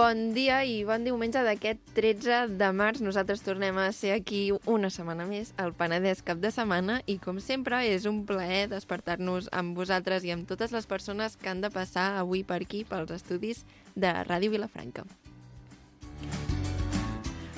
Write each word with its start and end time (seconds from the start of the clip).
Bon 0.00 0.30
dia 0.32 0.62
i 0.64 0.78
bon 0.88 1.02
diumenge 1.04 1.42
d'aquest 1.44 1.90
13 1.92 2.54
de 2.56 2.68
març. 2.72 3.02
Nosaltres 3.04 3.42
tornem 3.44 3.76
a 3.76 3.90
ser 3.92 4.14
aquí 4.14 4.38
una 4.64 4.88
setmana 4.88 5.26
més, 5.28 5.50
al 5.60 5.74
Penedès 5.76 6.22
cap 6.24 6.40
de 6.40 6.48
setmana, 6.54 7.02
i 7.04 7.18
com 7.20 7.36
sempre 7.44 7.82
és 7.84 8.06
un 8.08 8.22
plaer 8.24 8.62
despertar-nos 8.70 9.50
amb 9.52 9.76
vosaltres 9.76 10.24
i 10.24 10.32
amb 10.32 10.48
totes 10.48 10.72
les 10.72 10.88
persones 10.88 11.36
que 11.36 11.52
han 11.52 11.60
de 11.60 11.68
passar 11.74 12.14
avui 12.22 12.40
per 12.48 12.62
aquí, 12.62 12.80
pels 12.88 13.12
estudis 13.18 13.66
de 13.92 14.14
Ràdio 14.24 14.54
Vilafranca. 14.54 15.04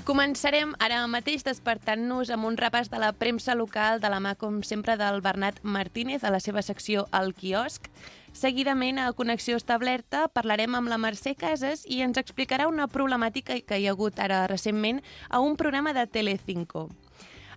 Començarem 0.03 0.73
ara 0.83 1.05
mateix 1.07 1.45
despertant-nos 1.47 2.33
amb 2.35 2.49
un 2.49 2.59
repàs 2.59 2.91
de 2.91 2.99
la 2.99 3.13
premsa 3.15 3.55
local 3.55 4.03
de 4.03 4.11
la 4.11 4.19
mà, 4.19 4.35
com 4.35 4.65
sempre, 4.67 4.97
del 4.99 5.23
Bernat 5.23 5.63
Martínez 5.63 6.27
a 6.27 6.35
la 6.35 6.43
seva 6.43 6.67
secció 6.67 7.07
El 7.15 7.37
quiosc. 7.39 7.87
Seguidament, 8.33 8.99
a 8.99 9.13
Connexió 9.13 9.57
Establerta, 9.57 10.25
parlarem 10.33 10.75
amb 10.75 10.89
la 10.89 10.97
Mercè 10.99 11.35
Casas 11.37 11.85
i 11.85 12.01
ens 12.03 12.17
explicarà 12.17 12.67
una 12.67 12.89
problemàtica 12.89 13.59
que 13.61 13.79
hi 13.79 13.87
ha 13.87 13.93
hagut 13.93 14.19
ara 14.19 14.47
recentment 14.49 15.03
a 15.29 15.41
un 15.45 15.57
programa 15.61 15.93
de 15.93 16.07
Telecinco. 16.07 16.89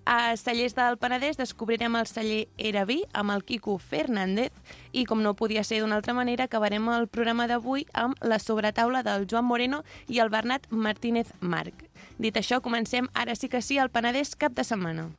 A 0.05 0.35
Cellers 0.37 0.75
del 0.77 0.99
Penedès 1.01 1.39
descobrirem 1.39 1.95
el 1.97 2.05
celler 2.05 2.43
Eraví 2.61 2.99
amb 3.13 3.33
el 3.33 3.43
Quico 3.43 3.79
Fernández 3.79 4.53
i, 4.91 5.05
com 5.09 5.23
no 5.23 5.33
podia 5.33 5.63
ser 5.63 5.79
d'una 5.81 5.97
altra 5.97 6.13
manera, 6.13 6.45
acabarem 6.45 6.91
el 6.93 7.07
programa 7.07 7.47
d'avui 7.49 7.87
amb 7.93 8.19
la 8.21 8.37
sobretaula 8.37 9.01
del 9.01 9.25
Joan 9.31 9.49
Moreno 9.49 9.81
i 10.07 10.19
el 10.19 10.29
Bernat 10.29 10.69
Martínez 10.69 11.33
Marc. 11.39 11.87
Dit 12.19 12.37
això, 12.37 12.61
comencem 12.61 13.09
ara 13.15 13.33
sí 13.33 13.49
que 13.49 13.63
sí 13.65 13.79
al 13.79 13.89
Penedès 13.89 14.35
cap 14.35 14.53
de 14.53 14.67
setmana. 14.67 15.09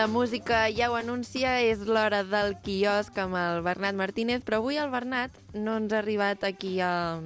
La 0.00 0.06
música 0.06 0.70
ja 0.72 0.86
ho 0.90 0.94
anuncia, 0.96 1.58
és 1.60 1.82
l'hora 1.84 2.22
del 2.24 2.54
quiosc 2.64 3.18
amb 3.20 3.36
el 3.36 3.58
Bernat 3.60 3.92
Martínez, 3.98 4.40
però 4.46 4.56
avui 4.62 4.78
el 4.80 4.88
Bernat 4.88 5.34
no 5.52 5.74
ens 5.76 5.92
ha 5.92 5.98
arribat 5.98 6.46
aquí 6.48 6.70
a, 6.80 7.18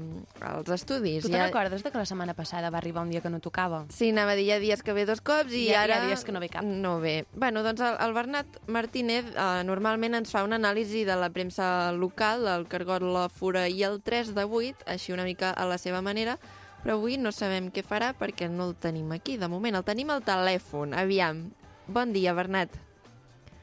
als 0.42 0.72
estudis. 0.74 1.22
Tu 1.22 1.30
te 1.30 1.38
recordes 1.38 1.84
de 1.86 1.92
que 1.94 2.00
la 2.02 2.04
setmana 2.10 2.34
passada 2.34 2.72
va 2.74 2.80
arribar 2.80 3.04
un 3.06 3.12
dia 3.14 3.20
que 3.22 3.30
no 3.30 3.38
tocava? 3.38 3.84
Sí, 3.94 4.08
anava 4.10 4.34
a 4.34 4.34
dir 4.40 4.48
hi 4.48 4.50
ha 4.56 4.58
dies 4.58 4.82
que 4.82 4.90
ve 4.96 5.04
dos 5.06 5.22
cops 5.22 5.54
i 5.54 5.68
Hi 5.68 5.70
ha- 5.70 5.70
hi 5.70 5.78
ara... 5.84 6.00
ha 6.02 6.08
dies 6.08 6.26
que 6.26 6.34
no 6.34 6.42
ve 6.42 6.48
cap. 6.50 6.66
No 6.66 6.96
ve. 6.98 7.14
Bueno, 7.38 7.62
doncs 7.62 7.78
el, 7.86 7.94
el 8.08 8.12
Bernat 8.18 8.58
Martínez 8.66 9.30
eh, 9.36 9.62
normalment 9.70 10.18
ens 10.18 10.34
fa 10.34 10.42
una 10.42 10.58
anàlisi 10.58 11.04
de 11.06 11.14
la 11.14 11.30
premsa 11.30 11.92
local, 11.94 12.42
el 12.58 12.66
Cargot, 12.66 13.06
la 13.06 13.28
Fura 13.30 13.68
i 13.70 13.84
el 13.86 14.00
3 14.02 14.34
de 14.34 14.48
8, 14.50 14.88
així 14.90 15.14
una 15.14 15.22
mica 15.30 15.52
a 15.54 15.64
la 15.70 15.78
seva 15.78 16.02
manera, 16.02 16.40
però 16.82 16.98
avui 16.98 17.22
no 17.22 17.30
sabem 17.30 17.70
què 17.70 17.86
farà 17.86 18.16
perquè 18.18 18.50
no 18.50 18.66
el 18.72 18.74
tenim 18.74 19.14
aquí. 19.14 19.38
De 19.38 19.46
moment 19.46 19.78
el 19.78 19.86
tenim 19.86 20.10
al 20.10 20.26
telèfon. 20.26 20.98
Aviam. 20.98 21.52
Bon 21.86 22.12
dia, 22.12 22.32
Bernat. 22.32 22.70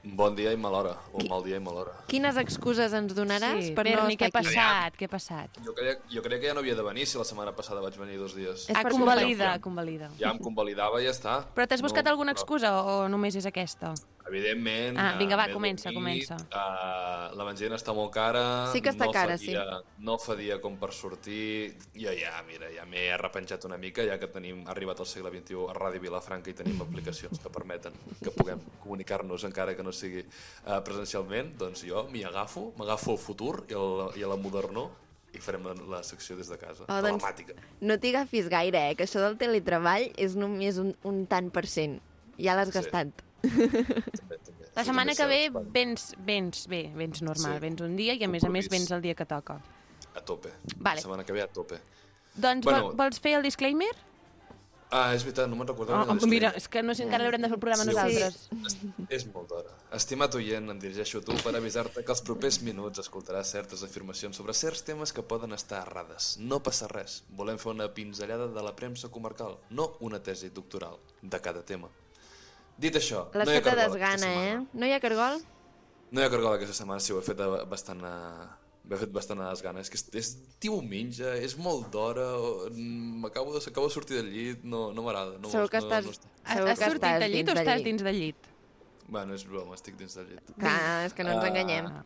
Bon 0.04 0.34
dia 0.34 0.50
i 0.52 0.58
mal 0.58 0.74
hora, 0.74 0.96
o 1.14 1.20
Qui- 1.20 1.30
mal 1.30 1.44
dia 1.46 1.58
i 1.58 1.60
mal 1.62 1.76
hora. 1.78 1.92
Quines 2.10 2.36
excuses 2.42 2.92
ens 2.98 3.14
donaràs 3.14 3.68
sí, 3.68 3.74
per 3.78 3.86
no 3.86 4.00
Berni, 4.02 4.16
què 4.18 4.26
estar 4.32 4.42
ha 4.42 4.42
aquí? 4.42 4.56
passat? 4.56 4.96
Què 4.98 5.06
ha 5.06 5.12
passat? 5.12 5.60
Jo 5.64 5.76
creia, 5.78 6.00
jo 6.10 6.24
creia 6.26 6.40
que 6.42 6.48
ja 6.50 6.54
no 6.58 6.60
havia 6.64 6.74
de 6.74 6.82
venir 6.82 7.06
si 7.06 7.20
la 7.20 7.24
setmana 7.24 7.54
passada 7.56 7.82
vaig 7.82 7.98
venir 8.02 8.18
dos 8.18 8.34
dies. 8.34 8.68
És 8.68 8.76
Ah, 8.76 8.84
convalida, 8.90 9.60
convalida. 9.62 10.10
Ja 10.18 10.32
em 10.32 10.40
convalidava 10.40 11.00
i 11.02 11.06
ja 11.06 11.12
està. 11.12 11.46
Però 11.54 11.68
t'has 11.68 11.84
buscat 11.84 12.04
No, 12.06 12.12
alguna 12.12 12.34
però, 12.34 12.40
excusa 12.42 12.82
o 12.82 13.08
només 13.10 13.36
és 13.36 13.46
aquesta? 13.46 13.94
Evidentment... 14.28 14.98
Ah, 15.00 15.16
vinga, 15.20 15.36
va, 15.36 15.48
eh, 15.50 15.54
comença, 15.54 15.90
dormit, 15.92 16.28
comença. 16.30 16.38
eh, 16.52 17.36
la 17.36 17.44
benzina 17.48 17.76
està 17.76 17.94
molt 17.96 18.12
cara. 18.14 18.44
Sí 18.72 18.82
que 18.82 18.92
està 18.94 19.08
no 19.10 19.12
cara, 19.16 19.38
fa 19.38 19.44
dia, 19.44 19.64
No 20.00 20.18
fa 20.22 20.36
dia 20.40 20.60
com 20.62 20.78
per 20.80 20.92
sortir. 20.94 21.76
Jo 21.96 22.14
ja, 22.16 22.36
mira, 22.48 22.70
ja 22.76 22.86
m'he 22.86 23.08
arrepenjat 23.16 23.66
una 23.66 23.78
mica, 23.82 24.06
ja 24.08 24.18
que 24.22 24.28
tenim 24.32 24.64
arribat 24.72 25.00
al 25.02 25.10
segle 25.10 25.32
XXI 25.34 25.66
a 25.70 25.76
Ràdio 25.78 26.02
Vilafranca 26.06 26.50
i 26.52 26.54
tenim 26.58 26.80
aplicacions 26.86 27.40
que 27.42 27.50
permeten 27.50 27.94
que 28.22 28.32
puguem 28.32 28.62
comunicar-nos 28.84 29.44
encara 29.50 29.76
que 29.76 29.84
no 29.84 29.92
sigui 29.92 30.22
eh, 30.24 30.82
presencialment, 30.86 31.56
doncs 31.58 31.84
jo 31.88 32.06
m'hi 32.12 32.24
agafo, 32.24 32.72
m'agafo 32.78 33.18
al 33.18 33.22
futur 33.22 33.64
i, 33.70 33.74
el, 33.74 34.20
i 34.22 34.24
a 34.24 34.30
la 34.32 34.38
modernor 34.38 34.92
i 35.34 35.40
farem 35.40 35.64
la, 35.64 35.74
la 35.98 36.04
secció 36.04 36.36
des 36.36 36.50
de 36.52 36.58
casa. 36.60 36.84
Oh, 36.90 37.02
doncs- 37.02 37.24
Telemàtica. 37.24 37.54
No 37.82 37.96
t'hi 37.98 38.10
agafis 38.16 38.50
gaire, 38.52 38.90
eh? 38.92 38.96
que 39.00 39.06
això 39.08 39.22
del 39.24 39.38
teletreball 39.40 40.10
és 40.20 40.36
només 40.36 40.78
un, 40.82 40.94
un 41.08 41.26
tant 41.32 41.48
per 41.56 41.66
cent. 41.72 42.00
Ja 42.42 42.56
l'has 42.58 42.68
Sí. 42.72 42.80
gastat. 42.80 43.22
La 44.76 44.84
setmana 44.86 45.14
que 45.16 45.24
és 45.24 45.30
ve 45.30 45.64
vens, 45.74 46.14
vens 46.26 46.68
bé, 46.72 46.92
vens 46.96 47.22
normal, 47.22 47.56
Sí. 47.58 47.60
vens 47.60 47.82
un 47.82 47.96
dia 47.98 48.14
i 48.16 48.24
a 48.24 48.28
més 48.28 48.44
a 48.44 48.50
més 48.50 48.70
vens 48.70 48.92
el 48.92 49.02
dia 49.02 49.16
que 49.16 49.26
toca. 49.26 49.60
A 50.16 50.22
tope. 50.22 50.52
Vale. 50.78 50.96
La 50.96 51.02
setmana 51.02 51.24
que 51.26 51.34
ve 51.34 51.42
a 51.42 51.48
tope. 51.48 51.80
Doncs 52.36 52.64
Bueno. 52.66 52.88
vol, 52.88 52.96
vols 52.96 53.20
fer 53.20 53.34
el 53.36 53.44
disclaimer? 53.44 53.90
Ah, 54.94 55.14
és 55.16 55.24
veritat, 55.24 55.48
no 55.48 55.56
me'n 55.56 55.68
recordava. 55.68 56.04
Oh, 56.12 56.28
mira, 56.28 56.50
és 56.54 56.68
que 56.68 56.82
no 56.84 56.94
sé, 56.94 57.04
encara 57.04 57.24
l'haurem 57.24 57.42
de 57.42 57.48
fer 57.48 57.54
el 57.56 57.60
programa 57.62 57.84
Sí. 57.84 57.90
nosaltres. 57.90 58.50
És 59.08 59.26
molt 59.34 59.48
d'hora. 59.50 59.70
Estimat 59.94 60.36
oient, 60.36 60.70
em 60.70 60.80
dirigeixo 60.80 61.20
a 61.20 61.22
tu 61.22 61.32
per 61.42 61.56
avisar-te 61.56 62.04
que 62.04 62.12
els 62.12 62.22
propers 62.22 62.62
minuts 62.62 63.00
escoltaràs 63.00 63.46
certes 63.46 63.84
afirmacions 63.84 64.36
sobre 64.36 64.54
certs 64.54 64.84
temes 64.84 65.14
que 65.14 65.24
poden 65.24 65.54
estar 65.54 65.88
errades. 65.88 66.38
No 66.40 66.62
passa 66.62 66.88
res. 66.90 67.24
Volem 67.30 67.58
fer 67.58 67.72
una 67.72 67.94
pinzellada 67.94 68.48
de 68.48 68.62
la 68.62 68.76
premsa 68.76 69.08
comarcal, 69.10 69.58
no 69.70 69.96
una 70.02 70.22
tesi 70.22 70.50
doctoral 70.50 70.98
de 71.22 71.40
cada 71.40 71.64
tema. 71.64 71.88
Dit 72.78 72.96
això, 72.96 73.28
no 73.36 73.44
hi 73.52 73.58
ha 73.58 73.62
cargol 73.62 73.92
desgana, 73.92 74.30
eh? 74.48 74.56
No 74.74 74.86
hi 74.88 74.94
ha 74.94 75.00
cargol? 75.04 75.42
No 76.12 76.22
hi 76.22 76.26
ha 76.26 76.30
cargol 76.34 76.54
aquesta 76.56 76.74
setmana, 76.74 77.00
sí, 77.00 77.14
ho 77.14 77.20
he 77.20 77.26
fet 77.26 77.40
a- 77.40 77.64
bastant 77.66 78.04
a... 78.06 78.16
M'he 78.92 78.98
fet 78.98 79.12
bastant 79.14 79.40
a 79.40 79.52
les 79.52 79.62
ganes. 79.62 79.86
És 79.88 79.92
que 79.94 80.00
és, 80.00 80.06
és 80.18 80.60
diumenge, 80.60 81.28
és 81.46 81.54
molt 81.56 81.92
d'hora, 81.94 82.26
mm, 82.72 83.20
m'acabo 83.22 83.54
de, 83.54 83.62
acabo 83.70 83.88
de 83.88 83.94
sortir 83.94 84.18
del 84.18 84.32
llit, 84.34 84.64
no, 84.64 84.92
no 84.92 85.04
m'agrada. 85.06 85.38
No, 85.40 85.52
Segur 85.54 85.70
que 85.70 85.80
no, 85.80 85.86
estàs... 85.88 86.06
No, 86.10 86.32
Has, 86.44 86.56
segur 86.58 86.70
has 86.72 86.80
que 86.80 86.86
sortit 86.90 87.04
estàs 87.06 87.20
de 87.22 87.30
llit 87.30 87.44
o 87.44 87.46
dins 87.46 87.54
del 87.54 87.62
estàs 87.62 87.78
llit. 87.78 87.86
dins 87.92 88.04
del 88.08 88.20
llit? 88.20 88.50
Bueno, 89.08 89.36
és 89.38 89.46
broma, 89.46 89.78
estic 89.78 89.96
dins 90.02 90.18
del 90.18 90.28
llit. 90.34 90.52
Clar, 90.58 91.06
és 91.06 91.14
que 91.14 91.24
no 91.28 91.36
ens 91.38 91.44
Ah. 92.02 92.04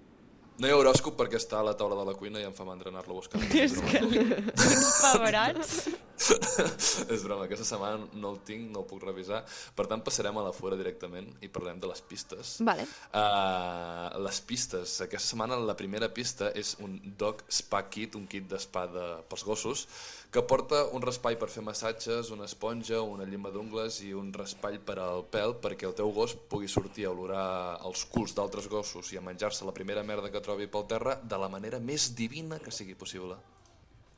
No 0.56 0.70
hi 0.70 0.72
ha 0.72 0.76
horòscop 0.80 1.18
perquè 1.20 1.36
està 1.36 1.60
a 1.60 1.66
la 1.68 1.74
taula 1.76 1.98
de 2.00 2.06
la 2.08 2.14
cuina 2.16 2.40
i 2.40 2.46
em 2.48 2.54
fa 2.56 2.64
mandra 2.68 2.88
anar-lo 2.92 3.18
a 3.18 3.20
buscar. 3.20 3.42
és, 3.66 3.76
broma, 3.76 4.38
Pebrots. 5.04 5.74
és 7.14 7.26
broma, 7.26 7.44
aquesta 7.44 7.66
setmana 7.68 8.06
no 8.16 8.32
el 8.32 8.40
tinc, 8.48 8.70
no 8.72 8.86
el 8.86 8.88
puc 8.88 9.04
revisar. 9.04 9.42
Per 9.76 9.88
tant, 9.92 10.04
passarem 10.06 10.40
a 10.40 10.46
la 10.46 10.54
fora 10.56 10.80
directament 10.80 11.28
i 11.44 11.52
parlem 11.52 11.82
de 11.84 11.90
les 11.92 12.00
pistes. 12.08 12.56
Vale. 12.64 12.88
Uh, 13.12 14.16
les 14.24 14.40
pistes. 14.48 14.96
Aquesta 15.04 15.34
setmana 15.34 15.60
la 15.60 15.76
primera 15.76 16.08
pista 16.16 16.54
és 16.56 16.78
un 16.86 16.96
Dog 17.20 17.44
Spa 17.52 17.84
Kit, 17.92 18.16
un 18.16 18.30
kit 18.32 18.48
d'espa 18.48 18.86
de, 18.96 19.06
pels 19.28 19.44
gossos, 19.48 19.86
que 20.35 20.41
porta 20.44 20.81
un 20.91 21.00
raspall 21.00 21.38
per 21.40 21.47
fer 21.47 21.62
massatges, 21.63 22.28
una 22.35 22.44
esponja, 22.50 22.97
una 23.00 23.23
llima 23.23 23.53
d'ungles 23.53 24.01
i 24.03 24.09
un 24.19 24.34
raspall 24.35 24.81
per 24.84 24.97
al 25.00 25.23
pèl 25.31 25.56
perquè 25.63 25.88
el 25.88 25.96
teu 25.96 26.12
gos 26.12 26.34
pugui 26.51 26.68
sortir 26.68 27.06
a 27.07 27.13
olorar 27.13 27.46
els 27.88 28.03
culs 28.12 28.35
d'altres 28.35 28.68
gossos 28.68 29.13
i 29.16 29.19
a 29.22 29.24
menjar-se 29.24 29.63
la 29.63 29.72
primera 29.78 30.03
merda 30.03 30.34
que 30.34 30.44
trobi 30.44 30.68
pel 30.68 30.90
terra 30.91 31.16
de 31.24 31.40
la 31.40 31.47
manera 31.47 31.79
més 31.79 32.09
divina 32.19 32.59
que 32.59 32.75
sigui 32.75 33.00
possible. 33.00 33.40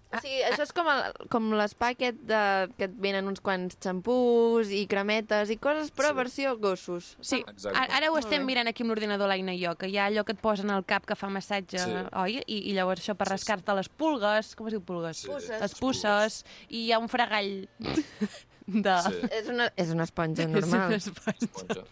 O 0.08 0.20
sigui, 0.24 0.38
això 0.48 0.64
és 0.64 0.72
com, 0.72 0.88
el, 0.88 1.02
com 1.34 1.50
l'espa 1.60 1.90
aquest 1.92 2.22
de, 2.30 2.38
que 2.78 2.86
et 2.88 2.94
venen 3.04 3.28
uns 3.28 3.42
quants 3.44 3.76
xampús 3.84 4.70
i 4.72 4.86
cremetes 4.88 5.50
i 5.52 5.58
coses, 5.60 5.90
però 5.92 6.14
Sí. 6.14 6.16
versió 6.22 6.54
gossos. 6.58 7.10
Sí, 7.20 7.42
Exacte. 7.44 7.74
ara, 7.78 7.98
ara 7.98 8.12
ho 8.14 8.18
estem 8.18 8.46
mirant 8.48 8.70
aquí 8.72 8.84
amb 8.86 8.94
l'ordinador, 8.94 9.28
l'Aina 9.28 9.54
i 9.54 9.60
jo, 9.66 9.76
que 9.76 9.90
hi 9.92 9.98
ha 10.00 10.06
allò 10.08 10.24
que 10.24 10.32
et 10.32 10.40
posen 10.40 10.72
al 10.72 10.86
cap 10.88 11.06
que 11.06 11.16
fa 11.20 11.28
massatge, 11.28 11.78
Sí. 11.84 11.92
oi? 12.24 12.38
I, 12.48 12.62
I 12.72 12.74
llavors 12.78 13.04
això 13.04 13.18
per 13.20 13.28
rascar-te 13.28 13.76
les 13.76 13.90
pulgues, 13.90 14.56
com 14.56 14.68
es 14.72 14.78
diu 14.78 14.82
pulgues? 14.82 15.18
Sí. 15.18 15.28
Pusses. 15.28 15.60
Les 15.62 15.76
pusses, 15.76 16.40
i 16.70 16.86
hi 16.86 16.92
ha 16.94 17.00
un 17.04 17.10
fregall 17.12 17.68
de... 18.68 18.96
Sí, 19.04 19.22
És 19.42 19.48
una, 19.52 19.68
és 19.76 19.92
una 19.92 20.04
esponja 20.08 20.44
És 20.48 20.50
normal. 20.56 20.88
una 20.88 20.96
esponja. 20.96 21.84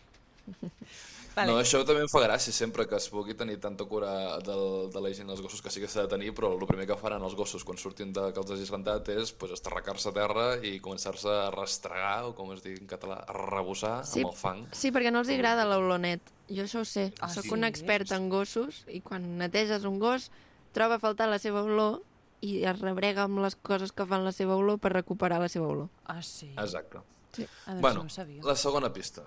Vale. 1.36 1.52
No, 1.52 1.58
això 1.60 1.82
també 1.84 2.02
em 2.06 2.08
fa 2.08 2.22
gràcia 2.24 2.54
sempre 2.56 2.86
que 2.88 2.96
es 2.96 3.10
pugui 3.12 3.34
tenir 3.36 3.58
tanta 3.60 3.84
cura 3.84 4.40
del, 4.40 4.90
de 4.94 5.02
la 5.04 5.10
higiene 5.12 5.28
dels 5.34 5.42
gossos 5.44 5.62
que 5.62 5.70
sí 5.74 5.82
que 5.84 5.88
s'ha 5.92 6.06
de 6.06 6.12
tenir, 6.14 6.30
però 6.34 6.54
el 6.56 6.64
primer 6.70 6.86
que 6.88 6.96
faran 6.96 7.24
els 7.28 7.36
gossos 7.36 7.66
quan 7.68 7.78
surtin 7.78 8.14
de 8.16 8.30
que 8.32 8.40
els 8.40 8.52
hagis 8.56 8.72
rentat 8.72 9.10
és 9.12 9.34
pues, 9.36 9.52
estarracar-se 9.52 10.10
a 10.10 10.16
terra 10.16 10.46
i 10.64 10.80
començar-se 10.80 11.28
a 11.28 11.50
restregar, 11.52 12.26
o 12.30 12.34
com 12.38 12.54
es 12.56 12.64
diu 12.64 12.78
en 12.80 12.88
català, 12.88 13.20
a 13.28 13.36
rebossar 13.36 14.06
Sí. 14.08 14.22
amb 14.24 14.32
el 14.32 14.38
fang. 14.40 14.64
Sí, 14.72 14.92
perquè 14.96 15.12
no 15.12 15.20
els 15.26 15.30
hi 15.30 15.36
agrada 15.36 15.66
l'olonet. 15.68 16.22
Jo 16.50 16.64
això 16.64 16.82
ho 16.82 16.86
sé. 16.88 17.10
Ah, 17.20 17.28
Soc 17.28 17.44
sí? 17.50 17.54
un 17.54 17.64
expert 17.68 18.12
en 18.16 18.30
gossos 18.30 18.86
i 18.88 19.02
quan 19.02 19.38
neteges 19.38 19.84
un 19.84 20.00
gos 20.00 20.30
troba 20.72 20.96
a 20.96 21.00
faltar 21.00 21.28
la 21.28 21.40
seva 21.40 21.64
olor 21.64 22.00
i 22.46 22.62
es 22.64 22.80
rebrega 22.80 23.24
amb 23.28 23.40
les 23.44 23.56
coses 23.56 23.92
que 23.92 24.06
fan 24.06 24.24
la 24.24 24.32
seva 24.32 24.56
olor 24.56 24.78
per 24.80 24.94
recuperar 24.94 25.40
la 25.42 25.50
seva 25.50 25.68
olor. 25.68 25.90
Ah, 26.06 26.22
sí? 26.22 26.52
Exacte. 26.56 27.00
Ah, 27.00 27.74
doncs 27.74 27.82
bueno, 27.82 28.04
no 28.04 28.06
ho 28.06 28.10
sabia. 28.10 28.42
la 28.44 28.56
segona 28.56 28.94
pista. 28.94 29.24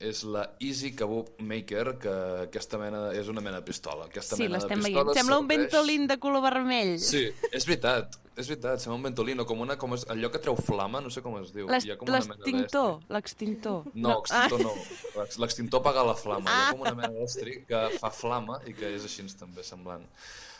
És 0.00 0.22
la 0.24 0.44
Easy 0.62 0.92
Kebab 0.94 1.40
Maker, 1.42 1.96
que 1.98 2.12
aquesta 2.44 2.78
mena 2.78 3.08
és 3.18 3.26
una 3.28 3.40
mena 3.42 3.58
de 3.58 3.66
pistola. 3.66 4.04
Aquesta 4.06 4.36
Sí, 4.36 4.44
mena 4.44 4.58
de 4.58 4.62
l'estem 4.68 4.82
veient. 4.84 5.12
Sembla 5.16 5.38
un 5.42 5.48
ventolín 5.50 6.06
de 6.06 6.18
color 6.22 6.42
vermell. 6.44 6.98
Sí, 7.02 7.24
és 7.50 7.66
veritat, 7.66 8.14
és 8.38 8.46
veritat, 8.46 8.78
sembla 8.78 8.94
un 9.00 9.02
ventolino, 9.08 9.44
com 9.44 9.58
una, 9.60 9.76
com 9.76 9.94
és, 9.94 10.04
allò 10.06 10.30
que 10.30 10.38
treu 10.38 10.54
flama, 10.56 11.00
no 11.02 11.10
sé 11.10 11.20
com 11.20 11.36
es 11.42 11.50
diu. 11.52 11.66
L'extintor, 11.66 13.00
l'extintor. 13.08 13.82
No, 13.94 14.20
extintor 14.20 14.60
no. 14.62 14.74
L'ex- 15.16 15.38
L'extintor 15.42 15.80
apaga 15.80 16.04
la 16.06 16.14
flama. 16.14 16.46
Hi 16.48 16.60
ha 16.68 16.70
com 16.72 16.80
una 16.86 16.94
mena 16.94 17.10
d'estri 17.18 17.64
que 17.66 17.82
fa 17.98 18.10
flama 18.14 18.60
i 18.66 18.74
que 18.78 18.94
és 18.94 19.02
així 19.04 19.26
també 19.36 19.64
semblant. 19.66 20.06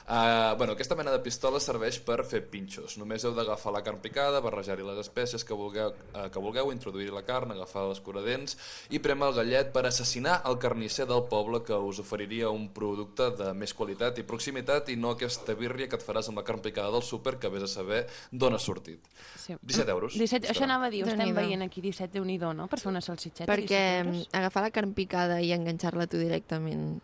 Uh, 0.09 0.57
bueno, 0.57 0.73
aquesta 0.73 0.97
mena 0.97 1.13
de 1.13 1.19
pistola 1.21 1.59
serveix 1.61 1.99
per 2.01 2.23
fer 2.25 2.39
pinxos. 2.49 2.95
Només 2.97 3.27
heu 3.29 3.35
d'agafar 3.37 3.75
la 3.75 3.83
carn 3.85 3.99
picada, 4.01 4.39
barrejar-hi 4.41 4.87
les 4.87 5.03
espècies 5.03 5.43
que 5.45 5.53
vulgueu, 5.53 5.91
uh, 6.15 6.31
que 6.33 6.41
vulgueu 6.41 6.71
introduir 6.73 7.11
la 7.13 7.21
carn, 7.29 7.53
agafar 7.53 7.83
les 7.91 8.01
curadents 8.01 8.57
i 8.89 9.03
prémer 9.05 9.29
el 9.29 9.35
gallet 9.37 9.69
per 9.75 9.83
assassinar 9.85 10.39
el 10.49 10.57
carnisser 10.63 11.05
del 11.11 11.27
poble 11.29 11.61
que 11.61 11.77
us 11.77 12.01
oferiria 12.01 12.49
un 12.49 12.71
producte 12.73 13.27
de 13.37 13.51
més 13.53 13.75
qualitat 13.77 14.17
i 14.17 14.25
proximitat 14.25 14.89
i 14.89 14.97
no 14.97 15.11
aquesta 15.13 15.53
birria 15.59 15.91
que 15.93 16.01
et 16.01 16.07
faràs 16.07 16.31
amb 16.33 16.41
la 16.41 16.47
carn 16.47 16.65
picada 16.65 16.89
del 16.95 17.05
súper 17.05 17.37
que 17.37 17.53
vés 17.53 17.67
a 17.67 17.69
saber 17.69 18.07
d'on 18.33 18.57
ha 18.57 18.63
sortit. 18.65 19.05
Sí. 19.37 19.59
17 19.61 19.93
euros. 19.93 20.17
17, 20.17 20.49
això 20.55 20.65
anava 20.65 20.89
a 20.89 20.95
dir, 20.95 21.03
estem 21.05 21.35
veient 21.37 21.67
aquí 21.67 21.85
17, 21.85 22.15
déu 22.17 22.25
nhi 22.25 22.39
no? 22.39 22.65
Per 22.65 22.81
fer 22.81 22.89
una 22.89 23.05
salsitxeta, 23.05 23.53
Perquè 23.53 23.85
17 24.01 24.09
euros. 24.09 24.25
mm, 24.25 24.41
agafar 24.41 24.65
la 24.65 24.73
carn 24.73 24.97
picada 24.97 25.43
i 25.43 25.53
enganxar-la 25.53 26.09
tu 26.09 26.17
directament, 26.17 27.03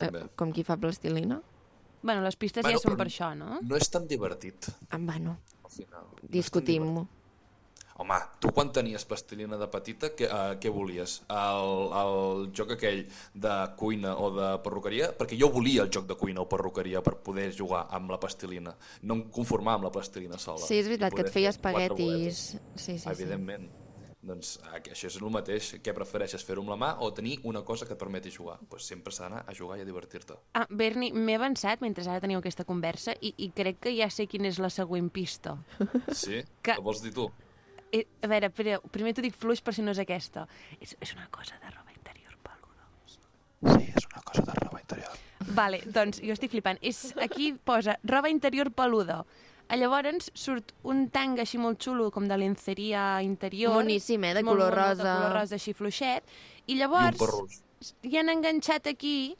eh, 0.00 0.26
com 0.34 0.50
qui 0.50 0.64
fa 0.64 0.76
plastilina, 0.76 1.38
Bueno, 2.02 2.24
les 2.24 2.36
pistes 2.36 2.64
Bueno, 2.64 2.78
ja 2.78 2.88
són 2.88 2.98
per 2.98 3.08
això, 3.10 3.32
no? 3.36 3.60
No 3.60 3.78
és 3.78 3.88
tan 3.92 4.06
divertit, 4.08 4.70
en 4.90 5.08
vano, 5.08 5.38
al 5.64 5.72
final. 5.74 6.12
No 6.16 6.30
discutim-ho. 6.32 7.08
Home, 8.00 8.16
tu 8.40 8.48
quan 8.56 8.70
tenies 8.72 9.02
plastilina 9.04 9.58
de 9.60 9.66
petita, 9.68 10.08
què, 10.16 10.24
uh, 10.32 10.54
què 10.56 10.70
volies? 10.72 11.18
El, 11.36 11.90
el 12.00 12.46
joc 12.56 12.72
aquell 12.78 13.02
de 13.44 13.56
cuina 13.76 14.14
o 14.16 14.30
de 14.32 14.46
perruqueria? 14.64 15.10
Perquè 15.18 15.36
jo 15.36 15.50
volia 15.52 15.84
el 15.84 15.92
joc 15.92 16.06
de 16.08 16.16
cuina 16.16 16.40
o 16.40 16.48
perruqueria 16.48 17.02
per 17.04 17.18
poder 17.26 17.50
jugar 17.58 17.82
amb 17.92 18.14
la 18.14 18.16
plastilina. 18.22 18.72
No 19.04 19.18
em 19.18 19.26
conformar 19.36 19.76
amb 19.76 19.90
la 19.90 19.92
plastilina 19.92 20.40
sola. 20.40 20.64
Sí, 20.64 20.80
és 20.80 20.88
veritat, 20.88 21.12
que 21.12 21.28
et 21.28 21.34
feia 21.34 21.52
espaguetis. 21.52 22.40
Sí, 22.72 22.96
sí, 22.96 22.98
sí. 23.04 23.68
Doncs 24.22 24.58
que 24.84 24.92
això 24.92 25.08
és 25.08 25.14
el 25.16 25.30
mateix. 25.32 25.70
Què 25.80 25.94
prefereixes, 25.96 26.42
fer-ho 26.44 26.60
amb 26.60 26.68
la 26.74 26.76
mà 26.76 26.90
o 27.00 27.08
tenir 27.16 27.38
una 27.48 27.62
cosa 27.64 27.86
que 27.88 27.94
et 27.96 28.00
permeti 28.00 28.30
jugar? 28.30 28.58
Pues 28.68 28.84
sempre 28.84 29.12
s'ha 29.16 29.28
d'anar 29.28 29.44
a 29.48 29.54
jugar 29.56 29.78
i 29.78 29.82
a 29.82 29.86
divertir-te. 29.88 30.36
Ah, 30.60 30.66
Berni, 30.68 31.08
m'he 31.16 31.38
avançat 31.38 31.80
mentre 31.80 32.04
ara 32.04 32.20
teniu 32.20 32.38
aquesta 32.42 32.66
conversa 32.68 33.14
i, 33.20 33.32
i 33.38 33.48
crec 33.56 33.80
que 33.86 33.94
ja 33.96 34.10
sé 34.12 34.26
quina 34.28 34.50
és 34.52 34.58
la 34.60 34.68
següent 34.68 35.08
pista. 35.10 35.56
Sí? 36.12 36.42
Que- 36.60 36.74
Que... 36.74 36.80
vols 36.84 37.00
dir 37.02 37.14
tu? 37.16 37.30
Eh, 37.92 38.04
a 38.22 38.28
veure, 38.30 38.50
primer, 38.54 38.76
primer 38.92 39.14
t'ho 39.16 39.22
dic 39.24 39.34
fluix 39.34 39.62
per 39.64 39.72
si 39.74 39.82
no 39.82 39.90
és 39.96 39.98
aquesta. 39.98 40.44
És, 40.80 40.92
és 41.00 41.14
una 41.16 41.26
cosa 41.32 41.56
de 41.64 41.70
roba 41.72 41.90
interior 41.96 42.36
peluda. 42.44 42.84
Sí, 43.08 43.88
és 43.96 44.04
una 44.12 44.20
cosa 44.22 44.44
de 44.46 44.58
roba 44.60 44.80
interior. 44.84 45.16
Vale, 45.56 45.80
doncs 45.88 46.20
jo 46.20 46.36
estic 46.36 46.52
flipant. 46.52 46.78
És, 46.84 47.14
aquí 47.18 47.54
posa 47.54 47.96
roba 48.04 48.28
interior 48.28 48.68
peluda. 48.70 49.24
A 49.70 49.76
Llavors 49.78 50.30
surt 50.34 50.72
un 50.82 51.04
tang 51.14 51.38
així 51.38 51.58
molt 51.62 51.78
xulo, 51.82 52.08
com 52.10 52.26
de 52.26 52.36
lenceria 52.36 53.20
interior. 53.22 53.72
Moníssim, 53.76 54.24
eh, 54.26 54.34
de 54.34 54.42
molt 54.42 54.58
color 54.58 54.74
mono, 54.74 54.82
rosa. 54.88 55.02
De 55.04 55.12
color 55.20 55.36
rosa 55.38 55.54
així 55.60 55.72
fluixet. 55.78 56.24
I 56.66 56.74
I 56.74 56.78
llavors 56.80 57.18
perrús. 57.18 57.60
hi 58.02 58.16
han 58.18 58.28
enganxat 58.28 58.86
aquí 58.90 59.36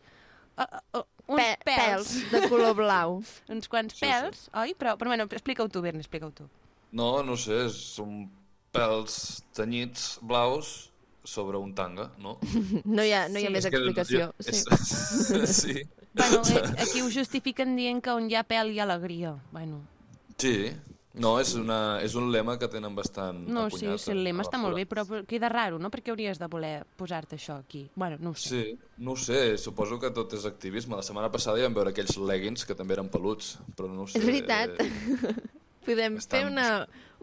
uh, 0.56 0.64
uh, 0.94 1.02
uns 1.26 1.40
Pe 1.42 1.48
pèls. 1.66 2.12
pèls 2.14 2.30
de 2.30 2.48
color 2.48 2.74
blau. 2.78 3.18
Uns 3.54 3.68
quants 3.68 3.94
Sí, 3.94 4.00
sí. 4.00 4.06
pèls, 4.06 4.46
oi? 4.54 4.74
Però, 4.78 4.96
però 4.96 5.10
bueno, 5.12 5.24
explica-ho 5.30 5.68
tu, 5.68 5.82
Berni, 5.82 6.00
explica-ho 6.00 6.30
tu. 6.30 6.46
No, 6.92 7.22
no 7.22 7.36
sé, 7.36 7.68
són 7.70 8.28
pèls 8.74 9.42
tenyits 9.54 10.18
blaus 10.22 10.90
sobre 11.24 11.58
un 11.58 11.74
tanga, 11.74 12.10
no? 12.18 12.38
No 12.84 13.02
hi 13.04 13.12
ha, 13.12 13.26
no 13.28 13.38
hi 13.38 13.46
ha 13.46 13.50
Sí. 13.50 13.52
més 13.52 13.64
És 13.66 13.70
que- 13.70 13.78
explicació. 13.78 14.32
és- 14.38 14.64
Sí. 15.26 15.46
sí. 15.74 15.82
Bueno, 16.14 16.42
eh, 16.50 16.82
aquí 16.82 17.02
ho 17.02 17.10
justifiquen 17.10 17.76
dient 17.76 18.00
que 18.02 18.10
on 18.10 18.30
hi 18.30 18.34
ha 18.34 18.42
pèl 18.42 18.72
hi 18.74 18.80
ha 18.80 18.86
alegria. 18.88 19.36
Bueno, 19.52 19.82
Sí. 20.40 20.70
No, 21.20 21.32
és, 21.42 21.56
una, 21.58 21.98
és 22.06 22.12
un 22.14 22.28
lema 22.30 22.54
que 22.56 22.68
tenen 22.70 22.94
bastant 22.94 23.40
no, 23.50 23.64
sí, 23.68 23.80
acunyat 23.82 23.98
sí, 24.04 24.12
el 24.12 24.20
lema 24.22 24.44
està 24.44 24.60
molt 24.62 24.76
bé, 24.78 24.84
però 24.86 25.02
queda 25.26 25.48
raro, 25.50 25.80
no? 25.82 25.88
Per 25.90 26.04
què 26.06 26.12
hauries 26.12 26.38
de 26.38 26.46
voler 26.46 26.84
posar-te 26.96 27.34
això 27.34 27.56
aquí? 27.58 27.80
Bueno, 27.98 28.16
no 28.22 28.30
ho 28.30 28.38
sé. 28.38 28.48
Sí, 28.48 28.78
no 29.02 29.16
ho 29.16 29.18
sé, 29.18 29.58
suposo 29.58 29.98
que 29.98 30.12
tot 30.14 30.32
és 30.38 30.46
activisme. 30.46 30.94
La 30.94 31.02
setmana 31.02 31.28
passada 31.34 31.58
ja 31.58 31.66
vam 31.66 31.74
veure 31.74 31.90
aquells 31.90 32.14
leggings 32.16 32.62
que 32.64 32.76
també 32.78 32.94
eren 32.94 33.10
peluts, 33.10 33.56
però 33.74 33.90
no 33.90 34.06
ho 34.06 34.06
sé. 34.06 34.20
És 34.22 34.24
veritat. 34.28 34.78
Podem 35.88 36.16
Estan- 36.22 36.38
fer 36.38 36.46
una, 36.52 36.68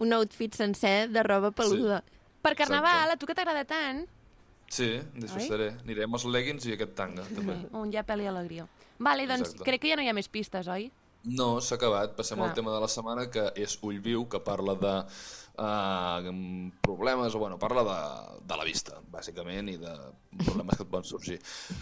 un 0.04 0.14
outfit 0.20 0.54
sencer 0.60 1.08
de 1.14 1.24
roba 1.24 1.54
peluda. 1.56 2.04
Per 2.44 2.54
Carnaval, 2.60 3.06
Exacte. 3.08 3.16
a 3.16 3.18
tu 3.24 3.26
que 3.32 3.36
t'agrada 3.40 3.64
tant, 3.66 4.04
Sí, 4.68 4.98
disfrutaré. 5.16 5.70
Anirem 5.86 6.12
als 6.18 6.26
leggings 6.28 6.66
i 6.68 6.74
aquest 6.76 6.92
tanga, 6.94 7.24
també. 7.32 7.54
on 7.72 7.88
hi 7.88 7.96
ha 7.96 8.04
pèl 8.04 8.26
i 8.26 8.28
alegria. 8.28 8.66
Vale, 9.00 9.24
doncs 9.30 9.54
Exacte. 9.54 9.64
crec 9.64 9.82
que 9.82 9.94
ja 9.94 9.96
no 9.96 10.04
hi 10.04 10.10
ha 10.12 10.14
més 10.18 10.28
pistes, 10.28 10.68
oi? 10.68 10.90
No, 11.28 11.58
s'ha 11.62 11.76
acabat. 11.76 12.16
Passem 12.16 12.38
Clar. 12.40 12.50
al 12.50 12.56
tema 12.56 12.72
de 12.74 12.80
la 12.80 12.88
setmana, 12.88 13.28
que 13.32 13.50
és 13.60 13.78
Ull 13.84 14.00
Viu, 14.00 14.28
que 14.32 14.40
parla 14.40 14.76
de 14.80 14.94
uh, 15.60 16.72
problemes, 16.82 17.36
o 17.36 17.40
bueno, 17.40 17.58
parla 17.60 17.84
de, 17.84 17.98
de 18.48 18.58
la 18.58 18.64
vista, 18.64 19.02
bàsicament, 19.12 19.70
i 19.74 19.78
de 19.82 19.94
problemes 20.46 20.78
que 20.78 20.86
et 20.86 20.90
poden 20.92 21.08
sorgir. 21.10 21.38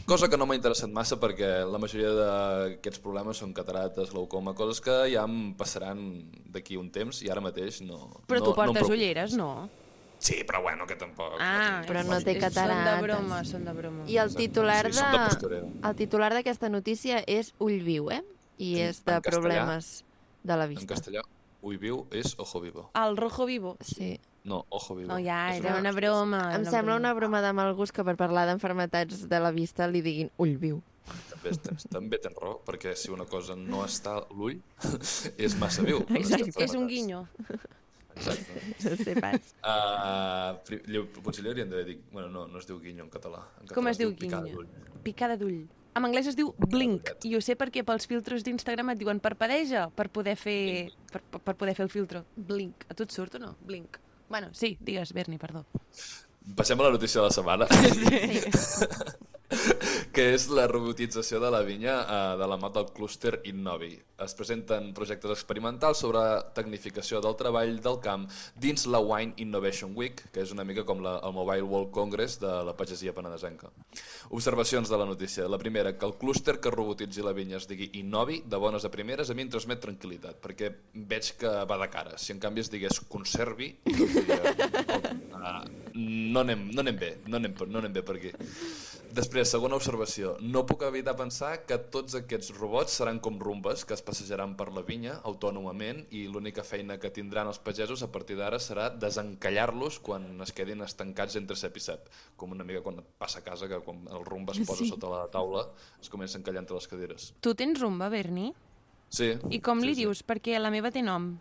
Cosa 0.10 0.30
que 0.32 0.38
no 0.40 0.48
m'ha 0.50 0.58
interessat 0.58 0.90
massa 0.90 1.20
perquè 1.22 1.52
la 1.68 1.78
majoria 1.82 2.12
d'aquests 2.18 3.02
problemes 3.04 3.38
són 3.44 3.54
catarates, 3.54 4.12
glaucoma, 4.16 4.56
coses 4.58 4.82
que 4.82 4.98
ja 5.14 5.26
em 5.28 5.54
passaran 5.60 6.02
d'aquí 6.56 6.78
un 6.80 6.90
temps 6.96 7.22
i 7.26 7.30
ara 7.30 7.44
mateix 7.44 7.82
no... 7.86 8.06
Però 8.28 8.40
no, 8.42 8.46
tu 8.46 8.52
no 8.54 8.56
portes 8.62 8.80
preocupa. 8.82 8.94
ulleres, 8.98 9.36
no? 9.38 9.50
Sí, 10.26 10.40
però 10.48 10.62
bueno, 10.64 10.88
que 10.88 10.96
tampoc... 10.96 11.36
Ah, 11.44 11.84
Però 11.86 12.02
no 12.08 12.18
té 12.24 12.38
catarates. 12.40 12.86
Són 12.88 12.88
de 12.88 13.02
broma, 13.04 13.42
són 13.46 13.66
de 13.68 13.74
broma. 13.76 14.06
I 14.10 14.16
el 14.24 14.32
titular 14.34 14.86
Sí, 14.88 15.02
de 15.04 15.12
de 15.12 15.26
postureo. 15.28 15.68
el 15.86 15.96
titular 16.00 16.32
d'aquesta 16.34 16.70
notícia 16.72 17.20
és 17.28 17.52
Ull 17.62 17.82
viu, 17.84 18.08
eh? 18.16 18.24
I 18.58 18.80
és 18.82 19.04
de 19.04 19.12
en 19.14 19.22
castellà. 19.22 19.32
problemes 19.32 20.04
de 20.44 20.56
la 20.56 20.64
En 20.64 20.70
vista. 20.70 20.94
castellà, 20.94 21.22
Ull 21.62 21.78
Viu 21.82 22.06
és 22.12 22.36
Ojo 22.38 22.62
Vivo. 22.62 22.90
El 22.94 23.18
rojo 23.18 23.46
vivo. 23.46 23.78
Sí. 23.82 24.20
No, 24.44 24.66
Ojo 24.70 24.96
Vivo. 24.96 25.08
No, 25.10 25.18
ja, 25.20 25.56
És 25.56 25.64
era 25.64 25.80
una 25.80 25.92
broma. 25.92 26.54
Em 26.56 26.66
sembla 26.66 26.96
una 26.96 27.14
broma 27.14 27.42
de 27.42 27.54
mal 27.54 27.74
gust 27.74 27.92
que 27.96 28.04
per 28.06 28.16
parlar 28.16 28.46
d'enfermetats 28.46 29.28
de 29.28 29.40
la 29.40 29.52
vista 29.52 29.88
li 29.88 30.02
diguin 30.06 30.30
ull 30.38 30.58
viu. 30.58 30.82
També 31.30 31.52
tens, 31.62 31.88
també 31.90 32.18
tens 32.18 32.38
raó, 32.42 32.60
perquè 32.66 32.96
si 32.98 33.12
una 33.12 33.26
cosa 33.26 33.56
no 33.56 33.84
està 33.86 34.18
a 34.18 34.26
l'ull, 34.34 34.60
és 35.38 35.56
massa 35.58 35.82
viu. 35.86 36.04
Exacte, 36.10 36.64
és 36.64 36.74
un 36.78 36.88
guinyo. 36.88 37.26
Exacte. 38.16 38.62
No 38.86 38.96
sé 38.96 39.16
pas. 39.20 39.54
Uh, 39.62 41.22
potser 41.22 41.44
li 41.44 41.50
hauríem 41.52 41.70
de 41.70 41.84
dir... 41.84 41.98
Bueno, 42.14 42.30
no, 42.30 42.46
no 42.48 42.60
es 42.62 42.66
diu 42.70 42.80
guinyo 42.80 43.04
en 43.04 43.10
català. 43.10 43.42
En 43.60 43.66
català 43.68 43.76
Com 43.76 43.90
es 43.92 43.98
diu 44.00 44.14
picada 44.16 44.46
guinyo? 44.48 44.66
Picada 45.04 45.38
d'ull. 45.38 45.66
En 45.96 46.04
anglès 46.04 46.28
es 46.28 46.36
diu 46.36 46.50
blink, 46.60 47.14
i 47.24 47.38
ho 47.38 47.40
sé 47.44 47.56
perquè 47.56 47.86
pels 47.88 48.08
filtres 48.12 48.44
d'Instagram 48.44 48.92
et 48.92 49.00
diuen 49.00 49.22
parpadeja 49.24 49.86
per 49.96 50.10
poder 50.12 50.36
fer 50.36 50.90
per, 51.12 51.22
per 51.40 51.56
poder 51.56 51.76
fer 51.78 51.86
el 51.88 51.94
filtre. 51.94 52.26
Blink. 52.36 52.84
A 52.92 52.98
tu 52.98 53.08
et 53.08 53.16
surt 53.16 53.38
o 53.40 53.40
no? 53.40 53.54
Blink. 53.64 54.02
Bueno, 54.28 54.50
sí, 54.52 54.76
digues, 54.82 55.14
Berni, 55.16 55.40
perdó. 55.40 55.64
Passem 56.58 56.80
a 56.82 56.90
la 56.90 56.92
notícia 56.98 57.22
de 57.22 57.28
la 57.28 57.34
setmana. 57.34 57.68
que 60.16 60.30
és 60.32 60.46
la 60.48 60.64
robotització 60.72 61.42
de 61.44 61.50
la 61.52 61.60
vinya 61.68 61.94
eh, 62.00 62.20
de 62.40 62.46
la 62.48 62.56
mà 62.56 62.70
del 62.72 62.86
clúster 62.96 63.42
Innovi. 63.50 63.98
Es 64.24 64.32
presenten 64.38 64.94
projectes 64.96 65.34
experimentals 65.34 66.00
sobre 66.06 66.22
tecnificació 66.56 67.20
del 67.20 67.36
treball 67.36 67.82
del 67.84 67.98
camp 68.00 68.24
dins 68.56 68.86
la 68.88 69.02
Wine 69.04 69.36
Innovation 69.44 69.92
Week, 70.00 70.24
que 70.32 70.46
és 70.46 70.54
una 70.56 70.64
mica 70.64 70.86
com 70.88 71.04
la, 71.04 71.18
el 71.20 71.36
Mobile 71.36 71.68
World 71.68 71.92
Congress 71.92 72.38
de 72.40 72.54
la 72.64 72.78
pagesia 72.80 73.12
penedesenca. 73.12 73.74
Observacions 74.30 74.88
de 74.88 75.02
la 75.02 75.10
notícia. 75.10 75.50
La 75.52 75.60
primera, 75.60 75.98
que 76.00 76.08
el 76.08 76.16
clúster 76.22 76.62
que 76.64 76.72
robotitzi 76.72 77.26
la 77.26 77.36
vinya 77.36 77.60
es 77.60 77.68
digui 77.68 77.92
Innovi, 78.00 78.40
de 78.48 78.64
bones 78.64 78.88
a 78.88 78.94
primeres, 78.96 79.28
a 79.28 79.36
mi 79.36 79.44
em 79.44 79.52
transmet 79.52 79.84
tranquil·litat, 79.84 80.40
perquè 80.40 80.72
veig 80.96 81.34
que 81.44 81.52
va 81.68 81.82
de 81.84 81.92
cara. 81.92 82.16
Si 82.16 82.32
en 82.32 82.40
canvi 82.40 82.64
es 82.64 82.72
digués 82.72 83.04
Conservi, 83.12 83.74
diria, 83.84 84.56
"Ah, 85.44 85.66
no, 85.92 86.40
anem, 86.40 86.70
no 86.72 86.88
anem 86.88 87.04
bé, 87.04 87.18
no 87.28 87.36
anem, 87.36 87.54
no 87.68 87.84
anem 87.84 88.00
bé 88.00 88.02
per 88.02 88.16
aquí. 88.16 88.32
Després, 89.14 89.50
segona 89.52 89.76
observació. 89.78 90.38
No 90.42 90.64
puc 90.66 90.82
evitar 90.88 91.14
pensar 91.16 91.66
que 91.68 91.78
tots 91.94 92.16
aquests 92.18 92.54
robots 92.58 92.96
seran 93.00 93.20
com 93.24 93.38
rumbes 93.40 93.84
que 93.86 93.94
es 93.94 94.02
passejaran 94.02 94.56
per 94.58 94.70
la 94.74 94.82
vinya 94.88 95.20
autònomament 95.24 96.06
i 96.12 96.26
l'única 96.32 96.64
feina 96.64 96.98
que 96.98 97.12
tindran 97.14 97.48
els 97.48 97.60
pagesos 97.60 98.02
a 98.04 98.10
partir 98.12 98.38
d'ara 98.40 98.58
serà 98.60 98.90
desencallar-los 98.90 100.00
quan 100.00 100.42
es 100.42 100.52
quedin 100.56 100.82
estancats 100.82 101.36
entre 101.40 101.56
cep 101.60 101.78
i 101.78 101.84
cep. 101.86 102.10
Com 102.36 102.52
una 102.56 102.64
mica 102.68 102.82
quan 102.82 103.00
et 103.04 103.08
passa 103.20 103.40
a 103.40 103.46
casa, 103.46 103.68
que 103.68 103.80
quan 103.86 104.06
el 104.12 104.26
rumba 104.26 104.54
es 104.54 104.66
posa 104.68 104.84
Sí. 104.84 104.90
sota 104.90 105.10
la 105.10 105.28
taula 105.32 105.68
es 106.02 106.10
comença 106.10 106.38
a 106.38 106.40
encallar 106.42 106.62
entre 106.64 106.76
les 106.76 106.88
cadires. 106.88 107.34
Tu 107.42 107.54
tens 107.56 107.80
rumba, 107.80 108.10
Berni? 108.10 108.54
Sí. 109.10 109.34
I 109.50 109.60
com 109.62 109.80
sí, 109.80 109.86
li 109.88 109.96
sí. 109.96 110.02
dius? 110.04 110.24
Perquè 110.26 110.60
la 110.60 110.72
meva 110.72 110.92
té 110.92 111.02
nom. 111.02 111.36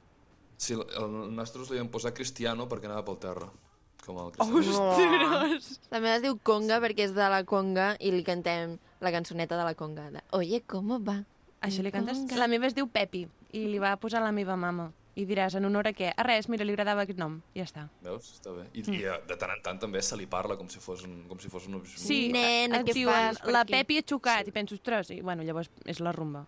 Sí, 0.57 0.75
el, 0.75 0.85
el 0.97 1.35
nostre 1.35 1.63
li 1.71 1.79
vam 1.79 1.89
posar 1.91 2.13
Cristiano 2.15 2.69
perquè 2.69 2.87
anava 2.87 3.05
pel 3.05 3.19
terra. 3.19 3.49
Com 4.05 4.19
el 4.21 4.33
Oh, 4.39 4.49
Cristiano. 4.53 5.45
Ostres! 5.45 5.81
La 5.91 6.01
meva 6.01 6.17
es 6.19 6.25
diu 6.25 6.37
Conga 6.43 6.81
perquè 6.85 7.07
és 7.09 7.15
de 7.17 7.29
la 7.33 7.43
Conga 7.49 7.95
i 8.01 8.11
li 8.13 8.25
cantem 8.27 8.77
la 9.01 9.13
cançoneta 9.15 9.57
de 9.57 9.65
la 9.65 9.75
Conga. 9.79 10.11
De, 10.13 10.21
Oye, 10.37 10.63
¿cómo 10.67 11.01
va? 11.03 11.23
Això 11.65 11.83
li 11.83 11.93
cantes? 11.95 12.19
Conga. 12.25 12.37
La 12.43 12.49
meva 12.53 12.69
es 12.69 12.77
diu 12.77 12.89
Pepi 12.93 13.25
i 13.55 13.65
li 13.71 13.81
va 13.81 13.95
posar 13.97 14.21
la 14.25 14.33
meva 14.33 14.57
mama. 14.57 14.91
I 15.15 15.23
diràs, 15.31 15.55
en 15.55 15.63
honor 15.69 15.87
a 15.87 15.93
què? 15.95 16.09
A 16.11 16.25
res, 16.27 16.49
mira, 16.51 16.65
li 16.67 16.73
agradava 16.75 17.05
aquest 17.07 17.21
nom. 17.21 17.37
Ja 17.55 17.63
està. 17.63 17.85
Veus? 18.03 18.33
Està 18.35 18.51
bé. 18.51 18.65
I, 18.75 18.83
i 18.83 19.05
eh, 19.07 19.19
de 19.29 19.37
tant 19.39 19.53
en 19.55 19.61
tant 19.63 19.79
també 19.79 20.01
se 20.03 20.17
li 20.19 20.27
parla 20.27 20.57
com 20.59 20.67
si 20.69 20.81
fos 20.83 21.05
un, 21.07 21.21
com 21.31 21.39
si 21.39 21.47
fos 21.53 21.69
un... 21.71 21.77
Sí, 21.87 22.33
Nena, 22.35 22.81
et 22.83 22.89
què 22.89 23.05
fas 23.07 23.39
la 23.47 23.61
aquí?" 23.63 23.77
Pepi 23.77 24.01
ha 24.01 24.03
xocat, 24.03 24.51
i 24.51 24.55
penso, 24.57 24.75
ostres, 24.75 25.13
i 25.15 25.21
bueno, 25.23 25.47
llavors 25.47 25.71
és 25.87 26.03
la 26.03 26.11
rumba. 26.11 26.43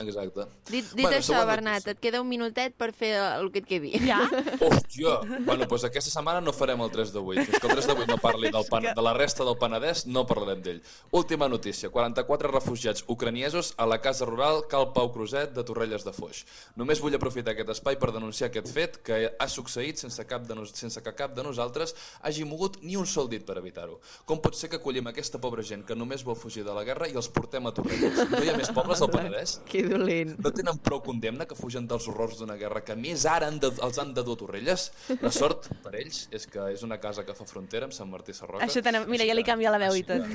Exacte. 0.00 0.46
Dit, 0.70 0.86
dit 0.94 1.02
Bueno, 1.02 1.18
això, 1.18 1.40
Bernat, 1.46 1.82
notícia. 1.82 1.92
et 1.92 2.00
queda 2.00 2.20
un 2.22 2.28
minutet 2.28 2.74
per 2.78 2.92
fer 2.96 3.12
el 3.20 3.50
que 3.52 3.60
et 3.62 3.66
quedi. 3.68 3.90
Ja? 4.06 4.18
Hòstia! 4.62 5.18
Bueno, 5.44 5.66
doncs 5.68 5.84
aquesta 5.88 6.10
setmana 6.12 6.40
no 6.40 6.52
farem 6.56 6.80
el 6.80 6.90
3 6.90 7.12
de 7.12 7.20
8. 7.20 7.44
Fins 7.48 7.60
que 7.60 7.68
el 7.68 7.74
3 7.76 7.86
de 7.90 7.96
8 7.98 8.06
no 8.10 8.18
parli 8.22 8.50
del 8.54 8.64
pan, 8.70 8.86
de 8.94 9.04
la 9.04 9.12
resta 9.16 9.44
del 9.44 9.58
Penedès, 9.60 10.06
no 10.06 10.24
parlarem 10.26 10.62
d'ell. 10.64 10.80
Última 11.12 11.48
notícia. 11.48 11.90
44 11.92 12.50
refugiats 12.52 13.04
ucraniesos 13.08 13.74
a 13.76 13.86
la 13.86 14.00
casa 14.00 14.24
rural 14.28 14.64
Cal 14.70 14.92
Pau 14.96 15.12
Cruzet 15.12 15.52
de 15.52 15.64
Torrelles 15.64 16.04
de 16.04 16.12
Foix. 16.16 16.44
Només 16.76 17.00
vull 17.02 17.14
aprofitar 17.18 17.52
aquest 17.54 17.74
espai 17.76 17.98
per 18.00 18.12
denunciar 18.14 18.48
aquest 18.50 18.72
fet 18.72 18.98
que 19.04 19.20
ha 19.38 19.48
succeït 19.48 20.00
sense, 20.00 20.24
cap 20.26 20.46
de 20.48 20.54
nos, 20.56 20.72
sense 20.78 21.02
que 21.02 21.14
cap 21.18 21.34
de 21.36 21.44
nosaltres 21.44 21.94
hagi 22.22 22.44
mogut 22.48 22.78
ni 22.82 22.96
un 22.96 23.06
sol 23.06 23.28
dit 23.28 23.44
per 23.44 23.58
evitar-ho. 23.60 24.00
Com 24.24 24.40
pot 24.42 24.56
ser 24.56 24.70
que 24.72 24.80
acollim 24.80 25.06
aquesta 25.10 25.38
pobra 25.42 25.62
gent 25.62 25.84
que 25.84 25.94
només 25.98 26.24
vol 26.24 26.36
fugir 26.38 26.64
de 26.64 26.72
la 26.74 26.84
guerra 26.84 27.08
i 27.10 27.16
els 27.18 27.28
portem 27.28 27.66
a 27.68 27.74
Torrelles? 27.76 28.16
No 28.32 28.42
hi 28.42 28.50
ha 28.50 28.56
més 28.56 28.70
pobles 28.72 29.01
al 29.06 29.10
Penedès? 29.12 29.54
Que 29.68 29.82
dolent. 29.88 30.34
No 30.42 30.52
tenen 30.54 30.78
prou 30.82 31.02
condemna 31.04 31.46
que 31.48 31.56
fugen 31.58 31.86
dels 31.90 32.06
horrors 32.10 32.38
d'una 32.40 32.56
guerra 32.60 32.82
que 32.86 32.96
més 32.98 33.26
ara 33.28 33.48
han 33.50 33.58
de, 33.62 33.70
els 33.82 33.98
han 34.02 34.12
de 34.14 34.24
dur 34.26 34.36
a 34.38 34.42
Torrelles? 34.44 34.88
La 35.20 35.30
sort 35.34 35.68
per 35.84 35.94
ells 36.00 36.26
és 36.32 36.46
que 36.50 36.68
és 36.72 36.82
una 36.86 36.98
casa 37.02 37.24
que 37.28 37.34
fa 37.38 37.46
frontera 37.48 37.88
amb 37.88 37.96
Sant 37.96 38.10
Martí 38.10 38.34
Sarroca. 38.36 38.64
Això 38.66 38.82
t'anava- 38.84 39.08
mira, 39.10 39.26
ja 39.28 39.34
li 39.36 39.44
canvia 39.46 39.72
la 39.74 39.80
veu 39.82 39.96
i 39.98 40.04
tot. 40.08 40.26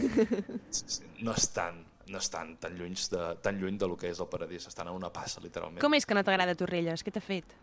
No 1.19 1.33
estan, 1.33 1.83
no 2.07 2.17
estan 2.21 2.57
tan 2.61 2.75
lluny, 2.77 2.95
de, 3.11 3.23
tan 3.41 3.59
lluny 3.61 3.77
de 3.77 3.87
lo 3.87 3.97
que 3.97 4.09
és 4.11 4.19
el 4.19 4.27
paradís. 4.31 4.67
Estan 4.67 4.87
a 4.87 4.95
una 4.95 5.11
passa, 5.13 5.41
literalment. 5.43 5.81
Com 5.83 5.93
és 5.97 6.05
que 6.05 6.15
no 6.17 6.23
t'agrada 6.27 6.55
Torrelles? 6.55 7.03
Què 7.03 7.11
t'ha 7.13 7.23
fet? 7.23 7.55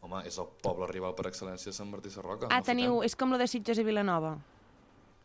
Home, 0.00 0.22
és 0.30 0.36
el 0.38 0.46
poble 0.62 0.86
rival 0.86 1.14
per 1.18 1.26
excel·lència 1.30 1.72
de 1.72 1.76
Sant 1.76 1.88
Martí 1.90 2.10
Sarroca. 2.14 2.46
Ah, 2.50 2.60
no 2.62 2.66
teniu... 2.68 2.92
fotem. 3.00 3.06
És 3.10 3.16
com 3.18 3.34
lo 3.34 3.38
de 3.40 3.48
Sitges 3.50 3.80
i 3.82 3.84
Vilanova. 3.86 4.36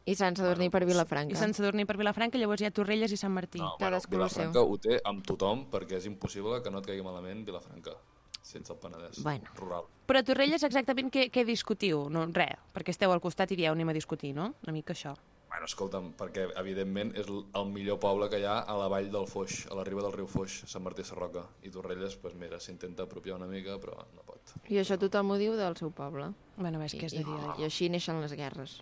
I 0.06 0.16
Sant 0.20 0.36
Sadurní 0.36 0.70
per 0.70 0.82
I 0.84 0.88
Vilafranca. 0.90 1.36
Sant 1.40 1.54
Sadurní 1.56 1.86
per 1.88 1.96
Vilafranca, 1.98 2.38
llavors 2.38 2.62
hi 2.62 2.68
ha 2.68 2.72
Torrelles 2.76 3.12
i 3.16 3.18
Sant 3.20 3.32
Martí. 3.34 3.60
No, 3.62 3.76
bueno, 3.78 3.80
cadascú 3.86 4.16
el 4.20 4.30
seu. 4.30 4.50
Vilafranca 4.50 4.64
ho 4.68 4.78
té 4.84 5.00
amb 5.08 5.24
tothom 5.26 5.66
perquè 5.72 6.00
és 6.02 6.08
impossible 6.10 6.60
que 6.64 6.72
no 6.74 6.82
et 6.84 6.90
caigui 6.90 7.06
malament 7.06 7.46
Vilafranca 7.48 7.96
sense 8.44 8.74
el 8.74 8.80
Penedès 8.80 9.22
Bueno. 9.24 9.48
rural. 9.56 9.86
Però 10.06 10.20
a 10.20 10.24
Torrelles 10.28 10.64
exactament 10.68 11.08
què, 11.10 11.30
què 11.32 11.46
discutiu? 11.48 12.10
No, 12.12 12.26
res, 12.36 12.60
perquè 12.76 12.92
esteu 12.92 13.12
al 13.14 13.22
costat 13.24 13.54
i 13.56 13.56
dieu 13.56 13.72
anem 13.72 13.90
a 13.90 13.94
discutir, 13.96 14.34
no? 14.36 14.54
Una 14.68 14.74
mica 14.76 14.92
això. 14.94 15.16
Bueno, 15.48 15.66
escolta'm, 15.70 16.12
perquè 16.18 16.48
evidentment 16.60 17.14
és 17.16 17.28
el 17.30 17.66
millor 17.72 18.00
poble 18.02 18.28
que 18.30 18.40
hi 18.42 18.44
ha 18.44 18.58
a 18.68 18.76
la 18.76 18.88
vall 18.90 19.10
del 19.14 19.28
Foix, 19.30 19.68
a 19.72 19.76
la 19.78 19.84
riba 19.86 20.02
del 20.02 20.12
riu 20.12 20.28
Foix, 20.28 20.64
Sant 20.68 20.84
Martí 20.84 21.06
Sarroca. 21.06 21.46
I 21.64 21.70
Torrelles, 21.70 22.18
doncs 22.22 22.36
mira, 22.36 22.60
s'intenta 22.60 23.04
apropiar 23.04 23.38
una 23.38 23.46
mica, 23.48 23.78
però 23.80 23.96
no 24.16 24.26
pot. 24.26 24.56
I 24.68 24.82
això 24.82 24.98
tothom 25.00 25.32
ho 25.32 25.38
diu 25.38 25.56
del 25.56 25.78
seu 25.78 25.92
poble. 25.92 26.34
Bueno, 26.58 26.82
és 26.84 26.94
que 26.98 27.06
és 27.06 27.14
de 27.14 27.22
I, 27.22 27.24
dia. 27.24 27.56
I 27.62 27.64
així 27.70 27.88
neixen 27.88 28.20
les 28.20 28.34
guerres. 28.34 28.82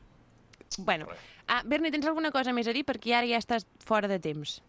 Bueno, 0.78 1.08
ah, 1.48 1.62
Berni, 1.66 1.92
tens 1.92 2.06
alguna 2.08 2.32
cosa 2.32 2.54
més 2.54 2.68
a 2.68 2.74
dir? 2.74 2.86
Perquè 2.86 3.13
ara 3.18 3.28
ja 3.28 3.38
estàs 3.42 3.66
fora 3.80 4.08
de 4.08 4.20
temps. 4.20 4.62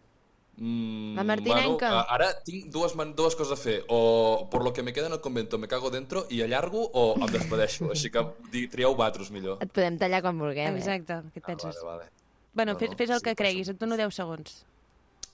Mm, 0.57 1.15
La 1.15 1.23
Martinenca. 1.23 1.89
Bueno, 1.89 2.05
ara 2.09 2.27
tinc 2.45 2.67
dues, 2.69 2.93
man- 2.95 3.15
dues 3.15 3.35
coses 3.35 3.53
a 3.57 3.61
fer. 3.61 3.83
O 3.89 4.47
por 4.51 4.63
lo 4.63 4.71
que 4.73 4.83
me 4.83 4.93
queda 4.93 5.07
en 5.07 5.13
el 5.13 5.21
convento 5.21 5.57
me 5.57 5.67
cago 5.67 5.89
dentro 5.89 6.27
i 6.29 6.41
allargo 6.43 6.89
o 6.93 7.15
em 7.19 7.31
despedeixo. 7.31 7.89
Així 7.89 8.11
que 8.11 8.21
di- 8.51 8.67
trieu 8.67 8.93
vosaltres 8.93 9.31
millor. 9.31 9.57
Et 9.61 9.71
podem 9.71 9.97
tallar 9.97 10.21
quan 10.21 10.37
vulguem, 10.37 10.75
eh? 10.75 10.77
Exacte, 10.77 11.13
què 11.33 11.37
et 11.39 11.43
Ah, 11.43 11.47
penses? 11.47 11.75
vale, 11.81 11.97
vale. 11.97 12.11
Bueno, 12.53 12.73
No, 12.73 12.79
fes, 12.79 12.91
fes 12.95 13.09
el 13.09 13.17
sí, 13.17 13.23
que 13.23 13.35
creguis, 13.35 13.69
et 13.69 13.79
dono 13.79 13.97
10 13.97 14.13
segons. 14.13 14.63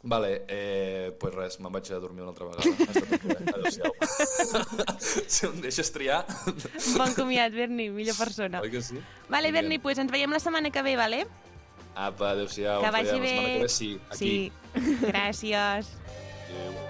Vale, 0.02 0.46
eh, 0.48 1.12
pues 1.20 1.34
res, 1.36 1.58
me'n 1.60 1.74
vaig 1.76 1.90
a 1.92 2.00
dormir 2.00 2.24
una 2.24 2.32
altra 2.32 2.48
vegada. 2.48 3.52
Adéu-siau. 3.52 3.92
si 5.28 5.46
em 5.50 5.60
deixes 5.60 5.92
triar... 5.92 6.22
Bon 6.96 7.12
comiat, 7.18 7.52
Berni, 7.52 7.90
millor 7.92 8.16
persona. 8.16 8.64
Oi 8.64 8.72
que 8.72 8.82
sí? 8.82 9.02
Vale, 9.28 9.52
Berni, 9.52 9.80
pues 9.84 10.00
ens 10.00 10.12
veiem 10.12 10.32
la 10.32 10.40
setmana 10.40 10.72
que 10.72 10.86
ve, 10.88 10.96
vale? 10.96 11.26
Apa, 11.96 12.32
adéu-siau. 12.32 12.80
Que 12.86 12.94
vagi 12.96 13.20
veiem 13.20 13.26
la 13.26 13.34
setmana 13.34 13.50
bé. 13.50 13.58
Que 13.58 13.68
ve, 13.68 13.74
sí, 13.76 13.92
aquí. 14.08 14.22
Sí, 14.24 14.96
gràcies. 15.12 15.92
Adéu. 16.48 16.89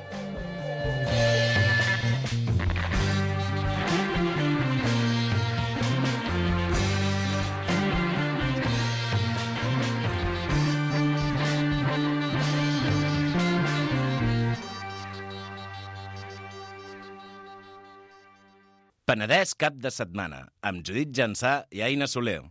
Penedès 19.10 19.56
cap 19.58 19.74
de 19.82 19.90
setmana, 19.90 20.44
amb 20.62 20.84
Judit 20.86 21.10
Jansà 21.18 21.54
i 21.74 21.80
Aina 21.82 22.06
Soler. 22.06 22.44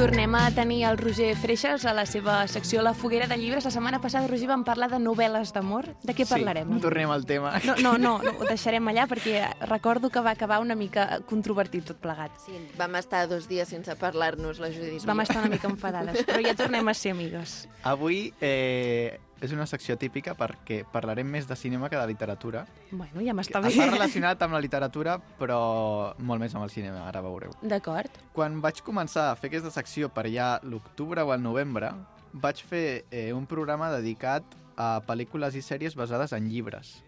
Tornem 0.00 0.34
a 0.34 0.50
tenir 0.50 0.84
el 0.88 0.96
Roger 0.96 1.34
Freixas 1.36 1.82
a 1.84 1.92
la 1.92 2.06
seva 2.08 2.38
secció 2.48 2.80
La 2.80 2.94
foguera 2.96 3.26
de 3.28 3.36
llibres. 3.36 3.66
La 3.66 3.70
setmana 3.70 3.98
passada, 4.00 4.30
Roger, 4.30 4.46
vam 4.48 4.62
parlar 4.64 4.88
de 4.88 4.96
novel·les 4.96 5.52
d'amor. 5.52 5.90
De 6.00 6.14
què 6.16 6.24
parlarem? 6.24 6.70
Sí, 6.70 6.78
no 6.78 6.80
tornem 6.80 7.12
al 7.12 7.26
tema. 7.28 7.52
No, 7.68 7.74
no, 7.84 7.92
no, 8.00 8.14
no, 8.24 8.32
ho 8.32 8.48
deixarem 8.48 8.88
allà 8.88 9.04
perquè 9.10 9.44
recordo 9.68 10.08
que 10.08 10.24
va 10.24 10.32
acabar 10.32 10.62
una 10.64 10.72
mica 10.72 11.20
controvertit 11.28 11.84
tot 11.92 12.00
plegat. 12.00 12.32
Sí, 12.46 12.56
vam 12.80 12.96
estar 12.96 13.26
dos 13.28 13.44
dies 13.50 13.68
sense 13.68 13.92
parlar-nos, 14.00 14.64
la 14.64 14.72
Judit. 14.72 15.04
Vam 15.04 15.20
estar 15.20 15.42
una 15.42 15.52
mica 15.52 15.68
enfadades, 15.68 16.24
però 16.24 16.40
ja 16.48 16.56
tornem 16.56 16.88
a 16.88 16.96
ser 16.96 17.12
amigues. 17.12 17.66
Avui 17.84 18.30
eh, 18.40 19.20
és 19.40 19.52
una 19.56 19.66
secció 19.66 19.96
típica 19.96 20.34
perquè 20.36 20.82
parlarem 20.92 21.26
més 21.26 21.46
de 21.48 21.56
cinema 21.56 21.88
que 21.88 21.96
de 21.96 22.06
literatura. 22.06 22.66
Bueno, 22.90 23.22
ja 23.24 23.32
m'està 23.34 23.60
bé. 23.62 23.70
Està 23.72 23.86
relacionat 23.90 24.42
amb 24.44 24.52
la 24.56 24.60
literatura, 24.60 25.18
però 25.38 26.14
molt 26.18 26.40
més 26.42 26.54
amb 26.54 26.64
el 26.66 26.70
cinema, 26.70 27.06
ara 27.08 27.22
veureu. 27.24 27.54
D'acord. 27.62 28.10
Quan 28.36 28.60
vaig 28.60 28.82
començar 28.86 29.30
a 29.30 29.36
fer 29.36 29.48
aquesta 29.50 29.70
secció 29.72 30.10
per 30.12 30.26
allà 30.28 30.58
l'octubre 30.62 31.22
o 31.24 31.32
el 31.34 31.42
novembre, 31.42 31.92
vaig 32.32 32.60
fer 32.62 33.04
eh, 33.10 33.32
un 33.32 33.46
programa 33.46 33.90
dedicat 33.90 34.44
a 34.76 35.00
pel·lícules 35.06 35.56
i 35.56 35.62
sèries 35.64 35.96
basades 35.96 36.32
en 36.36 36.48
llibres. 36.48 37.00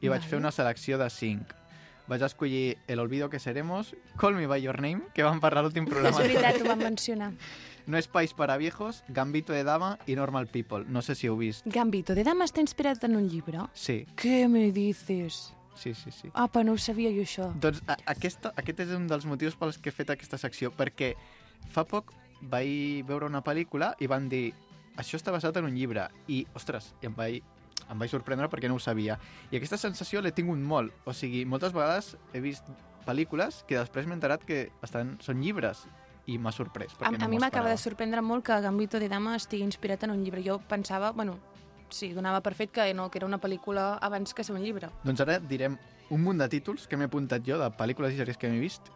I 0.00 0.08
vaig 0.08 0.20
Vale. 0.22 0.30
fer 0.30 0.38
una 0.38 0.52
selecció 0.52 0.98
de 0.98 1.08
cinc. 1.10 1.56
Vaig 2.10 2.22
escollir 2.26 2.76
El 2.88 2.98
olvido 2.98 3.28
que 3.30 3.38
seremos, 3.38 3.94
Call 4.18 4.34
me 4.34 4.46
by 4.46 4.60
your 4.60 4.80
name, 4.80 5.02
que 5.14 5.22
vam 5.22 5.38
parlar 5.40 5.62
l'últim 5.62 5.84
És 5.84 5.90
programa. 5.90 6.18
veritat, 6.18 6.60
ho 6.60 6.64
vam 6.66 6.78
mencionar. 6.82 7.32
No 7.90 7.98
es 7.98 8.06
país 8.06 8.34
para 8.34 8.56
viejos, 8.56 9.02
Gambito 9.08 9.52
de 9.52 9.64
Dama 9.64 9.98
i 10.06 10.14
Normal 10.14 10.46
People. 10.46 10.84
No 10.86 11.02
sé 11.02 11.16
si 11.16 11.26
heu 11.26 11.36
vist. 11.36 11.66
Gambito 11.66 12.14
de 12.14 12.22
Dama 12.22 12.46
està 12.46 12.62
inspirat 12.62 13.02
en 13.02 13.16
un 13.18 13.26
llibre? 13.28 13.64
Sí, 13.74 14.04
Què 14.14 14.46
me 14.48 14.70
dices? 14.70 15.52
sí, 15.74 15.92
sí. 15.94 16.12
sí. 16.12 16.30
Apa, 16.34 16.62
no 16.62 16.76
ho 16.76 16.78
sabia 16.78 17.10
jo, 17.10 17.24
això. 17.26 17.48
Doncs 17.58 17.82
a, 17.90 17.96
aquesta, 18.12 18.52
aquest 18.54 18.84
és 18.86 18.92
un 18.94 19.08
dels 19.10 19.26
motius 19.26 19.56
pels 19.58 19.78
que 19.82 19.90
he 19.90 19.96
fet 19.96 20.12
aquesta 20.14 20.38
secció, 20.38 20.70
perquè 20.70 21.16
fa 21.74 21.82
poc 21.82 22.12
vaig 22.42 23.02
veure 23.08 23.26
una 23.26 23.42
pel·lícula 23.42 23.96
i 23.98 24.06
van 24.06 24.28
dir 24.30 24.52
això 24.96 25.18
està 25.18 25.34
basat 25.34 25.58
en 25.58 25.66
un 25.66 25.74
llibre, 25.74 26.06
i, 26.28 26.44
ostres, 26.54 26.92
i 27.02 27.10
em 27.10 27.16
vaig, 27.18 27.42
em 27.90 27.98
vaig 27.98 28.12
sorprendre 28.14 28.46
perquè 28.52 28.70
no 28.70 28.76
ho 28.78 28.82
sabia. 28.82 29.18
I 29.50 29.58
aquesta 29.58 29.80
sensació 29.82 30.22
l'he 30.22 30.30
tingut 30.30 30.62
molt. 30.62 30.94
O 31.10 31.16
sigui, 31.16 31.42
moltes 31.44 31.74
vegades 31.74 32.14
he 32.34 32.44
vist 32.44 32.70
pel·lícules 33.06 33.64
que 33.66 33.80
després 33.80 34.06
m'he 34.06 34.14
enterat 34.14 34.46
que 34.46 34.68
estan, 34.86 35.16
són 35.24 35.42
llibres 35.42 35.88
i 36.26 36.38
m'ha 36.38 36.52
sorprès. 36.52 36.92
A, 36.98 37.04
Perquè 37.04 37.18
no 37.18 37.26
a 37.26 37.28
mi 37.28 37.38
m'acaba 37.38 37.70
de 37.70 37.78
sorprendre 37.80 38.22
molt 38.22 38.44
que 38.46 38.60
Gambito 38.60 39.00
de 39.00 39.08
Dama 39.08 39.36
estigui 39.36 39.64
inspirat 39.64 40.04
en 40.04 40.10
un 40.10 40.24
llibre. 40.24 40.42
Jo 40.44 40.58
pensava, 40.68 41.12
bueno, 41.12 41.38
sí, 41.90 42.12
donava 42.12 42.40
per 42.40 42.54
fet 42.54 42.70
que 42.70 42.92
no, 42.94 43.10
que 43.10 43.18
era 43.18 43.26
una 43.26 43.40
pel·lícula 43.40 43.98
abans 44.00 44.34
que 44.34 44.44
ser 44.44 44.54
un 44.54 44.62
llibre. 44.62 44.90
Doncs 45.04 45.20
ara 45.26 45.38
direm 45.40 45.78
un 46.10 46.22
munt 46.22 46.38
de 46.42 46.48
títols 46.48 46.86
que 46.86 46.98
m'he 46.98 47.06
apuntat 47.10 47.44
jo 47.46 47.58
de 47.58 47.70
pel·lícules 47.78 48.14
i 48.14 48.18
sèries 48.20 48.38
que 48.38 48.50
m'he 48.50 48.60
vist 48.60 48.90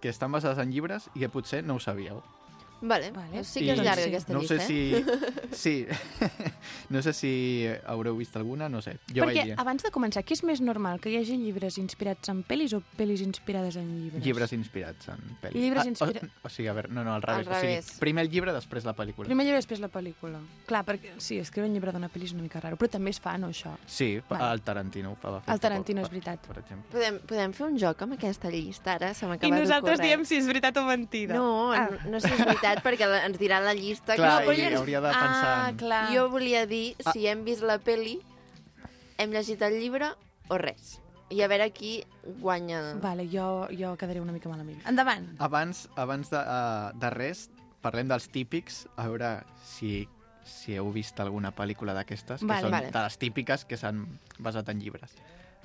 que 0.00 0.08
estan 0.08 0.30
basades 0.32 0.58
en 0.62 0.70
llibres 0.70 1.08
i 1.14 1.24
que 1.24 1.28
potser 1.28 1.64
no 1.64 1.78
ho 1.78 1.80
sabíeu. 1.82 2.22
Vale, 2.80 3.10
Vale. 3.10 3.42
sí 3.42 3.64
que 3.66 3.72
és 3.74 3.80
I 3.80 3.82
llarga 3.82 4.04
sí. 4.04 4.08
aquesta 4.12 4.32
no 4.32 4.40
llista, 4.40 4.58
sé 4.62 4.62
eh? 4.62 5.04
si... 5.50 5.56
Sí. 5.58 5.86
no 6.90 7.02
sé 7.02 7.12
si 7.12 7.66
haureu 7.86 8.16
vist 8.16 8.36
alguna, 8.36 8.68
no 8.68 8.80
sé. 8.82 8.98
Jo 9.08 9.22
Perquè 9.22 9.26
vaig 9.34 9.44
dient. 9.44 9.60
abans 9.60 9.82
de 9.82 9.90
començar, 9.90 10.24
què 10.24 10.32
és 10.32 10.42
més 10.44 10.60
normal? 10.60 11.00
Que 11.00 11.10
hi 11.10 11.16
hagi 11.16 11.36
llibres 11.36 11.78
inspirats 11.78 12.28
en 12.28 12.42
pel·lis 12.44 12.72
o 12.74 12.82
pel·lis 12.96 13.20
inspirades 13.22 13.76
en 13.76 13.88
llibres? 14.02 14.24
Llibres 14.24 14.52
inspirats 14.52 15.08
en 15.08 15.18
pel·li. 15.42 15.54
Llibres 15.60 15.84
Ah, 15.86 15.88
inspira- 15.88 16.22
o, 16.42 16.46
o 16.46 16.48
sigui, 16.48 16.68
a 16.68 16.72
veure, 16.72 16.88
no, 16.88 17.04
no, 17.04 17.14
al 17.14 17.22
revés. 17.22 17.46
Al 17.46 17.52
O 17.52 17.56
revés. 17.60 17.84
sigui, 17.86 18.00
primer 18.00 18.24
el 18.24 18.30
llibre, 18.30 18.52
després 18.52 18.84
la 18.84 18.94
pel·lícula. 18.96 19.26
Primer 19.26 19.44
llibre, 19.46 19.58
després 19.58 19.80
la 19.80 19.88
pel·lícula. 19.88 20.40
Clar, 20.66 20.84
perquè 20.84 21.12
sí, 21.18 21.38
escriure 21.38 21.68
un 21.68 21.74
llibre 21.74 21.92
d'una 21.92 22.08
pel·li 22.08 22.24
és 22.24 22.32
una 22.32 22.42
mica 22.42 22.60
raro, 22.60 22.76
però 22.76 22.88
també 22.90 23.10
es 23.10 23.20
fa, 23.20 23.36
no, 23.38 23.48
això? 23.48 23.76
Sí, 23.86 24.20
Vale. 24.28 24.52
el 24.52 24.62
Tarantino 24.62 25.14
fa. 25.16 25.30
va 25.30 25.40
fer 25.40 25.54
El 25.54 25.60
Tarantino 25.60 26.02
és 26.02 26.08
veritat. 26.10 26.40
Per 26.46 26.58
exemple. 26.58 26.90
Podem, 26.90 27.18
podem 27.26 27.52
fer 27.52 27.66
un 27.66 27.78
joc 27.78 28.02
amb 28.02 28.12
aquesta 28.14 28.50
llista, 28.50 28.94
ara 28.94 29.14
se 29.14 29.26
m'acaba 29.26 29.46
I 29.46 29.60
nosaltres 29.60 30.00
diem 30.00 30.24
si 30.24 30.36
és 30.36 30.46
veritat 30.46 30.76
o 30.76 30.84
mentida. 30.84 31.34
No, 31.34 31.72
Ah. 31.72 31.88
no, 32.04 32.10
no 32.12 32.20
sé 32.20 32.28
si 32.28 32.34
és 32.34 32.44
veritat, 32.46 32.82
perquè 32.82 33.24
ens 33.26 33.38
dirà 33.38 33.60
la 33.60 33.74
llista. 33.74 34.14
Clar, 34.16 34.44
no, 34.44 34.52
i 34.52 34.74
hauria 34.74 35.00
de 35.00 35.08
pensar 35.08 35.58
Ah, 35.64 35.68
en... 35.70 35.76
clar. 35.76 36.14
Jo 36.14 36.28
volia 36.28 36.57
dir 36.66 36.96
si 37.12 37.26
hem 37.26 37.44
vist 37.44 37.62
la 37.62 37.78
peli, 37.78 38.18
hem 39.18 39.30
llegit 39.34 39.62
el 39.62 39.78
llibre 39.80 40.12
o 40.48 40.58
res. 40.58 40.98
I 41.30 41.42
a 41.44 41.48
veure 41.48 41.70
qui 41.76 42.04
guanya. 42.40 42.94
Vale, 43.02 43.26
jo, 43.28 43.68
jo 43.76 43.94
quedaré 44.00 44.20
una 44.20 44.32
mica 44.32 44.48
malament. 44.48 44.80
Endavant. 44.88 45.26
Abans, 45.38 45.88
abans 45.96 46.30
de, 46.32 46.38
uh, 46.40 46.92
de 46.98 47.10
res, 47.12 47.50
parlem 47.84 48.08
dels 48.08 48.28
típics, 48.32 48.86
a 48.96 49.04
veure 49.10 49.34
si, 49.64 50.06
si 50.48 50.74
heu 50.78 50.88
vist 50.94 51.20
alguna 51.20 51.52
pel·lícula 51.52 51.92
d'aquestes, 51.94 52.40
que 52.40 52.46
Vale, 52.48 52.64
són 52.64 52.72
vale. 52.72 52.90
de 52.94 53.02
les 53.04 53.18
típiques 53.20 53.66
que 53.68 53.76
s'han 53.76 54.06
basat 54.38 54.68
en 54.72 54.80
llibres. 54.80 55.12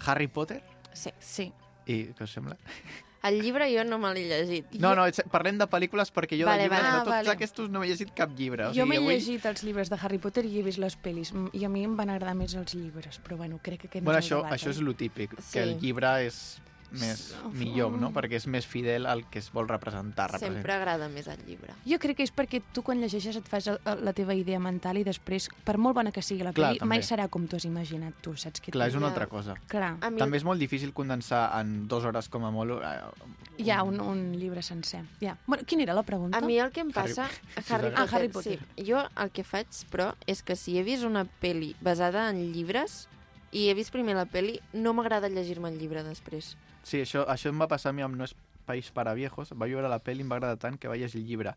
Harry 0.05 0.27
Potter, 0.27 0.61
Sí. 0.93 1.09
Sí. 1.19 1.47
i 1.87 2.03
què 2.13 2.23
us 2.27 2.33
sembla? 2.35 2.57
El 3.23 3.37
llibre 3.41 3.69
jo 3.71 3.83
no 3.87 3.97
me 3.97 4.09
l'he 4.13 4.25
llegit. 4.27 4.73
No, 4.83 4.89
no, 4.99 5.05
parlem 5.31 5.57
de 5.57 5.67
pel·lícules 5.71 6.11
perquè 6.11 6.35
jo 6.39 6.45
Vale, 6.45 6.63
de 6.63 6.67
llibres, 6.67 6.81
vale. 6.81 6.91
de 6.91 6.97
Ah, 6.97 7.03
tots 7.03 7.15
vale. 7.15 7.29
aquests 7.37 7.69
no 7.71 7.83
he 7.83 7.87
llegit 7.87 8.11
cap 8.13 8.33
llibre. 8.35 8.65
O 8.65 8.73
Jo 8.73 8.73
sigui, 8.83 8.89
m'he 8.89 8.97
avui... 8.99 9.13
llegit 9.15 9.45
els 9.45 9.63
llibres 9.63 9.89
de 9.89 9.97
Harry 10.01 10.17
Potter 10.19 10.43
i 10.45 10.59
he 10.59 10.63
vist 10.63 10.77
les 10.83 10.97
pel·lis, 10.99 11.31
i 11.53 11.63
a 11.63 11.69
mi 11.69 11.85
em 11.87 11.95
van 11.95 12.09
agradar 12.09 12.35
més 12.35 12.53
els 12.55 12.75
llibres, 12.75 13.21
però 13.23 13.37
bueno, 13.37 13.59
crec 13.63 13.81
que 13.81 13.87
aquest 13.87 14.03
no 14.03 14.11
Bueno, 14.11 14.19
és 14.19 14.25
el 14.25 14.31
això, 14.31 14.43
debat, 14.43 14.57
això 14.59 14.67
eh? 14.67 14.71
és 14.75 14.81
lo 14.81 14.93
típic, 14.93 15.37
Sí. 15.39 15.53
que 15.53 15.63
el 15.63 15.79
llibre 15.79 16.11
és 16.27 16.59
més 16.99 17.35
millor, 17.53 17.91
no? 17.99 18.11
Perquè 18.13 18.37
és 18.39 18.47
més 18.47 18.65
fidel 18.69 19.05
al 19.09 19.25
que 19.29 19.39
es 19.39 19.49
vol 19.53 19.67
representar. 19.67 20.27
representa. 20.31 20.53
Sempre 20.61 20.73
agrada 20.73 21.09
més 21.09 21.27
el 21.27 21.39
llibre. 21.47 21.73
Jo 21.85 21.97
crec 21.99 22.17
que 22.17 22.23
és 22.23 22.33
perquè 22.33 22.61
tu 22.73 22.83
quan 22.85 23.01
llegeixes 23.01 23.35
et 23.39 23.47
fas 23.49 23.67
el, 23.67 23.79
el, 23.85 24.03
la 24.05 24.13
teva 24.13 24.33
idea 24.37 24.59
mental 24.59 24.97
i 24.97 25.03
després, 25.03 25.49
per 25.65 25.77
molt 25.77 25.95
bona 25.95 26.11
que 26.11 26.21
sigui 26.21 26.43
la 26.43 26.53
Clar, 26.53 26.71
pel·li, 26.73 26.79
també. 26.83 26.95
mai 26.95 27.03
serà 27.03 27.27
com 27.29 27.47
tu 27.47 27.55
has 27.57 27.65
imaginat 27.65 28.13
tu, 28.21 28.35
saps? 28.37 28.61
Que 28.61 28.71
Clar, 28.71 28.87
és 28.89 28.95
una 28.95 29.07
altra 29.09 29.27
cosa. 29.27 29.55
Clar, 29.67 29.97
A 30.01 30.09
mi 30.09 30.19
També 30.21 30.37
és 30.37 30.43
molt 30.45 30.59
difícil 30.59 30.93
condensar 30.93 31.49
en 31.59 31.87
dues 31.87 32.05
hores 32.05 32.29
com 32.29 32.45
a 32.45 32.51
molt... 32.51 32.79
Eh, 32.83 33.63
hi 33.63 33.69
ha 33.69 33.83
un, 33.83 33.99
un 34.01 34.31
llibre 34.37 34.61
sencer. 34.61 35.03
Ja. 35.21 35.37
Bueno, 35.47 35.63
quina 35.65 35.83
era 35.83 35.93
la 35.93 36.03
pregunta? 36.03 36.37
A 36.37 36.41
mi 36.41 36.57
el 36.59 36.71
que 36.71 36.81
em 36.81 36.91
passa... 36.91 37.25
Harry, 37.69 37.87
Harry- 37.87 37.89
Potter, 37.91 37.93
Ah, 37.97 38.07
Harry 38.15 38.29
Potter. 38.29 38.59
Sí. 38.77 38.85
Jo 38.87 39.03
el 39.21 39.29
que 39.31 39.43
faig, 39.43 39.67
però, 39.91 40.13
és 40.27 40.41
que 40.43 40.55
si 40.55 40.77
he 40.77 40.83
vist 40.83 41.03
una 41.05 41.25
pel·li 41.41 41.75
basada 41.81 42.29
en 42.29 42.39
llibres 42.53 43.07
i 43.53 43.67
he 43.69 43.73
vist 43.77 43.91
primer 43.93 44.15
la 44.17 44.25
pel·li, 44.25 44.55
no 44.73 44.93
m'agrada 44.97 45.29
llegir-me 45.29 45.69
el 45.69 45.77
llibre 45.77 46.01
després. 46.03 46.55
Sí, 46.83 46.99
això, 47.01 47.25
això 47.31 47.49
em 47.49 47.59
va 47.61 47.67
passar 47.71 47.89
a 47.89 47.93
mi 47.93 48.01
amb 48.03 48.15
No 48.19 48.23
és 48.27 48.35
país 48.65 48.91
para 48.91 49.13
viejos. 49.13 49.51
Va 49.55 49.65
veure 49.67 49.89
la 49.89 50.01
pel·li, 50.03 50.21
em 50.21 50.29
va 50.31 50.35
agradar 50.37 50.59
tant 50.59 50.77
que 50.77 50.87
vaig 50.91 51.01
llegir 51.01 51.21
el 51.21 51.27
llibre. 51.27 51.55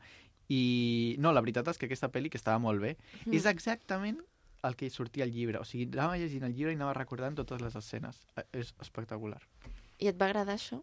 I 0.49 1.17
no, 1.19 1.33
la 1.35 1.41
veritat 1.43 1.69
és 1.69 1.79
que 1.79 1.87
aquesta 1.87 2.09
pel·li, 2.15 2.31
que 2.31 2.39
estava 2.39 2.59
molt 2.63 2.81
bé, 2.81 2.97
Mm. 3.27 3.35
és 3.35 3.47
exactament 3.47 4.21
el 4.63 4.75
que 4.77 4.89
sortia 4.91 5.25
al 5.25 5.31
llibre. 5.33 5.59
O 5.59 5.65
sigui, 5.65 5.89
anava 5.93 6.17
llegint 6.19 6.43
el 6.45 6.55
llibre 6.55 6.73
i 6.73 6.77
anava 6.77 6.95
recordant 6.95 7.35
totes 7.37 7.61
les 7.61 7.75
escenes. 7.75 8.23
Eh, 8.37 8.45
És 8.53 8.75
espectacular. 8.81 9.41
I 9.99 10.09
et 10.09 10.17
va 10.21 10.27
agradar 10.27 10.55
això? 10.55 10.83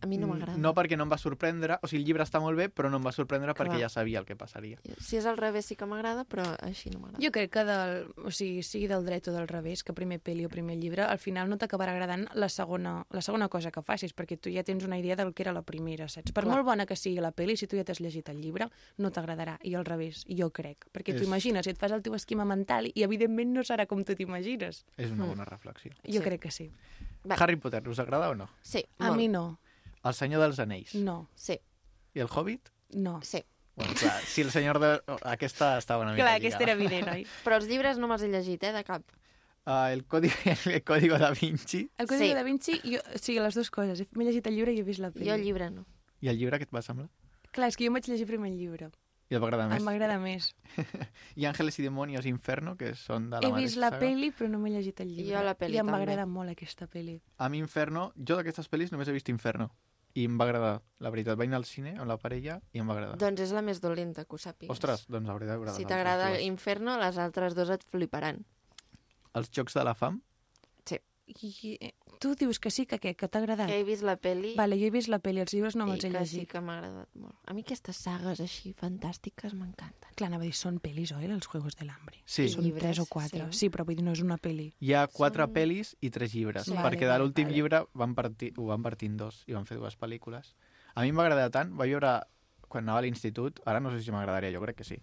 A 0.00 0.06
mi 0.06 0.16
no 0.16 0.26
Mm, 0.26 0.30
m'agrada. 0.30 0.56
No 0.58 0.74
perquè 0.74 0.96
no 0.96 1.02
em 1.04 1.10
va 1.10 1.18
sorprendre, 1.18 1.78
o 1.82 1.88
sigui, 1.88 2.02
el 2.02 2.06
llibre 2.06 2.22
està 2.22 2.40
molt 2.40 2.56
bé, 2.56 2.68
però 2.70 2.88
no 2.90 2.98
em 2.98 3.04
va 3.06 3.10
sorprendre 3.12 3.52
Clar. 3.54 3.68
perquè 3.68 3.80
ja 3.80 3.88
sabia 3.88 4.20
el 4.20 4.24
que 4.26 4.36
passaria. 4.36 4.78
Si 5.00 5.16
és 5.16 5.26
al 5.26 5.36
revés 5.36 5.66
sí 5.66 5.74
que 5.76 5.86
m'agrada, 5.86 6.24
però 6.24 6.44
així 6.62 6.90
no 6.90 7.00
m'agrada. 7.00 7.24
Jo 7.24 7.32
crec 7.32 7.50
que, 7.50 7.64
del, 7.64 8.12
o 8.24 8.30
sigui, 8.30 8.62
sigui 8.62 8.86
del 8.86 9.04
dret 9.04 9.26
o 9.28 9.32
del 9.32 9.48
revés, 9.48 9.82
que 9.82 9.92
primer 9.92 10.20
pel·li 10.22 10.44
o 10.46 10.48
primer 10.48 10.76
llibre, 10.78 11.02
al 11.02 11.18
final 11.18 11.48
no 11.48 11.56
t'acabarà 11.58 11.92
agradant 11.92 12.28
la 12.34 12.48
segona, 12.48 13.04
la 13.10 13.20
segona 13.22 13.48
cosa 13.48 13.70
que 13.72 13.82
facis, 13.82 14.14
perquè 14.14 14.38
tu 14.40 14.50
ja 14.50 14.62
tens 14.62 14.84
una 14.84 14.98
idea 14.98 15.16
del 15.16 15.34
que 15.34 15.42
era 15.42 15.52
la 15.52 15.62
primera, 15.62 16.08
saps? 16.08 16.30
Per 16.32 16.44
Clar. 16.44 16.54
molt 16.54 16.64
bona 16.64 16.86
que 16.86 16.94
sigui 16.96 17.18
la 17.20 17.32
pel·li, 17.32 17.56
si 17.56 17.66
tu 17.66 17.76
ja 17.76 17.84
t'has 17.84 17.98
llegit 18.00 18.28
el 18.28 18.40
llibre, 18.40 18.68
no 18.98 19.10
t'agradarà, 19.10 19.58
i 19.62 19.74
al 19.74 19.84
revés, 19.84 20.24
jo 20.28 20.50
crec. 20.50 20.86
Perquè 20.92 21.12
tu 21.16 21.22
És- 21.22 21.26
imagines, 21.26 21.66
i 21.66 21.70
et 21.70 21.78
fas 21.78 21.90
el 21.92 22.02
teu 22.02 22.14
esquema 22.14 22.44
mental, 22.44 22.86
i 22.94 23.02
evidentment 23.02 23.52
no 23.52 23.60
serà 23.62 23.86
com 23.86 24.04
tu 24.04 24.14
t'imagines. 24.14 24.84
És 24.96 25.10
una 25.10 25.24
Mm. 25.24 25.28
bona 25.28 25.44
reflexió. 25.44 25.92
Jo 26.04 26.20
Sí. 26.20 26.20
crec 26.20 26.40
que 26.40 26.50
sí. 26.52 26.70
Va. 27.28 27.34
Harry 27.34 27.56
Potter, 27.56 27.86
us 27.88 27.98
agrada 27.98 28.30
o 28.30 28.34
no? 28.34 28.48
Sí, 28.62 28.84
A 28.98 29.06
molt. 29.08 29.16
mi 29.16 29.28
no, 29.28 29.58
El 30.04 30.14
senyor 30.14 30.40
dels 30.42 30.58
anells. 30.58 30.94
no, 30.94 31.28
Sí, 31.34 31.58
I 32.14 32.20
el 32.20 32.28
Hobbit? 32.34 32.68
no. 32.90 33.20
sí. 33.22 33.42
Bueno, 33.78 33.94
clar, 33.94 34.20
si 34.22 34.40
el 34.42 34.50
senyor 34.50 34.80
de... 34.80 35.00
Aquesta 35.22 35.78
estava 35.78 36.02
una 36.02 36.10
mica 36.10 36.24
Clar, 36.24 36.40
lligada. 36.40 36.48
aquest 36.56 36.60
era 36.62 36.72
evident, 36.72 37.08
oi? 37.12 37.26
Però 37.44 37.54
els 37.60 37.68
llibres 37.70 37.96
no 37.96 38.08
me'ls 38.10 38.24
he 38.26 38.28
llegit, 38.32 38.64
eh, 38.66 38.72
de 38.74 38.82
cap. 38.82 39.04
Uh, 39.68 39.92
el, 39.92 40.04
código, 40.04 40.34
el 40.72 40.82
código 40.82 41.16
da 41.18 41.30
Vinci 41.30 41.88
El 41.96 42.08
Código 42.08 42.24
Sí. 42.26 42.34
da 42.34 42.42
Vinci, 42.42 42.80
jo, 42.82 42.98
o 43.14 43.18
sigui, 43.22 43.38
les 43.38 43.54
dues 43.54 43.70
coses. 43.70 44.02
M'he 44.16 44.24
llegit 44.26 44.48
el 44.50 44.56
llibre 44.56 44.72
i 44.74 44.80
he 44.80 44.82
vist 44.82 44.98
la 44.98 45.12
pel·li. 45.14 45.28
Jo 45.28 45.34
el 45.36 45.44
llibre 45.46 45.70
no. 45.70 45.84
i 46.20 46.26
el 46.26 46.38
llibre 46.40 46.58
que 46.58 46.64
et 46.66 46.74
va 46.74 46.82
semblar? 46.82 47.06
Clar, 47.52 47.68
és 47.70 47.76
que 47.78 47.84
jo 47.86 47.92
em 47.92 47.94
vaig 48.00 48.08
llegir 48.10 48.26
primer 48.26 48.50
el 48.50 48.58
llibre. 48.58 48.88
I 49.30 49.36
et 49.36 49.42
va 49.42 49.46
agradar 49.46 49.68
més? 49.70 49.78
Em 49.78 49.84
m'agrada 49.86 50.18
més. 50.18 50.48
I 51.36 51.44
Ángeles 51.46 51.78
y 51.78 51.82
Demonios 51.84 52.26
Inferno, 52.26 52.74
que 52.80 52.94
són 52.96 53.28
de 53.30 53.38
la 53.38 53.46
He 53.46 53.52
vist 53.60 53.76
la 53.78 53.90
saga. 53.92 54.00
pel·li, 54.02 54.32
però 54.34 54.48
no 54.50 54.58
m'he 54.58 54.72
llegit 54.74 55.00
el 55.04 55.14
llibre. 55.14 55.36
Jo 55.36 55.44
la 55.46 55.54
pel·li 55.54 55.76
I 55.78 55.82
em 55.84 55.86
va 55.86 55.92
també. 56.00 56.02
agradar 56.02 56.26
molt 56.26 56.50
aquesta 56.50 56.88
pel·li. 56.88 57.20
A 57.36 57.48
mi 57.48 57.58
Inferno, 57.62 58.08
jo 58.16 58.34
d'aquestes 58.40 58.66
pel·lis 58.72 58.90
només 58.90 59.06
he 59.06 59.12
vist 59.14 59.28
Inferno. 59.30 59.70
I 60.18 60.24
em 60.26 60.38
va 60.40 60.48
agradar, 60.48 60.72
la 61.04 61.10
veritat. 61.14 61.38
Vaig 61.38 61.50
anar 61.50 61.60
al 61.62 61.66
cine 61.68 61.92
amb 61.96 62.08
la 62.10 62.16
parella 62.18 62.58
i 62.74 62.82
em 62.82 62.88
va 62.90 62.96
agradar. 62.96 63.18
Doncs 63.22 63.44
és 63.44 63.52
la 63.54 63.62
més 63.62 63.82
dolenta, 63.84 64.24
que 64.26 64.34
ho 64.34 64.40
sàpigues. 64.42 64.72
Ostres, 64.74 65.04
doncs 65.06 65.28
de 65.30 65.50
veure 65.52 65.74
Si 65.76 65.86
t'agrada. 65.86 66.32
Inferno, 66.42 66.96
les 66.98 67.20
altres 67.22 67.54
dues 67.58 67.70
et 67.76 67.84
fliparan. 67.92 68.42
Els 69.38 69.52
Jocs 69.54 69.76
de 69.78 69.84
la 69.86 69.94
Fam? 69.94 70.18
I, 71.28 71.76
eh, 71.80 71.92
tu 72.18 72.34
dius 72.34 72.58
que 72.58 72.70
sí, 72.70 72.86
que 72.86 72.96
què? 72.98 73.12
Que 73.14 73.28
t'ha 73.28 73.38
agradat? 73.42 73.68
Que 73.68 73.80
he 73.80 73.84
vist 73.84 74.02
la 74.02 74.16
pel·li 74.18 74.54
Vale, 74.56 74.78
jo 74.80 74.86
he 74.86 74.90
vist 74.90 75.08
la 75.12 75.18
pel·li, 75.20 75.42
els 75.44 75.52
llibres 75.52 75.76
no 75.76 75.84
me'ls 75.86 76.02
he 76.04 76.10
que 76.10 76.22
sí 76.26 76.36
llegit. 76.38 76.50
que 76.50 76.60
m'ha 76.64 76.78
agradat 76.78 77.08
molt. 77.20 77.34
A 77.46 77.52
mi 77.54 77.60
aquestes 77.66 77.96
sagues 77.96 78.40
així 78.40 78.72
fantàstiques 78.74 79.52
m'encanten. 79.54 80.08
Clar, 80.16 80.28
anava 80.30 80.42
a 80.42 80.48
dir, 80.48 80.54
són 80.56 80.80
pel·lis, 80.80 81.12
oi, 81.14 81.26
els 81.30 81.46
Juegos 81.46 81.76
del 81.76 81.90
Hambre? 81.90 82.22
Sí. 82.24 82.48
Són 82.48 82.64
Llibres, 82.64 82.82
tres 82.82 82.98
o 83.00 83.06
quatre. 83.06 83.44
sí. 83.52 83.58
Sí. 83.58 83.68
però 83.70 83.84
vull 83.84 83.96
dir, 83.96 84.04
no 84.04 84.12
és 84.12 84.20
una 84.24 84.38
pel·li. 84.38 84.72
Hi 84.80 84.92
ha 84.94 85.06
quatre 85.06 85.44
Són- 85.44 85.52
pel·lis 85.54 85.94
i 86.00 86.10
tres 86.10 86.32
llibres, 86.34 86.64
Sí. 86.64 86.72
perquè 86.72 87.04
Vale, 87.06 87.12
de 87.12 87.18
l'últim 87.18 87.44
vale. 87.44 87.54
llibre 87.56 87.84
van 87.94 88.14
partir, 88.14 88.52
ho 88.56 88.66
van 88.66 88.82
partir 88.82 89.10
en 89.10 89.16
dos 89.18 89.44
i 89.46 89.52
van 89.52 89.66
fer 89.66 89.76
dues 89.78 89.98
pel·lícules. 89.98 90.54
A 90.94 91.02
mi 91.02 91.08
em 91.10 91.16
va 91.18 91.22
agradar 91.28 91.50
tant, 91.50 91.76
vaig 91.76 91.90
veure 91.90 92.22
quan 92.68 92.84
anava 92.84 92.98
a 92.98 93.02
l'institut, 93.02 93.60
ara 93.66 93.80
no 93.80 93.90
sé 93.90 94.02
si 94.02 94.10
m'agradaria, 94.10 94.50
jo 94.52 94.60
crec 94.60 94.76
que 94.76 94.84
sí. 94.84 94.98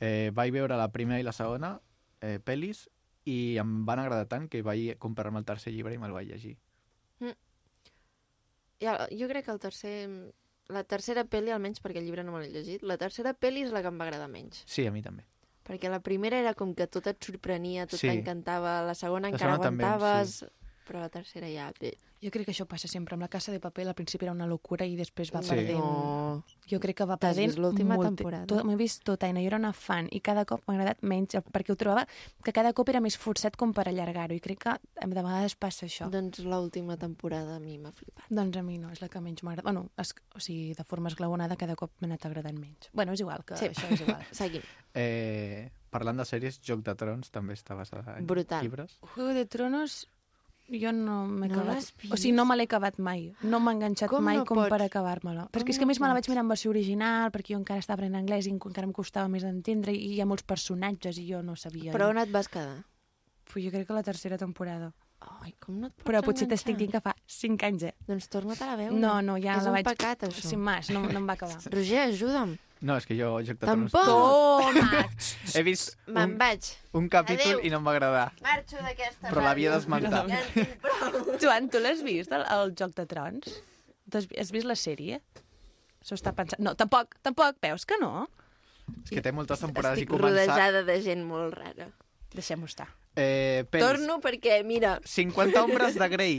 Eh, 0.00 0.30
vaig 0.34 0.50
veure 0.52 0.76
la 0.76 0.90
primera 0.92 1.20
i 1.20 1.22
la 1.22 1.32
segona 1.32 1.80
eh, 2.20 2.38
pel·lis 2.44 2.88
i 3.28 3.58
em 3.60 3.72
van 3.88 4.00
agradar 4.02 4.26
tant 4.30 4.48
que 4.48 4.62
vaig 4.64 4.94
comprar-me 5.02 5.38
el 5.42 5.46
tercer 5.48 5.72
llibre 5.74 5.94
i 5.94 6.00
me'l 6.00 6.14
vaig 6.16 6.30
llegir. 6.32 6.56
I 8.80 8.86
el- 8.86 9.08
jo 9.18 9.28
crec 9.28 9.44
que 9.46 9.50
el 9.56 9.58
tercer... 9.62 9.94
La 10.68 10.82
tercera 10.84 11.22
pel·li, 11.24 11.48
almenys 11.48 11.80
perquè 11.80 11.96
el 12.02 12.04
llibre 12.04 12.22
no 12.22 12.34
me 12.34 12.42
l'he 12.42 12.50
llegit, 12.52 12.82
la 12.84 12.98
tercera 13.00 13.32
pel·li 13.32 13.62
és 13.64 13.70
la 13.72 13.80
que 13.80 13.88
em 13.88 13.96
va 13.98 14.04
agradar 14.04 14.26
menys. 14.28 14.58
Sí, 14.68 14.84
a 14.86 14.90
mi 14.92 15.00
també. 15.00 15.24
Perquè 15.64 15.88
la 15.88 16.00
primera 16.04 16.36
era 16.42 16.52
com 16.56 16.74
que 16.76 16.84
tot 16.86 17.06
et 17.08 17.16
sorprenia, 17.24 17.86
tot 17.88 17.98
Sí. 18.02 18.06
t'encantava, 18.10 18.82
la 18.84 18.92
segona 18.94 19.30
La 19.30 19.34
encara 19.34 19.54
segona 19.54 19.64
també, 19.70 19.84
aguantaves, 19.84 20.44
però 20.88 21.02
la 21.04 21.10
tercera 21.12 21.48
ja... 21.52 21.68
Bé. 21.78 21.92
Jo 22.18 22.32
crec 22.34 22.48
que 22.48 22.50
això 22.50 22.64
passa 22.66 22.88
sempre. 22.90 23.14
Amb 23.14 23.22
la 23.22 23.28
Casa 23.30 23.52
de 23.54 23.60
Paper 23.62 23.84
al 23.86 23.94
principi 23.94 24.24
era 24.26 24.32
una 24.34 24.46
locura 24.50 24.82
i 24.88 24.96
després 24.98 25.28
va 25.30 25.38
Sí. 25.44 25.52
perdent... 25.52 25.78
No. 25.78 26.42
Jo 26.68 26.80
crec 26.82 26.96
que 26.98 27.04
va 27.06 27.14
T'has 27.16 27.36
perdent 27.36 27.52
vist 27.52 27.60
l'última 27.62 27.94
molt. 27.94 28.08
temporada? 28.08 28.46
Tot, 28.50 28.64
M'he 28.66 28.74
vist 28.80 29.04
tot, 29.06 29.22
Aina. 29.22 29.38
Jo 29.44 29.52
era 29.52 29.60
una 29.60 29.70
fan 29.72 30.08
i 30.10 30.18
cada 30.20 30.42
cop 30.48 30.64
m'ha 30.66 30.74
agradat 30.74 31.04
menys 31.06 31.36
perquè 31.52 31.70
ho 31.70 31.76
trobava 31.78 32.02
que 32.42 32.52
cada 32.56 32.72
cop 32.74 32.88
era 32.90 32.98
més 33.04 33.16
forçat 33.16 33.54
com 33.56 33.72
per 33.72 33.86
allargar-ho 33.88 34.34
i 34.34 34.40
crec 34.42 34.58
que 34.64 34.74
de 35.06 35.22
vegades 35.22 35.54
passa 35.54 35.86
això. 35.86 36.10
Doncs 36.10 36.40
l'última 36.42 36.96
temporada 36.98 37.54
a 37.56 37.60
mi 37.62 37.78
m'ha 37.78 37.92
flipat. 37.92 38.24
Doncs 38.30 38.56
a 38.58 38.62
mi 38.66 38.78
no, 38.82 38.90
és 38.90 39.00
la 39.00 39.08
que 39.08 39.20
menys 39.22 39.44
m'agrada. 39.46 39.62
Bueno, 39.70 39.86
es, 39.96 40.12
o 40.34 40.40
sigui, 40.40 40.74
de 40.74 40.82
forma 40.84 41.08
esglaonada 41.14 41.54
cada 41.56 41.76
cop 41.76 41.92
m'ha 42.00 42.08
anat 42.10 42.26
agradant 42.26 42.58
menys. 42.58 42.90
Bueno, 42.92 43.12
és 43.12 43.20
igual, 43.20 43.44
que 43.44 43.56
Sí. 43.56 43.66
això 43.70 43.92
és 43.94 44.00
igual. 44.00 44.26
Seguim. 44.32 44.62
Eh, 44.94 45.70
parlant 45.90 46.18
de 46.18 46.24
sèries, 46.26 46.58
Joc 46.66 46.82
de 46.82 46.94
Trons 46.98 47.30
també 47.30 47.54
està 47.54 47.76
basada 47.78 48.18
en 48.18 48.26
Brutal. 48.26 48.62
llibres. 48.66 48.98
Juego 49.14 49.32
de 49.34 49.46
Tronos 49.46 50.08
jo 50.68 50.92
no 50.92 51.26
m'he 51.26 51.48
No 51.48 51.60
acabat. 51.62 51.88
O 52.12 52.16
sigui, 52.16 52.32
no 52.36 52.44
me 52.44 52.56
l'he 52.56 52.66
acabat 52.68 52.98
mai. 52.98 53.32
No 53.42 53.60
m'ha 53.60 53.72
enganxat 53.72 54.10
Com 54.12 54.24
mai 54.24 54.36
no 54.36 54.44
com 54.44 54.60
pots? 54.60 54.70
per 54.70 54.82
acabar-me-la. 54.84 55.48
Perquè 55.54 55.72
és 55.72 55.78
no 55.78 55.80
que 55.80 55.88
a 55.88 55.90
més 55.92 56.00
me 56.00 56.08
la 56.10 56.14
vaig 56.18 56.28
mirar 56.28 56.44
en 56.44 56.52
versió 56.52 56.70
original, 56.70 57.32
perquè 57.32 57.54
jo 57.54 57.58
encara 57.60 57.80
estava 57.80 57.98
aprenent 57.98 58.20
anglès 58.20 58.46
i 58.46 58.52
encara 58.52 58.86
em 58.86 58.92
costava 58.92 59.28
més 59.32 59.42
d'entendre 59.46 59.92
i 59.96 60.14
hi 60.14 60.20
ha 60.20 60.26
molts 60.28 60.44
personatges 60.44 61.18
i 61.18 61.26
jo 61.30 61.42
no 61.42 61.56
sabia. 61.56 61.92
Però 61.96 62.10
on 62.12 62.18
et 62.18 62.30
vas 62.30 62.48
quedar? 62.48 62.82
Pues 63.48 63.64
jo 63.64 63.70
crec 63.72 63.86
que 63.88 63.94
la 63.96 64.02
tercera 64.04 64.36
temporada. 64.36 64.92
Ai, 65.18 65.54
com 65.58 65.80
no 65.80 65.88
et 65.88 65.94
pots 65.96 66.06
Però 66.06 66.20
potser 66.22 66.46
t'estic 66.46 66.76
dient 66.78 66.92
que 66.92 67.00
fa 67.02 67.14
5 67.26 67.64
anys, 67.66 67.82
eh? 67.88 67.94
Doncs 68.06 68.28
torna-te 68.30 68.62
a 68.68 68.76
veure. 68.78 68.94
No, 68.94 69.16
no, 69.24 69.34
ja 69.40 69.56
és 69.56 69.64
la 69.66 69.72
un 69.72 69.78
vaig... 69.80 69.88
pecat, 69.88 70.28
això. 70.28 70.44
Sin 70.52 70.60
más, 70.62 70.92
no, 70.94 71.02
no 71.02 71.18
em 71.18 71.26
va 71.26 71.34
acabar. 71.34 71.58
Roger, 71.74 72.04
ajuda'm. 72.12 72.54
No, 72.80 72.94
és 72.96 73.06
que 73.08 73.16
jo 73.18 73.32
Joc 73.42 73.58
de. 73.58 73.66
Tampoc. 73.66 74.04
Toma! 74.06 75.02
He 75.54 75.62
vist 75.66 75.96
Me'n 76.06 76.34
un, 76.34 76.36
vaig. 76.38 76.68
un 76.98 77.08
capítol 77.10 77.56
Adéu. 77.56 77.64
i 77.66 77.72
no 77.72 77.80
em 77.80 77.88
va 77.88 77.94
agradar, 77.96 78.26
Marxo 78.44 78.78
d'aquesta 78.84 79.32
però 79.32 79.42
l'havia 79.42 79.72
d'esmentar. 79.74 80.24
Joan, 81.42 81.68
tu 81.72 81.82
l'has 81.82 82.04
vist, 82.06 82.32
el, 82.32 82.44
el 82.54 82.74
Joc 82.78 82.94
de 82.98 83.06
Trons? 83.10 83.58
Has, 84.14 84.28
has 84.38 84.52
vist 84.54 84.68
la 84.68 84.76
sèrie? 84.78 85.18
S'ho 86.06 86.14
està 86.16 86.32
pensant... 86.36 86.62
No, 86.62 86.76
tampoc, 86.78 87.18
tampoc, 87.26 87.58
veus 87.64 87.84
que 87.88 87.98
no? 88.00 88.28
És 89.02 89.10
que 89.10 89.20
té 89.24 89.32
moltes 89.34 89.60
temporades 89.60 89.98
Estic 89.98 90.08
i 90.08 90.14
començar... 90.14 90.46
rodejada 90.46 90.84
de 90.86 91.00
gent 91.04 91.26
molt 91.26 91.58
rara. 91.58 91.90
Deixem-ho 92.32 92.68
estar. 92.70 92.86
Eh, 93.18 93.66
pelis. 93.68 93.84
Torno 93.84 94.20
perquè, 94.22 94.60
mira, 94.64 94.98
50 95.04 95.64
ombres 95.66 95.98
de 95.98 96.08
Grey. 96.14 96.38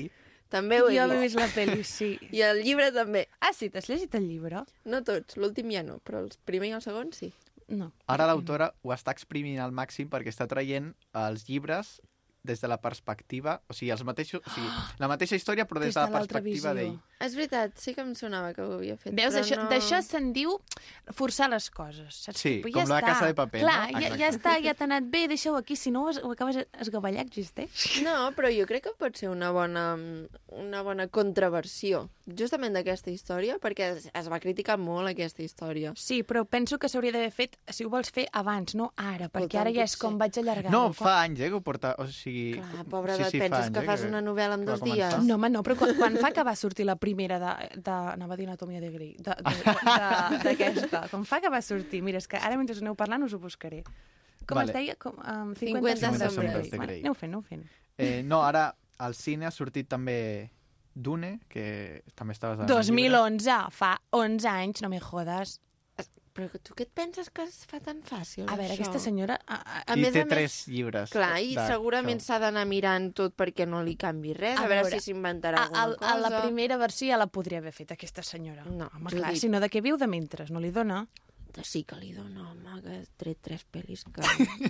També 0.49 0.81
ho 0.81 0.87
he 0.89 0.95
Jo 0.97 1.05
vist. 1.07 1.15
he 1.15 1.21
vist 1.27 1.39
la 1.39 1.47
pel·li, 1.53 1.83
sí. 1.85 2.11
I 2.35 2.41
el 2.49 2.63
llibre 2.65 2.89
també. 2.95 3.27
Ah, 3.39 3.53
sí, 3.53 3.69
t'has 3.69 3.87
llegit 3.89 4.15
el 4.19 4.27
llibre? 4.29 4.63
No 4.85 5.03
tots, 5.05 5.37
l'últim 5.37 5.69
ja 5.73 5.83
no, 5.85 5.99
però 6.05 6.23
el 6.25 6.31
primer 6.49 6.71
i 6.71 6.75
el 6.77 6.81
segon 6.85 7.13
sí. 7.13 7.31
No. 7.69 7.91
Ara 8.09 8.25
l'autora 8.25 8.71
ho 8.81 8.93
està 8.95 9.13
exprimint 9.13 9.59
al 9.61 9.71
màxim 9.77 10.09
perquè 10.09 10.31
està 10.33 10.47
traient 10.49 10.87
els 11.13 11.43
llibres 11.45 11.99
des 12.43 12.61
de 12.61 12.67
la 12.67 12.77
perspectiva... 12.81 13.59
O 13.67 13.75
sigui, 13.75 13.91
els 13.91 14.03
mateixos, 14.07 14.41
o 14.45 14.53
sigui 14.53 14.69
la 15.01 15.09
mateixa 15.11 15.37
història, 15.37 15.65
però 15.67 15.81
des, 15.81 15.91
Des 15.91 15.97
de 15.97 16.01
de 16.01 16.11
la 16.11 16.19
perspectiva 16.19 16.73
d'ell. 16.77 16.95
És 17.19 17.35
veritat, 17.35 17.73
sí 17.81 17.93
que 17.95 18.03
em 18.05 18.13
sonava 18.15 18.53
que 18.55 18.63
ho 18.63 18.77
havia 18.77 18.95
fet. 18.97 19.11
Veus, 19.11 19.33
però 19.35 19.43
això, 19.43 19.57
no... 19.59 19.67
d'això 19.71 19.99
se'n 20.05 20.29
diu 20.35 20.55
forçar 21.15 21.49
les 21.51 21.67
coses. 21.73 22.21
Saps? 22.25 22.39
Sí, 22.39 22.59
Tipus, 22.63 22.77
com 22.77 22.93
la 22.93 23.01
està. 23.01 23.13
Casa 23.13 23.27
de 23.27 23.35
Paper, 23.35 23.63
Clar, 23.65 23.79
no? 23.91 24.03
ja, 24.05 24.13
ja 24.21 24.29
està, 24.31 24.55
ja 24.63 24.75
t'ha 24.77 24.87
anat 24.87 25.09
bé, 25.11 25.25
deixa-ho 25.31 25.57
aquí, 25.59 25.75
si 25.79 25.91
no 25.91 26.05
ho 26.07 26.31
acabes 26.31 26.61
esgavellar, 26.79 27.25
existeix. 27.27 27.89
No, 28.05 28.15
però 28.37 28.51
jo 28.53 28.67
crec 28.69 28.87
que 28.87 28.95
pot 28.99 29.19
ser 29.19 29.27
una 29.33 29.51
bona, 29.55 29.83
una 30.55 30.83
bona 30.87 31.09
contraversió, 31.11 32.05
justament 32.39 32.77
d'aquesta 32.77 33.11
història, 33.11 33.59
perquè 33.59 33.91
es, 33.97 34.07
es 34.15 34.31
va 34.31 34.39
criticar 34.39 34.77
molt 34.79 35.11
aquesta 35.11 35.43
història. 35.43 35.91
Sí, 35.99 36.21
però 36.23 36.45
penso 36.47 36.79
que 36.79 36.87
s'hauria 36.87 37.11
d'haver 37.17 37.33
fet, 37.35 37.59
si 37.67 37.83
ho 37.83 37.91
vols 37.91 38.13
fer, 38.15 38.29
abans, 38.31 38.77
no 38.79 38.93
ara, 38.95 39.27
perquè 39.27 39.49
Escolta, 39.49 39.65
ara 39.65 39.75
ja 39.75 39.89
és 39.89 39.97
com 39.99 40.15
vaig 40.21 40.39
allargar. 40.39 40.71
No, 40.71 40.85
fa 40.95 41.19
anys, 41.25 41.43
eh, 41.43 41.51
que 41.51 41.59
ho 41.59 41.63
porta... 41.65 41.97
O 41.99 42.07
sigui... 42.07 42.28
Clar, 42.55 42.85
pobre 42.89 43.15
sí, 43.15 43.23
de, 43.23 43.29
sí, 43.31 43.39
penses 43.39 43.65
anys, 43.67 43.73
que 43.77 43.83
eh, 43.83 43.87
fas 43.87 44.03
una 44.07 44.21
novel·la 44.21 44.55
en 44.59 44.65
que 44.65 44.71
dos 44.71 44.81
dies? 44.83 45.17
No, 45.25 45.35
home, 45.35 45.49
no, 45.49 45.63
però 45.63 45.75
quan, 45.79 45.95
quan 45.97 46.17
fa 46.21 46.31
que 46.35 46.43
va 46.43 46.55
sortir 46.55 46.85
la 46.85 46.95
primera 46.95 47.39
de... 47.39 47.51
de 47.79 47.91
anava 47.91 48.33
a 48.35 48.37
dir 48.37 48.47
Anatomia 48.47 48.81
de 48.81 48.89
Grey, 48.93 49.15
de- 49.17 49.35
de- 49.35 49.55
de- 49.63 50.39
d'aquesta. 50.45 51.07
Com 51.11 51.25
fa 51.25 51.41
que 51.41 51.49
va 51.49 51.61
sortir? 51.61 52.01
Mira, 52.05 52.17
és 52.21 52.27
que 52.27 52.37
ara 52.37 52.57
mentre 52.57 52.77
aneu 52.79 52.95
parlant 52.95 53.23
us 53.27 53.33
ho 53.33 53.39
buscaré. 53.39 53.83
Com 54.45 54.55
Vale. 54.57 54.71
es 54.71 54.77
deia? 54.77 54.95
Com, 54.95 55.13
um, 55.19 55.53
50 55.55 55.97
50 55.97 56.29
sombres 56.29 56.71
de 56.71 56.77
de 56.77 56.85
Grey. 56.85 57.01
Aneu 57.01 57.13
fent, 57.13 57.31
aneu 57.33 57.41
fent. 57.41 57.65
Eh, 57.97 58.21
no, 58.23 58.43
ara 58.43 58.69
al 58.97 59.13
cine 59.15 59.45
ha 59.45 59.51
sortit 59.51 59.87
també 59.87 60.49
Dune, 60.95 61.39
que 61.47 62.03
també 62.15 62.33
llibre. 62.33 62.65
2011, 62.67 63.57
fa 63.71 63.93
11 64.11 64.47
anys, 64.49 64.81
no 64.81 64.89
me 64.89 64.99
jodes. 64.99 65.59
Però 66.47 66.61
tu 66.63 66.73
què 66.77 66.85
et 66.87 66.91
penses 66.95 67.29
que 67.35 67.43
es 67.43 67.65
fa 67.67 67.79
tan 67.83 67.99
fàcil, 68.07 68.45
A 68.47 68.55
veure, 68.55 68.71
això? 68.71 68.79
aquesta 68.85 68.99
senyora... 69.03 69.35
A, 69.45 69.55
a, 69.59 69.83
A 69.85 69.97
I 69.97 70.01
més 70.05 70.13
té 70.15 70.21
a 70.21 70.25
més- 70.25 70.31
tres 70.33 70.55
llibres. 70.71 71.09
Clar, 71.11 71.31
i 71.43 71.53
segurament 71.55 72.21
s'ha 72.23 72.39
d'anar 72.39 72.63
mirant 72.69 73.11
tot 73.13 73.35
perquè 73.35 73.67
no 73.67 73.81
li 73.83 73.95
canvi 73.99 74.33
res, 74.33 74.57
a, 74.57 74.61
A 74.61 74.65
a 74.65 74.67
veure, 74.71 74.83
veure, 74.89 74.99
si 75.01 75.11
s'inventarà 75.11 75.65
alguna 75.67 75.83
a, 75.83 75.95
cosa. 75.97 76.13
a 76.13 76.17
la 76.29 76.41
primera 76.45 76.77
versió 76.77 77.09
ja 77.11 77.17
la 77.17 77.27
podria 77.27 77.59
haver 77.59 77.73
fet, 77.73 77.91
aquesta 77.97 78.23
senyora. 78.23 78.63
No, 78.65 78.89
home, 78.95 79.09
clar, 79.11 79.35
sinó 79.35 79.59
de 79.59 79.69
què 79.69 79.81
viu 79.81 79.97
de 79.97 80.07
mentre, 80.07 80.45
no 80.49 80.59
li 80.63 80.71
dona? 80.71 81.05
Sí 81.65 81.81
que 81.83 81.97
li 81.99 82.13
dona, 82.13 82.51
home, 82.51 82.81
que 82.85 82.93
ha 82.95 83.03
tret 83.19 83.39
tres 83.41 83.65
pel·lis 83.67 84.05
que... 84.13 84.21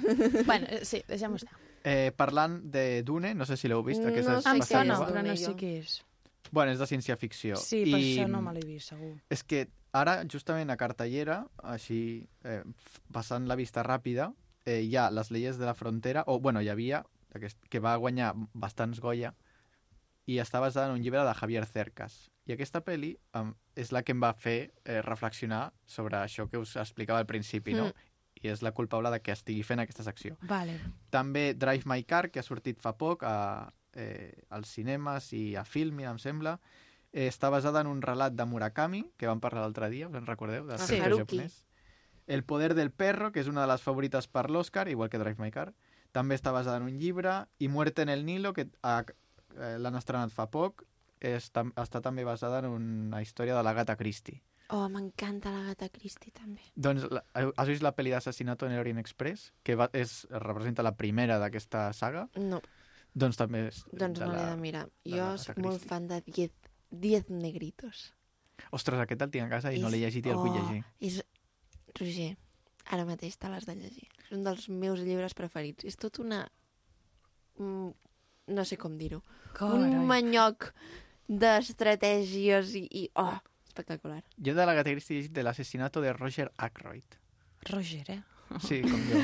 bueno, 0.50 0.66
eh, 0.70 0.86
sí, 0.86 1.04
deixem-ho 1.08 1.36
estar. 1.38 1.54
Eh, 1.84 2.12
parlant 2.18 2.60
de 2.72 3.04
Dune, 3.04 3.34
no 3.36 3.46
sé 3.46 3.56
si 3.60 3.68
l'heu 3.70 3.84
vist, 3.84 4.02
aquesta 4.04 4.32
No 4.34 4.40
és 4.40 4.44
sé 4.44 4.50
em 4.50 4.56
què 4.56 4.64
bastant 4.64 4.88
sona, 4.88 4.94
és 4.94 5.00
nova. 5.00 5.10
però 5.12 5.22
no 5.22 5.34
Dune, 5.36 5.38
sé 5.44 5.54
què 5.60 5.74
és. 5.84 5.94
Bueno, 6.52 6.74
és 6.74 6.82
de 6.82 6.88
ciència-ficció. 6.90 7.60
Sí, 7.62 7.84
per 7.90 8.00
això 8.00 8.28
no 8.30 8.42
me 8.46 8.54
l'he 8.56 8.66
vist, 8.66 8.94
segur. 8.94 9.14
És 9.30 9.44
que 9.44 9.68
ara, 9.96 10.20
justament 10.32 10.70
a 10.70 10.78
Cartellera, 10.78 11.44
així, 11.64 12.02
eh, 12.44 12.62
passant 13.14 13.48
la 13.50 13.58
vista 13.60 13.84
ràpida, 13.86 14.32
eh, 14.66 14.82
hi 14.82 14.96
ha 14.96 15.10
les 15.12 15.32
leyes 15.32 15.58
de 15.58 15.66
la 15.66 15.76
frontera, 15.78 16.24
o, 16.28 16.40
bueno, 16.40 16.62
hi 16.62 16.70
havia, 16.70 17.04
aquest, 17.36 17.62
que 17.70 17.80
va 17.80 17.96
guanyar 17.98 18.34
bastants 18.54 19.00
Goya, 19.00 19.34
i 20.30 20.38
està 20.42 20.62
basada 20.62 20.90
en 20.90 21.00
un 21.00 21.04
llibre 21.04 21.24
de 21.26 21.34
Javier 21.34 21.66
Cercas. 21.66 22.28
I 22.46 22.54
aquesta 22.54 22.82
pel·li 22.86 23.16
um, 23.38 23.54
és 23.78 23.92
la 23.94 24.04
que 24.06 24.14
em 24.14 24.22
va 24.22 24.32
fer 24.38 24.72
eh, 24.84 25.02
reflexionar 25.06 25.72
sobre 25.90 26.20
això 26.22 26.48
que 26.50 26.62
us 26.62 26.76
explicava 26.82 27.22
al 27.22 27.30
principi, 27.30 27.74
no? 27.78 27.90
Mm. 27.90 28.08
I 28.40 28.52
és 28.54 28.62
la 28.64 28.72
culpable 28.72 29.10
de 29.12 29.20
que 29.20 29.34
estigui 29.36 29.66
fent 29.68 29.82
aquesta 29.84 30.06
secció. 30.06 30.38
Vale. 30.48 30.78
També 31.12 31.52
Drive 31.58 31.90
My 31.90 32.06
Car, 32.08 32.30
que 32.32 32.40
ha 32.40 32.46
sortit 32.46 32.80
fa 32.80 32.94
poc 32.98 33.26
a, 33.28 33.70
eh, 34.00 34.44
als 34.50 34.72
cinemes 34.74 35.32
i 35.36 35.56
a 35.60 35.66
Filmi, 35.68 36.06
em 36.08 36.18
sembla, 36.22 36.56
eh, 37.12 37.28
està 37.28 37.50
basada 37.52 37.82
en 37.84 37.88
un 37.92 38.02
relat 38.02 38.34
de 38.38 38.46
Murakami, 38.46 39.04
que 39.18 39.28
vam 39.28 39.42
parlar 39.44 39.66
l'altre 39.66 39.90
dia, 39.92 40.08
us 40.08 40.16
en 40.16 40.26
recordeu? 40.26 40.66
Del 40.70 40.80
Ah, 40.80 41.06
Haruki. 41.06 41.38
japonès. 41.38 41.66
El 42.28 42.44
poder 42.44 42.76
del 42.78 42.92
perro, 42.92 43.32
que 43.32 43.40
és 43.42 43.48
una 43.50 43.62
de 43.66 43.68
les 43.72 43.82
favorites 43.82 44.28
per 44.28 44.50
l'Oscar, 44.50 44.88
igual 44.88 45.10
que 45.10 45.18
Drive 45.18 45.42
My 45.42 45.50
Car. 45.52 45.74
També 46.12 46.36
està 46.36 46.52
basada 46.54 46.78
en 46.78 46.84
un 46.84 47.00
llibre. 47.00 47.48
I 47.60 47.68
Muerte 47.68 48.02
en 48.04 48.10
el 48.10 48.24
Nilo, 48.26 48.54
que 48.54 48.68
ha, 48.84 49.04
eh, 49.58 49.78
l'han 49.80 49.96
estrenat 49.98 50.32
fa 50.32 50.46
poc, 50.50 50.86
està, 51.20 51.66
està 51.76 52.02
també 52.02 52.24
basada 52.24 52.60
en 52.60 52.66
una 52.72 53.22
història 53.22 53.56
de 53.58 53.64
l'Agatha 53.64 53.96
Christie. 53.98 54.42
Oh, 54.72 54.88
m'encanta 54.88 55.50
la 55.50 55.64
gata 55.72 55.90
Christie, 55.90 56.30
també. 56.32 56.62
Doncs 56.76 57.08
la, 57.10 57.24
has 57.58 57.68
vist 57.68 57.82
la 57.82 57.96
pel·li 57.98 58.12
d'Assassinato 58.14 58.68
en 58.68 58.76
l'Orient 58.78 59.00
Express, 59.02 59.48
que 59.66 59.74
va, 59.76 59.90
és, 59.98 60.28
representa 60.30 60.84
la 60.86 60.94
primera 60.96 61.40
d'aquesta 61.42 61.88
saga? 61.98 62.28
No, 62.38 62.62
Doncs 63.16 63.38
també 63.38 63.66
és... 63.68 63.84
doncs 63.92 64.20
de 64.20 64.26
no 64.26 64.32
l'he 64.34 64.44
la- 64.44 64.50
de 64.56 64.62
mirar. 64.62 64.86
de 65.06 65.12
Jo 65.16 65.26
la 65.32 65.38
soc 65.42 65.58
molt 65.58 65.82
fan 65.86 66.08
de 66.08 66.22
10, 66.28 66.52
10 66.92 67.30
negritos. 67.30 68.14
Ostres, 68.76 69.00
aquest 69.00 69.22
el 69.22 69.32
tinc 69.32 69.46
a 69.48 69.50
casa 69.56 69.72
i 69.74 69.80
no 69.80 69.88
És- 69.88 69.94
l'he 69.94 70.04
llegit 70.06 70.26
i 70.26 70.30
el 70.30 70.38
vull 70.38 70.52
oh, 70.52 70.60
llegir. 70.60 70.84
És... 71.00 71.22
Roger, 72.00 72.36
ara 72.94 73.04
mateix 73.06 73.36
te 73.42 73.50
l'has 73.50 73.66
de 73.66 73.74
llegir. 73.76 74.08
És 74.26 74.32
un 74.38 74.44
dels 74.46 74.68
meus 74.70 75.00
llibres 75.02 75.34
preferits. 75.34 75.84
És 75.90 75.98
tot 75.98 76.20
una... 76.22 76.44
Mm, 77.58 77.90
No 78.50 78.64
sé 78.66 78.78
com 78.82 78.96
dir-ho. 78.98 79.20
Un 79.62 80.06
manyoc 80.10 80.72
d'estratègies 81.30 82.72
i, 82.80 82.86
i... 82.90 83.04
Oh, 83.22 83.36
espectacular. 83.68 84.24
Jo 84.42 84.56
de 84.58 84.66
Christie 84.96 85.18
he 85.18 85.20
llegit 85.20 85.36
de 85.36 85.44
l'assassinato 85.46 86.02
de 86.02 86.14
Roger 86.14 86.48
Ackroyd. 86.58 87.18
Roger, 87.70 88.06
eh? 88.10 88.22
Sí, 88.66 88.82
com 88.82 89.04
jo. 89.12 89.20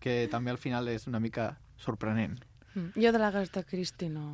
Que 0.00 0.28
també 0.30 0.50
al 0.50 0.58
final 0.58 0.88
és 0.88 1.06
una 1.06 1.20
mica 1.20 1.58
sorprenent. 1.76 2.38
Mm. 2.74 2.92
Jo 3.00 3.10
de 3.12 3.18
l'Agatha 3.18 3.62
Christie 3.64 4.10
no... 4.12 4.26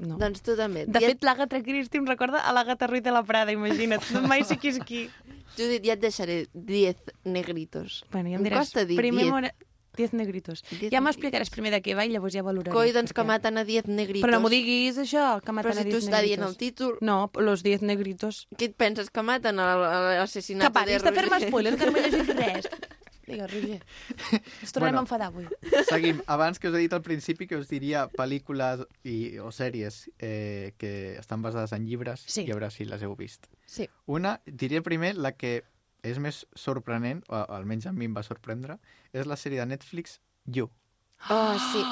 no. 0.00 0.16
Doncs 0.18 0.40
tu 0.42 0.56
també. 0.56 0.86
De 0.86 0.98
Ja- 0.98 1.08
fet, 1.12 1.22
l'Agatha 1.22 1.60
Christie 1.62 2.00
em 2.00 2.06
recorda 2.08 2.40
a 2.40 2.52
l'Agatha 2.56 2.86
Ruiz 2.90 3.02
de 3.04 3.12
la 3.12 3.22
Prada, 3.22 3.52
imagina't. 3.52 4.02
Mai 4.30 4.42
sé 4.48 4.56
qui 4.58 4.72
és 4.72 4.78
qui. 4.84 5.04
Judit, 5.58 5.84
ja 5.84 5.92
et 5.94 6.00
deixaré 6.00 6.46
10 6.54 6.96
negritos. 7.28 8.02
Bueno, 8.10 8.30
ja 8.32 8.38
em 8.38 8.40
Em 8.40 8.48
diràs, 8.48 8.70
costa 8.72 8.86
dir 8.88 8.96
primer 8.96 9.24
10. 9.28 9.30
mora... 9.36 9.52
10 9.92 10.14
negritos. 10.16 10.62
10 10.62 10.70
Ja 10.70 10.78
negritos. 10.78 11.02
m'explicaràs 11.04 11.50
primer 11.52 11.68
de 11.74 11.82
què 11.84 11.92
va 11.94 12.06
i 12.08 12.08
llavors 12.14 12.32
ja 12.32 12.40
valoraré. 12.42 12.72
Coi, 12.72 12.94
doncs 12.96 13.12
que 13.12 13.26
maten 13.28 13.60
a 13.60 13.64
10 13.68 13.90
negritos. 13.92 14.24
Però 14.24 14.38
no 14.38 14.46
m'ho 14.46 14.48
diguis, 14.48 14.96
això, 14.96 15.36
que 15.44 15.52
maten 15.52 15.68
Però 15.68 15.74
si 15.76 15.82
a 15.82 15.84
10 15.84 15.92
tu 15.92 15.98
està 16.00 16.22
dient 16.24 16.40
el 16.40 16.48
negritos. 16.48 16.56
títol, 16.56 16.94
No, 17.04 17.18
los 17.36 17.60
10 17.62 17.82
negritos. 17.84 18.46
què 18.56 18.70
et 18.70 18.74
penses 18.80 19.10
que 19.12 19.20
maten 19.22 19.60
a 19.60 19.66
Que 19.76 20.16
l'assassinat 20.22 20.64
de 20.64 20.72
paris 20.72 21.04
de 21.04 21.12
fer-me 21.12 21.40
spoiler, 21.44 21.76
que 21.76 21.84
no 21.84 21.92
m'he 21.92 22.06
llegit 22.08 22.32
res. 22.40 22.70
Digues, 23.32 23.50
Roger. 23.52 23.80
Ens 24.62 24.72
tornarem 24.72 24.94
Bueno. 24.94 24.98
a 24.98 25.02
enfadar 25.06 25.28
avui. 25.32 25.46
Seguim. 25.88 26.20
Abans 26.26 26.58
que 26.58 26.68
us 26.68 26.74
he 26.76 26.82
dit 26.84 26.92
al 26.92 27.02
principi 27.02 27.46
que 27.50 27.56
us 27.56 27.68
diria 27.68 28.06
pel·lícules 28.12 28.84
i, 29.04 29.38
o 29.42 29.50
sèries 29.52 30.04
eh, 30.18 30.72
que 30.78 31.16
estan 31.18 31.42
basades 31.42 31.72
en 31.72 31.86
llibres 31.86 32.24
Sí. 32.26 32.44
i 32.46 32.50
a 32.50 32.54
veure 32.56 32.70
si 32.70 32.84
les 32.86 33.02
heu 33.02 33.16
vist. 33.16 33.46
Sí. 33.66 33.88
Una, 34.06 34.40
diria 34.46 34.82
primer 34.82 35.14
la 35.16 35.32
que 35.36 35.62
és 36.02 36.18
més 36.18 36.46
sorprenent, 36.58 37.22
o 37.30 37.36
almenys 37.54 37.86
a 37.86 37.92
mi 37.92 38.06
em 38.10 38.14
va 38.16 38.24
sorprendre, 38.26 38.78
és 39.12 39.26
la 39.26 39.36
sèrie 39.38 39.60
de 39.60 39.66
Netflix 39.70 40.20
You. 40.46 40.70
Oh, 41.30 41.54
sí. 41.72 41.82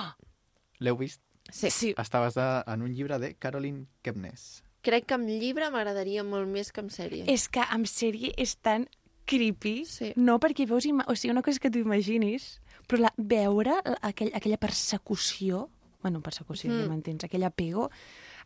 L'heu 0.80 0.96
vist? 0.98 1.20
sí. 1.50 1.70
Sí. 1.70 1.94
Està 1.98 2.20
basada 2.22 2.64
en 2.72 2.82
un 2.82 2.92
llibre 2.94 3.18
de 3.18 3.34
Caroline 3.38 3.86
Kepnes. 4.02 4.62
Crec 4.82 5.04
que 5.06 5.14
amb 5.14 5.28
llibre 5.28 5.66
m'agradaria 5.70 6.22
molt 6.24 6.48
més 6.48 6.70
que 6.72 6.80
amb 6.80 6.90
sèrie. 6.90 7.24
És 7.28 7.48
que 7.52 7.60
amb 7.60 7.86
sèrie 7.86 8.30
és 8.40 8.54
tan 8.56 8.86
creepy. 9.30 9.76
Sí. 9.88 10.12
No, 10.18 10.38
perquè 10.42 10.66
veus... 10.70 10.88
Ima... 10.90 11.06
O 11.10 11.14
sigui, 11.18 11.32
una 11.34 11.44
cosa 11.46 11.58
és 11.58 11.62
que 11.62 11.70
t'ho 11.72 11.82
imaginis, 11.82 12.56
però 12.90 13.06
la... 13.06 13.14
veure 13.16 13.78
aquell, 14.00 14.32
aquella 14.34 14.58
persecució... 14.60 15.68
Bueno, 16.00 16.22
persecució, 16.24 16.70
mm. 16.72 16.80
ja 16.80 16.86
Mm. 16.86 16.90
m'entens, 16.94 17.24
aquell 17.28 17.44
apego... 17.46 17.90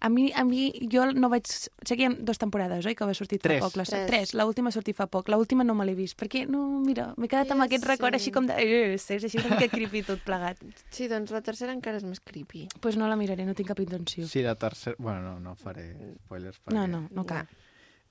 A 0.04 0.08
mi, 0.10 0.32
a 0.36 0.42
mi, 0.44 0.72
jo 0.92 1.04
no 1.16 1.30
vaig... 1.32 1.46
Sé 1.48 1.94
que 1.96 2.02
hi 2.02 2.06
ha 2.08 2.10
dues 2.12 2.36
temporades, 2.36 2.84
oi? 2.84 2.92
Que 2.98 3.06
va 3.08 3.14
sortir 3.16 3.38
Tres. 3.40 3.62
fa 3.62 3.70
poc. 3.70 3.76
La... 3.78 3.84
Tres. 3.88 4.08
Tres. 4.10 4.32
L'última 4.36 4.68
ha 4.68 4.74
sortit 4.74 4.96
fa 4.98 5.06
poc. 5.08 5.30
L'última 5.32 5.64
no 5.64 5.72
me 5.78 5.86
l'he 5.86 5.94
vist. 5.96 6.18
Perquè, 6.20 6.42
no, 6.50 6.64
mira, 6.84 7.06
m'he 7.16 7.30
quedat 7.30 7.54
amb 7.54 7.62
Ja 7.62 7.68
aquest 7.70 7.86
record 7.88 8.12
sé. 8.12 8.18
així 8.18 8.32
com 8.34 8.44
de... 8.50 8.56
Eh, 8.58 8.98
saps? 9.00 9.24
Així 9.30 9.38
una 9.40 9.54
mica 9.54 9.70
creepy 9.72 10.02
tot 10.04 10.20
plegat. 10.26 10.60
Sí, 10.94 11.06
doncs 11.08 11.32
la 11.32 11.40
tercera 11.46 11.72
encara 11.72 12.02
és 12.02 12.04
més 12.04 12.20
creepy. 12.20 12.66
Doncs 12.74 12.82
pues 12.84 12.98
no 13.00 13.08
la 13.08 13.16
miraré, 13.16 13.46
no 13.48 13.54
tinc 13.56 13.70
cap 13.70 13.80
intenció. 13.80 14.26
Sí, 14.28 14.42
la 14.44 14.58
tercera... 14.60 14.98
Bueno, 14.98 15.22
no, 15.22 15.38
no 15.40 15.54
faré 15.56 15.86
spoilers. 16.26 16.60
Perquè... 16.60 16.76
No, 16.76 16.84
no, 16.90 17.06
no 17.14 17.24
cal. 17.24 17.48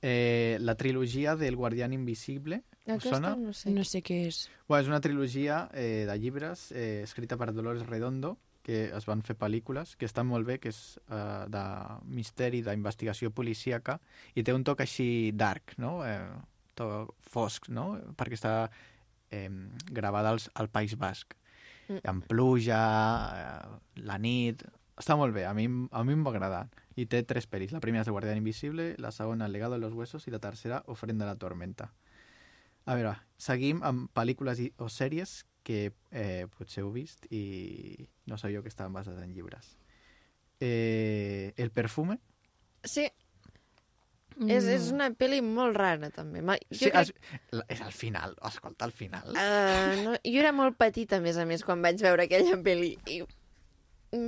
Eh, 0.05 0.57
la 0.59 0.75
trilogia 0.75 1.37
del 1.39 1.55
Guardián 1.55 1.93
Invisible. 1.93 2.63
Aquesta 2.83 3.15
sona? 3.15 3.37
no 3.39 3.53
sé. 3.55 3.71
No 3.71 3.85
sé 3.87 4.01
què 4.03 4.25
és. 4.27 4.49
Bueno, 4.67 4.83
és 4.83 4.89
una 4.91 4.99
trilogia 4.99 5.69
eh, 5.71 6.03
de 6.09 6.17
llibres 6.19 6.73
eh, 6.75 7.05
escrita 7.05 7.37
per 7.39 7.53
Dolores 7.55 7.85
Redondo, 7.87 8.35
que 8.67 8.89
es 8.91 9.07
van 9.07 9.23
fer 9.23 9.37
pel·lícules, 9.39 9.95
que 9.95 10.07
estan 10.07 10.27
molt 10.27 10.47
bé, 10.47 10.57
que 10.59 10.73
és 10.75 10.81
eh, 11.07 11.45
de 11.47 11.63
misteri, 12.11 12.59
d'investigació 12.67 13.31
policíaca, 13.31 13.95
i 14.35 14.43
té 14.43 14.51
un 14.51 14.67
toc 14.67 14.83
així 14.83 15.31
dark, 15.31 15.77
no? 15.79 16.01
Eh, 16.03 16.19
to 16.75 16.89
fosc, 17.23 17.71
no? 17.71 17.93
Perquè 18.19 18.39
està 18.39 18.53
eh, 19.31 19.47
gravada 19.87 20.35
als, 20.35 20.49
al 20.59 20.67
País 20.67 20.99
Basc. 20.99 21.37
Mm. 21.87 22.03
Amb 22.11 22.27
pluja, 22.27 22.83
eh, 23.39 24.01
la 24.03 24.19
nit... 24.19 24.67
Està 24.97 25.15
molt 25.17 25.33
bé, 25.33 25.45
a 25.49 25.53
mi, 25.57 25.65
a 25.91 26.03
mi 26.05 26.13
em 26.13 26.23
va 26.25 26.29
agradar. 26.33 26.67
I 26.95 27.07
té 27.09 27.23
tres 27.25 27.47
pel·lis. 27.49 27.71
La 27.73 27.79
primera 27.81 28.03
és 28.03 28.07
El 28.11 28.13
Guardián 28.13 28.37
Invisible, 28.37 28.91
la 29.01 29.11
segona 29.11 29.47
El 29.47 29.53
legado 29.55 29.73
de 29.73 29.79
los 29.81 29.93
huesos 29.93 30.27
i 30.27 30.31
la 30.31 30.39
tercera 30.39 30.83
Ofrenda 30.87 31.25
a 31.25 31.31
la 31.33 31.39
tormenta. 31.41 31.91
A 32.85 32.95
veure, 32.99 33.15
seguim 33.39 33.79
amb 33.87 34.11
pel·lícules 34.13 34.59
i, 34.59 34.69
o 34.77 34.89
sèries 34.91 35.45
que 35.63 35.93
eh, 36.11 36.45
potser 36.57 36.83
heu 36.83 36.91
vist 36.91 37.25
i 37.31 38.05
no 38.27 38.37
sabíeu 38.37 38.61
que 38.61 38.67
estaven 38.69 38.93
basades 38.93 39.23
en 39.23 39.33
llibres. 39.33 39.77
Eh, 40.59 41.53
el 41.57 41.71
perfume. 41.71 42.19
Sí, 42.83 43.07
és, 44.49 44.65
és 44.67 44.89
una 44.91 45.07
pel·li 45.15 45.39
molt 45.45 45.77
rara, 45.77 46.09
també. 46.13 46.41
Ma- 46.45 46.57
Jo 46.69 46.77
Sí, 46.85 46.91
crec... 46.91 47.13
es, 47.13 47.39
la- 47.55 47.65
és 47.71 47.81
al 47.81 47.93
final, 47.95 48.35
escolta, 48.49 48.85
al 48.85 48.91
final. 48.91 49.31
Uh, 49.31 50.03
no, 50.03 50.13
jo 50.25 50.39
era 50.43 50.51
molt 50.55 50.77
petita, 50.77 51.17
a 51.17 51.23
més 51.23 51.37
a 51.39 51.45
més, 51.49 51.63
quan 51.65 51.81
vaig 51.81 52.01
veure 52.03 52.25
aquella 52.27 52.59
pel·li. 52.65 52.93
I 53.07 53.21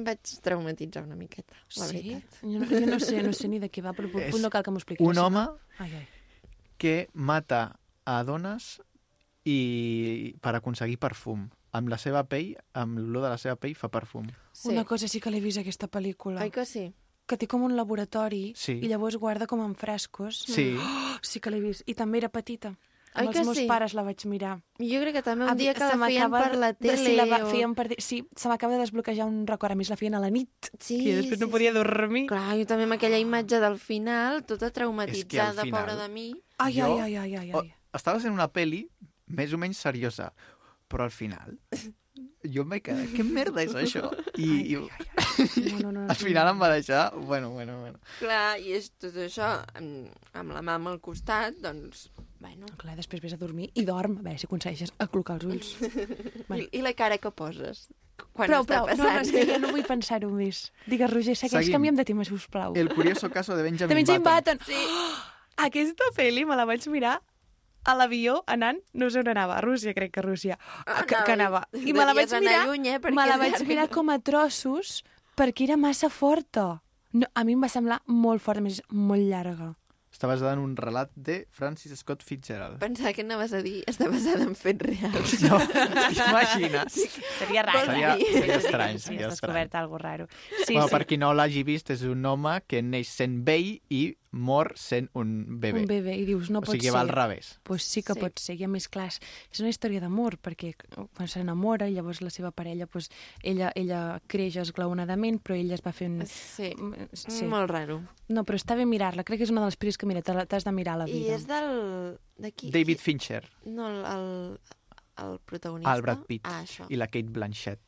vaig 0.05 0.31
traumatitzar 0.41 1.03
una 1.05 1.15
miqueta, 1.15 1.55
la 1.77 1.85
sí? 1.89 1.95
veritat. 2.01 2.39
Jo 2.41 2.59
no, 2.59 2.65
jo 2.69 2.85
no 2.89 2.99
sé, 2.99 3.21
no 3.23 3.33
sé 3.33 3.47
ni 3.51 3.59
de 3.59 3.69
què 3.69 3.83
va, 3.85 3.93
però 3.93 4.09
És 4.29 4.41
no 4.41 4.49
cal 4.49 4.63
que 4.65 4.71
m'ho 4.73 4.81
expliquis. 4.81 5.05
Un 5.07 5.17
home 5.21 5.45
Ai, 5.79 5.91
ai. 6.01 6.07
que 6.77 7.07
mata 7.13 7.79
a 8.05 8.23
dones 8.23 8.79
i 9.45 10.35
per 10.41 10.55
aconseguir 10.57 10.97
perfum. 11.01 11.47
Amb 11.75 11.89
la 11.91 11.97
seva 11.99 12.23
pell, 12.23 12.53
amb 12.73 12.97
l'olor 13.01 13.25
de 13.27 13.29
la 13.33 13.37
seva 13.41 13.57
pell, 13.59 13.75
fa 13.75 13.89
perfum. 13.91 14.27
Sí. 14.55 14.69
Una 14.71 14.85
cosa 14.87 15.09
sí 15.11 15.19
que 15.19 15.29
l'he 15.33 15.41
vist, 15.43 15.59
aquesta 15.59 15.89
pel·lícula. 15.91 16.41
Oi 16.45 16.51
que 16.55 16.63
sí? 16.65 16.85
Que 17.27 17.35
té 17.41 17.47
com 17.51 17.63
un 17.65 17.75
laboratori 17.75 18.53
Sí. 18.55 18.77
i 18.81 18.87
llavors 18.87 19.17
guarda 19.17 19.47
com 19.47 19.59
en 19.65 19.73
frascos. 19.75 20.43
Sí, 20.47 20.75
Oh, 20.79 21.17
sí 21.21 21.39
que 21.41 21.51
l'he 21.51 21.59
vist. 21.59 21.83
I 21.85 21.93
també 21.97 22.19
era 22.21 22.29
petita. 22.29 22.75
Amb 23.23 23.31
que 23.31 23.39
els 23.39 23.47
meus 23.47 23.57
sí? 23.57 23.65
pares 23.69 23.93
la 23.95 24.03
vaig 24.03 24.25
mirar. 24.27 24.57
Jo 24.79 24.99
crec 25.01 25.15
que 25.15 25.23
també 25.23 25.45
un 25.47 25.57
dia 25.57 25.73
que 25.73 25.79
se 25.79 25.95
la 25.97 26.07
feien 26.09 26.31
per 26.31 26.49
la 26.59 26.69
de- 26.73 26.79
tele... 26.83 26.97
Sí, 26.99 27.15
la 27.15 27.25
va, 27.31 27.39
o... 27.45 27.49
feien 27.49 27.73
per... 27.77 27.87
Sí, 28.03 28.19
se 28.35 28.51
m'acaba 28.51 28.73
de 28.75 28.81
desbloquejar 28.83 29.25
un 29.29 29.45
record. 29.47 29.71
A 29.71 29.79
més, 29.79 29.89
la 29.89 29.97
feien 29.99 30.15
a 30.15 30.21
la 30.23 30.29
nit. 30.29 30.69
Sí, 30.79 30.99
que 31.03 31.13
jo 31.13 31.21
després 31.21 31.39
no 31.39 31.47
sí, 31.47 31.51
podia 31.55 31.71
sí. 31.71 31.77
dormir. 31.79 32.25
Clar, 32.27 32.57
jo 32.59 32.67
també 32.69 32.83
amb 32.89 32.97
aquella 32.97 33.19
imatge 33.23 33.59
del 33.63 33.79
final, 33.79 34.43
tota 34.45 34.71
traumatitzada, 34.75 35.63
final- 35.63 35.79
pobra 35.79 35.95
de 36.03 36.09
mi. 36.11 36.27
Ai, 36.57 36.73
Jo- 36.75 36.91
ai, 36.99 37.15
ai, 37.15 37.15
ai, 37.23 37.35
ai, 37.45 37.51
o, 37.55 37.61
ai. 37.63 37.73
estava 37.95 38.19
sent 38.23 38.33
una 38.35 38.47
peli 38.51 38.85
més 39.27 39.53
o 39.55 39.57
menys 39.57 39.77
seriosa, 39.81 40.33
però 40.87 41.07
al 41.07 41.11
final 41.15 41.55
jo 42.45 42.61
em 42.61 42.69
vaig 42.69 42.83
quedar, 42.85 43.07
què 43.09 43.23
merda 43.25 43.63
és 43.65 43.73
això? 43.73 44.11
I, 44.37 44.75
i 44.75 44.75
No, 44.77 45.79
no, 45.79 45.91
no, 45.91 45.91
no, 45.91 46.03
al 46.13 46.15
final 46.19 46.47
em 46.51 46.59
va 46.61 46.69
deixar, 46.71 47.09
bueno, 47.17 47.49
bueno, 47.51 47.79
bueno. 47.81 47.99
Clar, 48.19 48.59
i 48.61 48.75
és 48.77 48.91
tot 49.01 49.17
això, 49.19 49.49
amb, 49.75 50.13
amb 50.37 50.53
la 50.53 50.61
mama 50.61 50.93
al 50.93 51.01
costat, 51.03 51.57
doncs, 51.63 52.05
bueno... 52.39 52.65
Clar, 52.77 52.95
després 52.97 53.21
vés 53.23 53.33
a 53.33 53.37
dormir 53.41 53.69
i 53.75 53.85
dorm. 53.87 54.17
A 54.19 54.25
veure 54.25 54.39
si 54.41 54.47
aconsegueixes 54.49 54.93
aclocar 54.99 55.37
els 55.39 55.45
ulls. 55.45 55.75
I, 56.59 56.67
I 56.79 56.81
la 56.85 56.93
cara 56.97 57.17
que 57.21 57.31
poses 57.31 57.87
quan 58.35 58.47
prou, 58.47 58.63
està 58.63 58.79
prou. 58.81 58.87
passant. 58.87 59.05
No, 59.05 59.13
no, 59.13 59.21
és 59.25 59.31
que 59.35 59.45
jo 59.49 59.59
no 59.59 59.71
vull 59.75 59.83
pensar-ho 59.87 60.29
més. 60.31 60.65
Digues, 60.87 61.11
Roger, 61.11 61.35
segueix, 61.35 61.65
Seguim. 61.65 61.75
canviem 61.77 61.95
de 61.99 62.05
tema, 62.07 62.23
sisplau. 62.27 62.75
El 62.79 62.89
curioso 62.95 63.29
caso 63.31 63.55
de 63.57 63.63
Benjamin, 63.63 63.89
De 63.91 63.95
Benjamin 64.01 64.23
Button. 64.23 64.59
Button. 64.59 64.67
Sí. 64.67 65.23
Aquesta 65.67 66.11
pel·li 66.15 66.45
me 66.47 66.55
la 66.59 66.65
vaig 66.67 66.85
mirar 66.91 67.17
a 67.85 67.93
l'avió 67.93 68.39
anant, 68.49 68.79
no 68.97 69.07
sé 69.13 69.19
on 69.21 69.27
anava, 69.29 69.59
a 69.59 69.61
Rússia, 69.61 69.93
crec 69.93 70.11
que 70.15 70.19
a 70.19 70.23
Rússia, 70.25 70.55
Ah, 70.87 71.03
que, 71.05 71.15
que 71.27 71.35
anava. 71.35 71.67
I 71.77 71.93
me 71.93 72.03
la 72.07 72.15
vaig 72.17 72.31
mirar, 72.41 72.63
lluny, 72.65 72.87
eh, 72.89 72.99
perquè 72.99 73.13
me 73.15 73.27
la 73.29 73.37
vaig 73.37 73.61
mirar 73.67 73.85
com 73.93 74.09
a 74.09 74.17
trossos 74.19 75.03
perquè 75.37 75.67
era 75.67 75.77
massa 75.77 76.09
forta. 76.09 76.81
No, 77.15 77.27
a 77.35 77.43
mi 77.47 77.53
em 77.55 77.61
va 77.63 77.69
semblar 77.69 78.01
molt 78.07 78.41
forta, 78.43 78.63
més, 78.65 78.81
molt 78.89 79.21
llarga. 79.29 79.75
Està 80.15 80.29
basada 80.31 80.53
en 80.55 80.61
un 80.63 80.77
relat 80.79 81.09
de 81.19 81.41
Francis 81.51 81.91
Scott 81.99 82.21
Fitzgerald. 82.23 82.77
Pensava 82.79 83.11
que 83.11 83.25
anaves 83.25 83.51
a 83.51 83.59
dir 83.65 83.81
està 83.91 84.07
basada 84.07 84.45
en 84.47 84.55
fets 84.55 84.85
reals. 84.87 85.33
No, 85.45 85.59
t'imagines? 85.59 86.95
Seria 87.39 87.63
raro. 87.67 87.85
Seria, 87.89 88.13
seria 88.15 88.55
estrany, 88.61 88.99
Sí, 88.99 89.07
seria 89.09 89.27
has 89.27 89.33
estrany. 89.35 89.51
descobert 89.51 89.75
alguna 89.75 90.03
raro. 90.05 90.27
Sí, 90.65 90.73
bueno, 90.73 90.87
sí. 90.87 90.93
per 90.95 91.05
qui 91.05 91.17
no 91.19 91.33
l'hagi 91.35 91.63
vist, 91.67 91.91
és 91.91 92.05
un 92.07 92.23
home 92.25 92.61
que 92.67 92.81
neix 92.81 93.11
sent 93.11 93.41
vell 93.47 93.73
i 93.91 94.05
mor 94.35 94.73
sent 94.75 95.07
un 95.15 95.29
bebè. 95.61 95.79
Un 95.81 95.87
bebè, 95.87 96.13
i 96.19 96.25
dius, 96.27 96.49
no 96.51 96.59
o 96.59 96.61
pot 96.61 96.75
sigui, 96.75 96.89
ser. 96.89 96.93
va 96.93 97.01
al 97.01 97.09
revés. 97.09 97.53
pues 97.63 97.83
sí 97.83 98.03
que 98.03 98.13
Sí. 98.13 98.19
pot 98.19 98.37
ser, 98.37 98.55
i 98.59 98.63
a 98.65 98.67
més, 98.67 98.89
clar, 98.91 99.07
és- 99.07 99.59
una 99.61 99.69
història 99.69 100.01
d'amor, 100.03 100.37
perquè 100.43 100.73
quan 101.15 101.27
s'enamora, 101.27 101.87
llavors 101.89 102.21
la 102.21 102.29
seva 102.29 102.51
parella, 102.51 102.85
pues, 102.87 103.09
ella, 103.41 103.71
ella 103.75 104.21
creix 104.27 104.57
esglaonadament, 104.57 105.41
però 105.41 105.55
ella 105.55 105.73
es 105.75 105.81
va 105.85 105.91
fer 105.93 106.09
un... 106.09 106.25
Sí, 106.27 106.73
Sí. 107.13 107.31
sí. 107.31 107.45
molt 107.45 107.69
raro. 107.69 108.01
No, 108.27 108.43
però 108.43 108.55
està 108.59 108.75
bé 108.75 108.85
mirar-la, 108.85 109.23
crec 109.23 109.39
que 109.39 109.43
és 109.45 109.51
una 109.51 109.61
de 109.61 109.67
les 109.67 109.79
pel·lis 109.79 109.97
que, 109.97 110.05
mira, 110.05 110.21
t'has 110.21 110.63
de 110.65 110.71
mirar 110.71 110.97
la 110.97 111.07
I 111.07 111.13
vida. 111.13 111.35
és 111.35 111.47
del... 111.47 112.17
De 112.37 112.51
qui? 112.51 112.69
David 112.69 112.97
Fincher 112.99 113.49
No, 113.65 113.87
el, 113.87 114.03
el, 114.05 114.59
el 115.23 115.39
protagonista. 115.45 115.93
el 115.95 116.01
Brad 116.01 116.25
Pitt 116.27 116.41
Ah, 116.45 116.63
això. 116.63 116.85
i 116.89 116.97
la 116.97 117.07
Kate 117.07 117.29
Blanchett. 117.31 117.79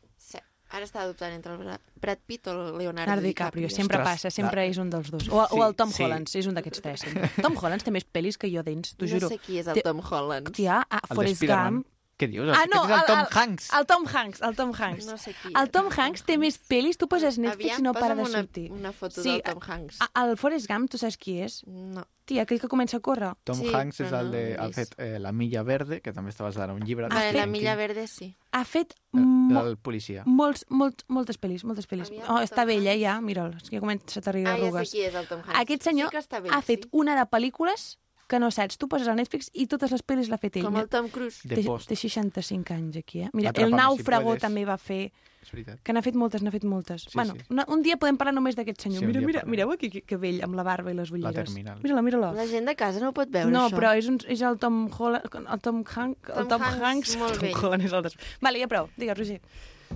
Ara 0.70 0.84
està 0.86 1.02
adoptant 1.02 1.32
entre 1.32 1.54
el 1.54 1.60
Bra- 1.62 1.80
Brad 2.02 2.20
Pitt 2.26 2.48
o 2.48 2.52
el 2.52 2.58
Leonardo 2.58 2.80
Leonardo 2.82 3.22
DiCaprio, 3.24 3.70
sempre 3.70 3.98
Ostres, 3.98 4.14
passa, 4.14 4.30
sempre 4.32 4.62
la- 4.62 4.68
és 4.68 4.78
un 4.78 4.90
dels 4.90 5.10
dos. 5.10 5.30
O, 5.30 5.46
Sí, 5.48 5.56
o 5.60 5.66
el 5.68 5.76
Tom 5.76 5.92
sí. 5.92 6.04
Holland, 6.04 6.28
és 6.36 6.46
un 6.48 6.56
d'aquests 6.56 6.82
tres. 6.82 7.00
Sempre. 7.02 7.30
Tom 7.42 7.56
Holland 7.56 7.84
té 7.84 7.92
més 7.92 8.06
pel·lis 8.06 8.38
que 8.38 8.50
jo 8.52 8.64
dents, 8.64 8.96
t'ho 8.98 9.08
juro. 9.08 9.30
No 9.30 9.30
sé 9.30 9.38
qui 9.40 9.60
és 9.60 9.68
el 9.68 9.76
Té- 9.76 9.82
Tom 9.84 10.02
Holland. 10.04 10.52
Tia, 10.52 10.82
a 10.90 11.00
El 11.04 11.08
de 11.10 11.16
Forrest. 11.16 11.44
Gump... 11.48 11.86
Què 12.18 12.28
dius? 12.32 12.50
Ah, 12.50 12.66
no, 12.66 12.82
Aquest 12.82 12.90
és 12.90 12.98
el 13.00 13.06
Tom 13.06 13.20
el- 13.20 13.26
el- 13.30 13.38
Hanks. 13.38 13.68
El 13.78 13.86
Tom 13.86 14.06
Hanks, 14.12 14.42
el 14.42 14.56
Tom 14.56 14.72
Hanks. 14.74 15.06
No 15.06 15.18
sé 15.22 15.36
qui 15.40 15.54
El. 15.56 15.70
Tom 15.70 15.90
Hanks 15.96 16.24
té 16.26 16.38
més 16.42 16.58
pel·lis, 16.68 16.98
tu 16.98 17.08
poses 17.08 17.38
Netflix 17.38 17.74
Aviam, 17.76 17.80
i 17.80 17.84
no 17.84 17.94
para 17.94 18.16
de 18.16 18.22
posa'm 18.24 18.30
una, 18.34 18.40
sortir. 18.42 18.72
una 18.72 18.92
foto 18.92 19.22
Sí, 19.22 19.34
del 19.34 19.44
Tom 19.44 19.60
Hanks. 19.62 20.00
A- 20.02 20.24
El 20.26 20.36
Forrest 20.38 20.68
Gump, 20.68 20.90
tu 20.90 20.98
saps 20.98 21.16
qui 21.18 21.40
és? 21.42 21.62
No. 21.68 22.08
Tia, 22.26 22.42
aquell 22.42 22.60
que 22.60 22.68
comença 22.68 22.98
a 22.98 23.00
córrer. 23.00 23.36
Tom 23.46 23.56
Sí, 23.56 23.70
Hanks 23.74 24.00
és 24.02 24.10
però 24.10 24.20
el 24.20 24.26
no 24.26 24.32
de... 24.32 24.38
l'he 24.50 24.58
Ha 24.58 24.66
vist. 24.68 24.76
fet 24.80 24.96
eh, 25.00 25.20
La 25.20 25.32
milla 25.32 25.62
verde, 25.64 26.02
que 26.02 26.12
també 26.12 26.32
està 26.32 26.44
basada 26.44 26.66
en 26.74 26.82
un 26.82 26.82
llibre. 26.82 27.08
de 27.08 27.14
Vale, 27.16 27.34
la 27.38 27.46
milla 27.46 27.76
verde 27.76 28.08
sí. 28.08 28.36
Ha 28.52 28.66
fet 28.66 28.96
El, 29.14 29.22
mo 29.22 29.62
el 29.68 29.78
policia. 29.78 30.24
molts, 30.26 30.66
molts, 30.70 31.06
moltes 31.08 31.40
pel·lis, 31.40 31.64
moltes 31.64 31.88
pel·lis. 31.88 32.08
Aviam, 32.08 32.26
Oh, 32.30 32.40
està 32.42 32.64
Tom 32.66 32.68
vell, 32.74 32.88
eh, 32.88 32.94
Hanks. 32.94 33.02
ja, 33.04 33.22
mira'l, 33.22 33.54
és 33.62 33.70
que 33.70 33.80
comença 33.80 34.20
a 34.20 34.24
t'arribar 34.24 34.54
Ah, 34.54 34.58
ja 34.58 34.62
sé 34.64 34.68
arrugues. 34.68 34.92
qui 34.92 35.02
és 35.06 35.14
el 35.16 35.28
Tom 35.28 35.40
Hanks. 35.46 35.60
Aquest 35.60 35.84
senyor 35.84 36.10
sí 36.10 36.18
ha 36.52 36.62
fet 36.64 36.84
sí. 36.86 36.90
una 36.92 37.16
de 37.16 37.30
pel·lícules 37.30 37.98
que 38.28 38.40
no 38.40 38.50
saps. 38.52 38.78
Tu 38.78 38.88
poses 38.92 39.08
a 39.08 39.16
Netflix 39.16 39.50
i 39.54 39.66
totes 39.72 39.92
les 39.96 40.04
pel·lis 40.04 40.28
l'ha 40.30 40.38
fet 40.38 40.58
ell. 40.60 40.66
Com 40.68 40.76
el 40.82 40.90
Tom 40.92 41.08
Cruise. 41.10 41.42
De 41.48 41.56
té, 41.56 41.64
té 41.88 41.96
65 41.96 42.74
anys 42.76 42.98
aquí, 43.00 43.22
eh? 43.26 43.30
Mira, 43.34 43.52
El 43.56 43.72
si 43.72 43.76
Náufrago 43.80 44.34
puedes. 44.34 44.42
també 44.44 44.66
va 44.68 44.78
fer... 44.78 45.12
És 45.48 45.52
veritat. 45.54 45.80
Que 45.86 45.94
n'ha 45.96 46.02
fet 46.04 46.16
moltes, 46.20 46.42
n'ha 46.44 46.52
fet 46.52 46.66
moltes. 46.68 47.04
Sí, 47.08 47.16
bueno, 47.16 47.34
sí. 47.38 47.46
una, 47.56 47.64
un 47.72 47.82
dia 47.86 47.96
podem 47.96 48.18
parlar 48.20 48.34
només 48.36 48.58
d'aquest 48.58 48.82
senyor. 48.84 49.00
Sí, 49.00 49.06
mira, 49.08 49.22
mira, 49.22 49.40
parlarem. 49.46 49.52
mireu 49.54 49.72
aquí 49.72 49.90
que, 49.94 50.02
que 50.04 50.18
vell, 50.20 50.42
amb 50.44 50.58
la 50.60 50.66
barba 50.68 50.92
i 50.92 50.98
les 50.98 51.12
ulleres. 51.14 51.48
terminal. 51.48 51.80
Mira-la, 51.84 52.02
mira-la. 52.04 52.34
La 52.36 52.48
gent 52.52 52.68
de 52.68 52.76
casa 52.76 53.00
no 53.00 53.14
ho 53.14 53.16
pot 53.16 53.32
veure, 53.32 53.50
No, 53.54 53.70
això. 53.70 53.78
però 53.80 53.94
és, 53.96 54.10
un, 54.12 54.20
és 54.28 54.42
el 54.44 54.58
Tom 54.60 54.90
Holland, 54.92 55.24
el 55.40 55.62
Tom 55.64 55.84
Hank, 55.88 56.30
el 56.36 56.36
Tom 56.36 56.50
Tom 56.58 56.62
Hanks, 56.68 56.84
Hanks, 56.84 57.16
molt 57.22 57.40
Tom 57.40 57.46
vell. 57.48 57.56
Holland 57.64 57.88
és 57.88 57.94
el 57.96 58.04
des... 58.10 58.18
Vale, 58.44 58.60
ja 58.60 58.68
prou. 58.68 58.90
Digues, 58.98 59.18
Roger. 59.18 59.40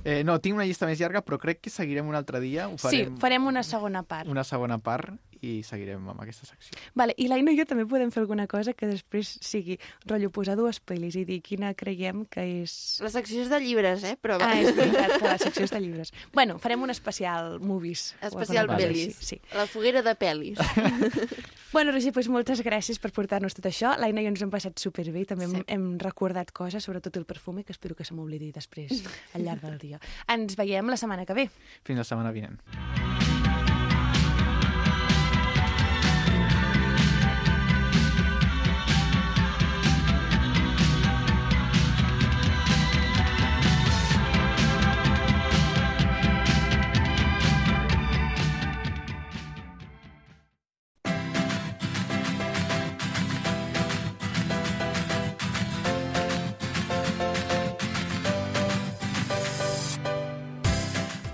Eh, 0.06 0.22
no, 0.24 0.38
tinc 0.40 0.56
una 0.56 0.64
llista 0.64 0.88
més 0.88 1.02
llarga, 1.04 1.20
però 1.20 1.36
crec 1.42 1.60
que 1.66 1.70
seguirem 1.74 2.08
un 2.08 2.16
altre 2.16 2.40
dia. 2.40 2.70
Ho 2.72 2.78
Sí, 2.80 2.86
farem 3.04 3.18
farem 3.20 3.48
una 3.52 3.64
segona 3.68 4.04
part. 4.08 4.30
una 4.32 4.46
segona 4.48 4.78
part 4.80 5.12
i 5.42 5.64
seguirem 5.66 6.08
amb 6.12 6.22
aquesta 6.22 6.46
secció. 6.46 6.78
Vale, 6.96 7.16
I 7.18 7.28
l'Aina 7.28 7.52
i 7.54 7.58
jo 7.58 7.66
també 7.66 7.86
podem 7.90 8.12
fer 8.14 8.22
alguna 8.22 8.48
cosa 8.48 8.74
que 8.78 8.88
després 8.90 9.38
sigui 9.42 9.80
rotllo 10.06 10.30
posar 10.34 10.56
dues 10.60 10.80
pel·lis 10.84 11.18
i 11.18 11.26
dir 11.26 11.40
quina 11.42 11.74
creiem 11.74 12.26
que 12.30 12.44
és... 12.64 13.00
La 13.02 13.10
secció 13.10 13.42
és 13.42 13.50
de 13.50 13.60
llibres, 13.60 14.04
eh? 14.06 14.16
Però. 14.22 14.38
Ah, 14.42 14.54
és 14.62 14.70
veritat, 14.76 15.18
que 15.20 15.26
la 15.28 15.38
secció 15.42 15.66
és 15.66 15.74
de 15.74 15.80
llibres. 15.82 16.14
Bueno, 16.34 16.60
farem 16.62 16.82
un 16.86 16.90
especial 16.94 17.60
movies. 17.60 18.12
Especial 18.22 18.68
pel·lis. 18.70 19.16
així, 19.18 19.32
Sí. 19.32 19.42
La 19.54 19.66
foguera 19.68 20.02
de 20.02 20.16
pel·lis. 20.16 20.58
Bueno, 21.72 21.94
Roger, 21.94 22.12
doncs 22.12 22.28
moltes 22.28 22.60
gràcies 22.66 22.98
per 23.00 23.14
portar-nos 23.16 23.54
tot 23.56 23.64
això. 23.70 23.94
L'Aina 23.96 24.20
i 24.20 24.26
jo 24.26 24.32
ens 24.34 24.42
hem 24.44 24.50
passat 24.52 24.76
superbé 24.84 25.22
i 25.22 25.26
també 25.30 25.46
hem, 25.46 25.54
Sí. 25.56 25.64
hem 25.72 25.86
recordat 26.04 26.52
coses, 26.52 26.84
sobretot 26.84 27.16
el 27.16 27.24
perfume, 27.24 27.64
que 27.64 27.72
espero 27.72 27.96
que 27.96 28.04
se 28.04 28.14
m'oblidi 28.14 28.52
després 28.52 29.06
al 29.34 29.46
llarg 29.46 29.62
del 29.64 29.78
dia. 29.80 30.02
Ens 30.28 30.58
veiem 30.60 30.92
la 30.92 30.98
setmana 31.00 31.26
que 31.26 31.34
ve. 31.34 31.48
Fins 31.88 31.98
la 31.98 32.04
setmana 32.04 32.34
vinent. 32.36 32.60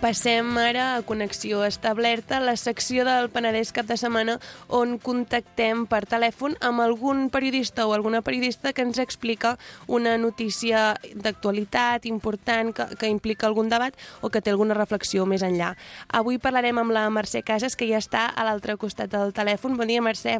Passem 0.08 0.56
ara 0.56 0.96
a 0.96 1.02
Connexió 1.02 1.66
Establerta, 1.66 2.38
la 2.40 2.54
secció 2.56 3.04
del 3.04 3.26
Penedès 3.28 3.74
cap 3.76 3.90
de 3.90 3.98
setmana 4.00 4.38
on 4.72 4.94
contactem 5.04 5.82
per 5.92 6.06
telèfon 6.08 6.56
amb 6.64 6.80
algun 6.80 7.26
periodista 7.28 7.84
o 7.84 7.92
alguna 7.92 8.22
periodista 8.24 8.72
que 8.72 8.86
ens 8.88 9.02
explica 9.04 9.58
una 9.86 10.14
notícia 10.16 10.94
d'actualitat 11.12 12.08
important 12.08 12.72
que, 12.72 12.88
que 12.96 13.12
implica 13.12 13.52
algun 13.52 13.68
debat 13.68 14.00
o 14.22 14.32
que 14.32 14.40
té 14.40 14.56
alguna 14.56 14.80
reflexió 14.80 15.28
més 15.28 15.44
enllà. 15.44 15.74
Avui 16.08 16.40
parlarem 16.40 16.80
amb 16.80 16.96
la 16.96 17.04
Mercè 17.12 17.44
Casas, 17.44 17.76
que 17.76 17.92
ja 17.92 18.00
està 18.00 18.30
a 18.32 18.48
l'altre 18.48 18.80
costat 18.80 19.12
del 19.12 19.36
telèfon. 19.36 19.76
Bon 19.76 19.92
dia, 19.92 20.00
Mercè. 20.00 20.40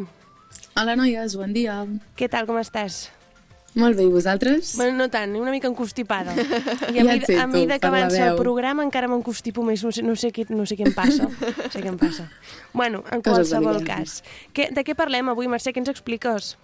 Hola, 0.80 0.96
noies, 0.96 1.36
bon 1.36 1.52
dia. 1.52 1.82
Què 2.16 2.32
tal, 2.32 2.48
com 2.48 2.64
estàs? 2.64 3.10
Molt 3.78 3.98
bé, 3.98 4.08
i 4.08 4.12
vosaltres? 4.12 4.74
Bueno, 4.80 4.98
no 4.98 5.08
tant, 5.14 5.36
una 5.38 5.54
mica 5.54 5.70
encostipada. 5.70 6.34
I 6.94 7.00
a, 7.00 7.04
Ja 7.04 7.04
mi, 7.06 7.20
sento, 7.22 7.42
a 7.44 7.48
mi 7.52 7.66
de 7.70 7.78
que 7.80 7.90
avança 7.90 8.24
el 8.32 8.40
programa 8.40 8.86
encara 8.86 9.10
m'encostipo 9.12 9.62
més, 9.66 9.84
no 9.86 9.92
sé, 9.94 10.02
no, 10.06 10.16
sé 10.18 10.32
què, 10.34 10.48
no 10.50 10.66
sé 10.66 10.80
què 10.80 10.88
em 10.90 10.96
passa. 10.98 11.28
No 11.30 11.70
sé 11.70 11.84
què 11.84 11.92
em 11.92 12.00
passa. 12.02 12.26
Bueno, 12.74 13.04
en 13.12 13.22
Coses 13.22 13.52
qualsevol 13.54 13.84
cas. 13.86 14.22
Què, 14.58 14.72
de 14.74 14.84
què 14.88 14.98
parlem 14.98 15.30
avui, 15.30 15.50
Mercè? 15.52 15.76
Què 15.76 15.84
ens 15.84 15.94
expliques? 15.94 16.56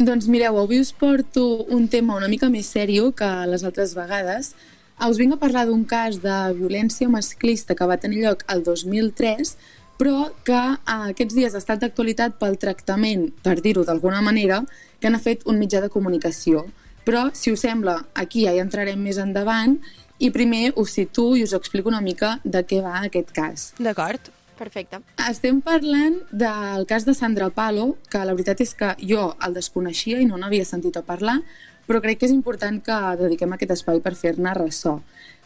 Doncs 0.00 0.26
mireu, 0.26 0.56
avui 0.58 0.80
us 0.82 0.90
porto 0.96 1.66
un 1.70 1.84
tema 1.86 2.16
una 2.18 2.26
mica 2.32 2.48
més 2.50 2.72
sèrio 2.72 3.12
que 3.14 3.28
les 3.46 3.62
altres 3.62 3.92
vegades. 3.94 4.54
Ah, 4.96 5.10
Us 5.10 5.18
vinc 5.18 5.34
a 5.34 5.38
parlar 5.38 5.66
d'un 5.68 5.84
cas 5.84 6.20
de 6.22 6.34
violència 6.56 7.10
masclista 7.10 7.74
que 7.74 7.86
va 7.86 7.98
tenir 8.00 8.22
lloc 8.24 8.42
el 8.50 8.62
2003, 8.66 9.56
però 9.98 10.30
que 10.46 10.56
ah, 10.56 11.10
aquests 11.10 11.34
dies 11.36 11.54
ha 11.54 11.60
estat 11.62 11.82
d'actualitat 11.82 12.38
pel 12.40 12.58
tractament, 12.60 13.28
per 13.44 13.60
dir-ho 13.60 13.84
d'alguna 13.86 14.22
manera, 14.22 14.62
que 15.00 15.10
n'ha 15.10 15.22
fet 15.22 15.44
un 15.50 15.58
mitjà 15.60 15.82
de 15.84 15.92
comunicació. 15.92 16.66
Però, 17.04 17.28
si 17.36 17.52
us 17.52 17.60
sembla, 17.66 17.98
aquí 18.14 18.46
ja 18.46 18.54
hi 18.54 18.62
entrarem 18.62 19.02
més 19.04 19.18
endavant 19.20 19.76
i 20.18 20.30
primer 20.32 20.72
us 20.80 20.94
situo 20.96 21.34
i 21.36 21.44
us 21.44 21.52
explico 21.52 21.90
una 21.92 22.00
mica 22.00 22.38
de 22.44 22.64
què 22.64 22.80
va 22.84 23.02
aquest 23.02 23.34
cas. 23.36 23.72
D'acord. 23.78 24.32
Perfecte. 24.54 25.00
Estem 25.18 25.58
parlant 25.66 26.20
del 26.30 26.86
cas 26.86 27.04
de 27.04 27.14
Sandra 27.18 27.48
Palo, 27.50 27.96
que 28.10 28.22
la 28.22 28.36
veritat 28.36 28.62
és 28.62 28.74
que 28.78 28.92
jo 29.02 29.32
el 29.42 29.56
desconeixia 29.56 30.20
i 30.22 30.28
no 30.28 30.38
n'havia 30.38 30.66
sentit 30.68 30.96
a 30.96 31.02
parlar, 31.02 31.40
però 31.88 32.00
crec 32.00 32.20
que 32.20 32.28
és 32.28 32.34
important 32.34 32.78
que 32.84 32.98
dediquem 33.20 33.52
aquest 33.56 33.74
espai 33.74 34.00
per 34.04 34.14
fer-ne 34.16 34.54
ressò. 34.56 35.00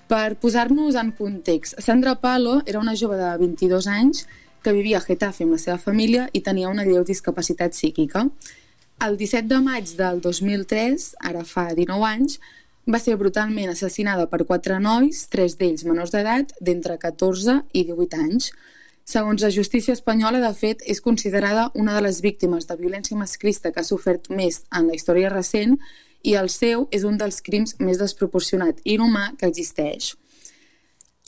Per 0.09 0.39
posar-nos 0.41 0.97
en 0.97 1.11
context, 1.13 1.75
Sandra 1.85 2.15
Palo 2.17 2.63
era 2.65 2.81
una 2.81 2.95
jove 2.97 3.19
de 3.21 3.29
22 3.37 3.87
anys 3.93 4.23
que 4.65 4.73
vivia 4.73 4.97
a 4.97 5.05
Getafe 5.05 5.45
amb 5.45 5.53
la 5.53 5.59
seva 5.61 5.77
família 5.77 6.31
i 6.33 6.41
tenia 6.41 6.71
una 6.73 6.87
lleu 6.89 7.05
discapacitat 7.05 7.77
psíquica. 7.77 8.23
El 9.05 9.19
17 9.21 9.51
de 9.51 9.59
maig 9.61 9.93
del 9.99 10.23
2003, 10.25 11.11
ara 11.29 11.45
fa 11.45 11.67
19 11.77 12.09
anys, 12.09 12.39
va 12.89 13.03
ser 13.05 13.19
brutalment 13.21 13.69
assassinada 13.75 14.25
per 14.33 14.47
quatre 14.49 14.81
nois, 14.81 15.27
tres 15.29 15.59
d'ells 15.61 15.85
menors 15.85 16.17
d'edat, 16.17 16.57
d'entre 16.57 16.97
14 16.97 17.61
i 17.77 17.85
18 17.93 18.25
anys. 18.25 18.51
Segons 19.05 19.45
la 19.45 19.53
justícia 19.53 19.93
espanyola, 19.93 20.41
de 20.41 20.55
fet, 20.57 20.81
és 20.89 21.05
considerada 21.05 21.69
una 21.75 21.93
de 21.93 22.07
les 22.09 22.23
víctimes 22.25 22.65
de 22.65 22.81
violència 22.81 23.17
masclista 23.17 23.73
que 23.73 23.85
ha 23.85 23.91
sofert 23.93 24.33
més 24.33 24.63
en 24.73 24.89
la 24.89 24.97
història 24.97 25.29
recent 25.37 25.77
i 26.23 26.35
el 26.35 26.49
seu 26.51 26.87
és 26.91 27.05
un 27.05 27.19
dels 27.19 27.41
crims 27.45 27.77
més 27.79 27.99
desproporcionat 28.01 28.81
i 28.85 28.97
inhumà 28.97 29.33
que 29.39 29.47
existeix. 29.47 30.15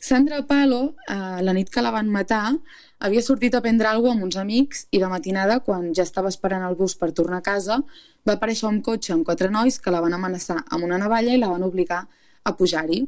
Sandra 0.00 0.46
Palo, 0.48 0.94
eh, 1.08 1.42
la 1.44 1.52
nit 1.52 1.68
que 1.68 1.82
la 1.82 1.90
van 1.92 2.08
matar, 2.08 2.54
havia 3.00 3.22
sortit 3.22 3.54
a 3.54 3.60
prendre 3.60 3.88
alguna 3.88 4.14
amb 4.16 4.24
uns 4.24 4.36
amics 4.40 4.86
i 4.90 4.98
de 4.98 5.08
matinada, 5.12 5.58
quan 5.60 5.90
ja 5.94 6.06
estava 6.06 6.32
esperant 6.32 6.64
el 6.64 6.76
bus 6.76 6.94
per 6.96 7.12
tornar 7.12 7.42
a 7.42 7.44
casa, 7.44 7.82
va 8.26 8.36
aparèixer 8.38 8.68
un 8.68 8.80
cotxe 8.80 9.12
amb 9.12 9.26
quatre 9.28 9.50
nois 9.50 9.78
que 9.78 9.92
la 9.92 10.00
van 10.00 10.16
amenaçar 10.16 10.56
amb 10.68 10.84
una 10.84 10.98
navalla 10.98 11.34
i 11.34 11.40
la 11.40 11.52
van 11.52 11.66
obligar 11.68 12.06
a 12.44 12.56
pujar-hi. 12.56 13.02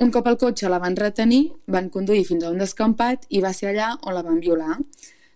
Un 0.00 0.10
cop 0.10 0.26
al 0.26 0.38
cotxe 0.40 0.68
la 0.72 0.80
van 0.82 0.96
retenir, 0.96 1.52
van 1.66 1.90
conduir 1.90 2.24
fins 2.24 2.44
a 2.44 2.50
un 2.50 2.58
descampat 2.58 3.28
i 3.28 3.44
va 3.44 3.52
ser 3.52 3.70
allà 3.70 3.92
on 4.02 4.16
la 4.16 4.24
van 4.26 4.40
violar. 4.40 4.78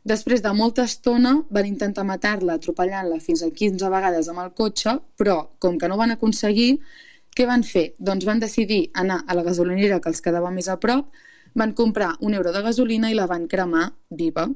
Després 0.09 0.41
de 0.41 0.51
molta 0.57 0.87
estona 0.89 1.35
van 1.53 1.67
intentar 1.69 2.05
matar-la 2.07 2.55
atropellant-la 2.57 3.19
fins 3.21 3.43
a 3.45 3.51
15 3.53 3.91
vegades 3.93 4.29
amb 4.31 4.41
el 4.41 4.53
cotxe, 4.57 4.95
però 5.21 5.37
com 5.61 5.77
que 5.77 5.89
no 5.91 5.99
van 6.01 6.15
aconseguir, 6.15 6.79
què 7.37 7.45
van 7.51 7.65
fer? 7.67 7.91
Doncs 7.99 8.25
van 8.25 8.41
decidir 8.41 8.87
anar 9.03 9.19
a 9.27 9.37
la 9.37 9.45
gasolinera 9.45 9.99
que 10.01 10.09
els 10.09 10.23
quedava 10.25 10.53
més 10.55 10.71
a 10.73 10.79
prop, 10.81 11.11
van 11.55 11.75
comprar 11.77 12.15
un 12.25 12.39
euro 12.39 12.55
de 12.55 12.63
gasolina 12.65 13.11
i 13.11 13.19
la 13.19 13.27
van 13.29 13.45
cremar 13.53 13.91
viva. 14.09 14.47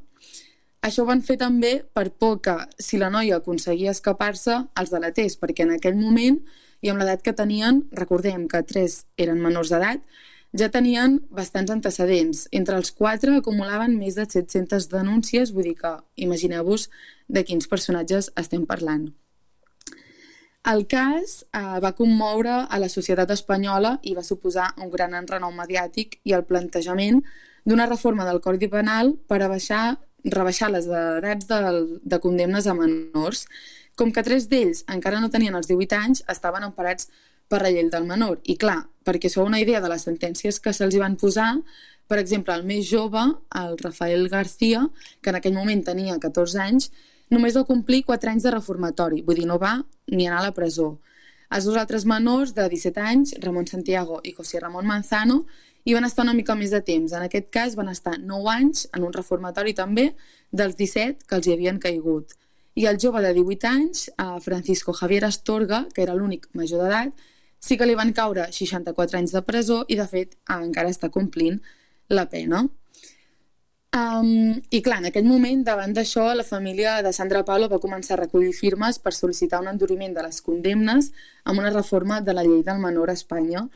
Això 0.83 1.05
ho 1.05 1.11
van 1.11 1.21
fer 1.23 1.37
també 1.43 1.75
per 1.95 2.09
por 2.11 2.41
que, 2.41 2.57
si 2.79 2.97
la 2.99 3.11
noia 3.13 3.43
aconseguia 3.43 3.93
escapar-se, 3.93 4.57
els 4.81 4.95
delatés, 4.95 5.37
perquè 5.37 5.67
en 5.67 5.77
aquell 5.77 5.99
moment, 6.01 6.41
i 6.81 6.91
amb 6.91 7.03
l'edat 7.03 7.23
que 7.23 7.37
tenien, 7.37 7.85
recordem 7.93 8.49
que 8.49 8.65
tres 8.67 9.03
eren 9.21 9.43
menors 9.43 9.71
d'edat, 9.75 10.01
ja 10.53 10.69
tenien 10.69 11.19
bastants 11.31 11.73
antecedents. 11.73 12.47
Entre 12.53 12.77
els 12.77 12.93
quatre 12.93 13.39
acumulaven 13.39 13.97
més 13.99 14.19
de 14.19 14.27
700 14.29 14.89
denúncies, 14.93 15.53
vull 15.53 15.71
dir 15.71 15.79
que 15.81 15.97
imagineu-vos 16.27 16.89
de 17.29 17.45
quins 17.49 17.69
personatges 17.69 18.31
estem 18.37 18.67
parlant. 18.69 19.09
El 20.63 20.85
cas 20.87 21.41
eh, 21.43 21.79
va 21.83 21.97
commoure 21.99 22.61
a 22.71 22.79
la 22.79 22.91
societat 22.93 23.33
espanyola 23.35 23.97
i 24.07 24.15
va 24.15 24.23
suposar 24.23 24.69
un 24.79 24.93
gran 24.93 25.17
enrenou 25.19 25.51
mediàtic 25.57 26.21
i 26.23 26.37
el 26.37 26.45
plantejament 26.47 27.19
d'una 27.67 27.89
reforma 27.89 28.27
del 28.29 28.39
Codi 28.45 28.69
Penal 28.71 29.17
per 29.27 29.41
a 29.43 29.51
baixar, 29.51 29.97
rebaixar 30.23 30.71
les 30.71 30.87
edats 30.87 31.49
de, 31.51 31.61
de 32.05 32.21
condemnes 32.23 32.69
a 32.71 32.77
menors. 32.79 33.49
Com 33.99 34.13
que 34.15 34.23
tres 34.23 34.47
d'ells 34.53 34.85
encara 34.93 35.19
no 35.21 35.33
tenien 35.35 35.59
els 35.59 35.67
18 35.67 35.99
anys, 35.99 36.23
estaven 36.31 36.63
emparats 36.69 37.11
per 37.51 37.65
la 37.65 37.73
llei 37.75 37.91
del 37.91 38.07
menor. 38.07 38.39
I 38.47 38.55
clar, 38.57 38.85
perquè 39.05 39.31
sou 39.31 39.47
una 39.47 39.61
idea 39.61 39.81
de 39.81 39.91
les 39.93 40.05
sentències 40.09 40.61
que 40.61 40.73
se'ls 40.73 40.99
van 41.01 41.17
posar, 41.21 41.55
per 42.09 42.19
exemple, 42.21 42.55
el 42.55 42.67
més 42.69 42.89
jove, 42.91 43.23
el 43.57 43.79
Rafael 43.79 44.29
García, 44.29 44.83
que 45.23 45.31
en 45.31 45.39
aquell 45.39 45.55
moment 45.57 45.85
tenia 45.87 46.19
14 46.21 46.61
anys, 46.61 46.91
només 47.33 47.57
va 47.57 47.65
complir 47.65 48.03
4 48.05 48.35
anys 48.35 48.45
de 48.45 48.53
reformatori, 48.53 49.23
vull 49.25 49.39
dir, 49.41 49.47
no 49.49 49.59
va 49.59 49.79
ni 50.13 50.27
anar 50.27 50.43
a 50.43 50.49
la 50.49 50.55
presó. 50.57 50.99
Els 51.53 51.65
dos 51.69 51.77
altres 51.77 52.05
menors, 52.09 52.55
de 52.57 52.67
17 52.69 53.01
anys, 53.01 53.35
Ramon 53.41 53.67
Santiago 53.69 54.21
i 54.25 54.33
José 54.37 54.61
Ramon 54.61 54.87
Manzano, 54.89 55.43
hi 55.85 55.97
van 55.97 56.07
estar 56.07 56.25
una 56.25 56.37
mica 56.37 56.55
més 56.57 56.71
de 56.73 56.81
temps. 56.85 57.13
En 57.13 57.25
aquest 57.27 57.51
cas 57.53 57.75
van 57.77 57.91
estar 57.93 58.15
9 58.19 58.53
anys 58.53 58.87
en 58.93 59.05
un 59.09 59.13
reformatori 59.13 59.75
també 59.75 60.13
dels 60.51 60.79
17 60.79 61.27
que 61.27 61.37
els 61.37 61.49
hi 61.49 61.57
havien 61.57 61.81
caigut. 61.83 62.37
I 62.75 62.87
el 62.89 63.01
jove 63.01 63.21
de 63.21 63.35
18 63.37 63.69
anys, 63.69 64.07
a 64.17 64.39
Francisco 64.41 64.95
Javier 64.97 65.27
Astorga, 65.29 65.87
que 65.93 66.05
era 66.07 66.15
l'únic 66.17 66.49
major 66.57 66.81
d'edat, 66.85 67.13
sí 67.63 67.79
que 67.79 67.87
li 67.87 67.97
van 67.99 68.13
caure 68.13 68.49
64 68.51 69.19
anys 69.21 69.33
de 69.37 69.43
presó 69.47 69.83
i, 69.89 69.97
de 69.97 70.07
fet, 70.11 70.37
encara 70.51 70.91
està 70.91 71.13
complint 71.15 71.61
la 72.11 72.27
pena. 72.29 72.67
Um, 73.93 74.57
I 74.73 74.81
clar, 74.81 75.03
en 75.03 75.11
aquell 75.11 75.27
moment, 75.29 75.63
davant 75.67 75.93
d'això, 75.93 76.31
la 76.35 76.47
família 76.49 76.97
de 77.05 77.13
Sandra 77.13 77.43
Palo 77.45 77.69
va 77.69 77.81
començar 77.81 78.17
a 78.17 78.23
recollir 78.23 78.55
firmes 78.57 78.99
per 78.99 79.13
sol·licitar 79.13 79.61
un 79.61 79.69
enduriment 79.69 80.15
de 80.17 80.25
les 80.25 80.41
condemnes 80.41 81.11
amb 81.45 81.61
una 81.61 81.73
reforma 81.75 82.23
de 82.25 82.33
la 82.33 82.45
llei 82.47 82.63
del 82.65 82.81
menor 82.81 83.13
a 83.13 83.19
Espanya 83.19 83.67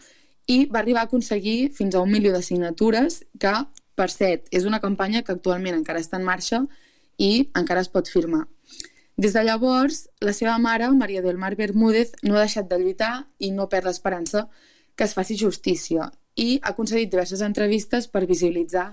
i 0.48 0.64
va 0.72 0.80
arribar 0.80 1.04
a 1.04 1.10
aconseguir 1.10 1.70
fins 1.76 1.94
a 1.94 2.00
un 2.00 2.10
milió 2.10 2.32
de 2.32 2.40
signatures 2.42 3.20
que, 3.38 3.52
per 3.94 4.08
cert, 4.08 4.48
és 4.50 4.64
una 4.64 4.80
campanya 4.80 5.22
que 5.22 5.36
actualment 5.36 5.76
encara 5.76 6.00
està 6.00 6.16
en 6.16 6.24
marxa 6.24 6.64
i 7.20 7.50
encara 7.52 7.84
es 7.84 7.92
pot 7.92 8.08
firmar. 8.08 8.46
Des 9.16 9.32
de 9.32 9.42
llavors, 9.44 10.10
la 10.20 10.34
seva 10.36 10.58
mare, 10.60 10.90
Maria 10.92 11.22
del 11.24 11.38
Mar 11.40 11.54
Bermúdez, 11.56 12.12
no 12.22 12.36
ha 12.36 12.42
deixat 12.44 12.68
de 12.68 12.76
lluitar 12.76 13.26
i 13.40 13.48
no 13.50 13.64
perd 13.72 13.88
l'esperança 13.88 14.42
que 14.94 15.06
es 15.08 15.14
faci 15.16 15.38
justícia 15.40 16.10
i 16.36 16.58
ha 16.62 16.74
concedit 16.76 17.08
diverses 17.08 17.40
entrevistes 17.40 18.10
per 18.12 18.26
visibilitzar 18.28 18.90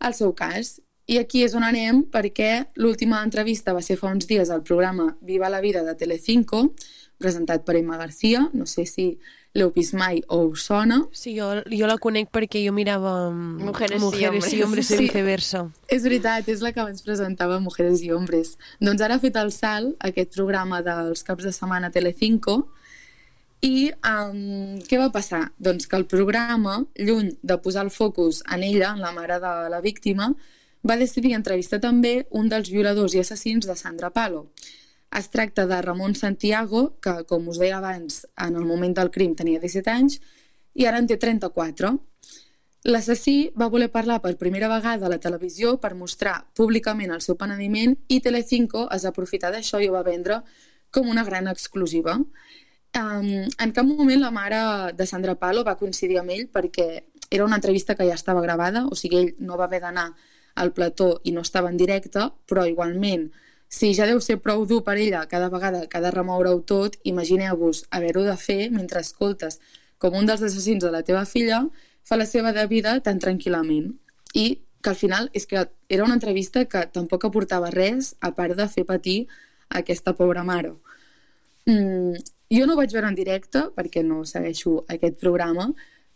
el 0.00 0.16
seu 0.16 0.32
cas. 0.32 0.78
I 1.08 1.18
aquí 1.20 1.42
és 1.44 1.52
on 1.56 1.66
anem 1.68 2.00
perquè 2.08 2.70
l'última 2.80 3.20
entrevista 3.24 3.74
va 3.76 3.84
ser 3.84 3.98
fa 4.00 4.08
uns 4.08 4.28
dies 4.28 4.48
al 4.48 4.64
programa 4.64 5.10
Viva 5.20 5.52
la 5.52 5.60
vida 5.60 5.84
de 5.84 5.94
Telecinco, 6.00 6.70
presentat 7.20 7.66
per 7.68 7.76
Emma 7.76 8.00
García, 8.00 8.48
no 8.54 8.64
sé 8.64 8.86
si 8.86 9.18
l'heu 9.54 9.72
vist 9.74 9.94
mai 9.94 10.20
o 10.28 10.42
us 10.52 10.62
sona. 10.68 11.00
Sí, 11.12 11.32
jo, 11.38 11.48
jo 11.66 11.86
la 11.88 11.96
conec 11.98 12.28
perquè 12.30 12.60
jo 12.66 12.72
mirava 12.72 13.30
mm, 13.30 13.64
Mujeres, 13.64 14.00
Mujeres 14.02 14.52
i 14.52 14.58
i 14.58 14.62
hombres 14.62 14.86
Sí. 14.86 14.96
viceversa. 14.98 15.70
És 15.88 16.02
veritat, 16.02 16.48
és 16.48 16.60
la 16.60 16.72
que 16.72 16.80
abans 16.80 17.02
presentava 17.02 17.58
Mujeres 17.60 18.02
i 18.02 18.12
Hombres. 18.12 18.56
Doncs 18.80 19.00
ara 19.02 19.16
ha 19.16 19.18
fet 19.22 19.36
el 19.36 19.50
salt, 19.52 19.96
aquest 20.00 20.34
programa 20.34 20.82
dels 20.82 21.22
caps 21.24 21.44
de 21.44 21.52
setmana 21.52 21.90
Telecinco, 21.90 22.68
i 23.60 23.90
um, 24.06 24.78
què 24.86 24.98
va 25.00 25.10
passar? 25.10 25.48
Doncs 25.58 25.88
que 25.90 25.96
el 25.96 26.06
programa, 26.06 26.84
lluny 26.94 27.32
de 27.42 27.56
posar 27.58 27.82
el 27.84 27.90
focus 27.90 28.44
en 28.54 28.62
ella, 28.62 28.92
en 28.94 29.00
la 29.00 29.10
mare 29.12 29.40
de 29.42 29.54
la 29.72 29.80
víctima, 29.80 30.28
va 30.88 30.96
decidir 30.96 31.32
entrevistar 31.34 31.80
també 31.82 32.26
un 32.30 32.48
dels 32.48 32.70
violadors 32.70 33.14
i 33.14 33.18
assassins 33.18 33.66
de 33.66 33.74
Sandra 33.74 34.10
Palo. 34.14 34.46
Es 35.16 35.30
tracta 35.30 35.66
de 35.66 35.80
Ramon 35.82 36.14
Santiago, 36.14 36.98
que, 37.00 37.24
com 37.28 37.48
us 37.48 37.58
deia 37.58 37.78
abans, 37.78 38.26
en 38.36 38.56
el 38.56 38.66
moment 38.68 38.94
del 38.98 39.10
crim 39.10 39.34
tenia 39.34 39.60
17 39.62 39.90
anys, 39.90 40.18
i 40.74 40.86
ara 40.86 41.00
en 41.00 41.08
té 41.08 41.16
34. 41.16 41.94
L'assassí 42.88 43.50
va 43.58 43.66
voler 43.72 43.88
parlar 43.90 44.20
per 44.22 44.36
primera 44.38 44.68
vegada 44.70 45.08
a 45.08 45.10
la 45.10 45.18
televisió 45.18 45.78
per 45.82 45.96
mostrar 45.98 46.36
públicament 46.54 47.10
el 47.10 47.24
seu 47.24 47.36
penediment 47.36 47.96
i 48.06 48.20
Telecinco 48.22 48.86
es 48.94 49.04
va 49.04 49.10
aprofitar 49.10 49.50
d'això 49.50 49.80
i 49.82 49.88
ho 49.88 49.96
va 49.96 50.04
vendre 50.06 50.42
com 50.94 51.08
una 51.10 51.24
gran 51.26 51.50
exclusiva. 51.50 52.14
Um, 52.96 53.48
en 53.60 53.72
cap 53.74 53.84
moment 53.84 54.22
la 54.22 54.30
mare 54.30 54.60
de 54.96 55.06
Sandra 55.06 55.34
Palo 55.36 55.64
va 55.66 55.76
coincidir 55.76 56.20
amb 56.20 56.32
ell 56.32 56.46
perquè 56.54 56.88
era 57.30 57.44
una 57.44 57.58
entrevista 57.58 57.94
que 57.94 58.06
ja 58.08 58.14
estava 58.14 58.40
gravada, 58.40 58.86
o 58.86 58.96
sigui, 58.96 59.18
ell 59.18 59.34
no 59.44 59.58
va 59.58 59.66
haver 59.66 59.82
d'anar 59.82 60.12
al 60.54 60.72
plató 60.72 61.18
i 61.24 61.34
no 61.34 61.42
estava 61.42 61.68
en 61.68 61.76
directe, 61.76 62.30
però 62.48 62.64
igualment, 62.66 63.28
si 63.68 63.92
ja 63.94 64.06
deu 64.08 64.20
ser 64.24 64.38
prou 64.40 64.64
dur 64.66 64.80
per 64.84 64.96
ella 64.96 65.26
cada 65.28 65.50
vegada 65.52 65.86
que 65.86 65.98
ha 65.98 66.04
de 66.04 66.10
remoure-ho 66.10 66.62
tot, 66.64 66.96
imagineu-vos 67.04 67.84
haver-ho 67.90 68.24
de 68.24 68.36
fer 68.36 68.70
mentre 68.70 69.00
escoltes 69.04 69.60
com 69.98 70.16
un 70.16 70.26
dels 70.26 70.42
assassins 70.42 70.82
de 70.84 70.90
la 70.94 71.02
teva 71.02 71.24
filla 71.28 71.66
fa 72.02 72.16
la 72.16 72.26
seva 72.26 72.54
de 72.56 72.64
vida 72.66 72.96
tan 73.04 73.20
tranquil·lament. 73.20 73.92
I 74.34 74.62
que 74.80 74.90
al 74.90 74.96
final 74.96 75.28
és 75.34 75.44
que 75.46 75.66
era 75.88 76.04
una 76.04 76.16
entrevista 76.16 76.64
que 76.64 76.86
tampoc 76.94 77.26
aportava 77.26 77.70
res 77.74 78.14
a 78.20 78.32
part 78.32 78.56
de 78.56 78.68
fer 78.72 78.86
patir 78.88 79.18
aquesta 79.68 80.14
pobra 80.16 80.44
mare. 80.44 80.72
Mm, 81.66 82.16
jo 82.54 82.66
no 82.66 82.74
ho 82.74 82.80
vaig 82.80 82.92
veure 82.94 83.10
en 83.10 83.18
directe 83.18 83.66
perquè 83.76 84.04
no 84.06 84.24
segueixo 84.24 84.84
aquest 84.88 85.18
programa, 85.20 85.68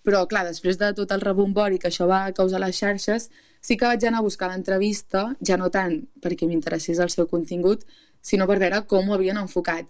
però 0.03 0.25
clar, 0.31 0.47
després 0.49 0.79
de 0.81 0.93
tot 0.97 1.13
el 1.13 1.21
rebombori 1.21 1.79
que 1.79 1.91
això 1.91 2.09
va 2.09 2.31
causar 2.33 2.59
a 2.59 2.67
les 2.67 2.79
xarxes, 2.79 3.29
sí 3.63 3.79
que 3.79 3.87
vaig 3.87 4.05
anar 4.05 4.21
a 4.21 4.27
buscar 4.27 4.51
l'entrevista, 4.51 5.31
ja 5.41 5.57
no 5.57 5.71
tant 5.71 6.03
perquè 6.23 6.49
m'interessés 6.51 6.99
el 6.99 7.13
seu 7.15 7.29
contingut, 7.31 7.87
sinó 8.21 8.47
per 8.51 8.59
veure 8.59 8.83
com 8.91 9.09
ho 9.09 9.15
havien 9.15 9.39
enfocat. 9.39 9.87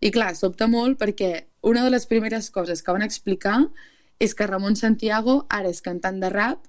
I 0.00 0.12
clar, 0.14 0.34
sobta 0.36 0.68
molt 0.70 0.98
perquè 1.00 1.46
una 1.66 1.82
de 1.84 1.90
les 1.90 2.06
primeres 2.06 2.50
coses 2.54 2.82
que 2.82 2.94
van 2.94 3.02
explicar 3.02 3.58
és 4.22 4.34
que 4.34 4.46
Ramon 4.46 4.76
Santiago 4.76 5.44
ara 5.50 5.72
és 5.72 5.82
cantant 5.84 6.20
de 6.22 6.30
rap 6.32 6.62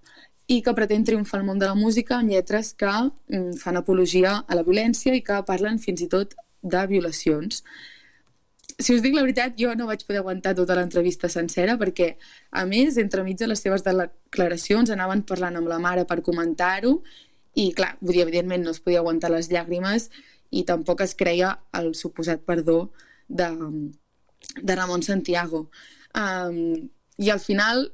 i 0.47 0.61
que 0.63 0.73
pretén 0.73 1.03
triomfar 1.03 1.41
al 1.41 1.45
món 1.47 1.59
de 1.59 1.67
la 1.67 1.75
música 1.75 2.17
amb 2.17 2.32
lletres 2.32 2.73
que 2.73 2.89
mm, 2.89 3.59
fan 3.61 3.77
apologia 3.77 4.39
a 4.47 4.55
la 4.55 4.63
violència 4.63 5.13
i 5.15 5.23
que 5.23 5.41
parlen 5.47 5.79
fins 5.84 6.01
i 6.01 6.09
tot 6.11 6.36
de 6.63 6.86
violacions. 6.88 7.63
Si 8.80 8.93
us 8.93 9.01
dic 9.01 9.15
la 9.15 9.23
veritat, 9.25 9.55
jo 9.57 9.71
no 9.75 9.88
vaig 9.89 10.03
poder 10.05 10.21
aguantar 10.21 10.53
tota 10.57 10.75
l'entrevista 10.78 11.30
sencera 11.34 11.78
perquè, 11.82 12.11
a 12.51 12.65
més, 12.69 12.99
entremig 13.01 13.39
de 13.39 13.49
les 13.49 13.61
seves 13.63 13.84
declaracions 13.86 14.91
anaven 14.93 15.23
parlant 15.25 15.57
amb 15.57 15.69
la 15.71 15.80
mare 15.82 16.05
per 16.05 16.21
comentar-ho 16.21 16.99
i, 17.57 17.71
clar, 17.73 17.95
vull 18.01 18.13
dir, 18.13 18.21
evidentment 18.28 18.67
no 18.67 18.75
es 18.75 18.82
podia 18.84 19.01
aguantar 19.01 19.34
les 19.34 19.49
llàgrimes 19.49 20.11
i 20.53 20.63
tampoc 20.63 21.01
es 21.01 21.15
creia 21.17 21.55
el 21.80 21.95
suposat 21.97 22.45
perdó 22.45 22.91
de, 23.28 23.49
de 24.61 24.75
Ramon 24.75 25.01
Santiago. 25.03 25.67
Um, 26.13 26.89
I 27.17 27.32
al 27.34 27.41
final 27.41 27.88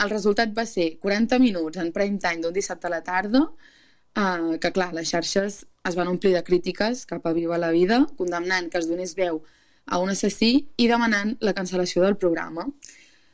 el 0.00 0.10
resultat 0.14 0.54
va 0.56 0.64
ser 0.64 0.92
40 1.02 1.40
minuts 1.42 1.82
en 1.82 1.90
prime 1.92 2.22
time 2.22 2.44
d'un 2.44 2.54
dissabte 2.54 2.86
a 2.86 2.94
la 2.94 3.02
tarda, 3.02 3.48
uh, 3.50 4.52
que 4.62 4.70
clar, 4.70 4.92
les 4.94 5.10
xarxes 5.10 5.64
es 5.66 5.96
van 5.98 6.08
omplir 6.08 6.36
de 6.36 6.46
crítiques 6.46 7.02
cap 7.10 7.26
a 7.26 7.34
Viva 7.34 7.58
la 7.58 7.74
Vida, 7.74 8.04
condemnant 8.16 8.70
que 8.70 8.78
es 8.78 8.86
donés 8.86 9.18
veu 9.18 9.42
un 9.98 10.12
assassí 10.12 10.68
i 10.76 10.86
demanant 10.86 11.34
la 11.40 11.54
cancel·lació 11.54 12.04
del 12.04 12.16
programa. 12.16 12.68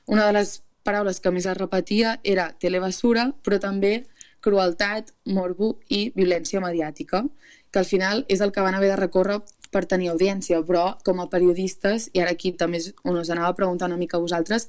Una 0.07 0.27
de 0.27 0.33
les 0.39 0.63
paraules 0.87 1.21
que 1.21 1.33
més 1.35 1.47
es 1.47 1.59
repetia 1.59 2.17
era 2.25 2.53
telebasura, 2.63 3.33
però 3.43 3.59
també 3.61 4.07
crueltat, 4.41 5.13
morbo 5.27 5.75
i 5.91 6.13
violència 6.15 6.63
mediàtica, 6.63 7.25
que 7.71 7.83
al 7.83 7.89
final 7.89 8.25
és 8.33 8.41
el 8.41 8.53
que 8.55 8.63
van 8.63 8.77
haver 8.79 8.93
de 8.93 9.01
recórrer 9.01 9.41
per 9.75 9.85
tenir 9.91 10.13
audiència, 10.13 10.63
però 10.65 10.93
com 11.05 11.21
a 11.21 11.29
periodistes, 11.33 12.11
i 12.15 12.23
ara 12.23 12.33
aquí 12.37 12.53
també 12.53 12.81
on 13.05 13.19
us 13.19 13.33
anava 13.35 13.51
a 13.51 13.59
preguntar 13.59 13.91
una 13.91 13.99
mica 13.99 14.17
a 14.17 14.23
vosaltres, 14.23 14.69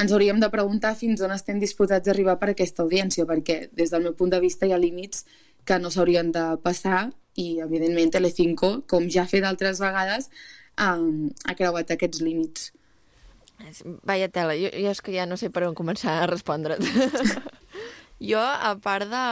ens 0.00 0.12
hauríem 0.12 0.40
de 0.40 0.48
preguntar 0.48 0.94
fins 0.96 1.20
on 1.20 1.34
estem 1.34 1.60
disposats 1.60 2.08
a 2.08 2.14
arribar 2.14 2.38
per 2.40 2.52
aquesta 2.54 2.82
audiència, 2.86 3.26
perquè 3.28 3.68
des 3.76 3.92
del 3.92 4.06
meu 4.06 4.16
punt 4.16 4.32
de 4.32 4.40
vista 4.40 4.66
hi 4.66 4.72
ha 4.72 4.80
límits 4.80 5.26
que 5.68 5.78
no 5.78 5.90
s'haurien 5.92 6.32
de 6.32 6.44
passar 6.64 7.10
i, 7.36 7.60
evidentment, 7.60 8.14
Telecinco, 8.14 8.80
com 8.88 9.10
ja 9.12 9.26
ha 9.26 9.30
fet 9.30 9.44
altres 9.44 9.82
vegades, 9.82 10.30
um, 10.80 11.30
ha 11.44 11.56
creuat 11.58 11.92
aquests 11.94 12.22
límits. 12.24 12.70
Vaya 14.08 14.30
tela, 14.32 14.56
jo, 14.56 14.70
jo 14.72 14.92
és 14.92 15.02
que 15.04 15.12
ja 15.12 15.26
no 15.28 15.36
sé 15.36 15.50
per 15.52 15.66
on 15.68 15.76
començar 15.76 16.20
a 16.22 16.28
respondre't. 16.30 16.84
jo, 18.30 18.40
a 18.40 18.72
part 18.80 19.10
de, 19.10 19.24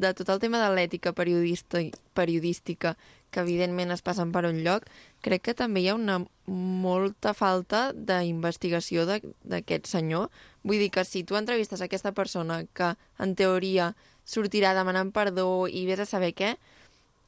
de 0.00 0.14
tot 0.16 0.32
el 0.32 0.40
tema 0.40 0.62
de 0.62 0.70
l'ètica 0.72 1.12
periodística 1.12 2.94
que 3.34 3.42
evidentment 3.42 3.90
es 3.90 4.04
passen 4.06 4.30
per 4.32 4.44
un 4.46 4.62
lloc, 4.64 4.86
crec 5.24 5.42
que 5.48 5.56
també 5.58 5.82
hi 5.82 5.90
ha 5.90 5.98
una 5.98 6.20
molta 6.46 7.34
falta 7.34 7.88
d'investigació 7.92 9.04
d'aquest 9.10 9.90
senyor. 9.90 10.30
Vull 10.62 10.80
dir 10.84 10.92
que 10.94 11.04
si 11.04 11.24
tu 11.26 11.36
entrevistes 11.36 11.82
aquesta 11.82 12.14
persona 12.14 12.62
que, 12.72 12.94
en 13.18 13.34
teoria, 13.34 13.92
sortirà 14.24 14.72
demanant 14.78 15.10
perdó 15.12 15.66
i 15.66 15.84
vés 15.88 16.00
a 16.00 16.08
saber 16.08 16.32
què, 16.38 16.54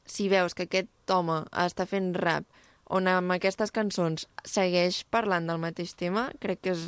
si 0.07 0.29
veus 0.31 0.55
que 0.55 0.65
aquest 0.65 1.11
home 1.11 1.43
està 1.51 1.85
fent 1.85 2.13
rap 2.15 2.47
on 2.89 3.07
amb 3.11 3.35
aquestes 3.35 3.73
cançons 3.75 4.27
segueix 4.47 5.03
parlant 5.11 5.47
del 5.49 5.59
mateix 5.59 5.93
tema, 5.99 6.29
crec 6.43 6.63
que 6.63 6.73
és 6.75 6.85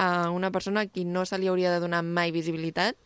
uh, 0.00 0.30
una 0.34 0.50
persona 0.50 0.84
a 0.84 0.90
qui 0.90 1.04
no 1.04 1.24
se 1.26 1.38
li 1.38 1.50
hauria 1.50 1.72
de 1.74 1.82
donar 1.82 2.02
mai 2.06 2.32
visibilitat 2.34 2.98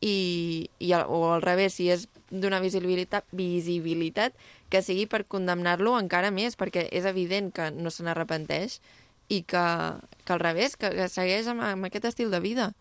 i, 0.00 0.68
i 0.78 0.92
o 0.94 1.20
al 1.32 1.42
revés, 1.42 1.78
si 1.78 1.88
és 1.90 2.06
d'una 2.30 2.60
visibilitat, 2.60 3.26
visibilitat 3.32 4.34
que 4.70 4.82
sigui 4.82 5.06
per 5.10 5.24
condemnar-lo 5.30 5.96
encara 5.98 6.30
més, 6.34 6.58
perquè 6.58 6.86
és 6.92 7.06
evident 7.08 7.52
que 7.54 7.70
no 7.74 7.90
se 7.90 8.04
n'arrepenteix 8.06 8.80
i 9.28 9.42
que, 9.42 9.66
que 10.24 10.34
al 10.34 10.42
revés, 10.42 10.76
que, 10.76 10.90
que 10.94 11.08
segueix 11.10 11.48
amb, 11.50 11.64
amb 11.64 11.88
aquest 11.88 12.10
estil 12.12 12.30
de 12.30 12.42
vida. 12.42 12.72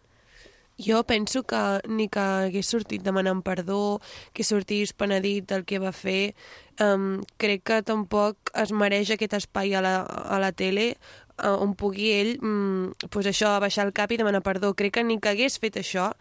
Jo 0.78 1.04
penso 1.08 1.44
que 1.44 1.80
ni 1.88 2.10
que 2.12 2.20
hagués 2.20 2.68
sortit 2.68 3.04
demanant 3.04 3.40
perdó, 3.44 4.02
que 4.36 4.44
sortís 4.44 4.92
penedit 4.92 5.48
del 5.48 5.64
que 5.64 5.80
va 5.80 5.94
fer, 5.96 6.36
um, 6.84 7.22
crec 7.40 7.64
que 7.64 7.78
tampoc 7.88 8.52
es 8.60 8.74
mereix 8.76 9.14
aquest 9.16 9.38
espai 9.40 9.72
a 9.76 9.84
la, 9.86 9.96
a 10.04 10.40
la 10.44 10.52
tele 10.52 10.98
uh, 11.40 11.56
on 11.64 11.78
pugui 11.80 12.12
ell 12.18 12.34
um, 12.44 12.92
pues 13.08 13.30
això, 13.32 13.56
baixar 13.64 13.88
el 13.88 13.96
cap 13.96 14.12
i 14.12 14.20
demanar 14.20 14.44
perdó. 14.44 14.74
Crec 14.76 14.98
que 15.00 15.06
ni 15.08 15.20
que 15.20 15.32
hagués 15.32 15.60
fet 15.64 15.80
això, 15.80 16.12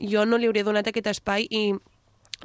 jo 0.00 0.24
no 0.24 0.38
li 0.38 0.48
hauria 0.48 0.64
donat 0.64 0.88
aquest 0.88 1.12
espai 1.12 1.44
i 1.50 1.62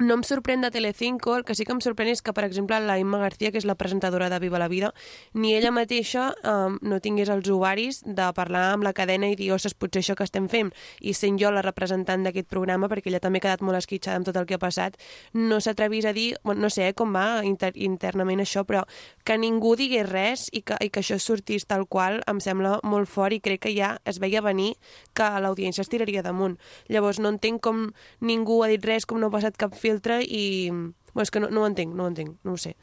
no 0.00 0.16
em 0.18 0.22
sorprèn 0.26 0.64
de 0.64 0.72
Telecinco, 0.74 1.36
el 1.36 1.44
que 1.46 1.54
sí 1.54 1.62
que 1.62 1.70
em 1.70 1.80
sorprèn 1.84 2.08
és 2.10 2.22
que, 2.24 2.32
per 2.34 2.42
exemple, 2.42 2.80
la 2.82 2.96
Imma 2.98 3.20
García, 3.22 3.52
que 3.54 3.60
és 3.60 3.66
la 3.68 3.76
presentadora 3.78 4.26
de 4.30 4.40
Viva 4.42 4.58
la 4.58 4.66
Vida, 4.66 4.90
ni 5.34 5.54
ella 5.54 5.70
mateixa 5.70 6.32
um, 6.42 6.78
no 6.82 6.98
tingués 6.98 7.30
els 7.30 7.46
ovaris 7.54 8.00
de 8.02 8.26
parlar 8.34 8.72
amb 8.72 8.82
la 8.82 8.92
cadena 8.92 9.30
i 9.30 9.36
dir, 9.38 9.52
ostres, 9.54 9.76
potser 9.78 10.02
això 10.02 10.16
que 10.18 10.26
estem 10.26 10.48
fent, 10.50 10.72
i 10.98 11.14
sent 11.14 11.38
jo 11.38 11.52
la 11.54 11.62
representant 11.62 12.26
d'aquest 12.26 12.48
programa, 12.50 12.88
perquè 12.90 13.12
ella 13.12 13.22
també 13.22 13.38
ha 13.38 13.46
quedat 13.46 13.62
molt 13.62 13.78
esquitxada 13.78 14.18
amb 14.18 14.26
tot 14.26 14.40
el 14.40 14.48
que 14.50 14.58
ha 14.58 14.62
passat, 14.62 14.98
no 15.32 15.60
s'atrevís 15.62 16.10
a 16.10 16.14
dir, 16.16 16.34
no 16.42 16.70
sé 16.74 16.90
com 16.98 17.14
va 17.14 17.44
inter 17.46 17.70
internament 17.78 18.42
això, 18.42 18.64
però 18.66 18.82
que 19.22 19.38
ningú 19.38 19.76
digués 19.78 20.10
res 20.10 20.48
i 20.50 20.64
que, 20.66 20.74
i 20.82 20.90
que 20.90 21.04
això 21.04 21.20
sortís 21.22 21.68
tal 21.70 21.86
qual 21.86 22.18
em 22.26 22.42
sembla 22.42 22.80
molt 22.82 23.06
fort 23.08 23.34
i 23.36 23.40
crec 23.40 23.62
que 23.68 23.74
ja 23.76 23.94
es 24.04 24.18
veia 24.18 24.42
venir 24.42 24.74
que 25.14 25.30
l'audiència 25.38 25.86
es 25.86 25.92
tiraria 25.92 26.26
damunt. 26.26 26.58
Llavors 26.90 27.22
no 27.22 27.30
entenc 27.30 27.62
com 27.62 27.86
ningú 28.20 28.58
ha 28.64 28.72
dit 28.74 28.82
res, 28.84 29.06
com 29.06 29.22
no 29.22 29.30
ha 29.30 29.34
passat 29.34 29.56
cap 29.60 29.78
filtre 29.84 30.22
i... 30.24 30.70
Bueno, 31.14 31.22
és 31.28 31.30
que 31.30 31.40
no, 31.42 31.50
no 31.54 31.62
ho 31.62 31.68
entenc, 31.70 31.94
no 31.94 32.06
ho 32.06 32.10
entenc, 32.10 32.34
no 32.42 32.56
ho 32.56 32.58
sé. 32.58 32.74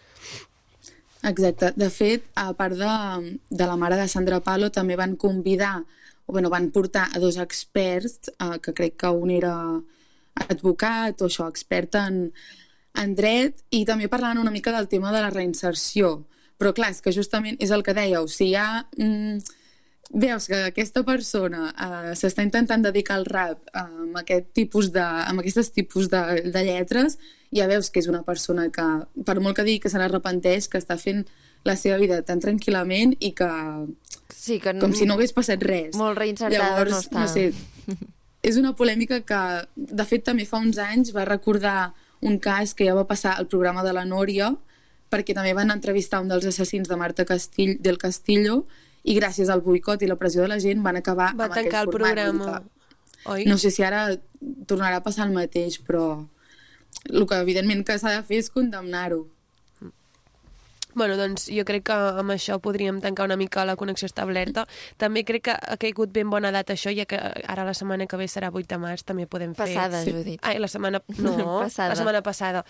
Exacte. 1.27 1.73
De 1.75 1.89
fet, 1.93 2.25
a 2.39 2.51
part 2.57 2.77
de, 2.77 2.93
de 3.49 3.67
la 3.67 3.75
mare 3.77 3.97
de 3.99 4.07
Sandra 4.09 4.39
Palo, 4.41 4.71
també 4.73 4.95
van 4.97 5.17
convidar, 5.19 5.81
o 6.25 6.33
bueno, 6.33 6.49
van 6.49 6.71
portar 6.71 7.09
a 7.11 7.19
dos 7.19 7.37
experts, 7.41 8.31
eh, 8.31 8.57
que 8.63 8.73
crec 8.77 8.97
que 9.03 9.11
un 9.11 9.33
era 9.35 9.55
advocat 10.47 11.21
o 11.21 11.29
això, 11.29 11.49
expert 11.51 11.99
en, 11.99 12.23
en 13.03 13.15
dret, 13.15 13.61
i 13.69 13.83
també 13.85 14.09
parlaven 14.09 14.41
una 14.41 14.53
mica 14.53 14.73
del 14.73 14.89
tema 14.89 15.11
de 15.13 15.21
la 15.21 15.33
reinserció. 15.33 16.21
Però 16.57 16.73
clar, 16.77 16.91
és 16.95 17.01
que 17.01 17.13
justament 17.13 17.57
és 17.59 17.73
el 17.73 17.83
que 17.83 17.97
dèieu, 17.97 18.29
si 18.31 18.51
hi 18.51 18.55
ha... 18.55 18.69
Mm, 18.97 19.41
veus 20.13 20.47
que 20.47 20.57
aquesta 20.67 21.03
persona 21.07 21.69
uh, 21.71 22.11
s'està 22.17 22.43
intentant 22.43 22.83
dedicar 22.83 23.15
al 23.19 23.27
rap 23.29 23.61
uh, 23.71 23.85
amb, 24.03 24.17
aquest 24.19 24.49
tipus 24.57 24.91
de, 24.91 25.03
amb 25.03 25.39
aquests 25.39 25.71
tipus 25.75 26.09
de, 26.11 26.21
de 26.51 26.63
lletres, 26.67 27.17
ja 27.55 27.67
veus 27.71 27.89
que 27.91 28.01
és 28.03 28.09
una 28.11 28.23
persona 28.27 28.67
que, 28.73 28.87
per 29.25 29.39
molt 29.39 29.59
que 29.59 29.67
digui 29.67 29.83
que 29.83 29.91
se 29.91 30.01
n'arrepenteix, 30.01 30.67
que 30.71 30.81
està 30.81 30.97
fent 30.99 31.23
la 31.67 31.75
seva 31.77 31.99
vida 32.01 32.21
tan 32.25 32.41
tranquil·lament 32.43 33.15
i 33.19 33.31
que... 33.37 33.51
Sí, 34.31 34.57
que 34.59 34.73
com 34.81 34.95
si 34.97 35.05
no 35.05 35.15
hagués 35.15 35.35
passat 35.35 35.61
res. 35.63 35.95
Molt 35.99 36.17
reinsertada 36.17 36.81
Llavors, 36.81 36.91
no 36.91 37.01
està. 37.03 37.21
No 37.21 37.29
sé, 37.29 37.51
és 38.41 38.57
una 38.57 38.73
polèmica 38.75 39.21
que, 39.27 39.41
de 39.75 40.05
fet, 40.09 40.25
també 40.25 40.47
fa 40.49 40.59
uns 40.63 40.79
anys 40.81 41.13
va 41.15 41.27
recordar 41.29 41.91
un 42.25 42.39
cas 42.41 42.73
que 42.77 42.85
ja 42.87 42.95
va 42.97 43.07
passar 43.09 43.35
al 43.37 43.47
programa 43.49 43.85
de 43.85 43.93
la 43.93 44.05
Nòria, 44.05 44.51
perquè 45.11 45.35
també 45.37 45.53
van 45.53 45.73
entrevistar 45.73 46.21
un 46.23 46.31
dels 46.31 46.47
assassins 46.49 46.89
de 46.89 46.97
Marta 46.97 47.25
Castill, 47.27 47.77
del 47.83 47.99
Castillo 48.01 48.63
i 49.03 49.15
gràcies 49.17 49.49
al 49.49 49.61
boicot 49.65 50.01
i 50.01 50.07
la 50.07 50.15
pressió 50.15 50.41
de 50.41 50.47
la 50.51 50.59
gent 50.59 50.83
van 50.83 50.95
acabar 50.99 51.31
Va 51.35 51.47
amb 51.47 51.55
tancar 51.55 51.61
aquest 51.65 51.87
el 51.87 51.91
format. 51.91 52.13
programa. 52.15 52.63
Oi? 53.25 53.45
No 53.45 53.57
sé 53.57 53.71
si 53.71 53.83
ara 53.83 54.17
tornarà 54.65 54.97
a 54.97 55.03
passar 55.05 55.27
el 55.27 55.33
mateix, 55.33 55.79
però 55.85 56.25
el 57.09 57.25
que 57.27 57.37
evidentment 57.41 57.83
que 57.85 57.97
s'ha 57.99 58.15
de 58.17 58.23
fer 58.23 58.37
és 58.41 58.49
condemnar-ho. 58.49 59.27
Bueno, 60.93 61.15
doncs 61.17 61.47
jo 61.51 61.63
crec 61.67 61.85
que 61.87 61.95
amb 62.21 62.33
això 62.33 62.57
podríem 62.63 62.99
tancar 63.01 63.25
una 63.25 63.37
mica 63.39 63.63
la 63.65 63.77
connexió 63.79 64.05
establerta. 64.09 64.65
També 64.99 65.23
crec 65.27 65.45
que 65.47 65.55
ha 65.55 65.77
caigut 65.79 66.11
ben 66.11 66.29
bona 66.29 66.51
data 66.51 66.75
això, 66.75 66.91
ja 66.95 67.05
que 67.07 67.17
ara 67.17 67.65
la 67.67 67.73
setmana 67.77 68.07
que 68.07 68.19
ve 68.19 68.27
serà 68.27 68.51
8 68.51 68.67
de 68.67 68.79
març, 68.81 69.05
també 69.07 69.27
podem 69.27 69.55
fer... 69.55 69.69
Passada, 69.71 70.03
Judit. 70.05 70.41
Ai, 70.43 70.59
la 70.59 70.67
setmana... 70.71 71.01
No, 71.21 71.61
Passada. 71.61 71.91
la 71.91 71.95
setmana 71.95 72.21
passada. 72.25 72.63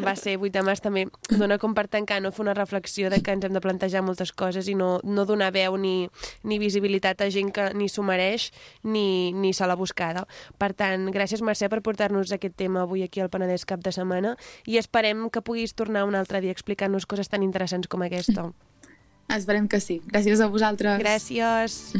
Va 0.00 0.14
ser 0.16 0.36
8 0.38 0.52
de 0.54 0.62
març, 0.64 0.80
també 0.80 1.04
dona 1.28 1.58
com 1.58 1.74
per 1.76 1.88
tancar, 1.90 2.20
no 2.22 2.30
fer 2.32 2.44
una 2.44 2.54
reflexió 2.56 3.10
de 3.10 3.18
que 3.24 3.34
ens 3.34 3.44
hem 3.44 3.52
de 3.52 3.60
plantejar 3.60 4.04
moltes 4.06 4.30
coses 4.32 4.68
i 4.70 4.76
no, 4.78 5.00
no 5.04 5.26
donar 5.28 5.50
veu 5.52 5.76
ni, 5.76 6.08
ni 6.46 6.60
visibilitat 6.62 7.20
a 7.24 7.28
gent 7.34 7.50
que 7.54 7.68
ni 7.76 7.88
s'ho 7.90 8.04
mereix 8.06 8.48
ni, 8.86 9.34
ni 9.34 9.52
se 9.52 9.66
l'ha 9.66 9.76
buscada. 9.76 10.24
Per 10.62 10.70
tant, 10.78 11.08
gràcies 11.12 11.42
Mercè 11.44 11.68
per 11.68 11.82
portar-nos 11.84 12.32
aquest 12.32 12.56
tema 12.56 12.86
avui 12.86 13.02
aquí 13.04 13.20
al 13.20 13.32
Penedès 13.32 13.66
cap 13.68 13.82
de 13.84 13.92
setmana 13.92 14.36
i 14.64 14.78
esperem 14.80 15.26
que 15.34 15.42
puguis 15.44 15.74
tornar 15.74 16.06
un 16.08 16.16
altre 16.18 16.40
dia 16.40 16.54
a 16.54 16.56
explicar-nos 16.56 17.06
coses 17.10 17.28
tan 17.28 17.42
interessants 17.42 17.57
com 17.88 18.02
aquesta. 18.06 18.48
Esperem 19.38 19.68
que 19.68 19.80
sí. 19.80 20.00
Gràcies 20.08 20.40
a 20.40 20.48
vosaltres. 20.48 21.00
Gràcies. 21.02 21.92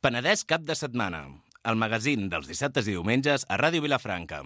Penedès 0.00 0.46
cap 0.48 0.62
de 0.64 0.72
setmana. 0.72 1.26
El 1.68 1.76
magazín 1.76 2.30
dels 2.32 2.48
dissabtes 2.48 2.88
i 2.88 2.94
diumenges 2.96 3.44
a 3.52 3.60
Ràdio 3.60 3.84
Vilafranca. 3.84 4.40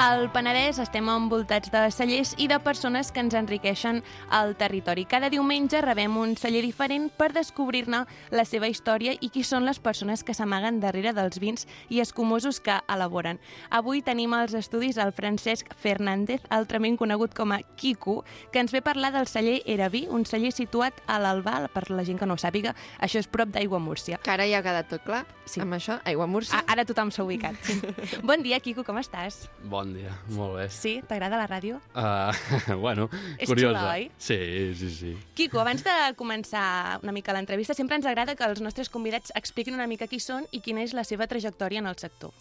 Al 0.00 0.30
Penedès 0.32 0.78
estem 0.80 1.10
envoltats 1.12 1.68
de 1.68 1.80
cellers 1.92 2.30
i 2.40 2.46
de 2.48 2.56
persones 2.64 3.10
que 3.12 3.20
ens 3.20 3.34
enriqueixen 3.36 3.98
el 4.32 4.54
territori. 4.56 5.02
Cada 5.04 5.28
diumenge 5.28 5.82
rebem 5.84 6.14
un 6.16 6.30
celler 6.40 6.62
diferent 6.64 7.10
per 7.18 7.34
descobrir-ne 7.36 8.06
la 8.32 8.44
seva 8.48 8.70
història 8.72 9.12
i 9.20 9.28
qui 9.28 9.42
són 9.44 9.66
les 9.68 9.76
persones 9.76 10.22
que 10.24 10.32
s'amaguen 10.32 10.78
darrere 10.80 11.12
dels 11.12 11.36
vins 11.42 11.68
i 11.92 12.00
escumosos 12.00 12.62
que 12.64 12.78
elaboren. 12.88 13.42
Avui 13.68 14.00
tenim 14.00 14.32
als 14.32 14.54
estudis 14.56 14.96
el 14.96 15.12
Francesc 15.12 15.68
Fernández, 15.76 16.48
altrament 16.48 16.96
conegut 16.96 17.36
com 17.36 17.52
a 17.52 17.60
Quico, 17.76 18.22
que 18.54 18.64
ens 18.64 18.72
ve 18.72 18.80
parlar 18.80 19.12
del 19.12 19.28
celler 19.28 19.58
Eraví, 19.66 20.06
un 20.08 20.24
celler 20.24 20.54
situat 20.56 21.04
a 21.12 21.20
l'Albal, 21.20 21.68
per 21.76 21.90
la 21.92 22.06
gent 22.08 22.16
que 22.16 22.30
no 22.30 22.38
ho 22.38 22.40
sàpiga, 22.40 22.72
això 23.04 23.20
és 23.20 23.28
prop 23.28 23.52
d'Aigua 23.52 23.84
Múrcia. 23.84 24.16
Que 24.24 24.32
ara 24.32 24.48
ja 24.48 24.64
ha 24.64 24.64
quedat 24.64 24.88
tot 24.96 25.04
clar. 25.04 25.26
Sí. 25.44 25.60
Amb 25.60 25.76
això, 25.76 26.00
aigua 26.08 26.24
Múrcia. 26.30 26.64
A 26.64 26.72
ara 26.72 26.88
tothom 26.88 27.12
s'ha 27.12 27.28
ubicat. 27.28 27.60
Sí. 27.68 27.82
bon 28.24 28.40
dia, 28.40 28.64
Quico, 28.64 28.86
com 28.86 28.96
estàs? 28.96 29.44
Bon 29.68 29.89
dia, 29.94 30.12
molt 30.36 30.56
bé. 30.58 30.66
Sí, 30.74 30.96
t'agrada 31.08 31.38
la 31.40 31.46
ràdio? 31.50 31.80
Uh, 31.94 32.76
bueno, 32.84 33.08
És 33.38 33.48
curiosa. 33.48 33.78
xula, 33.78 33.84
oi? 33.94 34.08
Sí, 34.18 34.38
sí, 34.78 34.90
sí. 34.94 35.12
Quico, 35.38 35.60
abans 35.62 35.84
de 35.86 35.96
començar 36.18 36.98
una 37.02 37.14
mica 37.16 37.34
l'entrevista, 37.36 37.76
sempre 37.76 37.98
ens 38.00 38.06
agrada 38.06 38.36
que 38.36 38.46
els 38.46 38.62
nostres 38.64 38.90
convidats 38.92 39.32
expliquin 39.38 39.76
una 39.78 39.88
mica 39.90 40.08
qui 40.10 40.20
són 40.20 40.46
i 40.52 40.62
quina 40.64 40.84
és 40.84 40.94
la 40.96 41.04
seva 41.04 41.28
trajectòria 41.30 41.82
en 41.82 41.90
el 41.90 41.98
sector. 42.00 42.34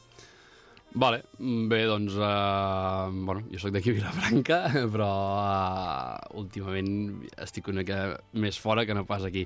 Vale, 0.93 1.21
bé, 1.37 1.83
doncs, 1.85 2.15
uh, 2.17 3.11
bueno, 3.13 3.43
jo 3.51 3.59
sóc 3.61 3.75
d'aquí 3.75 3.91
a 3.93 3.97
Vilafranca, 3.99 4.59
però 4.89 5.11
uh, 5.37 6.39
últimament 6.41 7.21
estic 7.37 7.69
una 7.69 7.83
mica 7.83 8.01
més 8.33 8.57
fora 8.57 8.87
que 8.89 8.97
no 8.97 9.05
pas 9.05 9.27
aquí. 9.27 9.45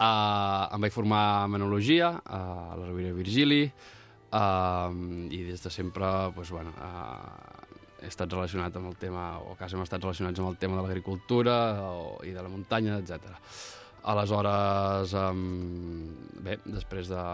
Uh, 0.00 0.64
em 0.72 0.80
vaig 0.80 0.94
formar 0.94 1.44
en 1.44 1.58
Enologia 1.58 2.14
uh, 2.16 2.72
a 2.72 2.76
la 2.80 2.86
Rovira 2.86 3.12
Virgili 3.12 3.66
uh, 4.32 4.90
i 5.30 5.42
des 5.48 5.62
de 5.64 5.70
sempre, 5.72 6.08
doncs, 6.36 6.50
bueno, 6.54 6.72
uh, 6.78 7.66
he 8.00 8.08
estat 8.08 8.32
relacionat 8.32 8.76
amb 8.76 8.90
el 8.90 8.96
tema, 8.96 9.26
o 9.44 9.54
quasi 9.58 9.76
hem 9.76 9.84
estat 9.84 10.02
relacionats 10.02 10.40
amb 10.40 10.52
el 10.52 10.58
tema 10.60 10.78
de 10.78 10.86
l'agricultura 10.86 11.56
i 12.24 12.32
de 12.32 12.42
la 12.42 12.48
muntanya, 12.48 12.98
etc. 13.02 13.28
Aleshores, 14.08 15.14
um, 15.20 16.14
bé, 16.44 16.58
després 16.64 17.10
de... 17.12 17.24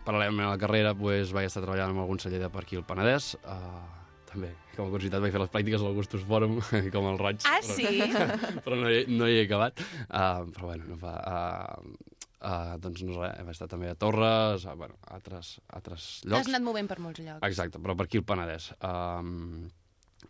Paral·lelament 0.00 0.46
a 0.48 0.54
la 0.54 0.58
carrera 0.58 0.94
pues, 0.96 1.28
vaig 1.36 1.50
estar 1.50 1.60
treballant 1.60 1.92
amb 1.92 2.00
algun 2.00 2.18
celler 2.22 2.38
de 2.40 2.48
per 2.48 2.62
aquí 2.64 2.78
al 2.80 2.86
Penedès. 2.88 3.34
Uh, 3.44 3.82
també, 4.30 4.48
com 4.72 4.86
a 4.86 4.92
curiositat, 4.94 5.20
vaig 5.20 5.34
fer 5.34 5.42
les 5.42 5.50
pràctiques 5.52 5.82
al 5.84 5.90
Augustus 5.90 6.24
Forum, 6.26 6.56
com 6.94 7.10
el 7.10 7.18
Roig. 7.20 7.44
Ah, 7.44 7.58
però- 7.60 7.76
sí? 7.76 8.00
però 8.64 8.78
no 8.80 8.88
hi, 8.88 9.02
no 9.12 9.28
hi 9.28 9.42
he 9.42 9.44
acabat. 9.44 9.84
Uh, 10.08 10.48
però 10.56 10.70
bueno, 10.72 10.88
no 10.94 10.96
fa... 11.02 11.12
Uh, 11.20 12.16
uh, 12.42 12.76
doncs 12.82 13.02
no 13.06 13.18
res, 13.20 13.36
vaig 13.44 13.54
estar 13.56 13.68
també 13.70 13.90
a 13.90 13.96
Torres, 13.98 14.64
a, 14.66 14.74
bueno, 14.78 14.96
a 15.06 15.14
altres, 15.18 15.58
a 15.68 15.76
altres 15.80 16.08
llocs. 16.24 16.46
Has 16.46 16.52
anat 16.52 16.64
movent 16.66 16.88
per 16.90 16.98
molts 17.02 17.20
llocs. 17.24 17.42
Exacte, 17.48 17.78
però 17.82 17.96
per 17.96 18.06
aquí 18.08 18.20
el 18.20 18.24
Penedès. 18.28 18.70
Um, 18.80 19.68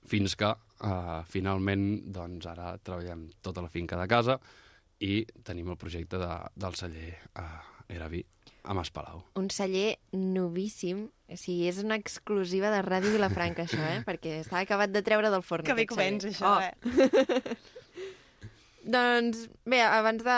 fins 0.07 0.37
que, 0.39 0.51
uh, 0.55 1.21
finalment, 1.31 1.87
doncs 2.15 2.47
ara 2.51 2.75
treballem 2.79 3.29
tota 3.43 3.63
la 3.65 3.71
finca 3.73 3.99
de 4.01 4.07
casa 4.11 4.39
i 5.01 5.23
tenim 5.47 5.71
el 5.73 5.79
projecte 5.81 6.19
de, 6.21 6.29
del 6.61 6.75
celler 6.79 7.15
uh, 7.41 7.49
Eraví 7.91 8.21
a 8.69 8.75
Mas 8.77 8.91
Palau. 8.93 9.23
Un 9.41 9.49
celler 9.51 9.97
novíssim. 10.13 11.07
O 11.31 11.37
sigui, 11.39 11.69
és 11.71 11.79
una 11.83 11.97
exclusiva 11.97 12.69
de 12.75 12.83
Ràdio 12.85 13.13
Vilafranca, 13.15 13.65
això, 13.65 13.81
eh? 13.87 14.03
Perquè 14.05 14.41
està 14.43 14.59
acabat 14.61 14.91
de 14.93 15.01
treure 15.07 15.31
del 15.33 15.43
forn. 15.47 15.65
Que 15.65 15.75
bé 15.79 15.87
celler. 15.89 16.19
això, 16.29 16.51
Oh. 16.51 16.61
eh? 16.61 17.57
Doncs, 18.91 19.45
bé, 19.69 19.81
abans 19.85 20.23
de, 20.25 20.37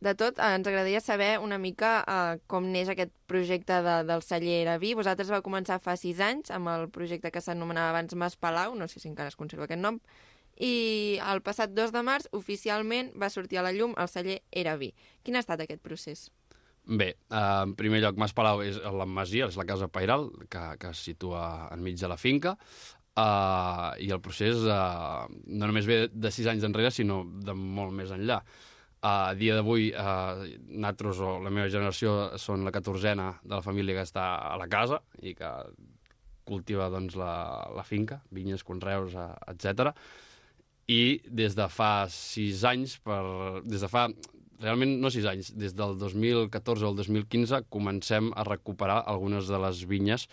de 0.00 0.14
tot, 0.16 0.38
eh, 0.38 0.54
ens 0.56 0.66
agradaria 0.66 1.00
saber 1.00 1.38
una 1.38 1.58
mica 1.58 2.00
eh, 2.08 2.40
com 2.48 2.66
neix 2.72 2.88
aquest 2.88 3.12
projecte 3.28 3.82
de, 3.84 3.96
del 4.08 4.24
celler 4.24 4.62
Eraví. 4.64 4.94
Vosaltres 4.96 5.30
vau 5.32 5.44
començar 5.44 5.80
fa 5.80 5.96
sis 6.00 6.20
anys 6.24 6.50
amb 6.50 6.72
el 6.72 6.88
projecte 6.92 7.30
que 7.30 7.44
s'anomenava 7.44 7.92
abans 7.92 8.16
Mas 8.16 8.36
Palau, 8.36 8.74
no 8.74 8.88
sé 8.88 9.00
si 9.00 9.08
encara 9.12 9.28
es 9.28 9.36
conserva 9.36 9.68
aquest 9.68 9.82
nom, 9.82 10.00
i 10.60 11.16
el 11.24 11.40
passat 11.44 11.72
2 11.76 11.92
de 11.92 12.02
març, 12.04 12.28
oficialment, 12.36 13.12
va 13.20 13.30
sortir 13.32 13.60
a 13.60 13.64
la 13.64 13.72
llum 13.72 13.94
el 13.96 14.08
celler 14.12 14.40
Eraví. 14.50 14.92
Quin 15.24 15.36
ha 15.36 15.44
estat 15.44 15.62
aquest 15.64 15.82
procés? 15.84 16.28
Bé, 16.84 17.10
eh, 17.12 17.60
en 17.62 17.76
primer 17.76 18.00
lloc, 18.00 18.16
Mas 18.16 18.32
Palau 18.32 18.64
és 18.64 18.80
la 18.80 19.06
masia, 19.06 19.46
és 19.52 19.56
la 19.60 19.68
casa 19.68 19.88
pairal, 19.88 20.30
que, 20.48 20.64
que 20.80 20.90
es 20.90 21.04
situa 21.10 21.68
enmig 21.74 22.00
de 22.00 22.08
la 22.08 22.16
finca, 22.16 22.56
eh, 23.20 23.90
i 24.04 24.10
el 24.10 24.20
procés 24.24 24.64
eh, 24.64 25.38
no 25.46 25.68
només 25.68 25.88
ve 25.88 26.02
de 26.12 26.32
sis 26.32 26.48
anys 26.50 26.64
enrere, 26.66 26.90
sinó 26.90 27.22
de 27.44 27.54
molt 27.54 27.92
més 27.96 28.12
enllà. 28.16 28.40
A 29.00 29.32
dia 29.32 29.54
d'avui, 29.56 29.88
eh, 29.96 30.56
nosaltres 30.68 31.20
o 31.24 31.38
la 31.40 31.48
meva 31.48 31.70
generació 31.72 32.36
són 32.36 32.66
la 32.66 32.72
catorzena 32.74 33.30
de 33.40 33.54
la 33.54 33.62
família 33.64 33.96
que 33.96 34.04
està 34.04 34.26
a 34.50 34.58
la 34.60 34.66
casa 34.68 35.00
i 35.24 35.32
que 35.38 35.48
cultiva 36.44 36.90
doncs, 36.92 37.16
la, 37.16 37.32
la 37.72 37.84
finca, 37.86 38.20
vinyes, 38.30 38.64
conreus, 38.66 39.14
eh, 39.16 39.30
etc. 39.54 39.94
I 40.90 41.20
des 41.24 41.56
de 41.56 41.68
fa 41.72 42.10
sis 42.12 42.60
anys, 42.68 42.98
per, 43.00 43.22
des 43.64 43.80
de 43.80 43.88
fa 43.88 44.04
realment 44.60 44.98
no 45.00 45.08
sis 45.08 45.24
anys, 45.24 45.54
des 45.56 45.72
del 45.72 45.96
2014 45.96 46.84
al 46.84 46.98
2015 46.98 47.62
comencem 47.72 48.28
a 48.36 48.44
recuperar 48.44 49.00
algunes 49.08 49.48
de 49.48 49.62
les 49.64 49.80
vinyes 49.88 50.28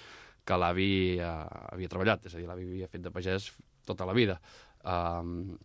que 0.47 0.59
l'avi 0.59 0.91
eh, 1.19 1.31
havia 1.71 1.91
treballat, 1.91 2.27
és 2.27 2.35
a 2.35 2.41
dir, 2.41 2.47
l'avi 2.51 2.67
havia 2.67 2.91
fet 2.91 3.03
de 3.03 3.15
pagès 3.15 3.53
tota 3.87 4.07
la 4.07 4.15
vida. 4.15 4.41
Um, 4.83 5.55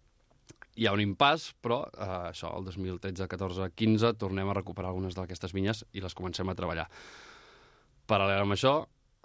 hi 0.76 0.88
ha 0.88 0.94
un 0.94 1.02
impàs, 1.04 1.50
però 1.60 1.82
eh, 1.90 2.08
això, 2.30 2.52
el 2.58 2.66
2013, 2.68 3.28
14, 3.28 3.68
15 3.76 4.14
tornem 4.20 4.48
a 4.48 4.56
recuperar 4.56 4.92
algunes 4.92 5.16
d'aquestes 5.18 5.54
vinyes 5.56 5.84
i 5.92 6.04
les 6.04 6.16
comencem 6.16 6.48
a 6.48 6.56
treballar. 6.58 6.88
Paral·lel 8.08 8.44
amb 8.44 8.56
això, 8.56 8.74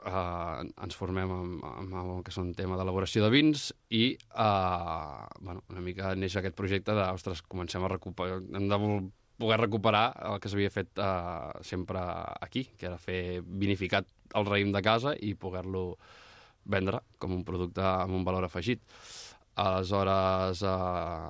eh, 0.06 0.66
ens 0.84 0.98
formem 0.98 1.32
amb, 1.34 1.68
amb, 1.68 1.96
el 2.02 2.26
que 2.26 2.36
són 2.36 2.54
tema 2.58 2.78
d'elaboració 2.80 3.24
de 3.26 3.32
vins 3.34 3.70
i 3.90 4.04
eh, 4.18 5.28
bueno, 5.40 5.64
una 5.72 5.84
mica 5.84 6.14
neix 6.16 6.38
aquest 6.38 6.58
projecte 6.58 6.96
de, 6.98 7.08
ostres, 7.16 7.42
comencem 7.48 7.84
a 7.84 7.94
recuperar, 7.96 8.42
hem 8.60 8.68
de 8.72 8.82
poder 9.38 9.60
recuperar 9.62 10.06
el 10.32 10.40
que 10.42 10.50
s'havia 10.50 10.74
fet 10.74 11.00
eh, 11.00 11.64
sempre 11.64 12.04
aquí, 12.42 12.68
que 12.78 12.90
era 12.90 12.98
fer 13.02 13.42
vinificat 13.46 14.08
el 14.36 14.48
raïm 14.50 14.74
de 14.74 14.82
casa 14.84 15.14
i 15.16 15.36
poder-lo 15.38 15.94
vendre 16.68 17.00
com 17.22 17.32
un 17.32 17.46
producte 17.48 17.84
amb 17.86 18.18
un 18.18 18.26
valor 18.28 18.46
afegit. 18.48 18.82
Aleshores, 19.58 20.62
eh, 20.62 21.30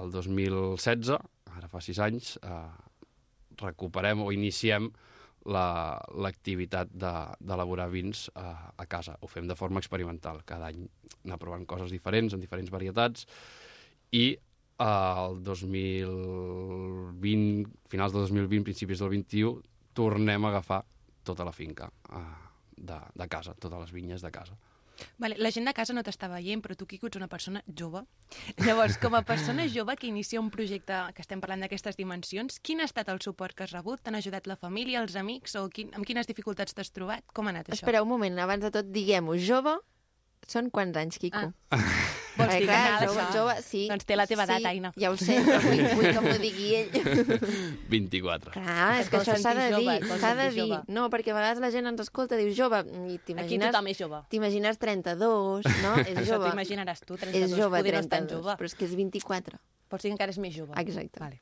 el 0.00 0.10
2016, 0.12 1.16
ara 1.56 1.68
fa 1.72 1.80
sis 1.80 1.98
anys, 2.02 2.36
eh, 2.42 2.72
recuperem 3.62 4.20
o 4.20 4.32
iniciem 4.34 4.90
la- 5.46 6.00
l'activitat 6.16 6.88
la, 7.00 7.34
d'elaborar 7.40 7.88
vins 7.92 8.30
a, 8.34 8.72
a 8.76 8.86
casa. 8.86 9.16
Ho 9.20 9.26
fem 9.28 9.46
de 9.48 9.54
forma 9.56 9.78
experimental. 9.80 10.42
Cada 10.44 10.66
any 10.72 10.88
anar 11.24 11.38
provant 11.38 11.64
coses 11.68 11.90
diferents, 11.92 12.34
amb 12.34 12.42
diferents 12.44 12.70
varietats, 12.72 13.26
i 14.12 14.34
eh, 14.34 14.38
el 14.84 15.40
2020, 15.44 17.68
finals 17.88 18.12
del 18.12 18.22
2020, 18.26 18.64
principis 18.64 18.98
del 19.00 19.08
21, 19.12 19.62
tornem 19.94 20.44
a 20.44 20.48
agafar 20.52 20.84
tota 21.24 21.44
la 21.46 21.52
finca 21.52 21.90
eh, 22.10 22.22
de, 22.76 22.98
de 23.14 23.28
casa, 23.28 23.54
totes 23.54 23.80
les 23.86 23.92
vinyes 23.94 24.22
de 24.24 24.30
casa. 24.34 24.56
Vale, 25.18 25.36
la 25.38 25.50
gent 25.54 25.66
de 25.68 25.74
casa 25.76 25.94
no 25.96 26.02
t'està 26.06 26.28
veient, 26.32 26.62
però 26.64 26.76
tu, 26.78 26.86
Quico, 26.90 27.08
ets 27.10 27.18
una 27.18 27.28
persona 27.30 27.62
jove. 27.66 28.04
Llavors, 28.64 28.98
com 29.02 29.16
a 29.18 29.22
persona 29.26 29.66
jove 29.76 29.96
que 30.00 30.08
inicia 30.10 30.42
un 30.42 30.50
projecte 30.54 31.00
que 31.14 31.24
estem 31.24 31.42
parlant 31.42 31.64
d'aquestes 31.64 31.98
dimensions, 32.00 32.60
quin 32.64 32.82
ha 32.82 32.88
estat 32.88 33.10
el 33.12 33.22
suport 33.24 33.56
que 33.56 33.66
has 33.66 33.74
rebut? 33.74 34.02
T'han 34.04 34.18
ajudat 34.20 34.48
la 34.50 34.58
família, 34.60 35.02
els 35.02 35.16
amics, 35.20 35.56
o 35.60 35.66
quin, 35.72 35.92
amb 35.94 36.06
quines 36.06 36.30
dificultats 36.30 36.76
t'has 36.76 36.92
trobat? 36.94 37.26
Com 37.34 37.48
ha 37.48 37.56
anat 37.56 37.70
això? 37.70 37.82
Espera 37.82 38.04
un 38.04 38.10
moment, 38.10 38.38
abans 38.42 38.64
de 38.64 38.72
tot, 38.74 38.92
diguem-ho, 38.94 39.38
jove, 39.38 39.78
són 40.48 40.70
quants 40.74 41.00
anys, 41.00 41.18
Quico? 41.22 41.50
Ah. 41.70 41.82
Vols 42.36 42.50
Eh, 42.50 42.58
dir 42.58 42.66
que 42.66 42.72
clar, 42.72 42.98
cal, 42.98 43.08
jove, 43.08 43.20
això? 43.22 43.32
jove, 43.38 43.54
sí. 43.62 43.82
Doncs 43.88 44.04
té 44.08 44.16
la 44.16 44.26
teva 44.26 44.42
edat, 44.44 44.58
sí, 44.58 44.66
Aina. 44.66 44.90
Ja 44.98 45.10
ho 45.12 45.16
sé, 45.16 45.36
però 45.46 45.60
vull, 45.62 45.82
vull 45.94 46.08
que 46.10 46.20
m'ho 46.24 46.38
digui 46.42 46.74
ell. 46.74 46.90
24. 47.94 48.50
Clar, 48.56 48.88
és 49.00 49.08
que 49.12 49.20
això 49.20 49.36
s'ha 49.38 49.52
de 49.54 49.68
dir, 49.76 50.18
s'ha 50.18 50.34
de 50.38 50.48
dir. 50.56 50.66
No, 50.88 51.06
perquè 51.12 51.30
a 51.34 51.38
vegades 51.38 51.62
la 51.62 51.70
gent 51.74 51.86
ens 51.92 52.02
escolta, 52.06 52.36
diu 52.40 52.50
jove, 52.56 52.82
i 52.84 53.14
Aquí 53.16 53.20
t'imagines... 53.30 53.70
tothom 53.70 53.90
és 53.92 53.98
jove. 54.02 54.22
T'imagines 54.32 54.78
32, 54.82 55.70
no? 55.84 55.94
És 56.08 56.16
Això 56.16 56.34
jove. 56.34 56.48
t'ho 56.50 56.52
imaginaràs 56.58 57.00
tu, 57.06 57.16
32. 57.16 57.42
És 57.50 57.56
jove, 57.56 57.78
Poder 57.78 57.94
no 57.94 58.00
és 58.04 58.08
tan 58.10 58.26
32, 58.26 58.42
jove. 58.42 58.56
però 58.60 58.70
és 58.70 58.74
que 58.74 58.84
és 58.88 58.94
24. 58.98 59.58
Vols 59.90 60.02
dir 60.02 60.08
que 60.10 60.14
encara 60.18 60.34
és 60.34 60.38
més 60.42 60.54
jove. 60.56 60.72
Exacte. 60.80 61.20
Vale. 61.20 61.40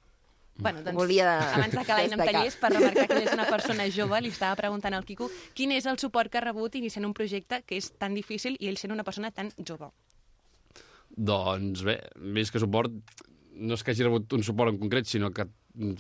Bueno, 0.55 0.83
doncs, 0.85 0.95
Volia 0.99 1.31
abans 1.55 1.73
de 1.73 1.81
que 1.81 1.95
l'Aina 1.97 2.17
em 2.19 2.23
tallés 2.29 2.57
per 2.61 2.69
remarcar 2.75 3.07
que 3.09 3.23
és 3.25 3.33
una 3.33 3.47
persona 3.49 3.87
jove, 3.89 4.19
li 4.21 4.29
estava 4.29 4.53
preguntant 4.61 4.93
al 4.93 5.07
Quico 5.09 5.31
quin 5.57 5.73
és 5.73 5.87
el 5.89 5.97
suport 5.99 6.29
que 6.31 6.37
ha 6.37 6.43
rebut 6.45 6.75
iniciant 6.77 7.07
un 7.09 7.15
projecte 7.17 7.63
que 7.65 7.79
és 7.81 7.89
tan 7.97 8.13
difícil 8.13 8.59
i 8.61 8.69
ell 8.69 8.77
sent 8.77 8.93
una 8.93 9.03
persona 9.03 9.31
tan 9.33 9.49
jove. 9.65 9.89
Doncs 11.17 11.83
bé, 11.85 11.99
més 12.17 12.51
que 12.51 12.61
suport, 12.63 12.93
no 13.53 13.77
és 13.77 13.83
que 13.85 13.93
hagi 13.93 14.07
rebut 14.07 14.33
un 14.33 14.45
suport 14.47 14.73
en 14.73 14.79
concret, 14.81 15.09
sinó 15.09 15.31
que 15.35 15.45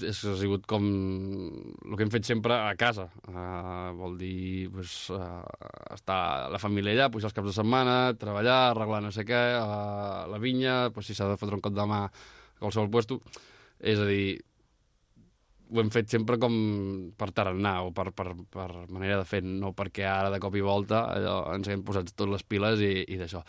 és, 0.05 0.21
ha 0.29 0.35
sigut 0.37 0.65
com 0.69 0.85
el 0.85 1.97
que 1.97 2.05
hem 2.05 2.13
fet 2.13 2.29
sempre 2.29 2.57
a 2.57 2.73
casa. 2.81 3.09
Uh, 3.29 3.93
vol 3.97 4.17
dir 4.21 4.69
pues, 4.73 4.95
uh, 5.13 5.43
estar 5.95 6.51
la 6.53 6.61
família 6.63 6.95
allà, 6.97 7.11
pujar 7.13 7.31
els 7.31 7.37
caps 7.37 7.53
de 7.53 7.57
setmana, 7.57 7.97
treballar, 8.21 8.61
arreglar 8.71 9.03
no 9.05 9.13
sé 9.15 9.25
què, 9.29 9.43
uh, 9.61 10.29
la 10.33 10.41
vinya, 10.43 10.77
pues, 10.95 11.09
si 11.09 11.17
s'ha 11.17 11.31
de 11.31 11.39
fotre 11.41 11.59
un 11.59 11.65
cop 11.65 11.77
de 11.77 11.89
mà 11.89 12.05
a 12.07 12.61
qualsevol 12.61 12.91
puesto. 12.93 13.21
És 13.81 14.01
a 14.01 14.09
dir, 14.09 14.41
ho 15.73 15.81
hem 15.81 15.91
fet 15.93 16.11
sempre 16.13 16.37
com 16.41 16.55
per 17.19 17.31
tarannà 17.33 17.79
o 17.87 17.91
per, 17.97 18.11
per, 18.17 18.33
per 18.53 18.69
manera 18.93 19.19
de 19.23 19.27
fer, 19.29 19.43
no 19.45 19.73
perquè 19.77 20.05
ara 20.09 20.31
de 20.33 20.41
cop 20.43 20.57
i 20.59 20.65
volta 20.65 21.07
allò, 21.15 21.37
ens 21.55 21.71
hem 21.73 21.85
posat 21.87 22.13
tot 22.17 22.31
les 22.31 22.45
piles 22.45 22.83
i, 22.85 22.93
i 23.15 23.19
d'això. 23.21 23.43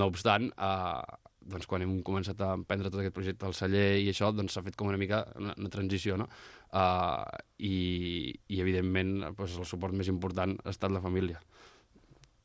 No 0.00 0.08
obstant, 0.10 0.50
eh, 0.50 1.18
doncs 1.48 1.68
quan 1.70 1.84
hem 1.84 1.98
començat 2.04 2.40
a 2.44 2.52
emprendre 2.58 2.90
tot 2.90 3.00
aquest 3.02 3.16
projecte 3.16 3.46
del 3.46 3.56
celler 3.56 3.86
i 4.02 4.08
això, 4.10 4.32
doncs 4.34 4.56
s'ha 4.56 4.64
fet 4.66 4.76
com 4.76 4.90
una 4.90 5.00
mica 5.00 5.22
una, 5.38 5.54
una 5.56 5.72
transició, 5.72 6.18
no? 6.20 6.28
Uh, 6.68 7.24
i, 7.64 7.76
I, 8.52 8.58
evidentment, 8.60 9.14
doncs, 9.30 9.56
el 9.56 9.68
suport 9.68 9.96
més 9.96 10.10
important 10.12 10.58
ha 10.64 10.74
estat 10.74 10.92
la 10.92 11.04
família 11.04 11.40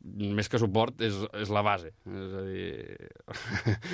més 0.03 0.49
que 0.51 0.59
suport, 0.59 0.99
és, 0.99 1.15
és 1.39 1.51
la 1.53 1.61
base. 1.63 1.93
És 2.03 2.33
a 2.35 2.41
dir... 2.43 2.65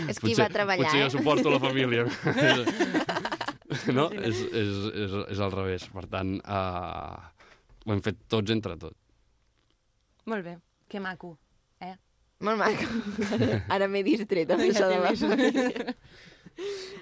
És 0.09 0.17
qui 0.17 0.31
potser, 0.31 0.41
va 0.41 0.49
treballar, 0.49 0.87
potser 0.87 1.03
eh? 1.03 1.03
jo 1.03 1.11
suporto 1.13 1.53
la 1.53 1.61
família. 1.61 2.07
no? 3.97 4.09
És, 4.15 4.41
és, 4.49 4.79
és, 5.05 5.15
és 5.35 5.43
al 5.43 5.53
revés. 5.53 5.85
Per 5.93 6.05
tant, 6.11 6.37
uh, 6.41 7.53
ho 7.85 7.93
hem 7.93 8.01
fet 8.05 8.25
tots 8.31 8.55
entre 8.55 8.77
tot. 8.81 8.97
Molt 10.29 10.45
bé. 10.45 10.57
Que 10.89 11.01
maco. 11.03 11.35
Eh? 11.81 11.93
Molt 12.45 12.59
maco. 12.61 12.89
Ara 13.75 13.89
m'he 13.91 14.03
distret 14.05 14.51
amb 14.53 14.65
això 14.65 14.89
de 14.89 14.99
la 15.03 15.13
família. 15.13 15.95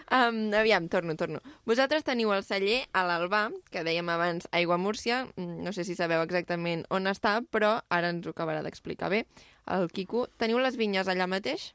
Um, 0.08 0.54
aviam, 0.54 0.88
torno, 0.88 1.16
torno. 1.20 1.42
Vosaltres 1.68 2.06
teniu 2.08 2.30
el 2.32 2.44
celler 2.46 2.84
a 2.96 3.02
l'Albà, 3.08 3.48
que 3.74 3.84
dèiem 3.84 4.08
abans 4.14 4.48
Aigua 4.56 4.78
Múrcia, 4.80 5.26
mm, 5.36 5.58
no 5.66 5.74
sé 5.76 5.84
si 5.84 5.98
sabeu 5.98 6.22
exactament 6.24 6.86
on 6.94 7.10
està, 7.12 7.40
però 7.52 7.74
ara 7.90 8.14
ens 8.14 8.28
ho 8.28 8.36
acabarà 8.36 8.62
d'explicar 8.64 9.10
bé. 9.12 9.26
El 9.66 9.90
Quico, 9.92 10.28
teniu 10.40 10.62
les 10.64 10.78
vinyes 10.80 11.10
allà 11.12 11.28
mateix, 11.28 11.74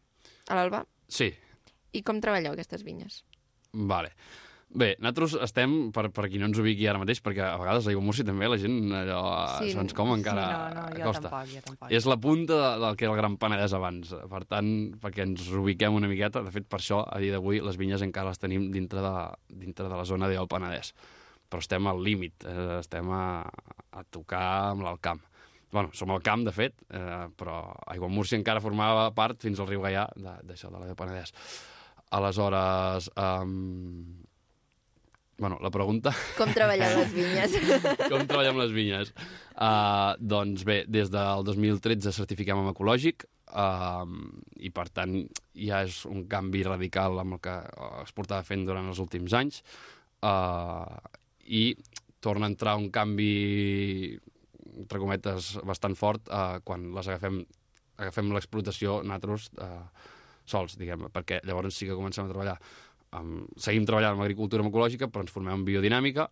a 0.49 0.57
l'Albà? 0.57 0.85
Sí. 1.13 1.33
I 1.93 2.01
com 2.07 2.23
treballeu 2.25 2.55
aquestes 2.57 2.87
vinyes? 2.87 3.21
Vale. 3.73 4.15
Bé, 4.73 4.95
nosaltres 5.05 5.35
estem, 5.45 5.73
per, 5.93 6.07
per 6.17 6.31
qui 6.33 6.39
no 6.41 6.47
ens 6.49 6.57
ubiqui 6.57 6.87
ara 6.89 7.01
mateix, 7.01 7.19
perquè 7.21 7.43
a 7.45 7.59
vegades 7.61 7.91
a 7.91 7.93
Múrcia 8.01 8.25
també 8.25 8.47
la 8.49 8.57
gent 8.61 8.95
allò, 9.03 9.19
sí. 9.59 9.73
segons 9.75 9.93
com 9.97 10.15
encara 10.15 10.47
sí, 10.49 10.77
no, 10.79 10.85
no, 10.87 11.03
costa. 11.11 11.29
tampoc, 11.29 11.67
tampoc. 11.67 11.91
És 11.99 12.09
la 12.09 12.17
punta 12.17 12.57
de, 12.57 12.71
del 12.81 12.97
que 12.97 13.05
era 13.05 13.13
el 13.13 13.21
Gran 13.21 13.37
Penedès 13.43 13.75
abans. 13.77 14.15
Per 14.33 14.41
tant, 14.49 14.71
perquè 15.03 15.27
ens 15.29 15.51
ubiquem 15.61 15.99
una 15.99 16.09
miqueta, 16.09 16.41
de 16.47 16.55
fet, 16.55 16.71
per 16.73 16.81
això, 16.81 17.03
a 17.05 17.21
dia 17.21 17.37
d'avui, 17.37 17.61
les 17.61 17.77
vinyes 17.81 18.07
encara 18.09 18.33
les 18.33 18.41
tenim 18.41 18.71
dintre 18.73 19.05
de, 19.05 19.13
dintre 19.67 19.91
de 19.93 20.01
la 20.01 20.09
zona 20.09 20.33
del 20.33 20.49
Penedès. 20.49 20.95
Però 21.53 21.61
estem 21.61 21.93
al 21.93 22.01
límit, 22.01 22.49
eh, 22.49 22.79
estem 22.79 23.13
a, 23.13 23.27
a 23.45 24.07
tocar 24.09 24.47
amb 24.73 24.89
l'Alcamp. 24.89 25.21
bueno, 25.73 25.89
som 25.97 26.11
al 26.13 26.21
camp, 26.21 26.43
de 26.45 26.53
fet, 26.53 26.75
eh, 26.93 27.29
però 27.37 27.63
Aigua 27.93 28.09
Múrcia 28.09 28.37
encara 28.37 28.61
formava 28.61 29.07
part 29.17 29.41
fins 29.41 29.61
al 29.61 29.69
riu 29.69 29.81
Gaià 29.81 30.05
d'això, 30.17 30.69
de, 30.69 30.75
de 30.75 30.81
la 30.81 30.89
de 30.91 30.97
Penedès. 30.97 31.33
Aleshores, 32.13 33.09
eh, 33.17 34.32
Bueno, 35.39 35.59
la 35.65 35.71
pregunta... 35.75 36.13
Com 36.39 36.53
treballeu 36.55 36.99
les 37.01 37.15
vinyes? 37.19 37.55
Com 38.11 38.27
treballem 38.29 38.59
les 38.61 38.75
vinyes? 38.75 39.13
Uh, 39.57 40.13
doncs 40.21 40.67
bé, 40.69 40.83
des 40.89 41.11
del 41.13 41.47
2013 41.49 42.13
certifiquem 42.15 42.61
amb 42.61 42.73
ecològic 42.75 43.27
uh, 43.53 44.05
i 44.61 44.71
per 44.75 44.87
tant 44.95 45.17
ja 45.57 45.83
és 45.87 46.03
un 46.11 46.27
canvi 46.31 46.63
radical 46.69 47.19
amb 47.23 47.39
el 47.39 47.43
que 47.45 47.57
es 48.05 48.15
portava 48.17 48.47
fent 48.47 48.67
durant 48.69 48.93
els 48.93 49.01
últims 49.03 49.35
anys 49.37 49.63
uh, 50.23 51.01
i 51.43 51.73
torna 52.23 52.47
a 52.47 52.53
entrar 52.53 52.77
un 52.79 52.91
canvi 52.95 53.33
entre 54.79 55.03
cometes 55.03 55.57
bastant 55.69 55.97
fort 55.99 56.31
uh, 56.31 56.61
quan 56.65 56.93
les 56.95 57.11
agafem 57.11 57.43
agafem 58.03 58.33
l'explotació 58.35 59.01
nosaltres 59.05 59.51
uh, 59.61 59.85
sols, 60.49 60.77
diguem 60.79 61.07
perquè 61.13 61.41
llavors 61.47 61.77
sí 61.77 61.87
que 61.89 61.99
comencem 61.99 62.27
a 62.27 62.33
treballar 62.33 62.57
um, 63.19 63.43
seguim 63.61 63.87
treballant 63.89 64.17
amb 64.17 64.25
agricultura 64.25 64.65
ecològica, 64.67 65.11
però 65.11 65.25
ens 65.25 65.35
formem 65.35 65.61
en 65.61 65.67
biodinàmica 65.67 66.29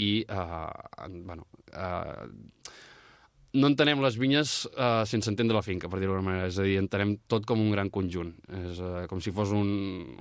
i, 0.00 0.12
uh, 0.30 0.70
en, 1.04 1.18
bueno, 1.26 1.46
uh, 1.74 2.26
no 3.50 3.66
entenem 3.66 3.98
les 4.02 4.16
vinyes 4.20 4.52
uh, 4.70 5.02
sense 5.08 5.26
entendre 5.30 5.56
la 5.56 5.64
finca, 5.66 5.88
per 5.90 5.98
dir-ho 5.98 6.14
d'alguna 6.14 6.28
manera. 6.28 6.50
És 6.50 6.58
a 6.60 6.66
dir, 6.66 6.76
entenem 6.78 7.16
tot 7.30 7.46
com 7.48 7.62
un 7.62 7.72
gran 7.74 7.90
conjunt. 7.90 8.32
És 8.60 8.78
uh, 8.78 9.06
com 9.10 9.22
si 9.22 9.34
fos 9.34 9.54
un, 9.56 9.70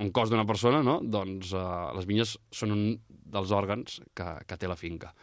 un 0.02 0.10
cos 0.16 0.32
d'una 0.34 0.48
persona, 0.50 0.82
no? 0.86 0.98
Doncs 1.06 1.54
uh, 1.54 1.92
les 1.98 2.10
vinyes 2.10 2.36
són 2.62 2.74
un 2.74 2.86
dels 3.30 3.54
òrgans 3.54 4.00
que, 4.18 4.32
que 4.50 4.58
té 4.58 4.70
la 4.70 4.80
finca. 4.80 5.14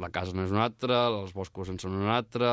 La 0.00 0.12
casa 0.14 0.32
és 0.44 0.54
una 0.54 0.64
altra, 0.68 1.04
els 1.10 1.34
boscos 1.34 1.72
en 1.72 1.80
són 1.82 1.98
una 1.98 2.14
altra, 2.20 2.52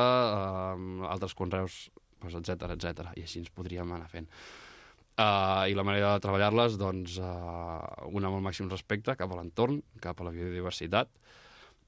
uh, 0.74 1.06
altres 1.08 1.36
conreus, 1.38 1.84
etc 2.26 2.66
doncs, 2.66 2.84
etc. 2.84 3.14
I 3.16 3.24
així 3.24 3.44
ens 3.44 3.54
podríem 3.54 3.94
anar 3.94 4.10
fent. 4.10 4.26
Uh, 5.20 5.68
I 5.68 5.74
la 5.76 5.84
manera 5.84 6.14
de 6.14 6.22
treballar-les, 6.24 6.78
doncs, 6.80 7.18
uh, 7.20 8.06
una 8.08 8.30
amb 8.30 8.38
el 8.38 8.44
màxim 8.46 8.70
respecte 8.72 9.12
cap 9.20 9.28
a 9.28 9.36
l'entorn, 9.36 9.82
cap 10.00 10.20
a 10.20 10.24
la 10.24 10.32
biodiversitat, 10.32 11.10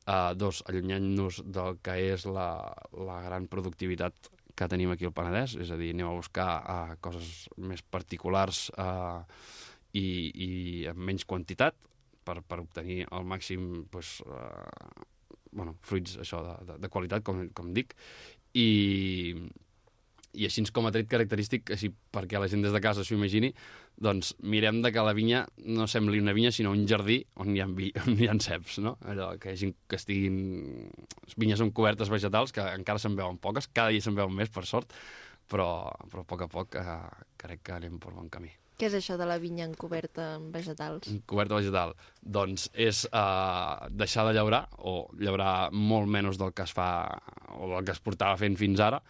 uh, 0.05 0.35
dos, 0.37 0.61
allunyant-nos 0.69 1.39
del 1.49 1.79
que 1.81 1.95
és 2.13 2.27
la, 2.29 2.51
la 2.93 3.23
gran 3.25 3.47
productivitat 3.49 4.29
que 4.53 4.69
tenim 4.69 4.93
aquí 4.93 5.09
al 5.09 5.15
Penedès, 5.17 5.57
és 5.65 5.73
a 5.73 5.79
dir, 5.81 5.95
anem 5.95 6.11
a 6.11 6.19
buscar 6.19 6.49
uh, 6.61 6.93
coses 7.01 7.47
més 7.57 7.81
particulars 7.81 8.67
uh, 8.77 9.25
i, 9.97 10.05
i 10.29 10.51
amb 10.93 11.01
menys 11.01 11.25
quantitat 11.25 11.79
per, 12.27 12.43
per 12.45 12.61
obtenir 12.61 13.07
el 13.09 13.25
màxim 13.33 13.87
pues, 13.91 14.19
uh, 14.29 15.07
bueno, 15.57 15.79
fruits 15.81 16.19
això 16.21 16.45
de, 16.45 16.59
de, 16.69 16.79
de 16.85 16.93
qualitat, 16.93 17.25
com, 17.25 17.47
com 17.57 17.73
dic, 17.73 17.97
i, 18.53 18.69
i 20.33 20.47
així 20.49 20.65
com 20.73 20.87
a 20.89 20.93
tret 20.95 21.09
característic, 21.11 21.73
així 21.75 21.91
perquè 22.15 22.41
la 22.41 22.49
gent 22.49 22.65
des 22.65 22.73
de 22.73 22.81
casa 22.85 23.05
s'ho 23.05 23.17
imagini, 23.17 23.53
doncs 24.01 24.33
mirem 24.41 24.81
de 24.85 24.93
que 24.93 25.05
la 25.05 25.13
vinya 25.17 25.45
no 25.67 25.87
sembli 25.91 26.21
una 26.23 26.33
vinya, 26.37 26.53
sinó 26.53 26.73
un 26.73 26.87
jardí 26.89 27.21
on 27.43 27.53
hi 27.53 27.61
ha, 27.61 27.67
vi, 27.69 27.91
on 28.07 28.17
hi 28.17 28.31
ha 28.31 28.39
ceps, 28.41 28.79
no? 28.85 28.97
Allò, 29.09 29.33
que, 29.41 29.53
hagin, 29.53 29.75
que 29.89 30.01
estiguin... 30.01 30.41
Les 31.27 31.37
vinyes 31.37 31.61
són 31.61 31.75
cobertes 31.77 32.13
vegetals, 32.13 32.55
que 32.57 32.65
encara 32.73 33.03
se'n 33.03 33.19
veuen 33.19 33.39
poques, 33.43 33.69
cada 33.73 33.93
dia 33.93 34.05
se'n 34.05 34.17
veuen 34.17 34.35
més, 34.37 34.51
per 34.53 34.65
sort, 34.69 34.97
però, 35.53 35.69
però 36.09 36.25
a 36.25 36.29
poc 36.29 36.47
a 36.47 36.51
poc 36.51 36.81
eh, 36.81 36.99
crec 37.41 37.65
que 37.69 37.77
anem 37.77 38.01
per 38.01 38.15
bon 38.17 38.33
camí. 38.33 38.53
Què 38.81 38.89
és 38.89 38.97
això 38.99 39.15
de 39.21 39.27
la 39.29 39.37
vinya 39.39 39.67
encoberta 39.69 40.25
amb 40.39 40.57
vegetals? 40.57 41.11
Coberta 41.29 41.55
vegetal. 41.55 41.93
Doncs 42.19 42.71
és 42.73 43.05
eh, 43.07 43.91
deixar 43.95 44.25
de 44.27 44.33
llaurar, 44.35 44.65
o 44.81 45.11
llaurar 45.21 45.69
molt 45.71 46.11
menys 46.11 46.41
del 46.41 46.55
que 46.57 46.65
es 46.67 46.73
fa, 46.75 46.89
o 47.53 47.69
del 47.75 47.85
que 47.87 47.95
es 47.95 48.03
portava 48.03 48.41
fent 48.41 48.57
fins 48.59 48.83
ara, 48.83 49.03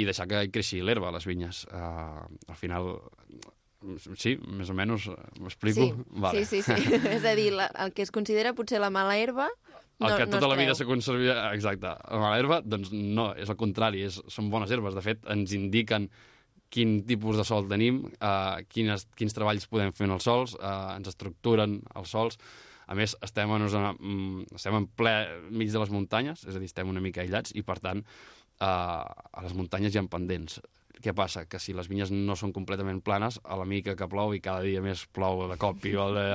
i 0.00 0.06
deixar 0.08 0.28
que 0.30 0.46
creixi 0.52 0.80
l'herba 0.84 1.10
a 1.10 1.14
les 1.16 1.26
vinyes. 1.28 1.64
Uh, 1.70 2.24
al 2.48 2.58
final, 2.58 2.94
sí, 4.16 4.36
més 4.48 4.72
o 4.72 4.76
menys, 4.76 5.10
m'explico? 5.40 5.90
Sí, 5.92 6.08
vale. 6.24 6.44
sí, 6.44 6.62
sí, 6.62 6.64
sí. 6.66 7.00
és 7.16 7.26
a 7.28 7.36
dir, 7.38 7.52
la, 7.56 7.68
el 7.84 7.92
que 7.96 8.06
es 8.06 8.14
considera 8.14 8.56
potser 8.56 8.82
la 8.82 8.92
mala 8.94 9.18
herba 9.20 9.50
no, 10.00 10.08
el 10.08 10.16
que 10.16 10.26
tota 10.32 10.46
no 10.46 10.54
la 10.54 10.56
vida 10.56 10.74
s'ha 10.76 10.86
conservat, 10.88 11.38
exacte, 11.52 11.90
la 11.92 12.20
mala 12.22 12.40
herba, 12.40 12.60
doncs 12.64 12.88
no, 12.94 13.30
és 13.36 13.50
el 13.52 13.58
contrari, 13.60 14.00
és, 14.08 14.16
són 14.32 14.48
bones 14.52 14.72
herbes. 14.72 14.96
De 14.96 15.02
fet, 15.04 15.20
ens 15.28 15.52
indiquen 15.52 16.08
quin 16.72 17.00
tipus 17.04 17.36
de 17.36 17.44
sol 17.44 17.68
tenim, 17.68 18.06
uh, 18.16 18.62
quines, 18.72 19.04
quins 19.18 19.36
treballs 19.36 19.68
podem 19.68 19.92
fer 19.92 20.06
en 20.08 20.16
els 20.16 20.24
sols, 20.24 20.56
uh, 20.56 20.94
ens 20.94 21.10
estructuren 21.12 21.80
els 22.00 22.16
sols. 22.16 22.40
A 22.90 22.96
més, 22.96 23.12
estem 23.22 23.52
en, 23.54 23.66
una, 23.68 23.92
mm, 23.92 24.56
estem 24.56 24.78
en 24.78 24.88
ple 24.98 25.14
mig 25.52 25.68
de 25.70 25.82
les 25.82 25.92
muntanyes, 25.92 26.46
és 26.48 26.56
a 26.56 26.62
dir, 26.62 26.70
estem 26.70 26.88
una 26.90 27.02
mica 27.04 27.20
aïllats, 27.22 27.52
i 27.52 27.62
per 27.66 27.76
tant, 27.84 28.00
a 28.60 29.42
les 29.44 29.56
muntanyes 29.56 29.94
hi 29.94 30.00
ha 30.00 30.06
pendents. 30.10 30.60
Què 31.00 31.14
passa? 31.16 31.46
Que 31.48 31.58
si 31.62 31.72
les 31.72 31.88
vinyes 31.88 32.12
no 32.12 32.36
són 32.36 32.52
completament 32.52 33.00
planes, 33.00 33.40
a 33.44 33.56
la 33.56 33.64
mica 33.64 33.96
que 33.96 34.08
plou 34.08 34.34
i 34.36 34.42
cada 34.44 34.64
dia 34.66 34.82
més 34.84 35.06
plou 35.16 35.46
de 35.48 35.56
cop 35.60 35.84
i 35.88 35.94
vol 35.96 36.18
de, 36.18 36.26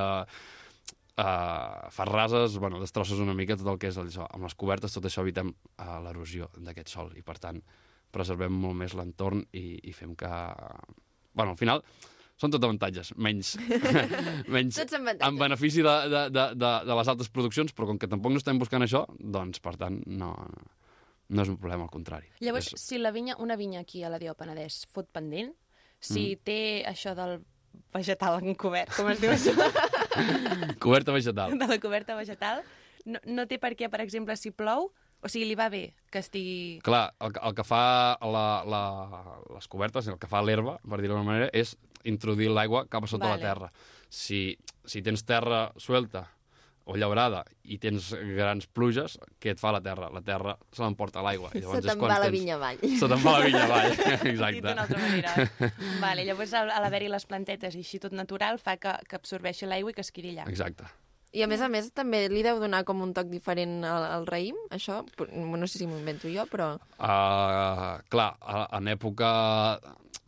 uh, 1.22 1.92
fas 1.92 2.10
rases, 2.10 2.58
bueno, 2.58 2.80
destrosses 2.82 3.22
una 3.22 3.36
mica 3.38 3.58
tot 3.58 3.70
el 3.72 3.80
que 3.80 3.92
és 3.92 4.00
això. 4.02 4.28
Amb 4.32 4.48
les 4.48 4.58
cobertes 4.58 4.96
tot 4.96 5.06
això 5.06 5.24
evitem 5.26 5.52
uh, 5.52 6.00
l'erosió 6.06 6.50
d'aquest 6.58 6.92
sol 6.92 7.14
i, 7.16 7.24
per 7.26 7.38
tant, 7.44 7.62
preservem 8.16 8.54
molt 8.54 8.78
més 8.80 8.96
l'entorn 8.98 9.46
i, 9.54 9.80
i 9.84 9.94
fem 9.96 10.16
que... 10.18 10.32
Bueno, 11.36 11.52
al 11.54 11.60
final, 11.60 11.84
són 12.40 12.52
tot 12.52 12.64
avantatges, 12.64 13.14
menys, 13.20 13.56
menys 14.56 14.80
en 14.80 15.38
benefici 15.40 15.84
de, 15.84 15.96
de, 16.12 16.24
de, 16.32 16.48
de, 16.56 16.72
de 16.88 16.98
les 17.00 17.12
altres 17.12 17.30
produccions, 17.32 17.76
però 17.76 17.90
com 17.92 18.00
que 18.00 18.10
tampoc 18.12 18.34
no 18.34 18.42
estem 18.42 18.60
buscant 18.60 18.84
això, 18.84 19.06
doncs, 19.20 19.62
per 19.64 19.76
tant, 19.80 20.02
no, 20.08 20.32
no 20.34 20.85
és 21.30 21.52
un 21.52 21.58
problema, 21.58 21.88
al 21.88 21.94
contrari. 21.94 22.30
Llavors, 22.44 22.74
és... 22.74 22.82
si 22.82 23.00
la 23.02 23.12
vinya, 23.16 23.38
una 23.42 23.58
vinya 23.58 23.82
aquí 23.82 24.04
a 24.04 24.12
la 24.14 24.20
Dió 24.22 24.36
Penedès 24.38 24.84
fot 24.94 25.10
pendent, 25.14 25.54
si 26.00 26.36
mm. 26.36 26.44
té 26.46 26.60
això 26.90 27.16
del 27.18 27.40
vegetal 27.96 28.40
encobert, 28.44 28.94
com 28.96 29.10
es 29.12 29.22
diu 29.24 29.34
això? 29.34 29.56
coberta 30.84 31.16
vegetal. 31.16 31.56
De 31.60 31.70
la 31.70 31.80
coberta 31.82 32.18
vegetal, 32.18 32.62
no, 33.06 33.22
no 33.26 33.48
té 33.50 33.60
per 33.62 33.74
què, 33.80 33.90
per 33.92 34.04
exemple, 34.04 34.36
si 34.40 34.52
plou, 34.52 34.92
o 35.26 35.32
sigui, 35.32 35.48
li 35.50 35.58
va 35.58 35.70
bé 35.74 35.88
que 36.14 36.22
estigui... 36.22 36.80
Clar, 36.86 37.08
el, 37.26 37.34
el 37.50 37.58
que 37.58 37.66
fa 37.66 37.82
la, 38.22 38.46
la, 38.70 38.84
les 39.56 39.68
cobertes, 39.72 40.10
el 40.12 40.20
que 40.22 40.30
fa 40.30 40.44
l'herba, 40.46 40.78
per 40.84 41.02
dir-ho 41.02 41.16
d'alguna 41.16 41.32
manera, 41.32 41.50
és 41.56 41.74
introduir 42.06 42.52
l'aigua 42.54 42.86
cap 42.92 43.08
a 43.08 43.10
sota 43.10 43.32
vale. 43.32 43.42
la 43.42 43.50
terra. 43.50 43.72
Si, 44.14 44.52
si 44.86 45.02
tens 45.02 45.26
terra 45.26 45.68
suelta 45.82 46.28
o 46.86 46.96
llaurada 47.02 47.40
i 47.66 47.80
tens 47.82 48.12
grans 48.38 48.68
pluges, 48.70 49.16
què 49.42 49.56
et 49.56 49.62
fa 49.62 49.72
la 49.74 49.80
terra? 49.82 50.12
La 50.14 50.22
terra 50.22 50.54
se 50.72 50.84
l'emporta 50.84 51.24
l'aigua. 51.26 51.50
Se 51.56 51.82
te'n 51.82 52.02
va 52.02 52.20
la 52.22 52.30
vinya 52.30 52.60
avall. 52.60 52.78
Se 52.84 53.08
te'n 53.10 53.24
va 53.26 53.38
la 53.40 53.46
vinya 53.48 53.64
avall, 53.66 53.96
exacte. 54.34 54.60
Dit 54.60 54.68
d'una 54.68 54.84
altra 54.86 55.00
manera. 55.02 55.72
vale, 56.04 56.26
llavors, 56.28 56.54
a 56.54 56.66
l'haver-hi 56.84 57.10
les 57.10 57.26
plantetes 57.26 57.74
i 57.74 57.82
així 57.82 57.98
tot 58.04 58.14
natural, 58.14 58.60
fa 58.62 58.78
que, 58.78 58.94
que 59.10 59.18
absorbeixi 59.18 59.66
l'aigua 59.66 59.92
i 59.92 59.98
que 59.98 60.06
es 60.06 60.14
quedi 60.14 60.36
allà. 60.36 60.46
Exacte. 60.52 60.86
I 61.36 61.42
a 61.44 61.50
més 61.52 61.60
a 61.60 61.68
més 61.68 61.90
també 61.92 62.22
li 62.32 62.46
deu 62.46 62.62
donar 62.62 62.86
com 62.88 63.02
un 63.04 63.10
toc 63.18 63.28
diferent 63.28 63.82
al, 63.84 64.06
al 64.22 64.30
raïm, 64.30 64.56
això? 64.72 65.02
No 65.36 65.68
sé 65.68 65.82
si 65.82 65.88
m'ho 65.90 65.98
invento 66.00 66.30
jo, 66.32 66.46
però... 66.48 66.70
Uh, 66.96 67.98
clar, 68.14 68.30
a- 68.40 68.70
en 68.78 68.88
època, 68.94 69.34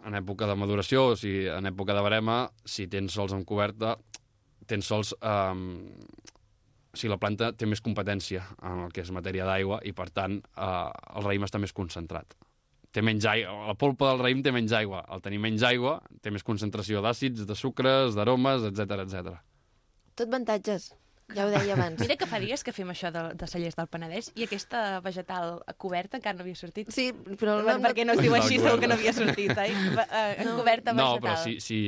en 0.03 0.18
època 0.20 0.49
de 0.49 0.58
maduració, 0.60 1.05
o 1.14 1.16
sigui, 1.16 1.45
en 1.53 1.70
època 1.70 1.95
de 1.95 2.03
barema, 2.03 2.41
si 2.68 2.89
tens 2.91 3.16
sols 3.16 3.38
amb 3.38 3.45
coberta, 3.47 3.93
tens 4.68 4.89
sols... 4.89 5.14
Um, 5.22 5.93
sigui, 6.97 7.11
la 7.13 7.19
planta 7.21 7.51
té 7.53 7.69
més 7.69 7.81
competència 7.83 8.43
en 8.65 8.83
el 8.87 8.93
que 8.93 9.03
és 9.05 9.13
matèria 9.15 9.47
d'aigua 9.47 9.79
i, 9.87 9.93
per 9.95 10.09
tant, 10.11 10.39
uh, 10.57 10.89
el 11.17 11.27
raïm 11.27 11.47
està 11.47 11.61
més 11.61 11.73
concentrat. 11.77 12.35
Té 12.91 13.03
menys 13.05 13.27
aigua. 13.29 13.67
La 13.69 13.75
polpa 13.77 14.11
del 14.11 14.23
raïm 14.23 14.41
té 14.43 14.53
menys 14.55 14.73
aigua. 14.73 15.03
Al 15.07 15.21
tenir 15.21 15.39
menys 15.43 15.65
aigua, 15.67 15.99
té 16.23 16.33
més 16.33 16.45
concentració 16.47 17.03
d'àcids, 17.05 17.45
de 17.45 17.57
sucres, 17.57 18.15
d'aromes, 18.17 18.65
etc 18.71 19.03
etc. 19.03 19.35
Tot 20.17 20.31
avantatges, 20.31 20.91
ja 21.36 21.45
ho 21.45 21.49
deia 21.51 21.73
abans. 21.75 21.99
Mira 21.99 22.15
que 22.15 22.25
fa 22.30 22.39
dies 22.39 22.63
que 22.63 22.71
fem 22.71 22.88
això 22.93 23.09
de, 23.11 23.23
de 23.36 23.47
cellers 23.51 23.75
del 23.75 23.88
Penedès 23.91 24.30
i 24.39 24.45
aquesta 24.47 24.99
vegetal 25.03 25.57
coberta 25.78 26.15
encara 26.17 26.38
no 26.38 26.45
havia 26.45 26.55
sortit. 26.55 26.88
Sí, 26.95 27.09
però... 27.39 27.57
Per, 27.67 27.75
perquè 27.84 28.05
no 28.07 28.13
es 28.15 28.21
diu 28.23 28.32
No, 28.32 28.38
així, 28.39 28.59
segur 28.63 28.80
que 28.80 28.88
no 28.88 28.95
havia 28.95 29.11
sortit, 29.13 29.51
eh? 29.51 29.67
eh 29.71 30.45
No. 30.47 30.55
Coberta 30.61 30.93
No, 30.93 31.09
vegetal. 31.17 31.21
però 31.25 31.36
si, 31.43 31.57
si, 31.59 31.80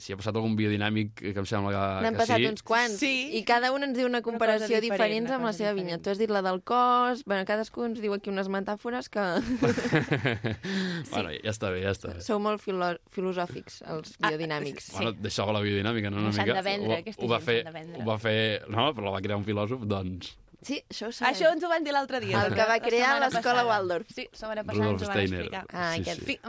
si 0.00 0.12
ha 0.12 0.16
passat 0.16 0.36
algun 0.40 0.56
biodinàmic 0.56 1.12
que 1.20 1.34
em 1.36 1.46
sembla 1.48 1.72
que, 1.74 1.82
N'han 2.06 2.16
que 2.16 2.22
passat 2.22 2.40
sí, 2.40 2.46
uns 2.48 2.62
quants. 2.64 2.96
Sí. 3.02 3.12
I 3.36 3.44
cada 3.48 3.72
un 3.76 3.84
ens 3.84 3.96
diu 3.98 4.08
una 4.08 4.22
comparació 4.24 4.80
diferent, 4.80 4.92
diferent 4.92 5.28
una 5.28 5.36
amb 5.36 5.50
la 5.50 5.52
seva 5.52 5.72
diferent. 5.74 5.90
vinya. 5.92 6.00
Tu 6.02 6.10
has 6.14 6.22
dit 6.22 6.30
la 6.32 6.42
del 6.42 6.62
cos... 6.64 7.24
Bueno, 7.28 7.44
cadascú 7.48 7.84
ens 7.90 8.00
diu 8.00 8.14
aquí 8.16 8.30
unes 8.32 8.48
metàfores 8.48 9.08
que 9.12 9.20
bueno, 11.12 11.30
ja 11.42 11.50
està 11.52 11.70
bé, 11.72 11.82
ja 11.84 11.92
està 11.94 12.12
bé. 12.14 12.20
sou 12.24 12.40
molt 12.42 12.60
filo 12.62 12.92
filosòfics, 13.12 13.82
els 13.92 14.16
Ah, 14.22 14.30
biodinàmics. 14.30 14.84
sí. 14.90 14.96
Bueno, 14.96 15.12
deixava 15.12 15.52
la 15.52 15.60
biodinàmica, 15.64 16.10
no? 16.10 16.18
Una 16.22 16.28
No 16.30 16.32
s'han 16.32 16.46
mica. 16.48 16.56
de 16.58 16.62
vendre, 16.66 16.94
ho, 16.94 16.98
aquesta 17.02 17.24
ho 17.24 17.28
va 17.28 17.38
gent 17.38 17.46
fer, 17.46 17.58
s'han 17.62 17.72
de 17.72 17.78
vendre. 17.78 18.02
Ho 18.02 18.06
va 18.08 18.18
fer... 18.18 18.61
No, 18.68 18.92
però 18.94 19.04
la 19.10 19.16
va 19.16 19.20
crear 19.24 19.36
un 19.38 19.44
filòsof, 19.44 19.82
doncs... 19.88 20.36
Sí, 20.62 20.76
això 20.88 21.08
ho 21.08 21.12
sabem. 21.12 21.34
Això 21.34 21.48
ens 21.50 21.64
ho 21.64 21.68
van 21.68 21.82
dir 21.82 21.90
l'altre 21.90 22.20
dia. 22.22 22.44
El 22.46 22.54
que 22.54 22.64
va 22.68 22.78
crear 22.78 23.16
l'escola. 23.18 23.64
Waldorf. 23.66 24.06
Sí, 24.14 24.28
la 24.30 24.38
setmana 24.38 24.62
passada 24.62 24.84
Rudolf 24.84 25.02
ens 25.02 25.02
ho 25.02 25.10
van 25.10 25.18
Steiner. 25.26 25.40
explicar. 25.40 25.66
Ah, 25.72 25.94
sí, 25.96 26.00
aquest. 26.02 26.22
sí. 26.22 26.40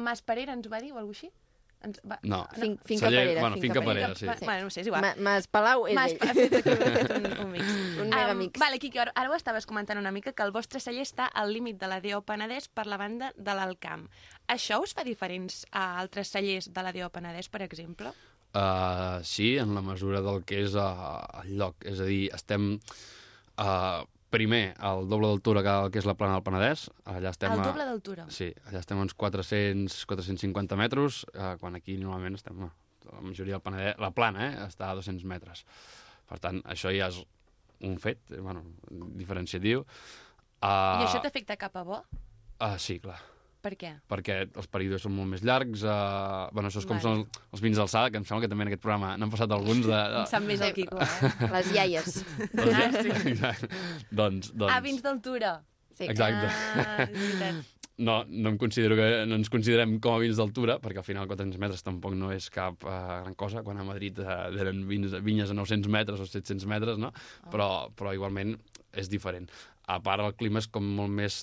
Mas 0.00 0.22
Parera 0.22 0.54
ens 0.56 0.66
ho 0.66 0.70
va 0.72 0.80
dir 0.80 0.92
o 0.94 0.96
alguna 0.96 1.12
cosa 1.12 1.26
així? 1.26 1.32
Ens 1.82 2.00
va... 2.04 2.18
No. 2.22 2.38
Fin, 2.56 2.78
finca 2.84 3.06
Celler- 3.08 3.20
Parera. 3.26 3.40
bueno, 3.40 3.56
Finca 3.60 3.80
Parera, 3.84 4.14
sí. 4.14 4.26
Va- 4.26 4.36
Bueno, 4.40 4.64
no 4.64 4.70
sé, 4.70 4.80
és 4.82 4.86
igual. 4.88 5.00
Ma, 5.04 5.12
Mas 5.16 5.46
Palau 5.48 5.86
és 5.88 5.94
Mas, 5.94 6.12
ell. 6.12 6.56
un, 7.16 7.46
un 7.46 7.52
mix. 7.54 7.64
Un 8.00 8.08
megamix. 8.10 8.58
vale, 8.60 8.78
Quiqui, 8.78 8.98
ara, 9.00 9.12
ara 9.14 9.30
ho 9.30 9.34
estaves 9.36 9.64
comentant 9.66 9.98
una 10.00 10.10
mica, 10.12 10.32
que 10.32 10.42
el 10.42 10.52
vostre 10.52 10.80
celler 10.80 11.04
està 11.04 11.26
al 11.32 11.52
límit 11.52 11.78
de 11.80 11.88
la 11.88 12.00
DO 12.00 12.20
Penedès 12.24 12.68
per 12.68 12.86
la 12.86 12.96
banda 13.00 13.32
de 13.36 13.54
l'Alcamp. 13.56 14.08
Això 14.48 14.80
us 14.84 14.92
fa 14.96 15.04
diferents 15.04 15.66
a 15.72 15.98
altres 16.00 16.28
cellers 16.32 16.68
de 16.72 16.82
la 16.84 16.92
DO 16.92 17.08
Penedès, 17.12 17.48
per 17.48 17.62
exemple? 17.64 18.12
Uh, 18.50 19.20
sí, 19.22 19.56
en 19.58 19.74
la 19.76 19.82
mesura 19.82 20.20
del 20.24 20.42
que 20.44 20.64
és 20.64 20.74
uh, 20.74 21.20
el 21.44 21.52
lloc. 21.60 21.76
És 21.86 22.00
a 22.02 22.06
dir, 22.08 22.24
estem 22.34 22.72
uh, 22.74 24.02
primer 24.30 24.74
al 24.78 25.06
doble 25.10 25.28
d'altura 25.30 25.62
que 25.62 25.74
el 25.84 25.90
que 25.94 25.98
és 26.02 26.06
la 26.08 26.14
plana 26.18 26.36
del 26.38 26.44
Penedès. 26.46 26.88
Allà 27.10 27.30
estem 27.34 27.54
el 27.54 27.62
a- 27.62 27.68
doble 27.70 27.86
d'altura. 27.88 28.26
Sí, 28.30 28.50
allà 28.70 28.82
estem 28.82 28.98
a 28.98 29.04
uns 29.06 29.14
400, 29.18 30.04
450 30.06 30.78
metres, 30.78 31.24
eh, 31.34 31.56
quan 31.62 31.74
aquí 31.78 31.96
normalment 31.98 32.38
estem, 32.38 32.62
a 32.66 32.70
la 33.10 33.22
majoria 33.26 33.58
del 33.58 33.64
Penedès, 33.64 33.98
la 34.02 34.10
plana, 34.14 34.46
eh, 34.52 34.68
està 34.68 34.90
a 34.90 34.94
200 34.98 35.24
metres. 35.26 35.64
Per 36.30 36.38
tant, 36.38 36.62
això 36.70 36.92
ja 36.94 37.08
és 37.10 37.18
un 37.86 37.98
fet, 37.98 38.20
bueno, 38.38 38.62
diferenciatiu. 39.18 39.82
Uh, 40.60 41.00
I 41.00 41.06
això 41.08 41.22
t'afecta 41.24 41.56
cap 41.58 41.74
a 41.80 41.82
bo? 41.82 42.02
Uh, 42.60 42.76
sí, 42.78 42.98
clar, 43.00 43.18
Per 43.60 43.74
què? 43.76 43.90
perquè 44.08 44.36
els 44.56 44.68
períodes 44.72 45.02
són 45.04 45.12
molt 45.18 45.28
més 45.28 45.42
llargs. 45.44 45.82
Uh, 45.84 46.46
bueno, 46.56 46.70
això 46.70 46.80
és 46.80 46.86
com 46.88 46.96
Vale. 46.96 47.02
són 47.04 47.18
els, 47.20 47.40
els 47.52 47.60
vins 47.64 47.76
d'alçada, 47.76 48.10
que 48.10 48.16
em 48.16 48.24
sembla 48.24 48.46
que 48.46 48.48
també 48.52 48.64
en 48.64 48.70
aquest 48.72 48.82
programa 48.84 49.10
n'han 49.20 49.32
passat 49.32 49.52
alguns 49.52 49.84
de... 49.88 49.98
Em 50.22 50.28
sap 50.30 50.46
més 50.48 50.62
el 50.64 50.72
Quico, 50.76 50.96
eh? 50.96 51.50
Les 51.56 51.68
iaies. 51.76 52.22
doncs, 52.54 52.78
Ah, 52.80 52.88
sí. 53.02 53.10
exacte. 53.34 53.68
doncs, 54.10 54.52
doncs, 54.54 54.72
Ah, 54.72 54.80
vins 54.84 55.02
d'altura. 55.04 55.58
Sí. 55.92 56.06
Exacte. 56.08 56.48
Ah, 56.80 57.04
és 57.04 57.12
veritat. 57.12 57.60
no, 58.00 58.14
no, 58.32 58.48
em 58.54 58.56
considero 58.56 58.96
que, 58.96 59.08
no 59.28 59.36
ens 59.36 59.50
considerem 59.52 59.98
com 60.00 60.14
a 60.16 60.20
vins 60.22 60.38
d'altura, 60.40 60.78
perquè 60.80 61.02
al 61.02 61.04
final 61.04 61.28
400 61.28 61.60
metres 61.60 61.84
tampoc 61.84 62.14
no 62.16 62.30
és 62.32 62.46
cap 62.54 62.80
uh, 62.88 62.94
gran 63.26 63.34
cosa, 63.36 63.60
quan 63.66 63.76
a 63.76 63.84
Madrid 63.84 64.16
uh, 64.24 64.46
eren 64.56 64.86
vins, 64.88 65.12
vinyes 65.20 65.52
a 65.52 65.56
900 65.58 65.92
metres 65.92 66.22
o 66.24 66.24
700 66.24 66.64
metres, 66.70 66.96
no? 66.96 67.12
Però, 67.52 67.90
però 67.92 68.14
igualment 68.16 68.56
és 68.96 69.12
diferent. 69.12 69.50
A 69.90 69.98
part, 70.00 70.24
el 70.24 70.32
clima 70.40 70.62
és 70.64 70.70
com 70.72 70.86
molt 70.96 71.12
més 71.12 71.42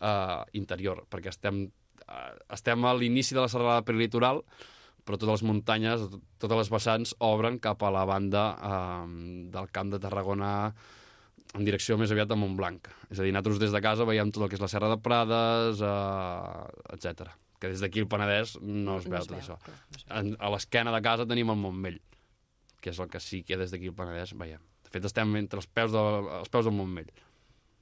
uh, 0.00 0.42
interior, 0.58 1.04
perquè 1.10 1.32
estem, 1.32 1.64
uh, 2.06 2.32
estem 2.54 2.84
a 2.84 2.94
l'inici 2.94 3.36
de 3.36 3.42
la 3.44 3.48
serralada 3.52 3.86
prelitoral, 3.86 4.42
però 5.04 5.16
totes 5.16 5.38
les 5.40 5.48
muntanyes, 5.48 6.06
totes 6.38 6.58
les 6.62 6.70
vessants 6.70 7.14
obren 7.24 7.58
cap 7.58 7.82
a 7.82 7.90
la 7.94 8.04
banda 8.08 8.44
uh, 8.58 9.04
del 9.52 9.68
camp 9.72 9.94
de 9.94 10.00
Tarragona 10.02 10.52
en 11.56 11.64
direcció 11.64 11.96
més 11.96 12.12
aviat 12.12 12.32
a 12.32 12.36
Montblanc. 12.38 12.88
És 13.08 13.20
a 13.20 13.24
dir, 13.24 13.32
nosaltres 13.32 13.60
des 13.62 13.74
de 13.74 13.80
casa 13.84 14.06
veiem 14.08 14.32
tot 14.32 14.44
el 14.44 14.50
que 14.52 14.58
és 14.58 14.62
la 14.62 14.70
Serra 14.70 14.90
de 14.92 14.98
Prades, 15.00 15.80
eh, 15.80 16.96
etc. 16.96 17.30
Que 17.58 17.70
des 17.72 17.80
d'aquí 17.80 18.02
el 18.02 18.08
Penedès 18.10 18.58
no 18.60 18.98
es 18.98 19.06
No 19.08 19.14
veu 19.14 19.22
es 19.22 19.30
tot 19.30 19.36
veu, 19.36 19.40
això. 19.40 19.56
no 19.56 20.20
veu. 20.28 20.36
A 20.44 20.50
l'esquena 20.52 20.92
de 20.94 21.00
casa 21.02 21.26
tenim 21.26 21.50
el 21.50 21.56
Montmell, 21.56 22.00
que 22.82 22.92
és 22.92 23.00
el 23.00 23.08
que 23.08 23.20
sí 23.20 23.42
que 23.42 23.56
des 23.56 23.72
d'aquí 23.72 23.88
el 23.88 23.96
Penedès 23.96 24.34
veiem. 24.36 24.60
De 24.84 24.92
fet, 24.92 25.04
estem 25.04 25.34
entre 25.40 25.60
els 25.62 25.66
peus, 25.66 25.92
de, 25.92 26.04
els 26.40 26.52
peus 26.52 26.68
del 26.68 26.76
Montmell. 26.76 27.08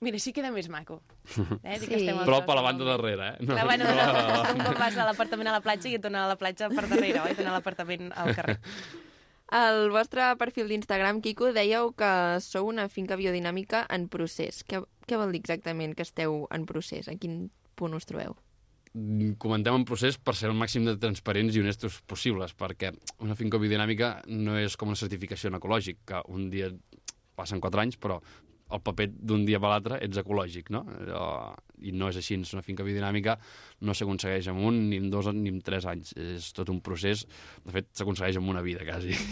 Mira, 0.04 0.18
sí 0.20 0.34
queda 0.36 0.50
més 0.52 0.68
maco. 0.68 1.00
Eh? 1.62 1.78
Sí. 1.80 1.88
que 1.88 1.96
estem 1.96 2.18
Però 2.26 2.42
per 2.44 2.58
la 2.58 2.64
banda 2.66 2.84
darrere, 2.84 3.30
eh? 3.32 3.46
Clar, 3.48 3.64
bueno, 3.64 3.88
no, 3.88 4.06
és 4.36 4.50
com 4.50 4.60
quan 4.60 4.78
vas 4.82 4.96
a 5.00 5.08
l'apartament 5.08 5.48
a 5.48 5.56
la 5.56 5.62
platja 5.64 5.88
i 5.88 5.96
et 5.96 6.04
donen 6.04 6.20
a 6.20 6.28
la 6.28 6.36
platja 6.40 6.68
per 6.72 6.84
darrere, 6.84 7.22
oi? 7.22 7.32
Et 7.32 7.40
donen 7.40 7.54
a 7.54 7.58
l'apartament 7.58 8.10
al 8.12 8.32
carrer. 8.36 8.58
Al 9.56 9.92
vostre 9.94 10.24
perfil 10.40 10.66
d'Instagram, 10.68 11.20
Quico, 11.22 11.52
dèieu 11.54 11.92
que 11.94 12.10
sou 12.42 12.66
una 12.66 12.88
finca 12.90 13.16
biodinàmica 13.16 13.84
en 13.94 14.08
procés. 14.10 14.64
Què, 14.66 14.82
què 15.06 15.20
vol 15.20 15.30
dir 15.30 15.40
exactament 15.44 15.94
que 15.94 16.02
esteu 16.02 16.42
en 16.50 16.66
procés? 16.66 17.06
A 17.06 17.14
quin 17.14 17.46
punt 17.78 17.94
us 17.94 18.08
trobeu? 18.10 18.34
comentem 19.36 19.74
en 19.76 19.84
procés 19.84 20.16
per 20.16 20.32
ser 20.36 20.48
el 20.48 20.56
màxim 20.56 20.86
de 20.86 20.94
transparents 20.96 21.52
i 21.52 21.60
honestos 21.60 21.98
possibles, 22.08 22.54
perquè 22.56 22.94
una 23.20 23.36
finca 23.36 23.58
biodinàmica 23.60 24.22
no 24.32 24.56
és 24.56 24.76
com 24.80 24.88
una 24.88 24.96
certificació 24.96 25.50
en 25.50 25.58
ecològic, 25.58 25.98
que 26.08 26.22
un 26.32 26.48
dia 26.48 26.70
passen 27.36 27.60
quatre 27.60 27.82
anys, 27.82 27.98
però 28.00 28.22
el 28.66 28.82
paper 28.82 29.06
d'un 29.14 29.44
dia 29.46 29.60
per 29.62 29.70
l'altre 29.70 29.98
ets 30.02 30.18
ecològic, 30.18 30.72
no? 30.74 30.82
Allò, 30.98 31.26
I 31.86 31.92
no 31.94 32.08
és 32.10 32.16
així, 32.18 32.38
una 32.40 32.64
finca 32.64 32.84
biodinàmica 32.86 33.36
no 33.86 33.94
s'aconsegueix 33.94 34.48
en 34.50 34.58
un, 34.64 34.78
ni 34.90 34.98
en 34.98 35.10
dos, 35.12 35.28
ni 35.36 35.52
en 35.52 35.60
tres 35.62 35.86
anys. 35.86 36.14
És 36.18 36.48
tot 36.56 36.72
un 36.72 36.80
procés, 36.82 37.26
de 37.66 37.74
fet, 37.74 37.90
s'aconsegueix 37.94 38.40
en 38.40 38.48
una 38.50 38.64
vida, 38.66 38.86
quasi. 38.88 39.14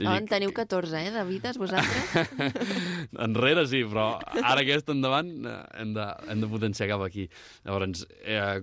Oh, 0.00 0.14
en 0.14 0.26
teniu 0.26 0.50
14, 0.56 0.96
eh, 0.96 1.10
de 1.12 1.22
vides, 1.28 1.58
vosaltres? 1.60 2.30
Enrere 3.26 3.66
sí, 3.68 3.82
però 3.86 4.14
ara 4.40 4.62
aquest 4.62 4.88
endavant 4.90 5.28
eh, 5.46 5.56
hem 5.82 5.92
de, 5.94 6.06
hem 6.32 6.42
de 6.42 6.48
potenciar 6.50 6.88
cap 6.90 7.04
aquí. 7.04 7.26
Llavors, 7.66 8.06
eh, 8.24 8.62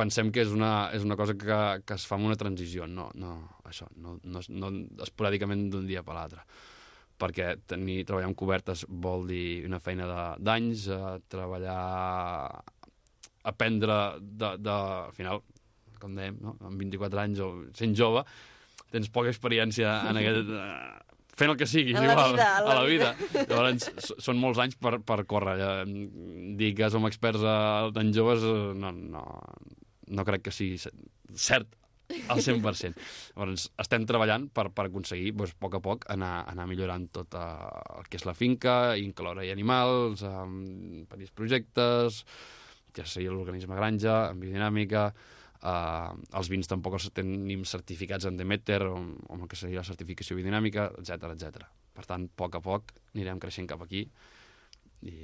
pensem 0.00 0.32
que 0.34 0.42
és 0.46 0.54
una, 0.56 0.88
és 0.96 1.04
una 1.06 1.18
cosa 1.20 1.36
que, 1.38 1.60
que 1.84 1.98
es 1.98 2.08
fa 2.08 2.16
amb 2.16 2.30
una 2.30 2.38
transició, 2.40 2.88
no, 2.88 3.10
no 3.20 3.36
això, 3.68 3.86
no, 4.00 4.16
no, 4.24 4.42
no 4.48 4.72
esporàdicament 5.04 5.68
d'un 5.70 5.86
dia 5.90 6.02
per 6.06 6.16
l'altre 6.16 6.46
perquè 7.20 7.52
tenir, 7.68 8.00
treballar 8.08 8.30
amb 8.30 8.38
cobertes 8.40 8.86
vol 8.88 9.26
dir 9.28 9.66
una 9.68 9.78
feina 9.84 10.08
d'anys, 10.40 10.86
eh, 10.88 11.16
treballar, 11.30 11.78
aprendre 13.44 13.98
de, 14.20 14.54
de, 14.58 14.70
al 15.06 15.12
final, 15.16 15.42
com 16.00 16.16
dèiem, 16.16 16.36
no? 16.40 16.56
amb 16.64 16.80
24 16.80 17.22
anys 17.26 17.40
o 17.44 17.50
sent 17.76 17.94
jove, 17.96 18.24
tens 18.92 19.12
poca 19.12 19.32
experiència 19.32 20.00
en 20.10 20.22
aquest... 20.24 20.50
Eh, 20.60 21.06
fent 21.40 21.48
el 21.54 21.56
que 21.56 21.64
sigui, 21.64 21.94
la 21.94 22.02
igual, 22.04 22.34
vida, 22.34 22.46
en 22.58 22.58
a 22.58 22.64
la 22.66 22.72
la 22.74 22.88
vida. 22.90 23.06
Llavors, 23.48 23.86
s- 24.02 24.16
són 24.20 24.36
molts 24.36 24.58
anys 24.60 24.74
per, 24.76 24.98
per 25.08 25.22
córrer. 25.30 25.54
Eh, 25.64 25.84
Dir 26.58 26.74
que 26.76 26.90
som 26.92 27.06
experts 27.08 27.40
eh, 27.40 27.86
tan 27.96 28.10
joves, 28.12 28.42
eh, 28.44 28.74
no, 28.76 28.90
no, 28.92 29.22
no 30.18 30.24
crec 30.28 30.42
que 30.44 30.52
sigui 30.52 30.76
cert 30.82 31.70
al 32.28 32.42
100%. 32.42 33.08
Llavors, 33.34 33.66
estem 33.82 34.06
treballant 34.08 34.48
per, 34.54 34.68
per 34.76 34.86
aconseguir, 34.88 35.32
doncs, 35.36 35.56
a 35.56 35.60
poc 35.64 35.76
a 35.78 35.82
poc, 35.84 36.06
anar, 36.14 36.32
anar 36.50 36.68
millorant 36.70 37.08
tot 37.14 37.36
eh, 37.38 37.48
el 37.98 38.08
que 38.10 38.20
és 38.20 38.26
la 38.28 38.36
finca, 38.36 38.78
incloure-hi 39.00 39.52
animals, 39.54 40.24
eh, 40.26 40.46
petits 41.10 41.34
projectes, 41.36 42.22
ja 42.96 43.06
sigui 43.06 43.30
l'organisme 43.30 43.78
granja, 43.78 44.16
amb 44.30 44.44
biodinàmica, 44.44 45.08
eh, 45.60 46.10
els 46.40 46.50
vins 46.52 46.70
tampoc 46.70 46.98
els 46.98 47.10
tenim 47.16 47.64
certificats 47.68 48.28
en 48.30 48.40
Demeter 48.40 48.82
o, 48.88 48.96
o 48.96 49.36
amb 49.36 49.44
el 49.44 49.50
que 49.50 49.58
seria 49.60 49.82
la 49.82 49.88
certificació 49.88 50.38
biodinàmica, 50.38 50.90
etc 51.02 51.32
etc. 51.34 51.68
Per 51.96 52.06
tant, 52.08 52.28
a 52.30 52.36
poc 52.42 52.58
a 52.58 52.64
poc 52.64 52.94
anirem 53.14 53.40
creixent 53.42 53.68
cap 53.70 53.82
aquí 53.84 54.06
i 55.06 55.14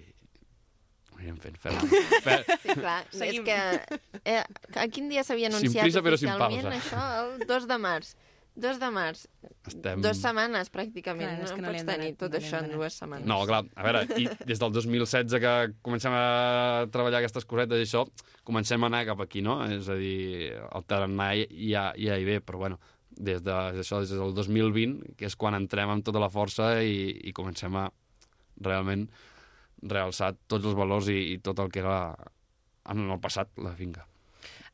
anirem 1.19 1.39
fent. 1.43 1.57
Fer, 1.63 1.73
fer, 2.27 2.39
Sí, 2.63 2.77
clar. 2.79 3.01
Seguim. 3.21 3.43
És 3.43 3.49
que... 3.49 4.21
Eh, 4.25 4.43
a 4.77 4.87
quin 4.93 5.09
dia 5.13 5.25
s'havia 5.27 5.51
Sin 5.51 5.59
anunciat 5.63 5.85
prisa, 5.89 6.03
però 6.05 6.17
sin 6.21 6.31
oficialment 6.33 6.71
pausa. 6.71 6.79
això? 6.79 7.05
El 7.41 7.47
2 7.49 7.69
de 7.73 7.79
març. 7.83 8.15
2 8.57 8.79
de 8.81 8.89
març. 8.89 9.27
estem... 9.69 10.01
Dues 10.01 10.17
setmanes, 10.25 10.71
pràcticament. 10.73 11.29
Clar, 11.29 11.43
no 11.45 11.57
que 11.59 11.61
no 11.67 11.73
li 11.75 11.81
pots 11.83 11.89
tenir 11.91 12.07
donat- 12.15 12.21
tot 12.23 12.33
no 12.33 12.39
això 12.41 12.61
en 12.65 12.71
dues 12.73 12.95
setmanes. 13.03 13.27
No, 13.29 13.37
clar, 13.45 13.59
a 13.77 13.85
veure, 13.85 14.01
i 14.17 14.25
des 14.49 14.63
del 14.63 14.73
2016 14.73 15.37
que 15.43 15.53
comencem 15.85 16.15
a 16.17 16.87
treballar 16.95 17.21
aquestes 17.21 17.45
cosetes 17.45 17.83
i 17.83 17.85
això, 17.85 18.07
comencem 18.49 18.81
a 18.81 18.89
anar 18.89 19.03
cap 19.11 19.21
aquí, 19.27 19.43
no? 19.45 19.59
És 19.69 19.91
a 19.93 19.99
dir, 20.01 20.55
el 20.57 20.87
tarannà 20.89 21.29
ja, 21.53 21.91
ja 22.01 22.17
hi 22.17 22.25
ve, 22.25 22.39
però 22.41 22.63
bueno, 22.65 22.81
des 23.13 23.45
de, 23.45 23.53
això, 23.85 24.01
des 24.01 24.17
del 24.17 24.33
2020, 24.33 25.13
que 25.21 25.29
és 25.29 25.37
quan 25.37 25.53
entrem 25.61 25.93
amb 25.93 26.05
tota 26.09 26.21
la 26.25 26.33
força 26.33 26.79
i, 26.81 27.11
i 27.29 27.37
comencem 27.37 27.77
a 27.77 27.91
realment 28.65 29.05
realçar 29.83 30.35
tots 30.47 30.65
els 30.65 30.75
valors 30.79 31.09
i, 31.09 31.35
i 31.35 31.39
tot 31.39 31.59
el 31.59 31.71
que 31.71 31.81
era 31.81 32.15
en 32.89 33.11
el 33.11 33.21
passat 33.21 33.51
la 33.59 33.75
finca. 33.75 34.07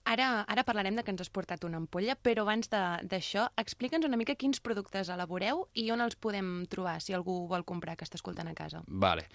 Ara, 0.05 0.43
ara 0.51 0.65
parlarem 0.67 0.97
de 0.99 1.05
que 1.07 1.13
ens 1.15 1.21
has 1.23 1.31
portat 1.31 1.63
una 1.65 1.79
ampolla, 1.79 2.17
però 2.19 2.43
abans 2.43 2.69
de- 2.73 3.07
d'això, 3.07 3.45
explica'ns 3.57 4.05
una 4.05 4.17
mica 4.19 4.35
quins 4.35 4.59
productes 4.61 5.09
elaboreu 5.15 5.69
i 5.75 5.91
on 5.95 6.01
els 6.03 6.17
podem 6.17 6.67
trobar, 6.67 7.01
si 7.01 7.15
algú 7.15 7.47
vol 7.47 7.63
comprar 7.65 7.95
que 7.97 8.05
està 8.05 8.19
escoltant 8.19 8.49
a 8.51 8.55
casa. 8.55 8.83
Vale. 8.89 9.29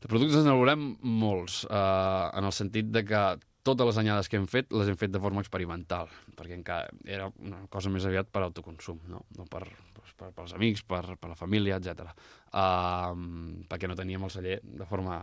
De 0.00 0.08
productes 0.08 0.44
veurem 0.48 0.96
molts, 1.02 1.66
eh, 1.68 2.30
en 2.38 2.44
el 2.48 2.52
sentit 2.56 2.86
de 2.88 3.04
que 3.04 3.20
totes 3.66 3.88
les 3.90 3.98
anyades 4.00 4.28
que 4.30 4.38
hem 4.40 4.46
fet 4.50 4.72
les 4.72 4.88
hem 4.88 4.98
fet 4.98 5.12
de 5.12 5.20
forma 5.22 5.42
experimental, 5.44 6.10
perquè 6.36 6.56
encara 6.56 6.90
era 7.04 7.28
una 7.44 7.62
cosa 7.72 7.92
més 7.92 8.06
aviat 8.08 8.30
per 8.32 8.42
autoconsum, 8.46 9.00
no, 9.10 9.22
no 9.36 9.46
per, 9.50 9.62
doncs, 9.96 10.14
per, 10.18 10.30
pels 10.36 10.54
amics, 10.56 10.84
per, 10.88 11.02
per 11.20 11.32
la 11.32 11.38
família, 11.38 11.80
etc. 11.80 12.12
Uh, 12.50 13.64
perquè 13.70 13.90
no 13.90 13.98
teníem 13.98 14.24
el 14.26 14.32
celler 14.32 14.58
de 14.64 14.88
forma 14.88 15.20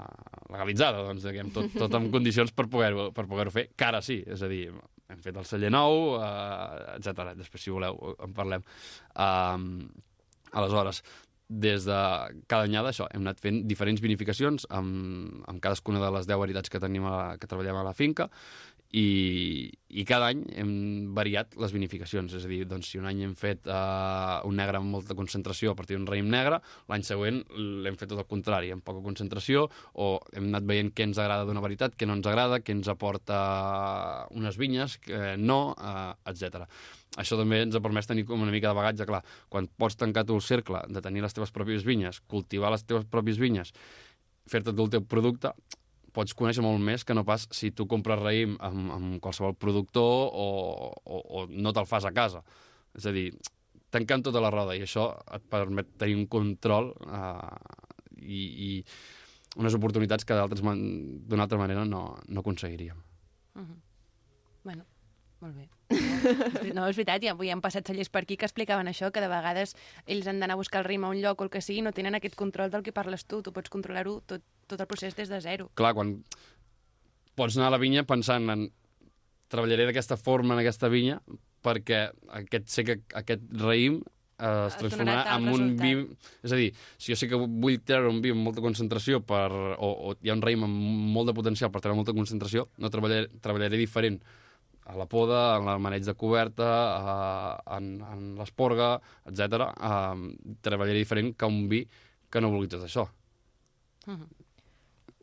legalitzada, 0.53 1.05
doncs, 1.07 1.25
diguem, 1.25 1.51
tot, 1.55 1.71
tot 1.77 1.97
en 1.99 2.09
condicions 2.15 2.53
per 2.55 2.67
poder-ho 2.71 3.09
per 3.15 3.27
poder 3.29 3.49
fer, 3.53 3.67
que 3.75 3.89
ara 3.89 4.03
sí, 4.05 4.21
és 4.25 4.43
a 4.45 4.51
dir, 4.51 4.67
hem 5.07 5.23
fet 5.23 5.39
el 5.39 5.47
celler 5.49 5.71
nou, 5.73 6.17
uh, 6.17 6.97
etc. 6.97 7.33
Després, 7.39 7.63
si 7.63 7.73
voleu, 7.73 7.97
en 8.23 8.35
parlem. 8.37 8.65
Uh, 9.15 9.87
aleshores, 10.57 11.01
des 11.47 11.85
de 11.87 11.97
cada 12.51 12.67
anyada, 12.67 12.91
això, 12.91 13.07
hem 13.13 13.23
anat 13.23 13.39
fent 13.43 13.61
diferents 13.69 14.01
vinificacions 14.03 14.67
amb, 14.69 15.43
amb 15.47 15.61
cadascuna 15.63 16.01
de 16.03 16.09
les 16.17 16.27
10 16.27 16.41
varietats 16.43 16.69
que 16.69 16.81
tenim 16.83 17.07
a 17.07 17.13
la, 17.13 17.27
que 17.39 17.47
treballem 17.47 17.79
a 17.79 17.85
la 17.87 17.95
finca 17.95 18.27
i, 18.95 19.67
i 19.99 20.03
cada 20.07 20.29
any 20.31 20.43
hem 20.55 20.69
variat 21.15 21.57
les 21.59 21.73
vinificacions, 21.75 22.31
és 22.37 22.45
a 22.45 22.49
dir, 22.49 22.61
doncs, 22.69 22.87
si 22.93 22.99
un 23.01 23.07
any 23.09 23.25
hem 23.25 23.33
fet 23.35 23.67
uh, 23.67 24.39
un 24.47 24.55
negre 24.55 24.79
amb 24.79 24.93
molta 24.95 25.15
concentració 25.17 25.73
a 25.73 25.75
partir 25.75 25.97
d'un 25.97 26.07
raïm 26.07 26.29
negre, 26.31 26.61
l'any 26.87 27.03
següent 27.03 27.41
l'hem 27.83 27.97
fet 27.99 28.13
tot 28.13 28.21
el 28.23 28.29
contrari, 28.29 28.71
amb 28.71 28.85
poca 28.87 29.03
concentració, 29.03 29.65
o 29.99 30.07
hem 30.33 30.47
anat 30.53 30.69
veient 30.69 30.93
què 30.95 31.07
ens 31.09 31.19
agrada 31.19 31.47
d'una 31.47 31.63
varietat, 31.63 31.97
què 31.99 32.07
no 32.07 32.15
ens 32.15 32.29
agrada, 32.31 32.61
què 32.63 32.77
ens 32.77 32.87
aporta 32.91 33.39
unes 34.37 34.59
vinyes, 34.61 34.99
què 35.03 35.35
no, 35.41 35.59
uh, 35.75 36.13
etc. 36.31 36.63
Això 37.19 37.39
també 37.39 37.63
ens 37.65 37.75
ha 37.75 37.83
permès 37.83 38.07
tenir 38.07 38.23
com 38.29 38.45
una 38.45 38.53
mica 38.53 38.71
de 38.71 38.77
bagatge, 38.77 39.07
clar, 39.09 39.23
quan 39.51 39.67
pots 39.67 39.99
tancar 39.99 40.23
tu 40.27 40.37
el 40.37 40.45
cercle 40.45 40.85
de 40.87 41.03
tenir 41.03 41.25
les 41.25 41.35
teves 41.35 41.51
pròpies 41.51 41.83
vinyes, 41.87 42.21
cultivar 42.31 42.71
les 42.71 42.87
teves 42.87 43.07
pròpies 43.11 43.41
vinyes, 43.41 43.73
fer-te 44.47 44.71
tu 44.71 44.87
el 44.87 44.95
teu 44.95 45.03
producte, 45.03 45.51
pots 46.17 46.33
conèixer 46.37 46.63
molt 46.65 46.81
més 46.81 47.05
que 47.05 47.15
no 47.17 47.25
pas 47.27 47.45
si 47.53 47.69
tu 47.77 47.85
compres 47.89 48.19
raïm 48.21 48.55
amb, 48.65 48.93
amb 48.95 49.19
qualsevol 49.21 49.53
productor 49.59 50.33
o, 50.33 50.47
o, 51.05 51.21
o 51.21 51.45
no 51.51 51.73
te'l 51.75 51.89
fas 51.89 52.07
a 52.09 52.13
casa. 52.15 52.41
És 52.97 53.05
a 53.05 53.13
dir, 53.13 53.29
tancant 53.93 54.25
tota 54.25 54.41
la 54.43 54.51
roda 54.53 54.75
i 54.75 54.81
això 54.85 55.11
et 55.37 55.45
permet 55.51 55.93
tenir 56.01 56.17
un 56.17 56.25
control 56.31 56.91
eh, 57.05 57.57
i, 58.17 58.41
i 58.67 58.71
unes 59.57 59.77
oportunitats 59.77 60.25
que 60.27 60.37
d'una 60.37 61.45
altra 61.45 61.59
manera 61.61 61.85
no, 61.85 62.03
no 62.27 62.43
aconseguiríem. 62.43 62.97
Bueno, 63.57 63.77
molt 65.43 65.55
bé. 65.55 65.67
No, 66.75 66.87
és 66.89 66.97
veritat, 66.97 67.23
ja 67.23 67.33
avui 67.35 67.51
han 67.53 67.61
passat 67.63 67.87
cellers 67.87 68.09
per 68.11 68.23
aquí 68.25 68.35
que 68.39 68.47
explicaven 68.47 68.89
això, 68.89 69.11
que 69.13 69.23
de 69.23 69.29
vegades 69.31 69.75
ells 70.05 70.27
han 70.27 70.41
d'anar 70.41 70.57
a 70.57 70.59
buscar 70.59 70.81
el 70.83 70.89
rim 70.89 71.05
a 71.05 71.11
un 71.13 71.21
lloc 71.21 71.41
o 71.41 71.47
el 71.47 71.53
que 71.53 71.61
sigui, 71.63 71.83
no 71.85 71.93
tenen 71.95 72.17
aquest 72.17 72.35
control 72.39 72.73
del 72.73 72.83
que 72.83 72.95
parles 72.95 73.25
tu, 73.25 73.41
tu 73.45 73.53
pots 73.55 73.71
controlar-ho 73.73 74.19
tot, 74.27 74.43
tot 74.67 74.81
el 74.81 74.89
procés 74.89 75.15
des 75.15 75.31
de 75.31 75.39
zero. 75.41 75.69
Clar, 75.79 75.93
quan 75.97 76.17
pots 77.37 77.57
anar 77.57 77.69
a 77.71 77.75
la 77.77 77.81
vinya 77.81 78.03
pensant 78.07 78.49
en 78.53 78.67
treballaré 79.51 79.87
d'aquesta 79.87 80.17
forma 80.19 80.55
en 80.55 80.63
aquesta 80.63 80.89
vinya 80.91 81.21
perquè 81.63 82.07
aquest, 82.41 82.69
sé 82.71 82.85
que 82.87 82.97
aquest 83.17 83.43
raïm 83.61 83.99
eh, 84.01 84.65
es 84.67 84.77
transformarà 84.79 85.35
en 85.35 85.47
un 85.53 85.69
vi... 85.79 85.93
És 86.45 86.53
a 86.53 86.59
dir, 86.59 86.71
si 86.97 87.13
jo 87.13 87.19
sé 87.19 87.29
que 87.29 87.39
vull 87.39 87.79
treure 87.85 88.11
un 88.11 88.21
vi 88.23 88.33
amb 88.35 88.43
molta 88.47 88.63
concentració 88.63 89.21
per, 89.25 89.49
o, 89.51 89.91
o 90.09 90.17
hi 90.21 90.31
ha 90.31 90.37
un 90.37 90.43
raïm 90.43 90.65
amb 90.67 91.15
molt 91.15 91.31
de 91.31 91.37
potencial 91.37 91.71
per 91.73 91.83
treure 91.83 91.99
molta 91.99 92.15
concentració, 92.17 92.67
no 92.77 92.91
treballaré, 92.93 93.31
treballaré 93.43 93.79
diferent 93.79 94.19
a 94.87 94.95
la 94.95 95.07
poda, 95.11 95.57
en 95.59 95.67
el 95.67 95.81
maneig 95.83 96.05
de 96.07 96.15
coberta, 96.15 96.67
a, 96.95 97.15
en, 97.77 97.97
en 98.07 98.25
l'esporga, 98.39 98.95
etc. 99.27 99.69
Uh, 99.75 100.55
treballaré 100.63 101.03
diferent 101.03 101.33
que 101.35 101.49
un 101.49 101.65
vi 101.71 101.83
que 102.31 102.41
no 102.43 102.51
vulgui 102.53 102.71
tot 102.71 102.85
això. 102.87 103.07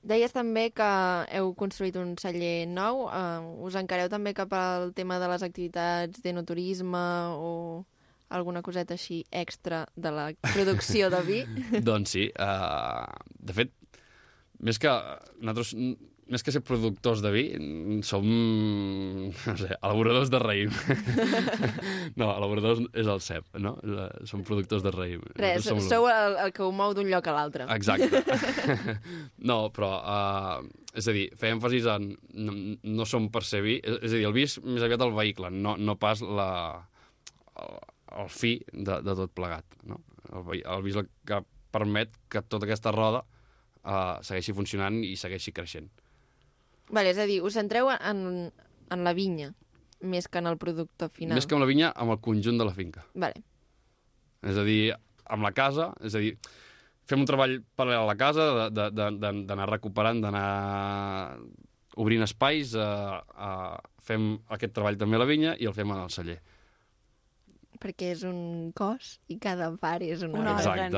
Deies 0.04 0.34
també 0.36 0.68
que 0.76 0.90
heu 1.32 1.54
construït 1.56 1.96
un 1.96 2.12
celler 2.20 2.66
nou. 2.68 3.06
Uh, 3.08 3.64
us 3.64 3.76
encareu 3.80 4.10
també 4.12 4.34
cap 4.36 4.52
al 4.52 4.92
tema 4.96 5.16
de 5.22 5.30
les 5.32 5.44
activitats 5.46 6.20
d'enoturisme 6.24 7.04
o 7.40 7.52
alguna 8.34 8.60
coseta 8.66 8.98
així 8.98 9.22
extra 9.32 9.84
de 9.96 10.12
la 10.12 10.26
producció 10.50 11.08
de 11.12 11.22
vi? 11.24 11.40
doncs 11.88 12.16
sí. 12.16 12.28
Uh, 12.36 13.08
de 13.40 13.56
fet, 13.56 13.72
més 14.60 14.80
que 14.80 14.92
nosaltres, 15.40 15.72
més 16.30 16.42
que 16.44 16.52
ser 16.54 16.62
productors 16.64 17.20
de 17.24 17.30
vi, 17.34 17.42
som, 18.06 18.24
no 18.24 19.54
sé, 19.60 19.68
elaboradors 19.74 20.30
de 20.32 20.40
raïm. 20.40 20.72
no, 22.20 22.30
elaboradors 22.30 22.80
és 22.96 23.08
el 23.10 23.20
CEP, 23.24 23.58
no? 23.60 23.74
Som 24.28 24.44
productors 24.46 24.84
de 24.84 24.92
raïm. 24.94 25.24
Res, 25.36 25.66
som- 25.66 25.82
sou 25.84 26.08
el, 26.10 26.38
el 26.46 26.54
que 26.56 26.64
ho 26.64 26.70
mou 26.74 26.94
d'un 26.96 27.10
lloc 27.10 27.28
a 27.28 27.34
l'altre. 27.36 27.66
Exacte. 27.74 28.22
no, 29.50 29.58
però, 29.74 29.90
uh, 30.00 30.86
és 30.96 31.08
a 31.10 31.14
dir, 31.16 31.26
fer 31.40 31.52
èmfasis 31.56 31.88
en... 31.92 32.08
No, 32.40 32.56
no 32.96 33.08
som 33.08 33.28
per 33.34 33.44
ser 33.46 33.60
vi, 33.66 33.76
és, 33.82 33.98
és 34.00 34.14
a 34.14 34.20
dir, 34.20 34.24
el 34.30 34.36
vi 34.36 34.46
és 34.48 34.56
més 34.64 34.86
aviat 34.86 35.04
el 35.04 35.12
vehicle, 35.16 35.50
no, 35.52 35.76
no 35.76 35.96
pas 36.00 36.22
la, 36.24 36.48
el, 37.60 37.76
el 38.24 38.32
fi 38.32 38.56
de, 38.72 39.02
de 39.04 39.18
tot 39.20 39.34
plegat. 39.36 39.76
No? 39.90 40.00
El, 40.32 40.62
el 40.62 40.86
vi 40.86 40.94
és 40.94 41.02
el 41.02 41.10
que 41.28 41.42
permet 41.74 42.16
que 42.30 42.40
tota 42.46 42.68
aquesta 42.68 42.94
roda 42.94 43.24
uh, 43.26 44.22
segueixi 44.24 44.54
funcionant 44.56 45.02
i 45.04 45.16
segueixi 45.20 45.52
creixent. 45.52 45.90
Vale, 46.90 47.14
és 47.14 47.20
a 47.20 47.26
dir, 47.28 47.40
us 47.44 47.56
centreu 47.56 47.88
en, 47.94 48.50
en 48.92 49.06
la 49.06 49.14
vinya 49.16 49.52
més 50.04 50.28
que 50.28 50.40
en 50.42 50.50
el 50.50 50.58
producte 50.60 51.08
final. 51.08 51.38
Més 51.38 51.48
que 51.48 51.56
amb 51.56 51.64
la 51.64 51.70
vinya, 51.70 51.90
amb 51.96 52.14
el 52.14 52.20
conjunt 52.24 52.60
de 52.60 52.66
la 52.68 52.74
finca. 52.76 53.06
Vale. 53.16 53.40
És 54.44 54.58
a 54.60 54.64
dir, 54.66 54.92
amb 55.32 55.46
la 55.46 55.54
casa, 55.56 55.90
és 56.04 56.14
a 56.14 56.20
dir, 56.20 56.34
fem 57.08 57.22
un 57.24 57.28
treball 57.28 57.58
paral·lel 57.76 58.04
a 58.04 58.10
la 58.10 58.16
casa, 58.20 58.68
d'anar 58.68 59.70
recuperant, 59.70 60.20
d'anar 60.24 60.48
obrint 62.00 62.24
espais, 62.26 62.74
eh, 62.74 63.20
eh, 63.48 63.76
fem 64.04 64.34
aquest 64.56 64.74
treball 64.76 64.98
també 65.00 65.16
a 65.16 65.22
la 65.22 65.30
vinya 65.30 65.54
i 65.56 65.70
el 65.70 65.76
fem 65.76 65.92
al 65.94 66.12
celler. 66.12 66.40
Perquè 67.84 68.14
és 68.14 68.22
un 68.24 68.70
cos 68.72 69.18
i 69.28 69.36
cada 69.36 69.66
part 69.76 70.00
és 70.06 70.22
una... 70.24 70.40
Un 70.40 70.46
òrgan. 70.54 70.94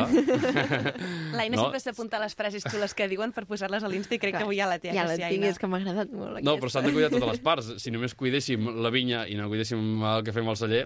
L'Aina 1.37 1.57
No. 1.57 1.65
sempre 1.65 1.81
s'apunta 1.83 2.21
a 2.21 2.23
les 2.23 2.37
frases 2.39 2.63
xules 2.63 2.95
que 2.95 3.09
diuen 3.11 3.33
per 3.35 3.43
posar-les 3.51 3.83
a 3.83 3.91
l'Insta 3.91 4.15
i 4.15 4.21
crec 4.23 4.37
que 4.37 4.45
avui 4.47 4.61
ja 4.61 4.69
la 4.71 4.79
té. 4.79 4.93
Ja 4.95 5.07
la 5.09 5.17
tinc, 5.19 5.27
Aina? 5.33 5.51
és 5.51 5.59
que 5.59 5.67
m'ha 5.71 5.81
agradat 5.83 6.13
molt 6.15 6.37
No, 6.39 6.55
aquesta. 6.55 6.61
però 6.63 6.71
s'han 6.71 6.87
de 6.87 6.93
cuidar 6.95 7.11
totes 7.11 7.33
les 7.33 7.43
parts. 7.43 7.71
Si 7.83 7.91
només 7.95 8.15
cuidéssim 8.15 8.71
la 8.85 8.93
vinya 8.95 9.25
i 9.27 9.35
no 9.39 9.49
cuidéssim 9.51 9.83
el 10.13 10.23
que 10.27 10.35
fem 10.37 10.47
al 10.53 10.57
celler, 10.61 10.85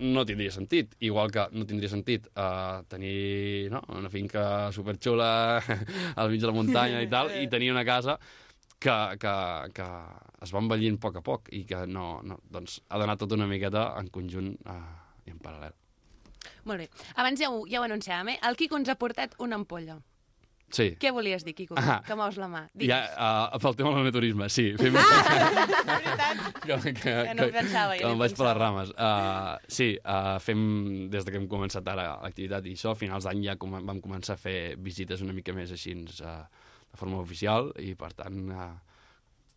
no 0.00 0.24
tindria 0.26 0.50
sentit. 0.54 0.96
Igual 1.04 1.30
que 1.30 1.44
no 1.52 1.66
tindria 1.68 1.92
sentit 1.92 2.26
uh, 2.32 2.80
tenir 2.88 3.68
no, 3.70 3.82
una 3.94 4.08
finca 4.10 4.72
superxula 4.74 5.28
al 6.16 6.30
mig 6.32 6.40
de 6.40 6.48
la 6.50 6.56
muntanya 6.56 7.04
i 7.04 7.10
tal, 7.12 7.30
i 7.36 7.46
tenir 7.52 7.70
una 7.76 7.84
casa 7.84 8.16
que, 8.80 8.96
que, 9.20 9.34
que 9.76 9.86
es 10.42 10.52
va 10.54 10.60
envellint 10.64 10.96
a 10.98 11.04
poc 11.04 11.20
a 11.20 11.22
poc 11.24 11.52
i 11.52 11.62
que 11.68 11.84
no, 11.86 12.20
no 12.26 12.40
doncs 12.50 12.80
ha 12.88 12.98
d'anar 13.00 13.16
tot 13.20 13.32
una 13.36 13.46
miqueta 13.50 13.92
en 14.00 14.08
conjunt 14.12 14.50
uh, 14.66 15.03
i 15.26 15.34
en 15.34 15.38
paral·lel. 15.42 15.76
Molt 16.68 16.84
bé. 16.84 16.88
Abans 17.20 17.40
ja 17.40 17.50
ho, 17.52 17.62
ja 17.68 17.80
ho 17.80 17.86
anunciàvem, 17.86 18.34
eh? 18.34 18.40
El 18.48 18.56
Quico 18.56 18.76
ens 18.80 18.90
ha 18.92 18.98
portat 19.00 19.36
una 19.42 19.56
ampolla. 19.60 19.98
Sí. 20.74 20.88
Què 20.98 21.10
volies 21.14 21.44
dir, 21.46 21.54
Quico? 21.54 21.76
Ah. 21.78 22.00
Que 22.04 22.16
mous 22.18 22.36
la 22.40 22.48
mà. 22.50 22.64
Ja, 22.72 22.78
Digues. 22.80 23.10
uh, 23.14 23.58
pel 23.62 23.76
tema 23.78 23.92
del 23.94 24.08
naturisme, 24.08 24.48
sí. 24.50 24.64
Fem... 24.80 24.96
que, 26.64 26.78
que, 26.96 27.12
Que 27.12 27.34
no 27.36 27.46
em 27.46 27.52
pensava, 27.54 27.94
ja 27.94 28.00
que 28.00 28.10
em 28.10 28.22
vaig 28.24 28.34
per 28.34 28.48
les 28.48 28.58
rames. 28.58 28.90
Uh, 28.96 29.54
sí, 29.70 29.90
uh, 30.00 30.40
fem, 30.42 30.64
des 31.12 31.26
de 31.26 31.34
que 31.34 31.38
hem 31.38 31.46
començat 31.50 31.86
ara 31.92 32.08
l'activitat 32.24 32.66
i 32.66 32.74
això, 32.74 32.94
a 32.94 32.98
finals 32.98 33.28
d'any 33.28 33.44
ja 33.46 33.58
com 33.60 33.76
vam 33.76 34.02
començar 34.02 34.34
a 34.34 34.40
fer 34.40 34.74
visites 34.80 35.22
una 35.22 35.36
mica 35.36 35.54
més 35.54 35.70
així 35.76 35.94
uh, 35.94 36.34
de 36.90 36.98
forma 36.98 37.22
oficial 37.22 37.70
i, 37.78 37.94
per 37.98 38.10
tant, 38.18 38.42
uh, 38.50 38.72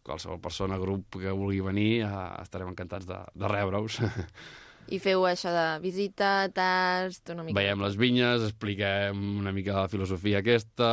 qualsevol 0.06 0.40
persona, 0.44 0.78
grup 0.78 1.18
que 1.24 1.34
vulgui 1.34 1.64
venir, 1.66 1.92
uh, 2.06 2.36
estarem 2.44 2.70
encantats 2.76 3.10
de, 3.10 3.24
de 3.34 3.54
rebre-us. 3.58 4.04
I 4.88 5.00
feu 5.04 5.26
això 5.28 5.52
de 5.52 5.66
visita, 5.84 6.48
tast, 6.56 7.28
una 7.34 7.44
mica... 7.44 7.58
Veiem 7.58 7.82
les 7.84 7.98
vinyes, 8.00 8.46
expliquem 8.48 9.20
una 9.42 9.52
mica 9.56 9.76
la 9.76 9.90
filosofia 9.92 10.40
aquesta, 10.40 10.92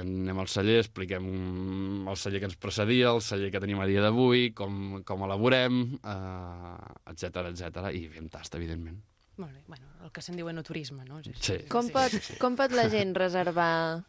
anem 0.00 0.38
al 0.38 0.50
celler, 0.52 0.78
expliquem 0.84 1.26
el 2.10 2.20
celler 2.20 2.42
que 2.42 2.48
ens 2.52 2.58
precedia, 2.62 3.10
el 3.10 3.22
celler 3.26 3.50
que 3.50 3.62
tenim 3.64 3.82
a 3.82 3.88
dia 3.90 4.04
d'avui, 4.04 4.52
com, 4.54 5.00
com 5.08 5.26
elaborem, 5.26 5.82
eh, 5.98 6.92
etc 7.10 7.50
etc 7.50 7.90
i 7.90 8.06
fem 8.12 8.30
tast, 8.30 8.54
evidentment. 8.54 9.02
Molt 9.42 9.50
bé. 9.50 9.64
Bueno, 9.66 9.90
el 10.06 10.12
que 10.14 10.22
se'n 10.22 10.38
diu 10.38 10.48
enoturisme, 10.52 11.02
no? 11.08 11.18
Sí. 11.26 11.34
Sí. 11.42 11.56
Com, 11.72 11.90
pot, 11.94 12.14
com 12.38 12.54
pot 12.58 12.74
la 12.76 12.86
gent 12.94 13.16
reservar 13.18 14.04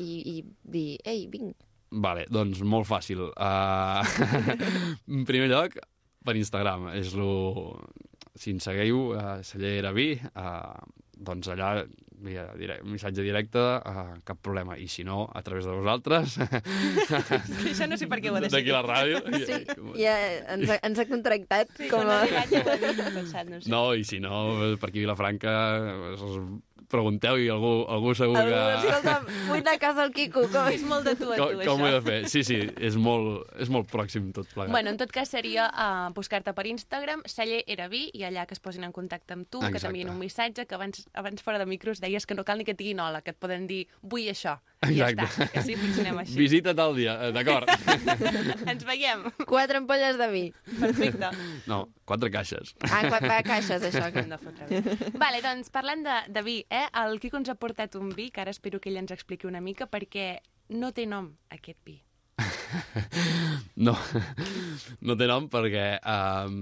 i, 0.00 0.08
i 0.32 0.36
dir, 0.64 0.88
ei, 1.04 1.26
vinc? 1.32 1.52
Vale, 1.92 2.24
doncs 2.32 2.62
molt 2.66 2.88
fàcil. 2.88 3.20
Uh, 3.36 4.00
en 5.18 5.28
primer 5.28 5.50
lloc, 5.52 5.76
per 6.26 6.36
Instagram. 6.40 6.90
És 6.96 7.14
lo... 7.16 7.30
si 8.36 8.52
ens 8.54 8.66
seguiu, 8.68 9.12
uh, 9.16 9.38
celler 9.46 9.78
era 9.80 9.92
vi, 9.96 10.12
uh, 10.34 10.76
doncs 11.16 11.48
allà 11.52 11.70
via 12.26 12.46
direct, 12.56 12.84
missatge 12.88 13.24
directe, 13.24 13.60
uh, 13.60 14.16
cap 14.24 14.38
problema. 14.44 14.76
I 14.80 14.86
si 14.88 15.04
no, 15.04 15.26
a 15.32 15.42
través 15.44 15.66
de 15.68 15.74
vosaltres, 15.76 16.38
Això 17.70 17.88
no 17.88 17.98
sé 18.00 18.08
per 18.08 18.20
què 18.24 18.32
ho 18.32 18.38
ha 18.38 18.44
d'aquí 18.44 18.72
a 18.72 18.78
la 18.78 18.84
ràdio... 18.86 19.20
Sí, 19.44 19.58
ja 20.00 20.14
ens 20.54 20.72
ha, 20.72 20.78
ens 20.88 21.02
ha 21.02 21.06
contractat 21.10 21.74
Sí, 21.76 21.90
com 21.92 22.08
a... 22.08 22.22
ja 22.28 22.62
ho 22.62 22.78
dit, 22.80 23.02
pensat, 23.18 23.50
no 23.52 23.60
sé. 23.60 23.72
No, 23.72 23.82
i 23.94 24.06
si 24.08 24.20
no, 24.22 24.38
per 24.80 24.90
aquí 24.90 25.02
a 25.02 25.06
Vilafranca, 25.06 25.58
us 26.16 26.40
pregunteu 26.90 27.38
i 27.40 27.48
algú, 27.52 27.72
algú 27.92 28.14
segur 28.18 28.38
Algú, 28.40 28.54
que... 28.54 28.88
escolta, 28.88 29.14
vull 29.48 29.60
anar 29.60 29.74
a 29.76 29.80
casa 29.82 30.00
del 30.02 30.12
Quico. 30.16 30.44
Com... 30.52 30.68
És 30.72 30.84
molt 30.86 31.06
de 31.08 31.14
tu 31.18 31.30
a 31.32 31.38
tu, 31.38 31.48
Com, 31.50 31.64
com 31.66 31.82
ho 31.82 31.88
he 31.88 31.90
això. 31.90 32.00
de 32.00 32.06
fer? 32.06 32.18
Sí, 32.32 32.42
sí, 32.46 32.58
és 32.88 32.96
molt, 33.00 33.46
és 33.62 33.72
molt 33.72 33.90
pròxim 33.90 34.30
tot 34.36 34.48
plegat. 34.52 34.72
Bueno, 34.74 34.92
en 34.94 35.00
tot 35.00 35.12
cas 35.14 35.30
seria 35.32 35.68
uh, 35.70 36.08
buscar-te 36.16 36.54
per 36.56 36.66
Instagram, 36.70 37.24
celler 37.30 37.62
era 37.66 37.88
vi, 37.92 38.06
i 38.14 38.24
allà 38.28 38.46
que 38.46 38.56
es 38.56 38.62
posin 38.62 38.86
en 38.86 38.94
contacte 38.96 39.34
amb 39.36 39.48
tu, 39.48 39.60
que 39.60 39.72
Exacte. 39.72 39.88
t'envien 39.88 40.12
un 40.12 40.18
missatge, 40.20 40.66
que 40.66 40.78
abans, 40.78 41.06
abans 41.14 41.42
fora 41.42 41.58
de 41.62 41.66
micros 41.66 42.00
deies 42.02 42.26
que 42.26 42.34
no 42.38 42.44
cal 42.44 42.58
ni 42.58 42.64
que 42.64 42.76
et 42.76 42.80
diguin 42.80 43.00
hola, 43.00 43.22
que 43.22 43.34
et 43.34 43.40
poden 43.40 43.66
dir 43.66 43.86
vull 44.02 44.28
això. 44.30 44.58
I 44.84 44.92
ja 44.98 45.06
Exacte. 45.08 45.24
està, 45.24 45.46
que 45.54 45.62
sí, 45.64 45.74
funcionem 45.80 46.18
així. 46.20 46.34
Visita 46.36 46.74
tal 46.76 46.92
dia, 46.94 47.14
eh, 47.24 47.30
d'acord. 47.32 47.70
Ens 48.72 48.84
veiem. 48.84 49.24
Quatre 49.48 49.80
ampolles 49.80 50.18
de 50.20 50.26
vi. 50.30 50.42
Perfecte. 50.78 51.30
No, 51.66 51.78
quatre 52.04 52.30
caixes. 52.30 52.74
Ah, 52.84 53.00
quatre 53.08 53.38
caixes, 53.48 53.86
això. 53.88 54.04
Hem 54.12 54.28
de 54.34 54.38
fotre. 54.42 54.82
Vale, 55.22 55.40
doncs 55.44 55.72
parlant 55.74 56.04
de, 56.04 56.18
de 56.28 56.44
vi, 56.44 56.58
eh? 56.68 56.84
el 57.02 57.16
Quico 57.22 57.40
ens 57.40 57.48
ha 57.48 57.56
portat 57.56 57.96
un 57.96 58.12
vi, 58.14 58.28
que 58.30 58.44
ara 58.44 58.52
espero 58.52 58.80
que 58.82 58.92
ell 58.92 59.00
ens 59.00 59.16
expliqui 59.16 59.48
una 59.48 59.64
mica, 59.64 59.88
perquè 59.88 60.36
no 60.76 60.92
té 60.92 61.08
nom, 61.08 61.32
aquest 61.56 61.80
vi. 61.88 61.96
No, 63.86 63.92
no 65.04 65.16
té 65.20 65.26
nom 65.28 65.46
perquè, 65.52 65.84
um, 66.00 66.56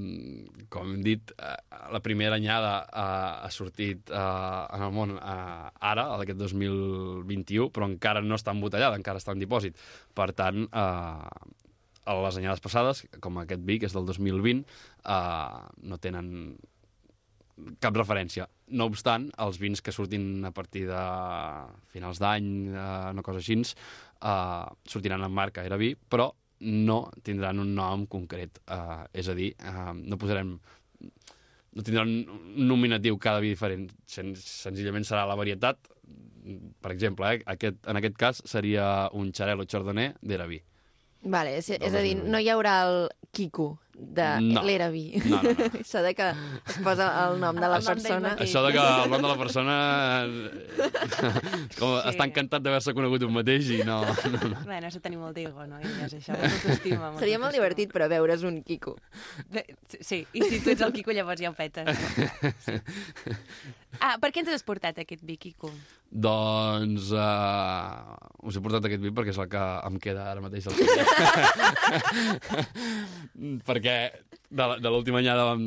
com 0.73 0.91
hem 0.95 1.03
dit, 1.07 1.33
uh, 1.39 1.55
la 1.95 2.01
primera 2.03 2.39
anyada 2.41 2.73
uh, 2.85 3.45
ha 3.47 3.51
sortit 3.55 4.11
uh, 4.11 4.67
en 4.75 4.87
el 4.89 4.95
món 4.95 5.15
uh, 5.17 5.71
ara, 5.79 6.09
aquest 6.19 6.41
2021, 6.41 7.71
però 7.75 7.89
encara 7.91 8.23
no 8.25 8.39
està 8.39 8.55
embotellada, 8.55 8.99
encara 8.99 9.23
està 9.23 9.35
en 9.35 9.43
dipòsit. 9.43 9.79
Per 10.15 10.31
tant, 10.37 10.67
uh, 10.67 11.55
a 12.05 12.19
les 12.27 12.39
anyades 12.43 12.63
passades, 12.65 13.05
com 13.25 13.39
aquest 13.41 13.63
vi, 13.65 13.79
que 13.81 13.89
és 13.89 13.97
del 13.97 14.07
2020, 14.11 14.67
uh, 15.07 15.65
no 15.87 16.03
tenen 16.03 16.31
cap 17.83 17.97
referència. 17.97 18.47
No 18.75 18.89
obstant, 18.91 19.29
els 19.45 19.59
vins 19.63 19.83
que 19.85 19.93
surtin 19.95 20.45
a 20.47 20.51
partir 20.55 20.85
de 20.89 21.03
finals 21.93 22.21
d'any, 22.23 22.49
eh, 22.73 23.11
una 23.13 23.23
cosa 23.23 23.39
així, 23.43 23.61
eh, 24.25 24.73
sortiran 24.89 25.23
en 25.23 25.33
marca 25.33 25.65
Era 25.65 25.79
vi, 25.81 25.95
però 25.95 26.31
no 26.65 26.99
tindran 27.23 27.61
un 27.61 27.75
nom 27.77 28.07
concret. 28.11 28.61
Eh, 28.67 29.05
és 29.21 29.29
a 29.29 29.37
dir, 29.37 29.53
eh, 29.59 29.93
no 29.95 30.19
posarem 30.19 30.57
no 31.75 31.83
tindran 31.83 32.09
un 32.09 32.69
nominatiu 32.69 33.19
cada 33.19 33.41
vi 33.41 33.51
diferent. 33.53 33.91
Sen 34.07 34.35
senzillament 34.39 35.05
serà 35.05 35.27
la 35.27 35.37
varietat. 35.39 35.91
Per 36.81 36.93
exemple, 36.93 37.35
eh, 37.35 37.43
aquest, 37.47 37.81
en 37.87 37.97
aquest 37.97 38.17
cas 38.17 38.43
seria 38.45 39.11
un 39.13 39.33
Xarel·lo 39.33 39.67
Chardonnay 39.67 40.15
d'Era 40.23 40.47
vi. 40.47 40.61
Vale, 41.25 41.57
és, 41.57 41.71
és 41.71 41.95
a 41.95 42.03
dir, 42.05 42.19
no 42.21 42.39
hi 42.39 42.51
haurà 42.53 42.83
el 42.85 43.09
Quico 43.33 43.79
de 43.95 44.41
No. 44.43 44.63
l'era 44.67 44.89
vi. 44.91 45.13
No, 45.25 45.39
no, 45.43 45.53
no. 45.55 45.69
Això 45.85 46.03
de 46.03 46.15
que 46.19 46.29
es 46.33 46.79
posa 46.83 47.07
el 47.29 47.39
nom 47.41 47.55
de 47.55 47.69
la 47.69 47.77
El 47.79 47.85
d'ell 47.85 47.95
persona. 47.95 48.33
Això 48.43 48.63
de 48.67 48.73
que 48.75 48.83
el 48.83 49.11
nom 49.13 49.23
de 49.23 49.29
la 49.31 49.37
persona 49.45 49.77
eh, 50.27 50.51
com, 51.79 51.95
Sí. 51.95 52.09
està 52.11 52.27
encantat 52.27 52.63
d'haver-se 52.65 52.95
conegut 52.97 53.23
un 53.29 53.33
mateix 53.37 53.71
i 53.71 53.79
no, 53.87 54.01
no, 54.05 54.41
no. 54.51 54.63
Bé, 54.67 54.81
no 54.83 54.91
sé 54.91 55.01
tenir 55.05 55.19
molt 55.23 55.37
d'ego, 55.39 55.67
no? 55.71 55.79
I 55.79 55.93
és 56.09 56.17
això, 56.19 56.35
autoestima. 56.35 57.11
molta 57.13 57.23
Seria 57.23 57.39
molt 57.39 57.55
divertit, 57.55 57.93
però 57.95 58.09
veure's 58.11 58.43
un 58.43 58.63
Quico. 58.67 58.97
Sí, 60.01 60.25
i 60.33 60.43
si 60.43 60.59
tu 60.65 60.71
ets 60.75 60.83
el 60.83 60.93
Quico 60.97 61.13
llavors 61.15 61.41
ja 61.41 61.51
ho 61.51 61.55
petes. 61.55 61.87
Sí. 62.67 62.81
Ah, 64.03 64.17
per 64.19 64.33
què 64.35 64.41
ens 64.43 64.49
has 64.51 64.65
portat 64.67 64.97
aquest 64.99 65.21
vi, 65.23 65.37
Quico? 65.39 65.69
Doncs 66.11 67.13
uh, 67.15 68.17
us 68.43 68.57
he 68.59 68.63
portat 68.65 68.89
aquest 68.89 68.99
vi 69.05 69.13
perquè 69.15 69.31
és 69.31 69.39
el 69.39 69.47
que 69.53 69.61
em 69.87 70.01
queda 70.03 70.25
ara 70.33 70.43
mateix 70.43 70.67
celler. 70.67 71.07
Perquè 73.85 74.23
de, 74.55 74.91
l'última 74.93 75.19
anyada 75.19 75.49
vam... 75.49 75.63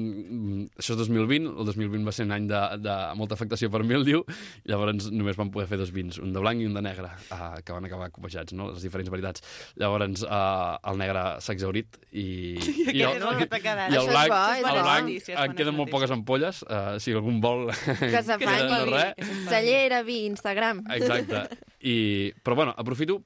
Això 0.80 0.96
és 0.96 1.02
2020, 1.02 1.50
el 1.60 1.68
2020 1.68 2.06
va 2.08 2.14
ser 2.16 2.24
un 2.24 2.32
any 2.32 2.46
de, 2.48 2.62
de 2.80 2.96
molta 3.20 3.36
afectació 3.36 3.68
per 3.74 3.82
mildiu, 3.84 4.22
i 4.64 4.72
llavors 4.72 5.10
només 5.12 5.36
vam 5.36 5.52
poder 5.52 5.68
fer 5.68 5.80
dos 5.82 5.92
vins, 5.92 6.20
un 6.24 6.32
de 6.32 6.40
blanc 6.40 6.64
i 6.64 6.70
un 6.70 6.78
de 6.78 6.84
negre, 6.86 7.10
uh, 7.36 7.58
que 7.66 7.76
van 7.76 7.90
acabar 7.90 8.08
copejats, 8.16 8.56
no? 8.56 8.70
les 8.72 8.86
diferents 8.88 9.12
varietats. 9.12 9.44
Llavors 9.82 10.24
uh, 10.24 10.78
el 10.88 11.02
negre 11.04 11.26
s'ha 11.44 11.58
exaurit 11.58 12.00
i, 12.14 12.24
i, 12.24 13.04
és 13.04 13.04
el 13.04 13.44
i 13.44 13.50
Això 13.52 14.06
el 14.06 14.12
blanc, 14.14 14.32
bo, 14.32 14.72
el 14.72 14.82
blanc 14.88 15.32
en 15.36 15.58
queden 15.60 15.80
molt 15.82 15.92
poques 15.92 16.16
ampolles, 16.16 16.64
uh, 16.70 16.96
si 17.04 17.16
algun 17.18 17.42
vol... 17.44 17.68
Que. 17.88 18.14
Que 18.14 18.24
se'n 18.24 19.48
Cellera, 19.50 20.00
vi, 20.08 20.22
Instagram. 20.32 20.86
Exacte. 20.96 21.60
I, 21.84 21.98
però 22.40 22.56
bueno, 22.62 22.78
aprofito 22.78 23.20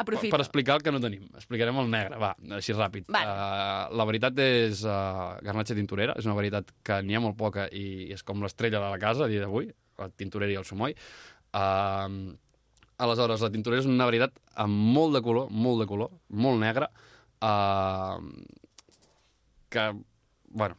Aprofita. 0.00 0.32
per 0.34 0.40
explicar 0.44 0.76
el 0.78 0.84
que 0.86 0.92
no 0.94 1.00
tenim. 1.02 1.26
Explicarem 1.38 1.78
el 1.82 1.90
negre, 1.92 2.18
va, 2.20 2.32
així 2.58 2.74
ràpid. 2.76 3.06
Vale. 3.12 3.30
Uh, 3.30 3.96
la 4.00 4.06
veritat 4.08 4.38
és 4.44 4.84
uh, 4.86 5.36
garnatxa 5.46 5.76
tintorera, 5.78 6.14
és 6.18 6.28
una 6.28 6.36
varietat 6.38 6.70
que 6.86 7.00
n'hi 7.06 7.16
ha 7.18 7.22
molt 7.24 7.38
poca 7.40 7.68
i 7.72 8.10
és 8.14 8.22
com 8.26 8.42
l'estrella 8.44 8.80
de 8.80 8.90
la 8.96 9.00
casa 9.02 9.26
a 9.26 9.30
dia 9.30 9.44
d'avui, 9.44 9.70
la 10.00 10.08
tintorera 10.16 10.52
i 10.54 10.58
el 10.60 10.68
sumoll. 10.68 10.94
Uh, 11.52 12.32
aleshores, 13.00 13.40
la 13.44 13.52
tintorera 13.52 13.82
és 13.84 13.88
una 13.88 14.08
varietat 14.08 14.36
amb 14.60 14.94
molt 14.96 15.16
de 15.16 15.24
color, 15.24 15.50
molt 15.50 15.84
de 15.84 15.88
color, 15.90 16.12
molt 16.30 16.60
negra, 16.60 16.90
uh, 17.40 18.20
que, 19.70 19.90
bueno, 20.50 20.76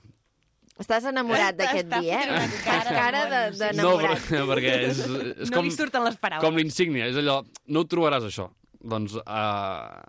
Estàs 0.82 1.04
enamorat 1.06 1.54
d'aquest 1.60 1.92
vi, 1.92 2.08
eh? 2.10 2.22
Fas 2.26 2.54
cara 2.66 2.94
cara 2.96 3.20
de- 3.30 3.42
d'amor, 3.54 3.54
sí. 3.54 3.78
no, 3.78 3.92
d'enamorat. 4.00 4.32
perquè 4.52 4.72
és, 4.88 5.02
és 5.44 5.52
no 5.52 5.60
com, 5.60 5.68
li 5.68 5.74
surten 5.76 6.06
les 6.08 6.18
paraules. 6.18 6.42
com 6.42 6.58
l'insígnia, 6.58 7.10
és 7.12 7.20
allò, 7.22 7.36
no 7.68 7.84
ho 7.84 7.90
trobaràs 7.92 8.26
això. 8.26 8.48
Doncs, 8.82 9.16
uh, 9.22 10.02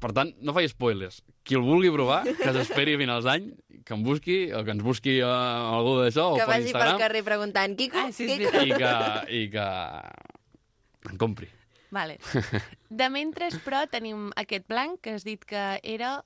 per 0.00 0.12
tant, 0.16 0.30
no 0.40 0.54
faig 0.56 0.70
spoilers. 0.72 1.20
Qui 1.44 1.56
el 1.58 1.64
vulgui 1.64 1.90
provar, 1.92 2.22
que 2.28 2.52
s'esperi 2.54 2.94
a 2.96 3.00
finals 3.00 3.26
d'any, 3.26 3.50
que 3.84 3.96
em 3.96 4.02
busqui, 4.04 4.38
o 4.54 4.62
que 4.64 4.74
ens 4.76 4.84
busqui 4.84 5.18
uh, 5.24 5.28
algú 5.74 5.96
d'això, 6.00 6.30
o 6.32 6.38
Que 6.38 6.46
per 6.46 6.54
vagi 6.54 6.68
pel 6.68 6.72
Instagram, 6.72 7.02
carrer 7.02 7.22
preguntant 7.26 7.76
Quico, 7.78 7.98
Ah, 8.04 8.12
sí, 8.12 8.28
Quico. 8.30 8.64
i 8.64 8.72
que, 8.72 8.92
i 9.40 9.44
que 9.52 9.68
en 11.10 11.20
compri. 11.20 11.48
Vale. 11.90 12.18
De 12.90 13.08
mentre, 13.08 13.48
però, 13.64 13.86
tenim 13.90 14.28
aquest 14.36 14.66
blanc 14.68 15.00
que 15.00 15.16
has 15.16 15.24
dit 15.24 15.44
que 15.48 15.62
era 15.82 16.18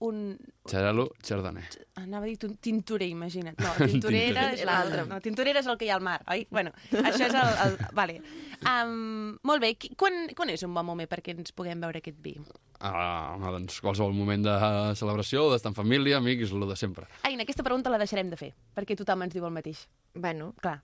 un... 0.00 0.36
Xarelo 0.68 1.08
Chardonnay. 1.22 1.64
Anava 1.98 2.24
a 2.24 2.28
dir 2.28 2.36
tin- 2.38 2.56
tintorer, 2.62 3.08
imagina't. 3.10 3.58
No, 3.58 3.72
tintorera 3.90 4.52
és 4.54 4.62
l'altre. 4.68 5.04
No, 5.10 5.18
tintorera 5.24 5.58
és 5.60 5.66
el 5.66 5.78
que 5.80 5.86
hi 5.88 5.90
ha 5.90 5.96
al 5.98 6.04
mar, 6.06 6.20
oi? 6.30 6.46
Bueno, 6.54 6.70
això 6.92 7.26
és 7.26 7.34
el... 7.34 7.52
el 7.64 7.76
vale. 7.98 8.20
Um, 8.62 9.36
molt 9.46 9.62
bé. 9.62 9.72
Quan, 9.98 10.28
quan 10.38 10.50
és 10.54 10.62
un 10.66 10.74
bon 10.74 10.86
moment 10.86 11.08
perquè 11.10 11.34
ens 11.36 11.50
puguem 11.56 11.80
veure 11.82 11.98
aquest 12.02 12.18
vi? 12.22 12.36
Ah, 12.78 13.34
home, 13.34 13.50
doncs 13.56 13.80
qualsevol 13.82 14.14
moment 14.14 14.44
de 14.46 14.54
celebració, 14.98 15.48
d'estar 15.50 15.72
en 15.72 15.78
família, 15.80 16.20
amics, 16.22 16.52
el 16.54 16.62
de 16.70 16.76
sempre. 16.78 17.08
Ai, 17.26 17.34
en 17.34 17.42
aquesta 17.42 17.64
pregunta 17.66 17.90
la 17.90 17.98
deixarem 17.98 18.30
de 18.30 18.38
fer, 18.38 18.52
perquè 18.78 18.94
tothom 18.98 19.26
ens 19.26 19.34
diu 19.34 19.46
el 19.48 19.54
mateix. 19.56 19.82
Bueno, 20.14 20.52
Clar, 20.62 20.76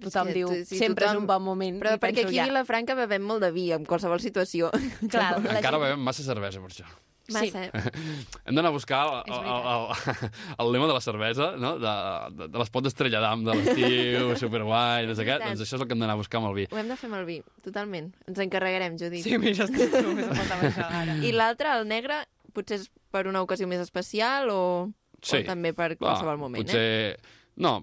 tothom 0.00 0.32
Sí, 0.32 0.38
diu, 0.40 0.48
sí, 0.64 0.78
sempre 0.80 1.04
tothom- 1.04 1.12
és 1.18 1.20
un 1.20 1.28
bon 1.28 1.44
moment. 1.44 1.76
però 1.82 1.98
perquè 2.00 2.24
aquí 2.24 2.38
a 2.40 2.46
ja. 2.46 2.48
Vilafranca 2.48 2.96
bevem 2.96 3.22
molt 3.28 3.44
de 3.44 3.52
vi, 3.52 3.68
en 3.76 3.84
qualsevol 3.84 4.24
situació. 4.24 4.70
Clar, 5.12 5.42
la 5.44 5.58
Encara 5.58 5.76
gent- 5.76 5.82
bevem 5.84 6.00
massa 6.08 6.24
cervesa, 6.24 6.60
per 6.64 6.72
això. 6.72 6.88
Massa. 7.30 7.68
Hem 8.46 8.56
d'anar 8.56 8.72
a 8.72 8.74
buscar 8.74 9.02
el, 9.06 9.32
el, 9.36 9.68
el, 9.72 10.30
el 10.64 10.72
lema 10.74 10.88
de 10.90 10.96
la 10.96 11.02
cervesa, 11.04 11.52
no? 11.60 11.76
de, 11.78 11.92
de, 12.38 12.48
de 12.50 12.62
l'espot 12.62 12.84
d'Estrella 12.84 13.20
d'Am 13.22 13.44
de 13.46 13.56
l'estiu, 13.58 14.32
superguai, 14.42 15.06
no 15.06 15.14
sé 15.18 15.26
què. 15.28 15.38
Doncs 15.44 15.62
això 15.62 15.78
és 15.78 15.84
el 15.84 15.86
que 15.86 15.96
hem 15.96 16.02
d'anar 16.02 16.16
a 16.18 16.20
buscar 16.22 16.42
amb 16.42 16.50
el 16.50 16.58
vi. 16.58 16.66
Ho 16.72 16.80
hem 16.82 16.90
de 16.90 16.98
fer 16.98 17.10
amb 17.10 17.20
el 17.20 17.28
vi, 17.28 17.38
totalment. 17.64 18.10
Ens 18.26 18.42
encarregarem, 18.46 18.98
Judit. 19.00 19.22
Sí, 19.26 19.38
mira, 19.42 19.68
estic 19.68 19.94
tu, 19.94 20.16
més 20.18 20.28
faltava 20.32 20.68
això 20.72 20.88
ara. 21.02 21.16
I 21.22 21.32
l'altre, 21.36 21.76
el 21.78 21.88
negre, 21.90 22.22
potser 22.56 22.80
és 22.82 22.90
per 23.14 23.26
una 23.30 23.44
ocasió 23.44 23.68
més 23.70 23.82
especial 23.84 24.50
o, 24.50 24.62
o 24.90 25.42
també 25.46 25.74
per 25.76 25.94
qualsevol 26.00 26.40
moment, 26.40 26.64
eh? 26.64 26.66
potser... 26.66 27.40
No, 27.62 27.76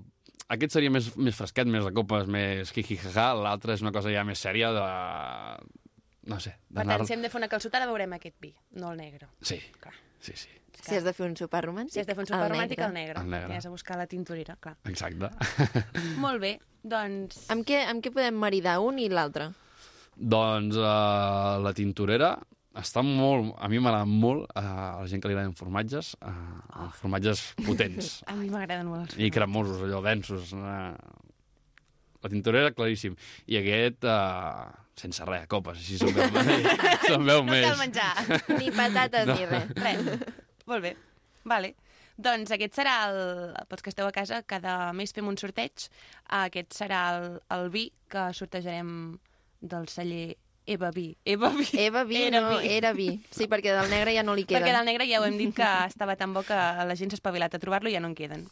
aquest 0.50 0.74
seria 0.74 0.90
més, 0.90 1.12
més 1.22 1.38
fresquet, 1.38 1.70
més 1.70 1.86
de 1.86 1.92
copes, 1.94 2.26
més 2.32 2.74
jijijaja. 2.74 3.32
L'altre 3.38 3.76
és 3.76 3.84
una 3.86 3.94
cosa 3.96 4.10
ja 4.14 4.26
més 4.26 4.42
sèria 4.42 4.72
de... 4.74 4.88
No 6.30 6.40
sé, 6.44 6.56
Per 6.70 6.86
tant, 6.86 7.06
si 7.10 7.16
hem 7.16 7.26
de 7.26 7.30
fer 7.34 7.40
una 7.42 7.50
calçotada, 7.52 7.88
veurem 7.90 8.14
aquest 8.20 8.38
vi, 8.42 8.54
no 8.78 8.94
el 8.94 9.02
negre. 9.02 9.32
Sí, 9.42 9.58
Clar. 9.82 9.96
sí, 10.22 10.36
sí. 10.38 10.50
eh? 10.54 10.58
Si 10.80 10.96
has 10.96 11.04
de 11.04 11.12
fer 11.12 11.26
un 11.28 11.36
sopar 11.36 11.64
romàntic, 11.66 11.98
Si 11.98 12.00
has 12.00 12.08
de 12.08 12.16
fer 12.16 12.24
un 12.24 12.30
sopar 12.30 12.52
romàntic, 12.52 12.80
el 12.86 12.94
negre. 12.94 13.20
El 13.20 13.32
negre. 13.34 13.54
I 13.54 13.58
has 13.58 13.66
de 13.68 13.72
buscar 13.74 13.98
la 14.00 14.06
tintorera, 14.08 14.56
clar. 14.62 14.78
Exacte. 14.88 15.32
Molt 16.24 16.40
bé, 16.40 16.54
doncs... 16.84 17.50
Amb 17.52 17.66
què, 17.68 17.82
amb 17.90 18.06
què 18.06 18.14
podem 18.16 18.38
maridar 18.40 18.80
un 18.86 19.02
i 19.02 19.10
l'altre? 19.12 19.50
doncs 20.20 20.76
uh, 20.76 21.58
la 21.64 21.72
tintorera 21.76 22.34
està 22.80 23.02
molt... 23.04 23.54
A 23.58 23.70
mi 23.72 23.80
m'agrada 23.82 24.06
molt 24.06 24.46
uh, 24.52 24.60
a 24.60 25.00
la 25.02 25.08
gent 25.10 25.24
que 25.24 25.32
li 25.32 25.36
agraden 25.36 25.56
formatges, 25.58 26.12
uh, 26.20 26.90
formatges 27.00 27.46
potents 27.66 28.20
A 28.30 28.36
mi 28.38 28.52
m'agraden 28.52 28.88
molt 28.92 29.08
els 29.08 29.18
i 29.20 29.32
cremosos, 29.34 29.82
allò 29.88 30.04
densos. 30.06 30.52
Uh, 30.54 30.92
la 32.20 32.32
tintorera, 32.32 32.74
claríssim. 32.76 33.16
I 33.48 33.62
aquest, 33.62 34.04
uh, 34.04 34.68
sense 35.00 35.26
res, 35.28 35.46
copes, 35.52 35.78
així 35.80 35.98
se'n 36.02 36.12
veu, 36.14 36.30
se'n 37.08 37.24
veu 37.28 37.44
No 37.44 37.52
més. 37.52 37.66
cal 37.66 37.78
menjar. 37.80 38.12
Ni 38.60 38.72
patates 38.76 39.30
ni 39.32 39.46
res. 39.50 39.72
Res. 39.80 40.28
Molt 40.70 40.84
bé. 40.86 40.96
Vale. 41.48 41.74
Doncs 42.20 42.52
aquest 42.52 42.76
serà 42.76 42.98
el... 43.08 43.20
Pels 43.72 43.82
que 43.86 43.94
esteu 43.94 44.08
a 44.10 44.12
casa, 44.12 44.42
cada 44.44 44.92
mes 44.94 45.14
fem 45.16 45.28
un 45.32 45.38
sorteig. 45.40 45.88
Aquest 46.42 46.76
serà 46.76 47.06
el, 47.16 47.30
el 47.56 47.70
vi 47.72 47.86
que 48.12 48.26
sortejarem 48.36 48.92
del 49.62 49.88
celler 49.88 50.36
Eva 50.70 50.92
Vi. 50.94 51.08
Eva 51.26 51.50
Vi. 51.56 51.66
Eva 51.82 52.04
Vi, 52.06 52.20
Era 52.28 52.42
no, 52.44 52.58
vi. 52.60 52.68
era 52.76 52.92
Vi. 52.94 53.08
Sí, 53.34 53.48
perquè 53.50 53.72
del 53.74 53.90
negre 53.90 54.12
ja 54.14 54.22
no 54.28 54.36
li 54.38 54.44
queda. 54.46 54.60
Perquè 54.60 54.76
del 54.76 54.86
negre 54.92 55.08
ja 55.10 55.24
ho 55.24 55.26
hem 55.26 55.40
dit 55.40 55.56
que 55.58 55.70
estava 55.88 56.14
tan 56.20 56.36
bo 56.36 56.44
que 56.46 56.54
la 56.60 57.00
gent 57.00 57.10
s'ha 57.16 57.18
espavilat 57.18 57.56
a 57.56 57.62
trobar-lo 57.64 57.90
i 57.90 57.96
ja 57.96 58.04
no 58.04 58.12
en 58.12 58.18
queden. 58.20 58.44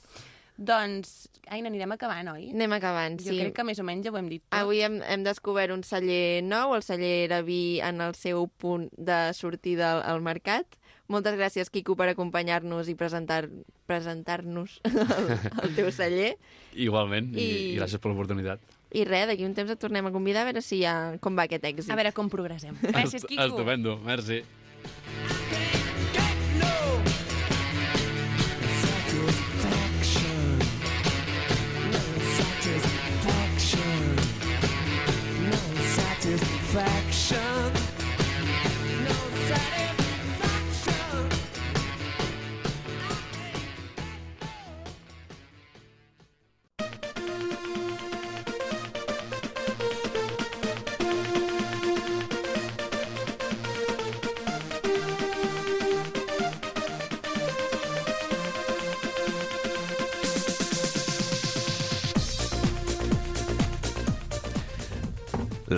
Doncs, 0.58 1.28
Aina, 1.54 1.70
anirem 1.70 1.92
acabant, 1.94 2.28
oi? 2.34 2.50
Anem 2.52 2.74
acabant, 2.76 3.20
Jo 3.22 3.30
sí. 3.32 3.38
crec 3.40 3.54
que 3.56 3.64
més 3.64 3.78
o 3.80 3.84
menys 3.86 4.08
ja 4.08 4.12
ho 4.12 4.18
hem 4.18 4.28
dit 4.32 4.42
tot. 4.42 4.58
Avui 4.58 4.82
hem, 4.82 4.98
hem 5.06 5.24
descobert 5.24 5.72
un 5.72 5.84
celler 5.86 6.42
nou, 6.44 6.74
el 6.76 6.82
celler 6.84 7.28
Eraví 7.28 7.80
en 7.86 8.02
el 8.02 8.16
seu 8.18 8.48
punt 8.58 8.90
de 8.98 9.20
sortida 9.38 9.94
al, 9.94 10.02
al 10.16 10.22
mercat. 10.26 10.66
Moltes 11.08 11.38
gràcies, 11.40 11.70
Quico, 11.72 11.96
per 11.96 12.10
acompanyar-nos 12.12 12.90
i 12.92 12.96
presentar 13.00 13.46
presentar-nos 13.88 14.82
el, 14.90 15.30
el 15.64 15.76
teu 15.78 15.88
celler. 15.96 16.34
Igualment, 16.76 17.30
i, 17.38 17.46
I- 17.46 17.62
i 17.70 17.78
gràcies 17.80 18.02
per 18.04 18.12
l'oportunitat. 18.12 18.60
I 18.98 19.04
res, 19.08 19.28
d'aquí 19.30 19.44
un 19.46 19.54
temps 19.56 19.72
et 19.72 19.80
tornem 19.80 20.06
a 20.08 20.12
convidar 20.16 20.42
a 20.44 20.48
veure 20.50 20.62
si 20.64 20.82
ja, 20.82 21.14
com 21.24 21.36
va 21.38 21.44
aquest 21.48 21.64
èxit. 21.70 21.92
A 21.92 21.98
veure 22.00 22.12
com 22.16 22.30
progressem. 22.32 22.76
Gràcies, 22.96 23.24
Quico. 23.28 23.46
Estupendo, 23.46 23.98
merci. 24.04 24.42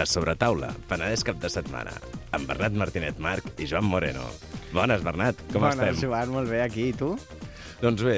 La 0.10 0.14
sobretaula, 0.18 0.72
Penedès 0.90 1.22
cap 1.22 1.38
de 1.38 1.52
setmana, 1.54 1.92
amb 2.34 2.50
Bernat 2.50 2.74
Martinet 2.74 3.20
Marc 3.22 3.46
i 3.62 3.68
Joan 3.70 3.86
Moreno. 3.86 4.24
Bones, 4.74 5.04
Bernat, 5.06 5.38
com 5.52 5.62
Bones, 5.62 5.78
estem? 5.78 6.00
Joan, 6.02 6.32
molt 6.34 6.50
bé, 6.50 6.64
aquí, 6.64 6.88
i 6.90 6.96
tu? 6.98 7.12
Doncs 7.78 8.02
bé, 8.08 8.16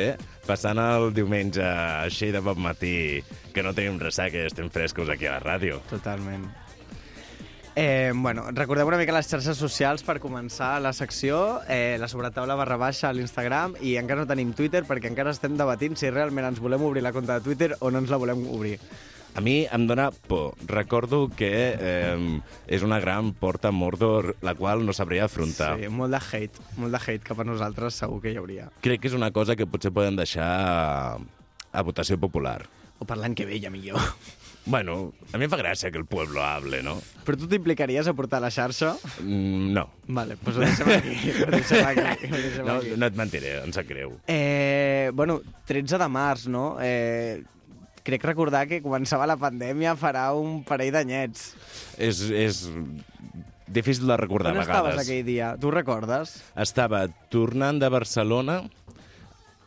passant 0.48 0.80
el 0.80 1.10
diumenge 1.12 1.66
així 1.66 2.32
de 2.32 2.40
bon 2.40 2.64
matí, 2.64 3.20
que 3.52 3.68
no 3.68 3.76
tenim 3.76 4.00
ressaca 4.00 4.40
i 4.40 4.48
estem 4.48 4.72
frescos 4.72 5.12
aquí 5.12 5.28
a 5.28 5.36
la 5.36 5.44
ràdio. 5.44 5.82
Totalment. 5.92 6.48
Eh, 7.76 8.16
bueno, 8.16 8.48
recordeu 8.56 8.88
una 8.88 9.04
mica 9.04 9.12
les 9.20 9.28
xarxes 9.28 9.60
socials 9.60 10.08
per 10.08 10.22
començar 10.24 10.78
la 10.80 10.96
secció, 10.96 11.60
eh, 11.68 11.98
la 12.00 12.08
sobretaula 12.08 12.56
barra 12.56 12.80
baixa 12.80 13.10
a 13.12 13.16
l'Instagram 13.20 13.76
i 13.84 13.98
encara 14.00 14.24
no 14.24 14.32
tenim 14.32 14.56
Twitter 14.56 14.86
perquè 14.88 15.12
encara 15.12 15.36
estem 15.36 15.60
debatint 15.60 16.00
si 16.00 16.08
realment 16.08 16.54
ens 16.54 16.64
volem 16.64 16.88
obrir 16.88 17.04
la 17.04 17.12
compta 17.12 17.36
de 17.36 17.50
Twitter 17.52 17.74
o 17.82 17.92
no 17.92 18.00
ens 18.00 18.16
la 18.16 18.24
volem 18.24 18.48
obrir. 18.48 18.78
A 19.34 19.40
mi 19.40 19.66
em 19.72 19.86
dóna 19.88 20.10
por. 20.12 20.56
Recordo 20.68 21.30
que 21.32 21.52
eh, 21.80 22.42
és 22.68 22.84
una 22.84 23.00
gran 23.00 23.32
porta 23.34 23.72
Mordor, 23.72 24.36
la 24.44 24.56
qual 24.60 24.84
no 24.86 24.92
sabria 24.92 25.26
afrontar. 25.30 25.78
Sí, 25.80 25.88
molt 25.88 26.12
de 26.12 26.20
hate, 26.20 26.60
molt 26.76 26.92
de 26.92 27.00
hate 27.00 27.24
cap 27.24 27.40
a 27.40 27.46
nosaltres 27.48 27.96
segur 27.96 28.20
que 28.22 28.34
hi 28.34 28.38
hauria. 28.42 28.68
Crec 28.84 29.00
que 29.02 29.08
és 29.08 29.16
una 29.16 29.32
cosa 29.32 29.56
que 29.56 29.66
potser 29.70 29.94
podem 29.96 30.20
deixar 30.20 30.50
a, 30.52 31.18
a 31.72 31.84
votació 31.88 32.20
popular. 32.20 32.60
O 33.02 33.08
per 33.08 33.16
l'any 33.18 33.34
que 33.34 33.48
ve 33.48 33.58
ja 33.64 33.72
millor. 33.74 33.98
Bueno, 34.68 35.14
a 35.34 35.40
mi 35.42 35.48
em 35.48 35.50
fa 35.50 35.58
gràcia 35.58 35.90
que 35.90 35.98
el 35.98 36.06
pueblo 36.06 36.44
hable, 36.46 36.84
no? 36.86 36.98
Però 37.26 37.34
tu 37.40 37.48
t'implicaries 37.50 38.06
a 38.06 38.14
portar 38.14 38.38
la 38.44 38.52
xarxa? 38.54 38.92
Mm, 39.24 39.72
no. 39.74 39.88
Vale, 40.12 40.36
doncs 40.44 40.60
ho 40.60 40.62
deixem 40.62 40.92
aquí. 40.94 41.16
Ho 41.40 41.48
deixem 41.56 41.88
aquí. 41.88 42.28
Ho 42.30 42.36
deixem 42.44 42.68
No, 42.68 42.76
aquí. 42.84 42.92
no 43.00 43.08
et 43.10 43.18
mentiré, 43.18 43.56
em 43.64 43.72
sap 43.74 43.88
greu. 43.90 44.14
Eh, 44.30 45.10
bueno, 45.18 45.40
13 45.72 45.98
de 46.04 46.12
març, 46.14 46.46
no? 46.52 46.76
Eh, 46.84 47.40
crec 48.08 48.24
recordar 48.26 48.66
que 48.70 48.82
començava 48.84 49.28
la 49.30 49.38
pandèmia 49.40 49.96
farà 50.00 50.30
un 50.38 50.62
parell 50.68 50.92
d'anyets. 50.96 51.52
És, 52.02 52.22
és 52.32 52.64
difícil 53.72 54.08
de 54.10 54.18
recordar 54.20 54.52
On 54.52 54.60
a 54.60 54.66
estaves 54.66 54.94
vegades. 54.96 55.08
aquell 55.08 55.26
dia? 55.26 55.54
Tu 55.62 55.72
recordes? 55.72 56.36
Estava 56.60 57.06
tornant 57.32 57.80
de 57.80 57.90
Barcelona, 57.94 58.62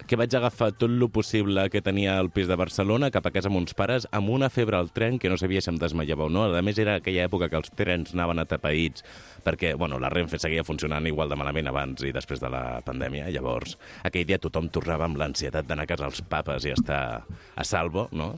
que 0.06 0.18
vaig 0.20 0.34
agafar 0.36 0.72
tot 0.76 0.92
lo 0.92 1.08
possible 1.08 1.68
que 1.72 1.80
tenia 1.82 2.18
al 2.18 2.28
pis 2.34 2.48
de 2.50 2.56
Barcelona 2.60 3.10
cap 3.14 3.26
a 3.26 3.32
casa 3.32 3.48
amb 3.50 3.60
uns 3.62 3.74
pares, 3.76 4.06
amb 4.12 4.28
una 4.34 4.50
febre 4.52 4.76
al 4.76 4.90
tren 4.92 5.18
que 5.18 5.30
no 5.32 5.38
sabia 5.40 5.62
si 5.64 5.70
em 5.72 5.78
desmaiava 5.80 6.26
o 6.26 6.32
no. 6.32 6.44
A 6.52 6.62
més, 6.62 6.78
era 6.82 6.98
aquella 7.00 7.24
època 7.28 7.48
que 7.48 7.58
els 7.60 7.72
trens 7.76 8.12
anaven 8.12 8.42
atapeïts, 8.44 9.04
perquè 9.46 9.74
bueno, 9.80 9.98
la 10.02 10.12
Renfe 10.12 10.40
seguia 10.42 10.64
funcionant 10.64 11.06
igual 11.08 11.32
de 11.32 11.40
malament 11.40 11.72
abans 11.72 12.04
i 12.04 12.12
després 12.12 12.42
de 12.42 12.52
la 12.52 12.80
pandèmia. 12.84 13.30
Llavors, 13.32 13.78
aquell 14.04 14.28
dia 14.28 14.40
tothom 14.42 14.68
tornava 14.68 15.08
amb 15.08 15.20
l'ansietat 15.20 15.68
d'anar 15.68 15.88
a 15.88 15.92
casa 15.94 16.08
als 16.10 16.20
papes 16.20 16.68
i 16.68 16.74
estar 16.76 17.04
a 17.24 17.64
salvo, 17.64 18.08
no? 18.12 18.34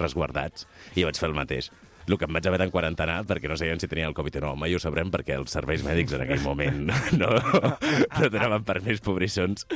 resguardats, 0.00 0.64
i 0.96 1.04
vaig 1.04 1.18
fer 1.20 1.28
el 1.28 1.36
mateix. 1.36 1.68
El 2.10 2.16
que 2.18 2.26
em 2.26 2.34
vaig 2.34 2.46
haver 2.50 2.58
d'enquarentenar 2.64 3.20
perquè 3.28 3.46
no 3.50 3.56
sabien 3.60 3.78
si 3.78 3.86
tenia 3.90 4.08
el 4.10 4.16
Covid 4.18 4.40
o 4.40 4.46
no. 4.48 4.54
Mai 4.58 4.74
ho 4.74 4.80
sabrem 4.82 5.12
perquè 5.14 5.36
els 5.38 5.52
serveis 5.54 5.84
mèdics 5.86 6.16
en 6.16 6.24
aquell 6.26 6.42
moment 6.42 6.80
no, 7.20 7.28
no 8.18 8.30
donaven 8.32 8.64
permís, 8.66 8.98
pobrissons. 9.04 9.66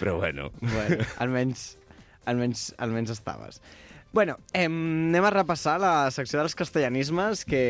Però 0.00 0.16
bueno, 0.18 0.50
Bueno, 0.60 1.04
almenys, 1.22 1.76
almenys, 2.26 2.72
almenys 2.78 3.14
estaves. 3.14 3.60
Bueno, 4.10 4.34
em, 4.58 4.72
anem 5.12 5.22
a 5.22 5.30
repassar 5.30 5.76
la 5.78 5.92
secció 6.10 6.40
dels 6.40 6.56
castellanismes 6.58 7.44
que 7.46 7.60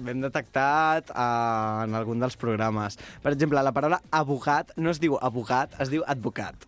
hem 0.00 0.22
detectat 0.24 1.12
eh, 1.12 1.84
en 1.84 1.98
algun 1.98 2.22
dels 2.24 2.38
programes. 2.40 2.96
Per 3.20 3.34
exemple, 3.34 3.60
la 3.60 3.74
paraula 3.76 4.00
abogat 4.08 4.72
no 4.80 4.88
es 4.88 5.02
diu 5.02 5.18
abogat, 5.20 5.76
es 5.84 5.92
diu 5.92 6.00
advocat. 6.08 6.64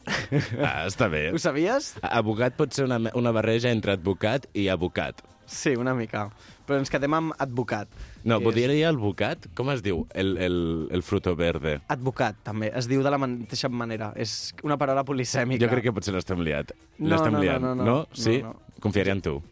ah, 0.60 0.84
està 0.84 1.08
bé. 1.08 1.30
Ho 1.32 1.40
sabies? 1.40 1.94
Abogat 2.04 2.60
pot 2.60 2.76
ser 2.76 2.84
una, 2.84 3.00
una 3.16 3.32
barreja 3.32 3.72
entre 3.72 3.96
advocat 3.96 4.44
i 4.52 4.68
abocat. 4.68 5.24
Sí, 5.46 5.74
una 5.76 5.92
mica. 5.94 6.28
Però 6.66 6.78
ens 6.78 6.88
quedem 6.88 7.12
amb 7.14 7.32
advocat. 7.42 7.88
No, 8.24 8.38
podria 8.40 8.66
és- 8.68 8.72
dir 8.72 8.84
advocat? 8.86 9.48
Com 9.54 9.70
es 9.70 9.82
diu? 9.82 10.06
El, 10.14 10.36
el, 10.38 10.88
el 10.94 11.02
fruto 11.02 11.34
verde. 11.36 11.80
Advocat, 11.88 12.36
també. 12.46 12.70
Es 12.74 12.86
diu 12.88 13.02
de 13.02 13.10
la 13.10 13.18
mateixa 13.18 13.68
manera. 13.68 14.12
És 14.16 14.54
una 14.62 14.78
paraula 14.78 15.04
polisèmica. 15.04 15.60
Jo 15.64 15.70
crec 15.70 15.84
que 15.90 15.92
potser 15.92 16.14
l'estem 16.14 16.40
liat. 16.40 16.72
No, 16.98 17.08
L'estem 17.10 17.32
no, 17.32 17.38
no, 17.38 17.42
liant. 17.44 17.60
no, 17.62 17.74
no. 17.74 17.84
no? 17.84 17.96
Sí? 18.12 18.38
No, 18.42 18.54
Confiaré 18.80 19.10
en 19.12 19.20
tu. 19.22 19.42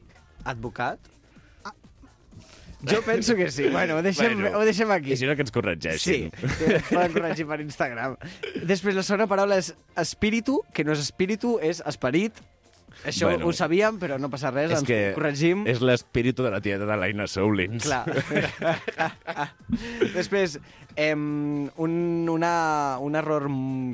Advocat? 0.45 0.99
Ah. 1.65 1.75
Jo 2.89 3.03
penso 3.05 3.35
que 3.37 3.51
sí. 3.51 3.69
Bueno, 3.69 3.97
ho 3.99 4.03
deixem, 4.03 4.41
Bueno, 4.41 4.57
ho 4.59 4.65
deixem 4.65 4.91
aquí. 4.91 5.13
I 5.13 5.17
si 5.17 5.27
no, 5.27 5.35
que 5.37 5.43
ens 5.43 5.51
Sí, 5.51 5.55
corregeixin. 5.59 6.31
que 6.31 6.75
ens 6.77 6.89
poden 6.89 7.13
corregir 7.13 7.47
per 7.47 7.61
Instagram. 7.61 8.17
Després, 8.65 8.95
la 8.97 9.03
segona 9.03 9.27
paraula 9.27 9.59
és 9.61 9.75
espíritu, 10.01 10.63
que 10.73 10.85
no 10.85 10.93
és 10.97 11.01
espíritu, 11.05 11.59
és 11.61 11.83
esperit. 11.85 12.33
Això 13.05 13.31
Bueno. 13.31 13.47
ho 13.49 13.53
sabíem, 13.57 13.97
però 13.99 14.19
no 14.21 14.29
passa 14.29 14.51
res, 14.51 14.71
ens 14.77 14.85
que 14.85 15.13
corregim. 15.17 15.63
és 15.67 15.81
l'espíritu 15.81 16.43
de 16.45 16.51
la 16.53 16.61
tieta 16.61 16.85
de 16.85 16.97
l'Aina 17.01 17.25
Soulins. 17.27 17.85
Clar. 17.85 18.05
Després, 20.15 20.59
em, 20.97 21.69
un, 21.77 22.29
una, 22.29 22.99
un 23.01 23.17
error 23.17 23.47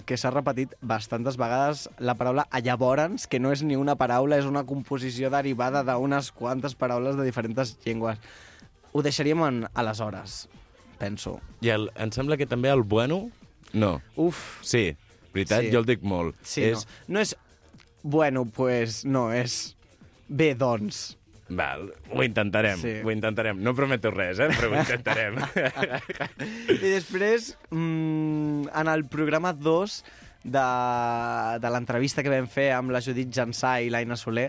que 0.09 0.17
s'ha 0.19 0.31
repetit 0.35 0.75
bastantes 0.81 1.37
vegades, 1.39 1.87
la 1.99 2.17
paraula 2.19 2.47
allavorens, 2.51 3.27
que 3.31 3.39
no 3.41 3.53
és 3.55 3.63
ni 3.63 3.77
una 3.79 3.97
paraula, 4.01 4.39
és 4.41 4.47
una 4.49 4.65
composició 4.67 5.31
derivada 5.31 5.85
d'unes 5.87 6.33
quantes 6.33 6.75
paraules 6.75 7.17
de 7.19 7.25
diferents 7.29 7.77
llengües. 7.85 8.19
Ho 8.93 9.03
deixaríem 9.05 9.43
en 9.45 9.65
aleshores, 9.75 10.47
penso. 10.99 11.39
I 11.61 11.69
el, 11.75 11.91
em 12.01 12.13
sembla 12.15 12.39
que 12.41 12.47
també 12.49 12.71
el 12.73 12.83
bueno... 12.83 13.27
No. 13.77 13.99
Uf, 14.17 14.63
Sí, 14.65 14.95
veritat? 15.35 15.67
Sí. 15.67 15.73
Jo 15.75 15.81
el 15.83 15.89
dic 15.89 16.05
molt. 16.07 16.37
sí, 16.47 16.63
és, 16.71 16.87
no. 17.09 17.17
No 17.17 17.21
és, 17.21 17.35
bueno, 18.07 18.45
pues 18.47 19.03
no, 19.05 19.29
és 19.35 19.75
bé, 20.29 20.53
doncs. 20.59 21.17
Val, 21.49 21.89
ho 22.11 22.23
intentarem, 22.27 22.79
Sí. 22.83 22.93
ho 23.05 23.11
intentarem. 23.13 23.59
No 23.63 23.75
prometo 23.75 24.11
res, 24.11 24.39
eh? 24.43 24.49
però 24.51 24.71
ho 24.73 24.79
intentarem. 24.81 25.37
I 26.71 26.79
després, 26.83 27.53
mm, 27.71 28.71
en 28.75 28.91
el 28.91 29.05
programa 29.11 29.53
2 29.55 29.99
de, 30.47 30.65
de 31.63 31.71
l'entrevista 31.75 32.23
que 32.23 32.33
vam 32.33 32.49
fer 32.51 32.73
amb 32.75 32.91
la 32.95 33.03
Judit 33.03 33.31
Jansà 33.35 33.77
i 33.83 33.91
l'Aina 33.95 34.19
Soler, 34.19 34.49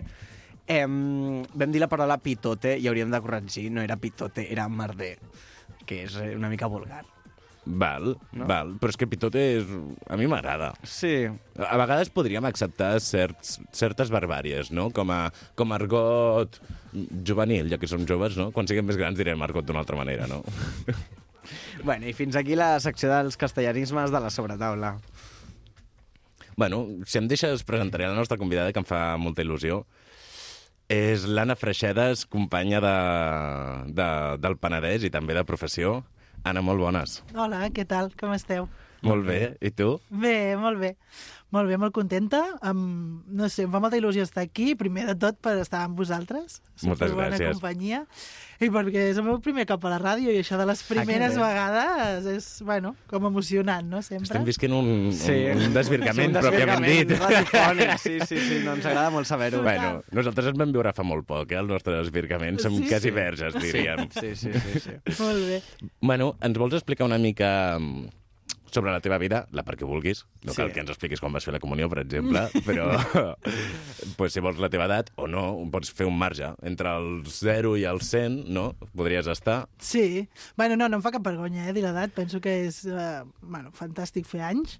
em, 0.68 1.44
vam 1.54 1.70
dir 1.74 1.80
la 1.82 1.90
paraula 1.90 2.18
pitote 2.22 2.74
i 2.78 2.86
hauríem 2.90 3.10
de 3.14 3.22
corregir, 3.24 3.68
no 3.74 3.82
era 3.82 3.96
pitote, 3.96 4.46
era 4.52 4.66
merder, 4.68 5.16
que 5.86 6.02
és 6.06 6.18
eh, 6.18 6.34
una 6.36 6.50
mica 6.50 6.66
vulgar. 6.70 7.04
Val, 7.68 8.14
No? 8.32 8.46
val, 8.48 8.72
però 8.80 8.92
és 8.94 8.96
que 8.96 9.06
Pitote 9.10 9.42
és... 9.58 9.68
a 10.08 10.16
mi 10.16 10.26
m'agrada. 10.30 10.72
Sí, 10.88 11.28
A 11.58 11.76
vegades 11.80 12.08
podríem 12.14 12.44
acceptar 12.48 12.94
certs, 13.04 13.58
certes 13.76 14.10
barbàries, 14.14 14.70
no? 14.72 14.88
Com 14.94 15.10
a, 15.12 15.28
com 15.58 15.72
a 15.72 15.76
argot 15.76 16.60
juvenil, 17.26 17.68
ja 17.68 17.78
que 17.78 17.90
som 17.90 18.06
joves, 18.08 18.38
no? 18.40 18.50
Quan 18.54 18.66
siguem 18.70 18.86
més 18.88 18.96
grans 18.96 19.18
direm 19.18 19.42
argot 19.44 19.66
d'una 19.68 19.82
altra 19.84 19.98
manera, 19.98 20.26
no? 20.30 20.40
bueno, 21.88 22.08
i 22.08 22.14
fins 22.16 22.36
aquí 22.38 22.56
la 22.56 22.76
secció 22.80 23.10
dels 23.12 23.36
castellanismes 23.36 24.14
de 24.14 24.20
la 24.22 24.30
sobretaula. 24.32 24.96
Bueno, 26.58 26.82
si 27.06 27.20
em 27.20 27.28
deixes, 27.30 27.62
presentaré 27.62 28.08
la 28.08 28.16
nostra 28.18 28.38
convidada, 28.38 28.72
que 28.72 28.80
em 28.82 28.86
fa 28.88 29.16
molta 29.20 29.44
il·lusió. 29.44 29.84
És 30.88 31.26
l'Anna 31.28 31.54
Freixedes, 31.54 32.24
companya 32.26 32.80
de, 32.80 32.94
de, 33.92 34.08
del 34.40 34.56
Penedès 34.58 35.04
i 35.04 35.10
també 35.12 35.36
de 35.36 35.44
professió. 35.46 36.00
Anna, 36.44 36.62
molt 36.64 36.80
bones. 36.80 37.22
Hola, 37.34 37.64
què 37.74 37.84
tal? 37.88 38.12
Com 38.18 38.32
esteu? 38.36 38.68
Molt 39.06 39.26
bé. 39.26 39.38
I 39.62 39.70
tu? 39.74 39.92
Bé, 40.10 40.56
molt 40.58 40.80
bé. 40.80 40.94
Molt 41.50 41.64
bé, 41.70 41.78
molt 41.80 41.94
contenta. 41.96 42.42
Um, 42.60 43.22
no 43.32 43.46
sé, 43.48 43.62
em 43.64 43.72
fa 43.72 43.80
molta 43.80 43.96
il·lusió 43.96 44.20
estar 44.26 44.42
aquí, 44.44 44.74
primer 44.76 45.06
de 45.08 45.14
tot 45.16 45.38
per 45.40 45.54
estar 45.62 45.80
amb 45.86 45.96
vosaltres. 45.96 46.58
Moltes 46.84 47.08
Superbona 47.08 47.30
gràcies. 47.32 47.54
companyia. 47.56 48.02
I 48.60 48.68
perquè 48.74 49.04
és 49.12 49.16
el 49.16 49.24
meu 49.24 49.38
primer 49.40 49.64
cop 49.70 49.84
a 49.86 49.92
la 49.94 50.00
ràdio 50.02 50.32
i 50.34 50.40
això 50.42 50.58
de 50.58 50.66
les 50.66 50.82
primeres 50.82 51.36
bé. 51.36 51.40
vegades 51.40 52.26
és, 52.26 52.48
bueno, 52.66 52.92
com 53.08 53.24
emocionant, 53.30 53.86
no? 53.88 54.02
Sempre. 54.02 54.26
Estem 54.28 54.44
visquent 54.44 54.74
un, 54.76 54.90
un, 55.08 55.14
un 55.68 55.72
desvirgament, 55.78 56.34
un 56.36 56.42
pròpiament 56.42 56.84
dit. 56.84 57.16
sí, 58.02 58.18
sí, 58.28 58.38
sí, 58.42 58.60
no, 58.66 58.74
ens 58.76 58.84
agrada 58.90 59.08
molt 59.14 59.30
saber-ho. 59.30 59.62
Bueno, 59.62 60.02
nosaltres 60.12 60.50
ens 60.52 60.58
vam 60.60 60.74
viure 60.74 60.92
fa 60.92 61.06
molt 61.06 61.24
poc, 61.30 61.52
eh, 61.54 61.60
el 61.62 61.70
nostre 61.70 61.96
desvircament. 62.02 62.60
Som 62.60 62.76
Sí, 62.76 62.84
quasi 62.90 63.08
sí. 63.08 63.14
verges, 63.14 63.56
diríem. 63.62 64.04
Sí, 64.12 64.34
sí, 64.36 64.52
sí, 64.52 64.80
sí. 64.84 64.98
Molt 65.22 65.46
bé. 65.48 65.62
Bueno, 66.02 66.34
ens 66.44 66.58
vols 66.60 66.74
explicar 66.76 67.06
una 67.08 67.16
mica 67.18 67.78
mm, 67.78 68.08
sobre 68.74 68.92
la 68.92 69.00
teva 69.00 69.18
vida, 69.18 69.46
la 69.52 69.62
part 69.64 69.78
que 69.78 69.84
vulguis. 69.88 70.24
No 70.44 70.52
Sí. 70.52 70.56
cal 70.62 70.72
que 70.72 70.80
ens 70.80 70.90
expliquis 70.90 71.20
quan 71.20 71.32
vas 71.32 71.44
fer 71.44 71.52
la 71.54 71.60
comunió, 71.60 71.88
per 71.88 72.00
exemple, 72.04 72.46
però 72.66 72.88
pues, 74.16 74.32
si 74.32 74.40
vols 74.40 74.58
la 74.58 74.70
teva 74.70 74.86
edat 74.88 75.10
o 75.16 75.26
no, 75.28 75.44
pots 75.72 75.90
fer 75.94 76.06
un 76.06 76.18
marge. 76.18 76.52
Entre 76.62 76.88
el 76.90 77.22
0 77.26 77.76
i 77.78 77.84
el 77.88 78.00
100, 78.00 78.44
no? 78.52 78.72
Podries 78.94 79.26
estar... 79.26 79.68
Sí. 79.78 80.28
Bueno, 80.56 80.76
no, 80.76 80.88
no 80.88 80.98
em 80.98 81.02
fa 81.04 81.12
cap 81.14 81.24
vergonya, 81.24 81.68
eh, 81.68 81.72
dir 81.76 81.84
l'edat. 81.84 82.12
Penso 82.16 82.40
que 82.40 82.66
és, 82.66 82.84
eh, 82.86 83.22
bueno, 83.42 83.70
fantàstic 83.76 84.26
fer 84.26 84.42
anys. 84.48 84.78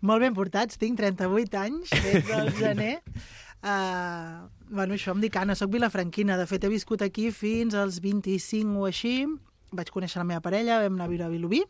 Molt 0.00 0.22
ben 0.24 0.32
portats, 0.34 0.78
tinc 0.80 0.96
38 0.96 1.58
anys, 1.60 1.90
des 2.04 2.24
del 2.26 2.52
gener. 2.62 2.94
Uh, 3.60 4.48
bueno, 4.72 4.94
això 4.96 5.12
em 5.12 5.20
dic 5.20 5.34
Anna, 5.36 5.54
soc 5.58 5.68
vilafranquina. 5.74 6.38
De 6.40 6.46
fet, 6.48 6.64
he 6.64 6.70
viscut 6.72 7.02
aquí 7.04 7.28
fins 7.36 7.74
als 7.76 7.98
25 8.00 8.80
o 8.80 8.86
així. 8.88 9.26
Vaig 9.76 9.90
conèixer 9.92 10.18
la 10.22 10.24
meva 10.26 10.40
parella, 10.42 10.80
vam 10.82 10.96
anar 10.96 11.04
a 11.06 11.12
viure 11.12 11.26
a 11.28 11.30
Vilobí. 11.30 11.60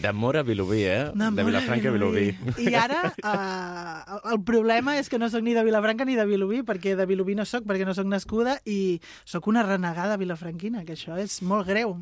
D'amor 0.00 0.36
a 0.38 0.42
Vilobí, 0.46 0.84
eh? 0.84 1.10
De 1.14 1.44
Vilafranca 1.44 1.88
a 1.88 1.94
Vilobí. 1.94 2.28
I 2.62 2.74
ara, 2.78 3.00
uh, 3.24 4.20
el 4.32 4.40
problema 4.46 4.96
és 5.00 5.10
que 5.10 5.18
no 5.18 5.30
sóc 5.32 5.42
ni 5.46 5.54
de 5.56 5.64
Vilafranca 5.66 6.06
ni 6.08 6.16
de 6.18 6.26
Vilobí, 6.28 6.62
perquè 6.66 6.94
de 6.98 7.06
Vilobí 7.10 7.34
no 7.38 7.46
sóc, 7.48 7.66
perquè 7.68 7.86
no 7.88 7.94
sóc 7.96 8.08
nascuda, 8.10 8.60
i 8.64 9.00
sóc 9.24 9.50
una 9.50 9.64
renegada 9.66 10.18
vilafranquina, 10.20 10.84
que 10.86 10.96
això 10.98 11.18
és 11.20 11.40
molt 11.42 11.68
greu. 11.68 11.96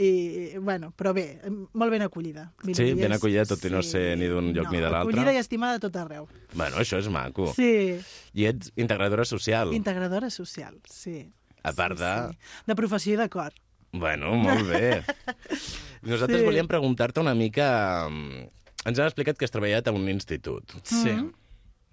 I, 0.00 0.56
bueno, 0.62 0.94
però 0.96 1.12
bé, 1.12 1.40
molt 1.50 1.92
ben 1.92 2.02
acollida. 2.06 2.46
Sí, 2.72 2.92
ben 2.96 3.12
acollida, 3.12 3.44
tot 3.48 3.64
i 3.66 3.72
no 3.72 3.82
ser 3.84 4.14
ni 4.16 4.30
d'un 4.30 4.52
lloc 4.54 4.70
no, 4.70 4.72
ni 4.72 4.78
de 4.80 4.86
l'altre. 4.86 5.10
Acollida 5.10 5.34
i 5.34 5.40
estimada 5.42 5.80
tot 5.82 5.98
arreu. 6.00 6.28
Bueno, 6.54 6.78
això 6.80 7.00
és 7.02 7.10
maco. 7.12 7.50
Sí, 7.56 7.98
I 8.32 8.46
ets 8.48 8.72
integradora 8.80 9.26
social. 9.28 9.74
integradora 9.76 10.30
social, 10.30 10.78
sí. 10.88 11.26
A 11.62 11.74
part 11.76 11.98
de... 12.00 12.14
Sí. 12.30 12.62
De 12.70 12.78
professió 12.78 13.12
i 13.12 13.20
de 13.20 13.28
cor. 13.28 13.52
Bueno, 13.92 14.34
molt 14.38 14.68
bé. 14.70 15.02
Nosaltres 16.06 16.40
Sí. 16.40 16.46
volíem 16.46 16.68
preguntar-te 16.70 17.20
una 17.20 17.34
mica... 17.34 18.06
mm, 18.08 18.48
Ens 18.88 18.96
han 18.98 19.10
explicat 19.10 19.36
que 19.36 19.44
has 19.44 19.52
treballat 19.52 19.88
a 19.88 19.92
un 19.92 20.06
institut. 20.08 20.72
Sí. 20.88 21.12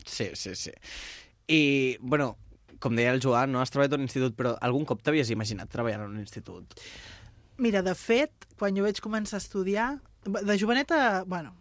Sí, 0.06 0.30
sí, 0.40 0.54
sí. 0.56 0.72
I, 1.52 1.98
bueno, 2.00 2.38
com 2.80 2.96
deia 2.96 3.12
el 3.12 3.20
Joan, 3.24 3.52
no 3.52 3.60
has 3.60 3.74
treballat 3.74 3.98
a 3.98 4.00
un 4.00 4.06
institut, 4.06 4.38
però 4.40 4.54
algun 4.64 4.86
cop 4.88 5.02
t'havies 5.04 5.32
imaginat 5.34 5.68
treballar 5.74 6.06
en 6.06 6.14
un 6.14 6.22
institut? 6.22 6.78
Mira, 7.60 7.82
de 7.84 7.92
fet, 7.98 8.32
quan 8.56 8.78
jo 8.78 8.86
vaig 8.86 9.02
començar 9.04 9.36
a 9.42 9.44
estudiar, 9.44 9.90
de 10.28 10.56
joveneta, 10.60 11.24
bueno, 11.28 11.52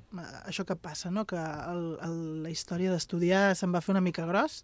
això 0.46 0.62
que 0.68 0.76
passa, 0.78 1.10
no? 1.10 1.24
que 1.26 1.38
el, 1.40 1.82
el, 2.06 2.16
la 2.46 2.50
història 2.54 2.92
d'estudiar 2.94 3.56
se'm 3.58 3.74
va 3.74 3.82
fer 3.82 3.96
una 3.96 4.04
mica 4.04 4.26
gros 4.30 4.62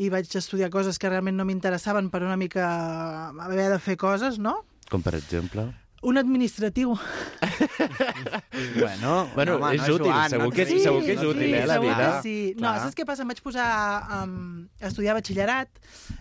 i 0.00 0.08
vaig 0.08 0.30
estudiar 0.40 0.70
coses 0.72 0.96
que 0.98 1.10
realment 1.12 1.36
no 1.36 1.44
m'interessaven 1.44 2.08
per 2.08 2.22
una 2.24 2.38
mica 2.40 3.28
haver 3.44 3.68
de 3.74 3.78
fer 3.82 3.98
coses, 4.00 4.38
no? 4.40 4.62
Com 4.92 5.00
per 5.02 5.14
exemple? 5.16 5.70
Un 6.02 6.18
administratiu. 6.18 6.92
Bueno, 8.78 9.28
Bueno, 9.34 9.56
home, 9.56 9.74
és 9.76 9.82
no, 9.86 9.94
útil, 9.94 10.06
Joan, 10.10 10.30
segur 10.30 10.44
no 10.44 10.50
que- 10.50 10.64
riguis, 10.66 10.82
segur 10.84 11.02
que 11.04 11.12
és 11.12 11.20
útil, 11.22 11.38
riguis. 11.40 11.60
eh, 11.62 11.66
la 11.66 11.78
vida. 11.78 12.08
sí. 12.22 12.34
No, 12.56 12.60
Clar. 12.66 12.80
saps 12.82 12.96
què 12.98 13.04
passa? 13.06 13.22
Em 13.24 13.28
vaig 13.30 13.40
posar 13.44 13.68
um, 14.24 14.66
a 14.80 14.86
estudiar 14.90 15.14
batxillerat, 15.16 15.68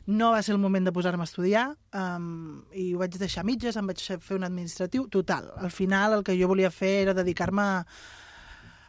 no 0.07 0.31
va 0.35 0.41
ser 0.45 0.53
el 0.55 0.61
moment 0.61 0.85
de 0.87 0.93
posar-me 0.93 1.23
a 1.25 1.29
estudiar, 1.29 1.65
um, 1.93 2.61
i 2.73 2.93
ho 2.93 2.99
vaig 3.01 3.17
deixar 3.17 3.41
a 3.41 3.47
mitges, 3.49 3.75
em 3.77 3.87
vaig 3.89 3.99
fer 4.21 4.37
un 4.37 4.43
administratiu. 4.47 5.07
Total, 5.09 5.51
al 5.57 5.71
final 5.71 6.13
el 6.19 6.23
que 6.23 6.37
jo 6.39 6.47
volia 6.47 6.71
fer 6.71 7.01
era 7.07 7.13
dedicar-me 7.17 7.83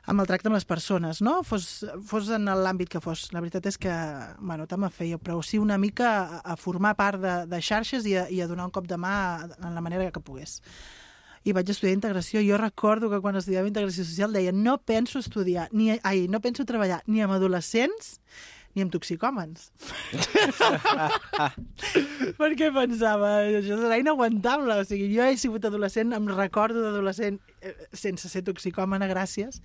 amb 0.07 0.23
el 0.23 0.27
tracte 0.27 0.51
amb 0.51 0.57
les 0.57 0.67
persones, 0.67 1.21
no? 1.23 1.41
Fos, 1.47 1.85
fos 2.09 2.31
en 2.35 2.49
l'àmbit 2.49 2.91
que 2.91 3.03
fos. 3.03 3.29
La 3.35 3.43
veritat 3.43 3.69
és 3.71 3.79
que, 3.79 3.93
bueno, 4.41 4.67
me 4.79 4.91
feia, 4.91 5.19
però 5.19 5.39
sí 5.43 5.59
una 5.59 5.79
mica 5.79 6.11
a, 6.23 6.41
a 6.55 6.57
formar 6.57 6.97
part 6.99 7.21
de, 7.23 7.37
de 7.47 7.63
xarxes 7.63 8.07
i 8.07 8.17
a, 8.17 8.27
i 8.29 8.41
a 8.41 8.49
donar 8.51 8.67
un 8.67 8.75
cop 8.75 8.89
de 8.89 8.99
mà 8.99 9.15
en 9.63 9.75
la 9.75 9.81
manera 9.85 10.11
que 10.11 10.21
pogués 10.21 10.61
i 11.45 11.53
vaig 11.55 11.71
estudiar 11.71 11.97
integració. 11.97 12.43
Jo 12.47 12.59
recordo 12.61 13.11
que 13.11 13.21
quan 13.23 13.37
estudiava 13.37 13.67
integració 13.67 14.05
social 14.07 14.35
deia 14.35 14.53
no 14.55 14.77
penso 14.79 15.19
estudiar, 15.19 15.69
ni, 15.73 15.91
ai, 16.03 16.27
no 16.31 16.41
penso 16.41 16.67
treballar 16.69 17.03
ni 17.07 17.23
amb 17.23 17.35
adolescents 17.35 18.21
ni 18.75 18.85
amb 18.85 18.93
toxicòmens. 18.93 19.69
Perquè 22.41 22.71
pensava, 22.73 23.33
això 23.45 23.77
serà 23.81 23.99
inaguantable. 24.01 24.79
O 24.81 24.87
sigui, 24.89 25.11
jo 25.13 25.27
he 25.27 25.37
sigut 25.41 25.67
adolescent, 25.69 26.15
em 26.17 26.29
recordo 26.33 26.85
d'adolescent 26.85 27.39
eh, 27.61 27.75
sense 27.93 28.31
ser 28.33 28.45
toxicòmena, 28.47 29.09
gràcies. 29.11 29.61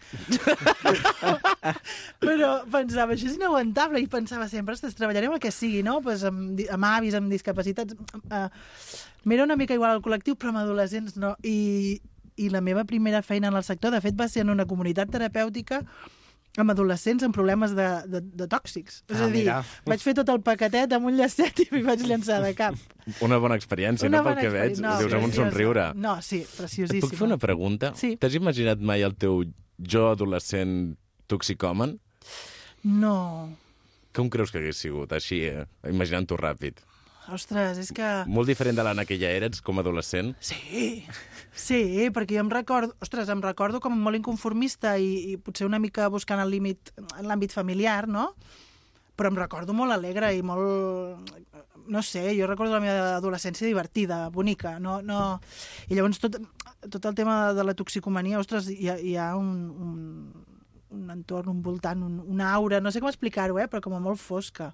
Però 2.25 2.51
pensava, 2.73 3.15
això 3.15 3.29
és 3.31 3.37
inaguantable. 3.39 4.03
I 4.03 4.11
pensava 4.11 4.49
sempre, 4.51 4.75
ostres, 4.75 4.97
treballaré 4.99 5.31
amb 5.31 5.39
el 5.39 5.43
que 5.43 5.53
sigui, 5.55 5.83
no? 5.87 6.01
Pues 6.03 6.27
amb, 6.27 6.59
amb 6.67 6.91
avis, 6.91 7.17
amb 7.17 7.31
discapacitats... 7.33 7.95
Eh, 8.31 8.47
M'era 9.27 9.43
una 9.43 9.57
mica 9.59 9.75
igual 9.75 9.91
al 9.91 10.03
col·lectiu, 10.03 10.37
però 10.39 10.53
amb 10.53 10.61
adolescents 10.61 11.17
no. 11.19 11.33
I, 11.43 11.99
I 12.39 12.47
la 12.53 12.61
meva 12.63 12.85
primera 12.87 13.19
feina 13.25 13.49
en 13.51 13.57
el 13.59 13.65
sector, 13.67 13.91
de 13.91 13.99
fet, 13.99 14.15
va 14.15 14.29
ser 14.31 14.45
en 14.45 14.53
una 14.53 14.63
comunitat 14.69 15.11
terapèutica 15.11 15.81
amb 16.57 16.73
adolescents 16.73 17.23
amb 17.23 17.35
problemes 17.35 17.73
de, 17.77 17.85
de, 18.09 18.21
de 18.21 18.47
tòxics. 18.49 19.03
És 19.09 19.17
Ah, 19.19 19.25
a 19.25 19.29
dir, 19.29 19.43
mira. 19.45 19.59
vaig 19.85 20.01
fer 20.03 20.13
tot 20.17 20.29
el 20.33 20.41
paquetet 20.41 20.93
amb 20.97 21.05
un 21.11 21.17
llacet 21.17 21.59
i 21.63 21.67
m'hi 21.71 21.83
vaig 21.85 22.01
llançar 22.09 22.39
de 22.43 22.53
cap. 22.57 22.75
Una 23.27 23.37
bona 23.43 23.55
experiència, 23.59 24.07
Una 24.09 24.19
no? 24.21 24.23
Pel 24.25 24.35
bona 24.35 24.41
que 24.41 24.53
veig, 24.55 24.81
ho 24.81 24.97
dius 25.03 25.13
amb 25.19 25.29
un 25.29 25.33
somriure. 25.37 25.87
No, 25.95 26.17
sí, 26.21 26.41
Et 26.43 26.55
preciosíssima. 26.57 27.05
puc 27.07 27.15
fer 27.19 27.27
una 27.29 27.37
pregunta? 27.37 27.93
Sí. 27.95 28.15
T'has 28.17 28.35
imaginat 28.39 28.79
mai 28.81 29.01
el 29.05 29.15
teu 29.15 29.43
jo 29.77 30.07
adolescent 30.11 30.95
toxicòmen? 31.29 31.97
No. 32.83 33.15
Com 34.17 34.29
creus 34.33 34.49
que 34.51 34.57
hagués 34.61 34.77
sigut, 34.81 35.11
així, 35.13 35.43
eh? 35.45 35.65
imaginant-ho 35.89 36.37
ràpid? 36.39 36.79
Ostres, 37.27 37.79
és 37.81 37.89
que... 37.91 38.07
Molt 38.31 38.47
diferent 38.47 38.77
de 38.77 38.83
l'Anna 38.85 39.03
que 39.07 39.17
ja 39.19 39.29
eres 39.35 39.59
com 39.63 39.79
a 39.79 39.83
adolescent? 39.83 40.31
Sí, 40.39 41.03
sí, 41.51 41.81
perquè 42.15 42.37
jo 42.37 42.45
em 42.45 42.51
recordo, 42.53 42.95
ostres, 43.03 43.27
em 43.33 43.41
recordo 43.43 43.81
com 43.83 43.97
molt 43.99 44.19
inconformista 44.19 44.95
i, 45.01 45.33
i 45.33 45.35
potser 45.41 45.67
una 45.67 45.81
mica 45.83 46.07
buscant 46.13 46.39
el 46.43 46.53
límit 46.53 46.93
en 47.17 47.27
l'àmbit 47.27 47.55
familiar, 47.55 48.05
no? 48.07 48.29
Però 49.17 49.31
em 49.33 49.39
recordo 49.39 49.75
molt 49.75 49.95
alegre 49.95 50.31
i 50.37 50.43
molt... 50.45 51.35
No 51.87 52.01
sé, 52.03 52.23
jo 52.35 52.47
recordo 52.47 52.75
la 52.75 52.83
meva 52.83 53.11
adolescència 53.17 53.67
divertida, 53.67 54.25
bonica, 54.31 54.77
no... 54.79 55.01
no... 55.03 55.21
I 55.91 55.99
llavors 55.99 56.23
tot, 56.23 56.39
tot 56.87 57.11
el 57.11 57.15
tema 57.15 57.53
de 57.57 57.67
la 57.67 57.75
toxicomania, 57.75 58.39
ostres, 58.39 58.71
hi 58.71 58.87
ha, 58.91 58.97
hi 58.99 59.15
ha 59.19 59.33
un, 59.35 59.53
un, 59.83 60.57
un 60.95 61.15
entorn, 61.15 61.51
un 61.51 61.63
voltant, 61.63 62.07
un, 62.07 62.19
una 62.23 62.53
aura, 62.55 62.79
no 62.79 62.91
sé 62.91 63.03
com 63.03 63.11
explicar-ho, 63.11 63.59
eh, 63.59 63.67
però 63.71 63.83
com 63.83 63.99
a 63.99 64.03
molt 64.03 64.23
fosca 64.23 64.71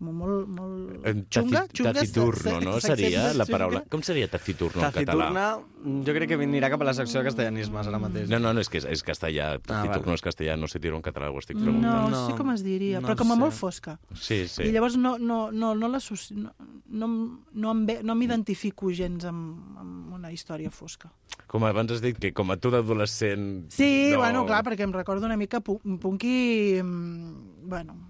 com 0.00 0.16
molt, 0.16 0.48
molt 0.48 1.04
xunga, 1.30 1.66
xunga, 1.76 1.92
Taciturno, 1.92 2.60
no? 2.64 2.72
se- 2.80 2.88
se- 2.88 2.96
Seria 2.96 3.34
la 3.36 3.44
paraula... 3.46 3.82
Com 3.92 4.00
seria 4.02 4.26
taciturno 4.32 4.80
en 4.80 4.94
català? 4.94 5.28
Taciturna, 5.28 6.02
jo 6.08 6.14
crec 6.16 6.30
que 6.32 6.38
anirà 6.40 6.70
cap 6.72 6.80
a 6.80 6.88
la 6.88 6.94
secció 6.96 7.20
de 7.20 7.28
castellanismes 7.28 7.86
ara 7.90 8.00
mateix. 8.00 8.30
No, 8.32 8.38
no, 8.40 8.54
no, 8.56 8.64
és 8.64 8.70
que 8.72 8.80
és, 8.80 8.86
és 8.88 9.04
castellà. 9.04 9.52
Taciturno 9.60 10.08
vale. 10.08 10.18
és 10.18 10.24
castellà, 10.24 10.56
no 10.56 10.66
sé 10.72 10.80
dir-ho 10.80 10.96
en 10.96 11.04
català, 11.04 11.28
ho 11.30 11.38
estic 11.38 11.58
No, 11.60 11.66
preguntant. 11.68 12.10
no 12.10 12.24
sé 12.26 12.36
com 12.40 12.50
es 12.56 12.64
diria, 12.64 12.98
no 13.00 13.06
però 13.08 13.18
com 13.20 13.30
a 13.36 13.38
molt 13.44 13.52
fosca. 13.54 13.98
Sí, 14.16 14.46
sí. 14.48 14.64
I 14.66 14.72
llavors 14.72 14.96
no, 14.96 15.18
no, 15.20 15.50
no, 15.52 15.74
no, 15.76 15.88
l'associ- 15.92 16.34
no, 16.40 16.54
no, 16.88 17.12
no, 17.52 17.74
no 18.02 18.14
m'identifico 18.16 18.90
gens 18.96 19.28
amb, 19.28 19.76
amb 19.78 20.14
una 20.16 20.32
història 20.32 20.72
fosca. 20.72 21.12
Com 21.50 21.64
abans 21.66 21.92
has 21.92 22.00
dit 22.02 22.16
que 22.18 22.32
com 22.32 22.50
a 22.50 22.56
tu 22.56 22.70
d'adolescent... 22.72 23.66
Sí, 23.74 24.10
no... 24.12 24.18
bueno, 24.24 24.46
clar, 24.46 24.64
perquè 24.64 24.84
em 24.88 24.92
recordo 24.96 25.26
una 25.28 25.36
mica 25.36 25.60
pu 25.60 25.78
punky... 26.00 26.80
mm, 26.82 27.68
Bueno, 27.70 28.09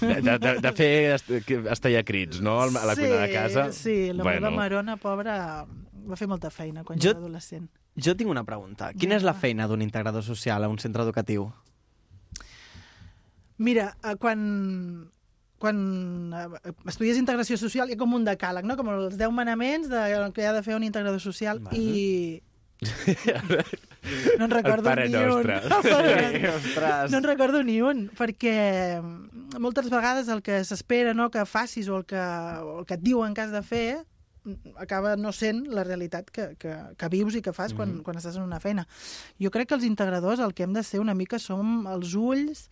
De, 0.00 0.38
de, 0.38 0.54
de, 0.60 0.72
fer 0.76 0.90
estallar 1.72 2.04
crits, 2.04 2.40
no? 2.44 2.58
A 2.62 2.70
la 2.70 2.94
sí, 2.94 3.00
cuina 3.02 3.20
de 3.22 3.32
casa. 3.32 3.72
Sí, 3.72 4.12
la 4.12 4.22
bueno. 4.22 4.40
meva 4.50 4.50
marona, 4.56 4.96
pobra, 5.00 5.66
va 6.10 6.16
fer 6.20 6.28
molta 6.28 6.50
feina 6.50 6.84
quan 6.84 6.98
Jo- 6.98 7.10
jo 7.10 7.16
era 7.16 7.24
adolescent. 7.24 7.68
Jo 7.96 8.14
tinc 8.16 8.30
una 8.30 8.44
pregunta. 8.44 8.92
Quina 8.94 9.16
és 9.16 9.24
la 9.26 9.34
feina 9.34 9.66
d'un 9.68 9.82
integrador 9.82 10.22
social 10.22 10.64
a 10.64 10.68
un 10.68 10.78
centre 10.78 11.02
educatiu? 11.02 11.48
Mira, 13.58 13.96
eh, 14.04 14.14
quan, 14.16 15.10
quan 15.60 15.80
eh, 16.32 16.72
estudies 16.88 17.18
integració 17.20 17.58
social 17.60 17.90
hi 17.90 17.96
ha 17.96 18.00
com 18.00 18.14
un 18.16 18.24
decàleg, 18.24 18.64
no? 18.64 18.76
com 18.78 18.88
els 18.94 19.18
10 19.20 19.34
manaments 19.36 19.90
de, 19.90 20.30
que 20.36 20.46
ha 20.48 20.54
de 20.56 20.62
fer 20.64 20.76
un 20.78 20.86
integrador 20.86 21.20
social 21.20 21.60
Vale. 21.60 21.76
i... 21.76 22.42
No 24.38 24.44
en 24.46 24.50
recordo 24.50 24.94
ni 24.96 25.08
Nostre. 25.12 25.60
un. 25.66 25.70
Sí, 25.82 26.46
ostres. 26.46 27.10
No 27.10 27.18
en 27.18 27.24
recordo 27.24 27.62
ni 27.62 27.80
un, 27.84 28.06
perquè 28.16 29.00
mm, 29.02 29.58
moltes 29.60 29.90
vegades 29.92 30.28
el 30.32 30.40
que 30.42 30.62
s'espera 30.64 31.12
no, 31.14 31.28
que 31.30 31.44
facis 31.44 31.88
o 31.92 31.98
el 32.00 32.06
que, 32.08 32.16
o 32.16 32.78
el 32.80 32.86
que 32.88 32.96
et 32.96 33.02
diuen 33.04 33.34
que 33.36 33.44
has 33.44 33.52
de 33.52 33.60
fer 33.62 33.98
mm, 34.44 34.72
acaba 34.80 35.16
no 35.20 35.32
sent 35.36 35.66
la 35.68 35.84
realitat 35.84 36.30
que, 36.32 36.54
que, 36.56 36.72
que 36.96 37.10
vius 37.12 37.36
i 37.36 37.42
que 37.44 37.52
fas 37.52 37.74
quan, 37.76 37.98
Mhm. 37.98 38.02
quan 38.06 38.16
estàs 38.16 38.36
en 38.40 38.46
una 38.48 38.60
feina. 38.60 38.86
Jo 39.38 39.50
crec 39.52 39.68
que 39.68 39.76
els 39.76 39.84
integradors 39.84 40.40
el 40.40 40.54
que 40.54 40.64
hem 40.64 40.72
de 40.72 40.82
ser 40.82 41.00
una 41.04 41.14
mica 41.14 41.38
som 41.38 41.84
els 41.86 42.14
ulls 42.16 42.70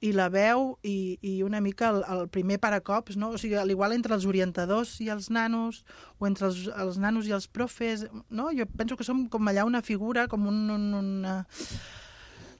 i 0.00 0.12
la 0.16 0.28
veu 0.32 0.78
i, 0.86 1.18
i 1.20 1.42
una 1.44 1.60
mica 1.60 1.90
el, 1.90 2.02
el 2.08 2.28
primer 2.32 2.56
paracops, 2.62 3.18
no? 3.20 3.30
O 3.34 3.38
sigui, 3.38 3.56
a 3.60 3.64
l'igual 3.68 3.92
entre 3.92 4.14
els 4.16 4.24
orientadors 4.24 4.94
i 5.04 5.10
els 5.12 5.28
nanos 5.30 5.82
o 6.18 6.26
entre 6.28 6.46
els, 6.48 6.68
els 6.72 6.96
nanos 7.02 7.26
i 7.28 7.34
els 7.36 7.48
profes, 7.48 8.06
no? 8.30 8.48
Jo 8.56 8.64
penso 8.66 8.96
que 8.96 9.04
som 9.04 9.26
com 9.28 9.50
allà 9.50 9.66
una 9.68 9.82
figura, 9.82 10.28
com 10.28 10.46
un, 10.48 10.62
un, 10.70 10.86
una... 10.94 11.34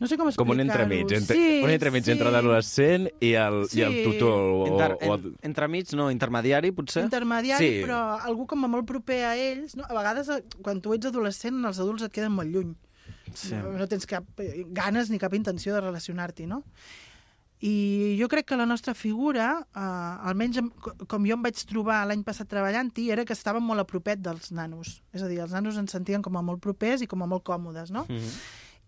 No 0.01 0.09
sé 0.09 0.16
com 0.16 0.28
explicar-ho. 0.31 0.48
Com 0.48 0.55
un 0.57 0.61
entremig, 0.65 1.11
entre, 1.12 1.36
sí, 1.36 1.61
un 1.65 1.70
entremig 1.74 2.05
sí. 2.07 2.12
entre 2.15 2.31
l'adolescent 2.32 3.09
i, 3.20 3.35
el, 3.36 3.59
i 3.77 3.82
el 3.85 3.97
Sí. 3.98 4.05
tutor. 4.07 4.39
O, 4.40 4.66
Inter, 4.70 4.94
o, 5.09 5.16
en, 5.19 5.35
entremig, 5.51 5.90
no, 5.93 6.07
intermediari, 6.11 6.70
potser? 6.73 7.02
intermediari, 7.05 7.66
Sí. 7.66 7.74
sí. 7.78 7.82
però 7.85 7.98
algú 8.16 8.47
com 8.48 8.65
a 8.65 8.70
molt 8.73 8.89
proper 8.89 9.19
a 9.28 9.35
ells. 9.36 9.77
No? 9.77 9.85
A 9.85 9.93
vegades, 9.98 10.28
eh, 10.32 10.40
quan 10.65 10.81
tu 10.81 10.94
ets 10.97 11.09
adolescent, 11.12 11.61
els 11.69 11.81
adults 11.85 12.07
et 12.09 12.12
queden 12.16 12.32
molt 12.32 12.48
lluny. 12.48 12.73
Sí. 13.35 13.52
No, 13.55 13.74
no 13.77 13.86
tens 13.93 14.09
cap 14.09 14.24
eh, 14.40 14.65
ganes 14.73 15.11
ni 15.12 15.20
cap 15.20 15.36
intenció 15.36 15.77
de 15.77 15.85
relacionar-t'hi, 15.85 16.48
no? 16.48 16.62
I 17.61 18.16
jo 18.16 18.28
crec 18.32 18.47
que 18.49 18.57
la 18.57 18.65
nostra 18.65 18.95
figura, 18.97 19.66
eh, 19.77 20.28
almenys 20.28 20.62
com 21.07 21.27
jo 21.28 21.37
em 21.37 21.43
vaig 21.45 21.61
trobar 21.69 22.07
l'any 22.09 22.23
passat 22.24 22.49
treballant-hi, 22.49 23.11
era 23.12 23.27
que 23.28 23.37
estàvem 23.37 23.65
molt 23.65 23.85
a 23.85 23.85
propet 23.85 24.23
dels 24.24 24.49
nanos. 24.57 25.03
És 25.12 25.20
a 25.23 25.28
dir, 25.28 25.43
els 25.45 25.53
nanos 25.53 25.77
ens 25.77 25.93
sentien 25.93 26.24
com 26.24 26.37
a 26.41 26.43
molt 26.43 26.62
propers 26.65 27.05
i 27.05 27.07
com 27.11 27.20
a 27.23 27.28
molt 27.28 27.45
còmodes, 27.45 27.91
no? 27.91 28.07
Mm 28.09 28.16
-hmm. 28.16 28.41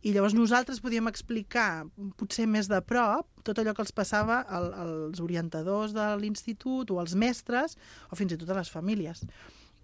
I 0.03 0.11
llavors 0.13 0.35
nosaltres 0.35 0.81
podíem 0.81 1.07
explicar, 1.07 1.87
potser 2.19 2.49
més 2.51 2.67
de 2.67 2.81
prop, 2.83 3.29
tot 3.47 3.59
allò 3.59 3.73
que 3.75 3.83
els 3.83 3.93
passava 3.93 4.41
al, 4.41 4.73
als 4.75 5.21
orientadors 5.21 5.93
de 5.93 6.17
l'institut 6.19 6.91
o 6.91 6.99
als 6.99 7.15
mestres, 7.15 7.77
o 8.11 8.17
fins 8.17 8.33
i 8.33 8.37
tot 8.37 8.51
a 8.51 8.55
les 8.55 8.71
famílies. 8.71 9.23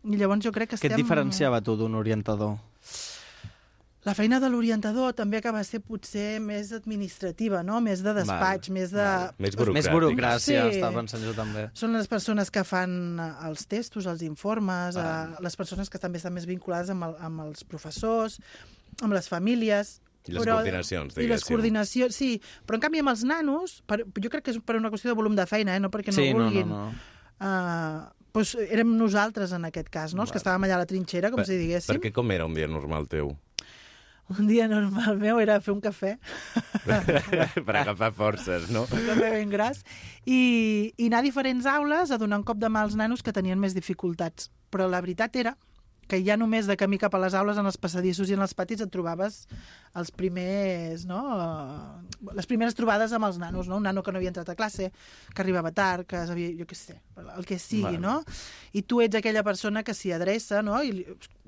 I 0.03 0.17
llavors 0.17 0.43
jo 0.43 0.51
crec 0.51 0.71
que 0.71 0.77
Què 0.77 0.89
estem... 0.89 0.99
et 0.99 1.03
diferenciava 1.03 1.61
tu 1.61 1.77
d'un 1.77 1.95
orientador? 1.95 2.57
La 4.09 4.15
feina 4.17 4.39
de 4.41 4.49
l'orientador 4.49 5.13
també 5.19 5.37
acaba 5.43 5.61
de 5.61 5.67
ser 5.69 5.81
potser 5.85 6.39
més 6.41 6.71
administrativa, 6.73 7.61
no? 7.67 7.81
Més 7.85 8.01
de 8.07 8.15
despatx, 8.17 8.71
més 8.73 8.95
de... 8.95 9.05
Més 9.37 9.53
Més 9.53 9.57
burocràtic. 9.61 9.93
burocràcia, 9.93 10.63
Sí. 10.71 10.79
estava 10.79 10.97
pensant 11.03 11.23
jo 11.27 11.35
també. 11.37 11.67
Són 11.77 11.93
les 11.93 12.09
persones 12.09 12.51
que 12.55 12.65
fan 12.65 12.95
eh, 13.21 13.29
els 13.51 13.67
testos, 13.69 14.07
els 14.09 14.23
informes, 14.25 14.97
Ah. 14.97 15.29
eh, 15.37 15.43
les 15.45 15.57
persones 15.61 15.91
que 15.93 15.99
també 16.01 16.17
estan 16.23 16.33
més 16.33 16.47
vinculades 16.49 16.89
amb, 16.95 17.05
el, 17.11 17.17
amb 17.21 17.45
els 17.51 17.65
professors, 17.69 18.39
amb 19.03 19.13
les 19.13 19.29
famílies... 19.29 19.99
I 20.29 20.33
les 20.37 20.45
coordinacions, 20.45 21.15
I 21.15 21.17
les 21.17 21.25
diguéssim. 21.25 21.49
coordinacions, 21.55 22.15
sí. 22.15 22.31
Però 22.67 22.77
en 22.77 22.83
canvi 22.83 23.01
amb 23.01 23.09
els 23.15 23.23
nanos, 23.25 23.79
per, 23.89 24.03
jo 24.05 24.29
crec 24.33 24.45
que 24.45 24.53
és 24.53 24.59
per 24.61 24.77
una 24.77 24.91
qüestió 24.93 25.09
de 25.13 25.17
volum 25.17 25.35
de 25.39 25.47
feina, 25.49 25.77
eh? 25.77 25.81
no 25.81 25.89
perquè 25.93 26.13
no 26.13 26.19
sí, 26.21 26.27
no, 26.35 26.39
no, 26.39 26.45
vulguin. 26.45 26.69
no. 26.69 26.83
Uh, 27.41 28.07
doncs 28.35 28.53
érem 28.69 28.91
nosaltres 28.99 29.53
en 29.57 29.65
aquest 29.69 29.89
cas, 29.95 30.13
no? 30.15 30.23
els 30.27 30.31
que 30.35 30.39
estàvem 30.41 30.67
allà 30.67 30.77
a 30.77 30.83
la 30.83 30.89
trinxera, 30.91 31.31
com 31.33 31.41
Per- 31.41 31.47
si 31.49 31.57
diguéssim. 31.57 31.95
Perquè 31.95 32.13
com 32.13 32.31
era 32.35 32.45
un 32.47 32.53
dia 32.55 32.69
normal 32.69 33.07
teu? 33.09 33.33
Un 34.37 34.47
dia 34.47 34.67
normal 34.69 35.17
meu 35.17 35.39
era 35.41 35.57
fer 35.65 35.73
un 35.73 35.81
cafè, 35.81 36.19
per 37.67 37.77
agafar 37.81 38.11
forces, 38.13 38.69
no? 38.69 38.85
un 38.85 39.07
cafè 39.07 39.31
ben 39.39 39.49
gras, 39.49 39.81
i, 40.27 40.93
i 40.97 41.09
anar 41.09 41.23
a 41.23 41.27
diferents 41.27 41.69
aules 41.71 42.13
a 42.13 42.21
donar 42.21 42.43
un 42.43 42.45
cop 42.45 42.61
de 42.61 42.69
mà 42.69 42.85
als 42.85 42.99
nanos 42.99 43.25
que 43.25 43.33
tenien 43.33 43.61
més 43.61 43.77
dificultats. 43.77 44.51
Però 44.69 44.85
la 44.85 45.01
veritat 45.01 45.37
era 45.41 45.55
que 46.09 46.19
ja 46.25 46.39
només 46.41 46.67
de 46.67 46.75
camí 46.81 46.97
cap 46.99 47.13
a 47.15 47.21
les 47.21 47.37
aules, 47.37 47.59
en 47.61 47.69
els 47.69 47.77
passadissos 47.77 48.31
i 48.33 48.35
en 48.35 48.43
els 48.43 48.55
patis, 48.57 48.81
et 48.81 48.91
trobaves 48.91 49.43
els 50.01 50.11
primers, 50.17 51.05
no? 51.07 51.21
eh, 51.37 52.31
les 52.39 52.49
primeres 52.49 52.77
trobades 52.77 53.13
amb 53.13 53.29
els 53.29 53.37
nanos, 53.39 53.69
no? 53.69 53.77
Un 53.77 53.87
nano 53.87 54.03
que 54.03 54.15
no 54.15 54.21
havia 54.21 54.33
entrat 54.33 54.49
a 54.49 54.57
classe, 54.59 54.89
que 55.35 55.45
arribava 55.45 55.71
tard, 55.77 56.09
que 56.09 56.17
havia, 56.25 56.55
jo 56.57 56.67
què 56.69 56.79
sé, 56.79 56.97
el 57.21 57.49
que 57.49 57.61
sigui, 57.61 57.99
Vale. 57.99 58.03
no? 58.03 58.17
I 58.73 58.83
tu 58.89 59.03
ets 59.05 59.21
aquella 59.21 59.45
persona 59.45 59.85
que 59.85 59.95
s'hi 59.95 60.15
adreça, 60.17 60.63
no? 60.65 60.81
I 60.83 61.05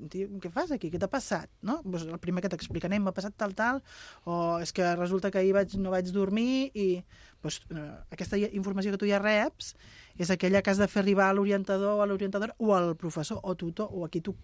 "Tio, 0.09 0.27
què 0.41 0.49
fas 0.51 0.71
aquí? 0.71 0.89
Què 0.91 0.99
t'ha 0.99 1.09
passat? 1.11 1.49
No? 1.61 1.81
Pues 1.83 2.03
el 2.03 2.17
primer 2.19 2.41
que 2.41 2.49
t'explica, 2.49 2.89
"Nen, 2.89 3.03
m'ha 3.03 3.13
passat 3.13 3.33
tal, 3.37 3.53
tal, 3.53 3.81
o 4.25 4.59
és 4.59 4.71
que 4.73 4.95
resulta 4.95 5.31
que 5.31 5.39
ahir 5.39 5.53
vaig, 5.53 5.75
no 5.77 5.91
vaig 5.91 6.11
dormir 6.11 6.71
i 6.73 7.03
pues, 7.41 7.61
eh, 7.69 7.97
aquesta 8.11 8.37
informació 8.37 8.91
que 8.91 8.97
tu 8.97 9.05
ja 9.09 9.19
reps 9.19 9.75
és 10.17 10.29
aquella 10.29 10.61
que 10.61 10.69
has 10.71 10.77
de 10.77 10.87
fer 10.87 11.01
arribar 11.01 11.29
a 11.29 11.33
l'orientador 11.33 11.97
o 11.97 12.01
a 12.01 12.05
l'orientadora 12.05 12.55
o 12.59 12.73
al 12.75 12.95
professor 12.95 13.39
o 13.43 13.55
tutor 13.55 13.89
o 13.91 14.05
a 14.05 14.09
qui 14.09 14.21
tu 14.21 14.35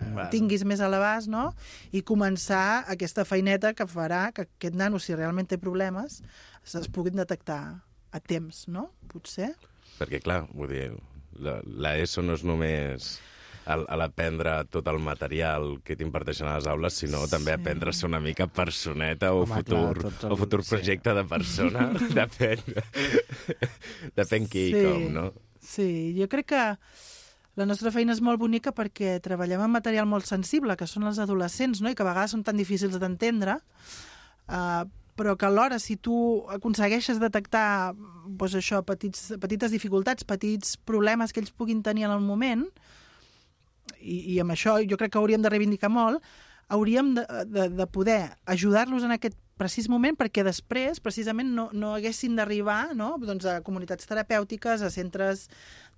eh, 0.00 0.12
Val. 0.14 0.30
tinguis 0.30 0.64
més 0.64 0.80
a 0.80 0.88
l'abast, 0.88 1.28
no? 1.28 1.54
I 1.92 2.02
començar 2.02 2.84
aquesta 2.88 3.24
feineta 3.24 3.74
que 3.74 3.86
farà 3.86 4.32
que 4.32 4.42
aquest 4.42 4.74
nano, 4.74 4.98
si 4.98 5.14
realment 5.14 5.48
té 5.48 5.58
problemes, 5.58 6.22
es 6.64 6.88
puguin 6.88 7.16
detectar 7.16 7.82
a 8.12 8.20
temps, 8.20 8.66
no? 8.68 8.90
Potser. 9.08 9.52
Perquè, 9.98 10.20
clar, 10.22 10.46
vull 10.54 10.68
dir, 10.68 10.90
la, 11.38 11.60
la 11.64 11.96
ESO 12.00 12.22
no 12.22 12.34
és 12.36 12.44
només 12.44 13.18
a 13.66 13.96
l'aprendre 13.98 14.52
tot 14.70 14.86
el 14.88 14.98
material 15.02 15.80
que 15.82 15.96
t'imparteixen 15.98 16.46
a 16.46 16.54
les 16.58 16.66
aules, 16.70 16.94
sinó 16.94 17.24
Sí. 17.26 17.30
també 17.32 17.52
aprendre 17.52 17.90
a 17.90 17.92
ser 17.92 18.06
una 18.08 18.20
mica 18.20 18.46
personeta 18.46 19.32
o 19.34 19.42
Home, 19.42 19.56
futur, 19.56 19.98
clar, 19.98 20.12
el- 20.22 20.32
o 20.32 20.36
futur 20.36 20.62
sí. 20.64 20.70
projecte 20.76 21.14
de 21.14 21.24
persona. 21.24 21.88
Depèn, 22.14 22.62
depèn 24.16 24.48
qui 24.48 24.68
i 24.70 24.72
Sí. 24.72 24.84
com, 24.84 25.12
no? 25.14 25.26
Sí, 25.60 26.14
jo 26.18 26.28
crec 26.28 26.46
que 26.52 26.62
la 27.56 27.66
nostra 27.66 27.90
feina 27.90 28.12
és 28.12 28.20
molt 28.20 28.38
bonica 28.38 28.72
perquè 28.76 29.16
treballem 29.24 29.60
amb 29.64 29.72
material 29.78 30.06
molt 30.06 30.26
sensible, 30.28 30.76
que 30.76 30.86
són 30.86 31.04
els 31.08 31.18
adolescents, 31.18 31.80
no? 31.80 31.90
i 31.90 31.94
que 31.94 32.02
a 32.04 32.06
vegades 32.10 32.30
són 32.36 32.44
tan 32.44 32.56
difícils 32.56 32.98
d'entendre, 33.00 33.58
uh, 34.48 34.84
però 35.16 35.34
que 35.40 35.46
alhora, 35.48 35.78
si 35.80 35.96
tu 35.96 36.44
aconsegueixes 36.52 37.18
detectar 37.18 37.94
doncs 38.28 38.54
això, 38.60 38.82
petits, 38.84 39.32
petites 39.40 39.72
dificultats, 39.72 40.24
petits 40.28 40.76
problemes 40.76 41.32
que 41.32 41.40
ells 41.40 41.50
puguin 41.56 41.82
tenir 41.82 42.04
en 42.04 42.10
el 42.12 42.20
moment, 42.20 42.66
i, 44.00 44.34
i 44.34 44.40
amb 44.42 44.54
això 44.54 44.78
jo 44.84 44.98
crec 45.00 45.14
que 45.14 45.20
hauríem 45.20 45.42
de 45.42 45.52
reivindicar 45.52 45.90
molt, 45.92 46.22
hauríem 46.68 47.14
de, 47.14 47.26
de, 47.46 47.68
de 47.70 47.86
poder 47.86 48.20
ajudar-los 48.46 49.04
en 49.06 49.14
aquest 49.14 49.36
precís 49.56 49.88
moment 49.88 50.16
perquè 50.18 50.44
després, 50.44 51.00
precisament, 51.00 51.48
no, 51.56 51.68
no 51.72 51.94
haguessin 51.96 52.36
d'arribar 52.36 52.94
no? 52.98 53.14
doncs 53.22 53.46
a 53.48 53.60
comunitats 53.64 54.08
terapèutiques, 54.08 54.82
a 54.82 54.90
centres 54.92 55.46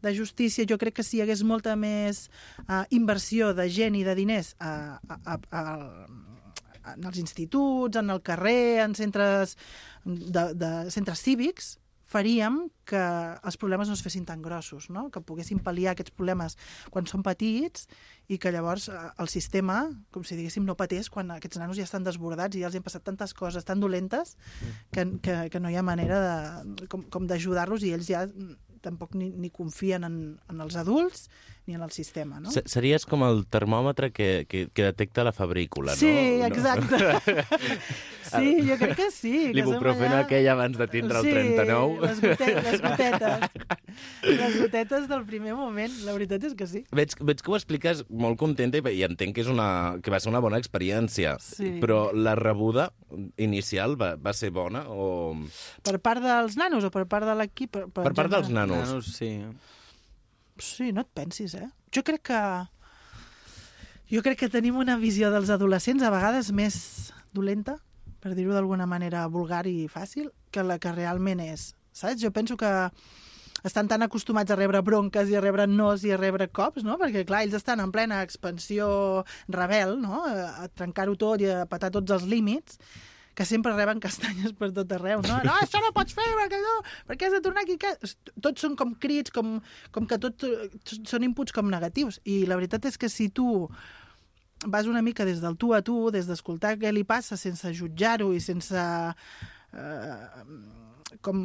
de 0.05 0.15
justícia. 0.15 0.67
Jo 0.69 0.79
crec 0.79 0.99
que 1.01 1.07
si 1.07 1.19
hi 1.19 1.25
hagués 1.25 1.43
molta 1.43 1.75
més 1.77 2.29
uh, 2.69 2.85
inversió 2.95 3.53
de 3.57 3.67
gent 3.73 3.99
i 3.99 4.05
de 4.07 4.15
diners 4.19 4.55
a, 4.63 5.01
a, 5.09 5.19
a, 5.35 5.39
a, 5.51 5.65
en 6.95 7.11
els 7.11 7.19
instituts, 7.19 7.99
en 7.99 8.15
el 8.15 8.23
carrer, 8.23 8.85
en 8.85 8.95
centres, 8.95 9.57
de, 10.05 10.49
de 10.55 10.73
centres 10.95 11.25
cívics, 11.25 11.77
faríem 12.09 12.69
que 12.89 13.01
els 13.45 13.59
problemes 13.61 13.91
no 13.91 13.95
es 13.97 14.03
fessin 14.05 14.25
tan 14.29 14.41
grossos, 14.43 14.89
no? 14.89 15.09
que 15.13 15.21
poguessin 15.21 15.61
pal·liar 15.65 15.93
aquests 15.93 16.15
problemes 16.17 16.57
quan 16.93 17.09
són 17.11 17.25
petits 17.27 17.85
i 18.33 18.39
que 18.41 18.53
llavors 18.55 18.89
eh, 18.89 19.01
el 19.21 19.29
sistema, 19.29 19.83
com 20.15 20.25
si 20.25 20.39
diguéssim, 20.39 20.65
no 20.65 20.77
patés 20.79 21.11
quan 21.13 21.35
aquests 21.37 21.61
nanos 21.61 21.77
ja 21.77 21.85
estan 21.85 22.07
desbordats 22.07 22.57
i 22.57 22.65
ja 22.65 22.71
els 22.71 22.79
han 22.79 22.87
passat 22.87 23.05
tantes 23.05 23.37
coses 23.37 23.69
tan 23.69 23.85
dolentes 23.85 24.39
que, 24.91 25.05
que, 25.21 25.37
que 25.53 25.61
no 25.61 25.69
hi 25.69 25.77
ha 25.77 25.85
manera 25.85 26.23
de, 26.25 26.89
com, 26.89 27.05
com 27.13 27.29
d'ajudar-los 27.29 27.85
i 27.85 27.93
ells 27.97 28.09
ja 28.09 28.25
mm, 28.25 28.81
tampoc 28.83 29.15
ni, 29.19 29.29
ni 29.37 29.53
confien 29.53 30.07
en, 30.09 30.19
en 30.49 30.65
els 30.65 30.79
adults 30.81 31.29
ni 31.69 31.75
en 31.77 31.83
el 31.85 31.91
sistema, 31.93 32.41
no? 32.41 32.51
Se- 32.51 32.63
Series 32.65 33.05
com 33.05 33.21
el 33.27 33.43
termòmetre 33.47 34.09
que, 34.11 34.47
que, 34.49 34.67
que 34.73 34.87
detecta 34.89 35.23
la 35.27 35.35
febrícula, 35.37 35.93
no? 35.93 36.01
Sí, 36.01 36.39
No? 36.41 36.47
exacte. 36.49 36.97
sí, 38.33 38.55
jo 38.65 38.77
crec 38.81 38.95
que 38.97 39.11
sí. 39.13 39.53
L'ibuprofeno 39.53 40.15
allà- 40.17 40.25
aquell 40.25 40.49
abans 40.49 40.79
de 40.81 40.87
tindre 40.89 41.21
sí, 41.23 41.29
el 41.29 41.55
39. 41.59 42.01
les, 42.07 42.21
gotetes, 42.25 42.65
les 42.65 42.81
gotetes. 42.89 43.51
les 44.25 44.57
gotetes 44.63 45.09
del 45.13 45.25
primer 45.29 45.55
moment, 45.61 45.93
la 46.09 46.17
veritat 46.17 46.49
és 46.49 46.57
que 46.57 46.67
sí. 46.71 46.83
Veig, 46.97 47.13
veig 47.21 47.45
que 47.45 47.53
ho 47.53 47.57
expliques 47.61 48.03
molt 48.09 48.41
contenta 48.41 48.81
i, 48.81 48.97
i 48.97 49.05
entenc 49.07 49.37
que, 49.37 49.45
és 49.45 49.53
una, 49.53 49.69
que 50.03 50.11
va 50.13 50.21
ser 50.25 50.33
una 50.33 50.41
bona 50.45 50.61
experiència. 50.61 51.37
Sí. 51.45 51.75
Però 51.85 52.09
la 52.17 52.33
rebuda 52.39 52.89
inicial 53.37 53.97
va, 54.01 54.15
va 54.17 54.33
ser 54.37 54.51
bona 54.57 54.87
o... 54.89 55.35
Per 55.85 55.99
part 56.01 56.25
dels 56.25 56.57
nanos 56.57 56.85
o 56.89 56.91
per 56.95 57.05
part 57.09 57.29
de 57.29 57.37
l'equip? 57.39 57.77
Per, 57.77 57.87
Per 57.93 58.15
part 58.17 58.33
dels 58.39 58.49
nanos. 58.49 58.89
Nanos, 58.89 59.13
sí. 59.21 59.35
Sí, 60.59 60.93
no 60.93 61.05
et 61.07 61.11
pensis, 61.15 61.55
eh? 61.55 61.69
Jo 61.95 62.03
crec 62.07 62.29
que... 62.31 62.41
Jo 64.09 64.23
crec 64.25 64.39
que 64.41 64.49
tenim 64.49 64.79
una 64.81 64.97
visió 64.97 65.29
dels 65.31 65.51
adolescents 65.53 66.03
a 66.03 66.11
vegades 66.13 66.49
més 66.57 66.77
dolenta, 67.37 67.77
per 68.23 68.33
dir-ho 68.35 68.55
d'alguna 68.57 68.87
manera 68.89 69.27
vulgar 69.29 69.67
i 69.69 69.87
fàcil, 69.93 70.31
que 70.51 70.65
la 70.65 70.79
que 70.81 70.95
realment 70.95 71.43
és. 71.45 71.75
Saps? 71.93 72.23
Jo 72.23 72.33
penso 72.33 72.57
que 72.57 72.71
estan 73.69 73.89
tan 73.91 74.03
acostumats 74.07 74.55
a 74.55 74.57
rebre 74.57 74.81
bronques 74.87 75.29
i 75.29 75.37
a 75.37 75.43
rebre 75.43 75.67
nos 75.67 76.05
i 76.07 76.13
a 76.15 76.19
rebre 76.19 76.49
cops, 76.49 76.85
no? 76.87 76.97
Perquè, 77.01 77.25
clar, 77.29 77.43
ells 77.45 77.59
estan 77.59 77.83
en 77.85 77.93
plena 77.93 78.23
expansió 78.25 78.89
rebel, 79.49 79.99
no? 80.01 80.23
A 80.25 80.69
trencar-ho 80.73 81.19
tot 81.19 81.43
i 81.43 81.51
a 81.53 81.67
patar 81.71 81.93
tots 81.95 82.15
els 82.17 82.27
límits, 82.31 82.79
que 83.39 83.47
sempre 83.47 83.71
reben 83.77 84.01
castanyes 84.03 84.51
per 84.59 84.73
tot 84.75 84.91
arreu, 84.97 85.21
no? 85.23 85.37
No, 85.47 85.55
això 85.63 85.79
no 85.85 85.93
pots 85.95 86.17
fer, 86.17 86.27
perquè 86.41 86.59
no, 86.59 86.75
perquè 87.07 87.29
has 87.29 87.37
de 87.37 87.43
tornar 87.45 87.63
aquí. 87.63 87.77
Que... 87.79 87.93
Tots 88.43 88.65
són 88.67 88.75
com 88.79 88.97
crits, 88.99 89.31
com, 89.35 89.61
com 89.95 90.09
que 90.11 90.19
tot, 90.19 90.43
tots 90.43 90.99
són 91.07 91.27
inputs 91.29 91.55
com 91.55 91.71
negatius. 91.71 92.19
I 92.27 92.41
la 92.51 92.59
veritat 92.59 92.91
és 92.91 92.99
que 92.99 93.11
si 93.13 93.29
tu 93.31 93.69
vas 94.67 94.91
una 94.91 95.05
mica 95.07 95.23
des 95.29 95.39
del 95.45 95.55
tu 95.55 95.71
a 95.77 95.85
tu, 95.87 96.09
des 96.11 96.27
d'escoltar 96.27 96.75
què 96.83 96.91
li 96.91 97.07
passa 97.07 97.39
sense 97.39 97.71
jutjar-ho 97.79 98.33
i 98.35 98.43
sense... 98.43 98.83
Eh, 99.71 100.45
com... 101.23 101.41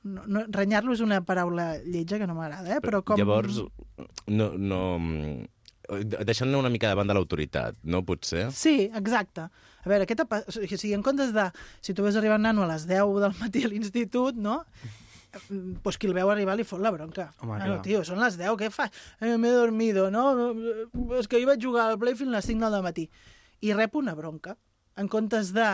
No, 0.00 0.22
no, 0.24 0.46
Renyar-lo 0.48 0.94
és 0.96 1.02
una 1.04 1.20
paraula 1.20 1.74
lletja 1.84 2.16
que 2.16 2.24
no 2.24 2.32
m'agrada, 2.32 2.78
eh? 2.78 2.80
però 2.80 3.02
com... 3.04 3.20
Llavors, 3.20 3.58
no, 4.32 4.46
no, 4.56 4.78
deixant 6.24 6.56
una 6.56 6.72
mica 6.72 6.94
de 6.96 7.12
l'autoritat, 7.12 7.76
no? 7.84 8.00
Potser? 8.08 8.46
Sí, 8.56 8.88
exacte. 8.88 9.50
A 9.84 9.88
veure, 9.88 10.06
què 10.06 10.16
t'ha 10.16 10.26
pas- 10.28 10.46
o 10.48 10.52
sigui, 10.52 10.92
en 10.94 11.02
comptes 11.02 11.30
de... 11.32 11.46
Si 11.80 11.94
tu 11.94 12.02
ves 12.04 12.16
arribar 12.20 12.36
un 12.40 12.42
nano 12.48 12.62
a 12.66 12.68
les 12.72 12.86
10 12.88 13.20
del 13.22 13.36
matí 13.40 13.64
a 13.64 13.68
l'institut, 13.72 14.36
no? 14.36 14.64
Pues 15.84 15.94
qui 15.96 16.08
el 16.10 16.14
veu 16.16 16.28
arribar 16.32 16.56
li 16.58 16.64
fot 16.66 16.80
la 16.82 16.90
bronca. 16.90 17.28
Home, 17.38 17.52
Bueno, 17.52 17.64
clar. 17.76 17.82
tio, 17.86 18.00
són 18.04 18.18
les 18.20 18.34
10, 18.36 18.50
què 18.58 18.68
fas? 18.74 18.90
Eh, 19.22 19.36
M'he 19.38 19.52
dormido, 19.54 20.08
no? 20.10 20.24
És 21.20 21.28
que 21.30 21.38
jo 21.40 21.46
vaig 21.46 21.62
jugar 21.62 21.86
al 21.92 21.98
Play 22.02 22.16
fins 22.18 22.32
a 22.32 22.40
les 22.40 22.48
5 22.50 22.70
del 22.74 22.82
matí. 22.82 23.04
I 23.62 23.72
rep 23.78 23.94
una 23.94 24.14
bronca. 24.18 24.56
En 24.98 25.08
comptes 25.08 25.52
de... 25.54 25.68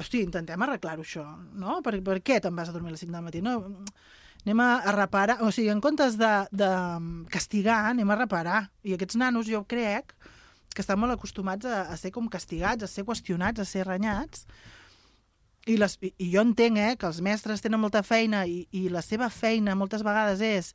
Hosti, 0.00 0.20
intentem 0.24 0.60
arreglar-ho, 0.60 1.04
això, 1.04 1.22
no? 1.56 1.78
Per, 1.84 1.94
per 2.04 2.18
què 2.24 2.40
te'n 2.44 2.56
vas 2.56 2.68
a 2.68 2.72
dormir 2.74 2.90
a 2.90 2.96
les 2.96 3.04
5 3.04 3.12
del 3.12 3.24
matí? 3.28 3.40
No, 3.44 3.54
anem 4.44 4.60
a, 4.64 4.70
a 4.88 4.92
reparar... 4.96 5.38
O 5.44 5.52
sigui, 5.52 5.68
en 5.72 5.80
comptes 5.84 6.16
de, 6.20 6.32
de 6.52 6.70
castigar, 7.32 7.82
anem 7.92 8.10
a 8.12 8.18
reparar. 8.24 8.62
I 8.88 8.96
aquests 8.96 9.16
nanos, 9.20 9.48
jo 9.52 9.62
crec, 9.68 10.16
que 10.76 10.84
estan 10.84 11.00
molt 11.00 11.16
acostumats 11.16 11.64
a, 11.64 11.86
a 11.88 11.96
ser 11.96 12.12
com 12.12 12.28
castigats, 12.28 12.84
a 12.84 12.90
ser 12.90 13.06
qüestionats, 13.08 13.62
a 13.62 13.68
ser 13.68 13.86
renyats. 13.88 14.44
I, 15.66 15.78
les, 15.80 15.96
i, 16.04 16.12
jo 16.30 16.44
entenc 16.44 16.78
eh, 16.78 16.92
que 17.00 17.08
els 17.08 17.22
mestres 17.24 17.64
tenen 17.64 17.80
molta 17.82 18.04
feina 18.06 18.44
i, 18.46 18.60
i 18.76 18.86
la 18.92 19.02
seva 19.02 19.30
feina 19.32 19.74
moltes 19.74 20.04
vegades 20.06 20.44
és 20.44 20.74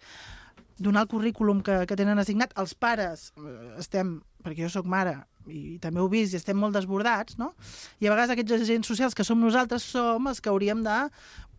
donar 0.79 1.03
el 1.03 1.11
currículum 1.11 1.61
que, 1.65 1.85
que 1.87 1.95
tenen 1.99 2.19
assignat. 2.19 2.53
Els 2.59 2.73
pares 2.75 3.31
eh, 3.37 3.75
estem, 3.79 4.19
perquè 4.43 4.63
jo 4.65 4.69
sóc 4.73 4.85
mare, 4.89 5.17
i 5.49 5.77
també 5.81 5.99
ho 6.01 6.05
he 6.07 6.13
vist, 6.13 6.33
i 6.33 6.37
estem 6.37 6.57
molt 6.57 6.75
desbordats, 6.77 7.37
no? 7.41 7.53
I 7.99 8.07
a 8.07 8.11
vegades 8.13 8.29
aquests 8.35 8.59
agents 8.61 8.87
socials 8.87 9.15
que 9.17 9.23
som 9.25 9.39
nosaltres 9.41 9.83
som 9.83 10.27
els 10.29 10.39
que 10.41 10.49
hauríem 10.53 10.83
de 10.85 10.99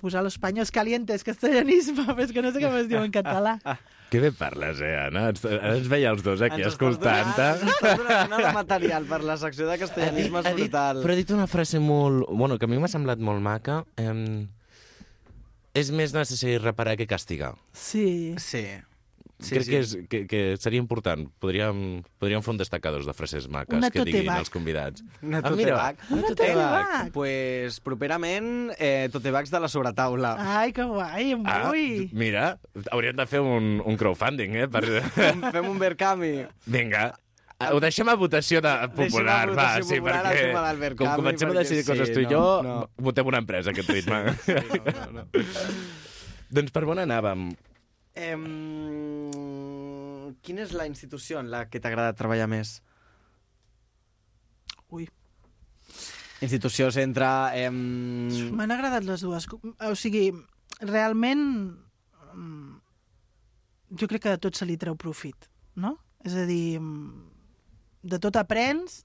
posar 0.03 0.23
los 0.27 0.37
paños 0.39 0.71
calientes, 0.75 1.23
castellanisme, 1.23 2.03
però 2.07 2.23
és 2.25 2.33
que 2.35 2.43
no 2.43 2.51
sé 2.55 2.63
com 2.63 2.75
es 2.79 2.89
diu 2.91 3.03
en 3.03 3.13
català. 3.15 3.57
Que 4.13 4.21
bé 4.21 4.29
parles, 4.37 4.81
eh, 4.85 4.91
Anna? 5.07 5.29
Ens, 5.31 5.45
ara 5.47 5.71
ens 5.79 5.87
veia 5.89 6.11
els 6.13 6.23
dos 6.27 6.43
aquí 6.45 6.61
escoltant-te. 6.67 7.47
ens 7.63 7.71
estàs 7.75 7.99
donant 8.03 8.35
una 8.37 8.51
material 8.53 9.07
per 9.09 9.23
la 9.25 9.39
secció 9.41 9.67
de 9.71 9.79
castellanisme 9.81 10.43
Ha 10.43 10.51
dit- 10.51 10.59
brutal. 10.67 11.01
Però 11.03 11.15
ha 11.15 11.21
dit 11.23 11.31
una 11.33 11.47
frase 11.49 11.81
molt... 11.81 12.27
Bueno, 12.29 12.59
que 12.59 12.67
a 12.67 12.69
mi 12.69 12.79
m'ha 12.83 12.91
semblat 12.93 13.23
molt 13.25 13.41
maca. 13.41 13.85
Eh, 13.97 14.45
és 15.75 15.91
més 15.97 16.13
necessari 16.13 16.59
reparar 16.61 16.99
que 17.01 17.07
castigar. 17.09 17.55
Sí. 17.73 18.35
Sí. 18.43 18.67
Sí, 19.43 19.57
Crec 19.57 19.65
sí. 19.67 19.71
Que, 19.73 19.79
és, 19.83 19.95
que, 20.09 20.21
que 20.31 20.41
seria 20.63 20.79
important. 20.81 21.27
Podríem, 21.43 22.03
podríem 22.23 22.43
fer 22.45 22.53
un 22.55 22.61
destacadors 22.61 23.07
de 23.09 23.15
frases 23.17 23.49
maques 23.51 23.77
Una 23.77 23.91
que 23.91 24.05
diguin 24.07 24.31
els 24.35 24.51
convidats. 24.55 25.03
Una 25.23 25.41
Ah, 25.43 25.51
mira, 25.51 25.75
tote-bag. 25.77 25.97
Una 26.15 26.29
tote-bag. 26.29 27.11
pues, 27.13 27.81
properament, 27.81 28.71
eh, 28.79 29.09
tote-bags 29.13 29.51
de 29.51 29.61
la 29.61 29.69
sobretaula. 29.69 30.37
Ai, 30.39 30.73
que 30.73 30.85
guai, 30.87 31.33
em 31.33 31.43
Ah, 31.47 31.69
vull. 31.69 32.09
mira, 32.13 32.59
hauríem 32.91 33.17
de 33.17 33.27
fer 33.27 33.41
un, 33.41 33.83
un 33.85 33.97
crowdfunding, 33.97 34.55
eh? 34.63 34.69
Per... 34.69 34.85
Fem 35.53 35.69
un 35.69 35.79
Verkami. 35.79 36.47
Vinga, 36.67 37.13
ho 37.71 37.79
deixem 37.83 38.09
a 38.09 38.15
votació 38.19 38.61
de 38.65 38.71
popular, 38.97 39.43
a 39.43 39.47
va, 39.47 39.55
votació 39.55 39.85
sí, 39.87 39.99
popular 40.01 40.75
perquè 40.81 40.97
com 40.99 41.13
comencem 41.21 41.49
a 41.49 41.53
perquè 41.53 41.63
decidir 41.63 41.83
sí, 41.85 41.91
coses 41.91 42.13
tu 42.15 42.23
i 42.23 42.25
no, 42.25 42.31
jo, 42.31 42.47
no. 42.67 42.79
votem 43.11 43.27
una 43.31 43.39
empresa 43.43 43.71
a 43.71 43.73
aquest 43.77 43.91
ritme. 43.91 44.23
Sí, 44.43 44.55
no, 44.55 44.95
no, 44.95 45.11
no. 45.21 45.45
doncs 46.59 46.75
per 46.75 46.83
on 46.85 47.03
anàvem? 47.05 47.51
Em... 48.19 48.43
Quina 50.43 50.65
és 50.65 50.73
la 50.75 50.89
institució 50.91 51.39
en 51.41 51.51
la 51.53 51.67
que 51.71 51.81
t'agrada 51.81 52.17
treballar 52.19 52.49
més? 52.51 52.81
Ui. 54.93 55.07
Institució, 56.43 56.91
centre... 56.93 57.29
Em... 57.63 57.79
M'han 58.57 58.75
agradat 58.75 59.07
les 59.07 59.23
dues. 59.23 59.47
O 59.87 59.95
sigui, 59.97 60.27
realment 60.83 61.45
jo 63.99 64.09
crec 64.09 64.25
que 64.25 64.35
de 64.35 64.41
tot 64.41 64.57
se 64.57 64.67
li 64.69 64.79
treu 64.81 64.97
profit, 64.99 65.49
no? 65.77 65.97
És 66.25 66.35
a 66.39 66.45
dir, 66.49 66.81
de 68.03 68.19
tot 68.23 68.39
aprens 68.41 69.03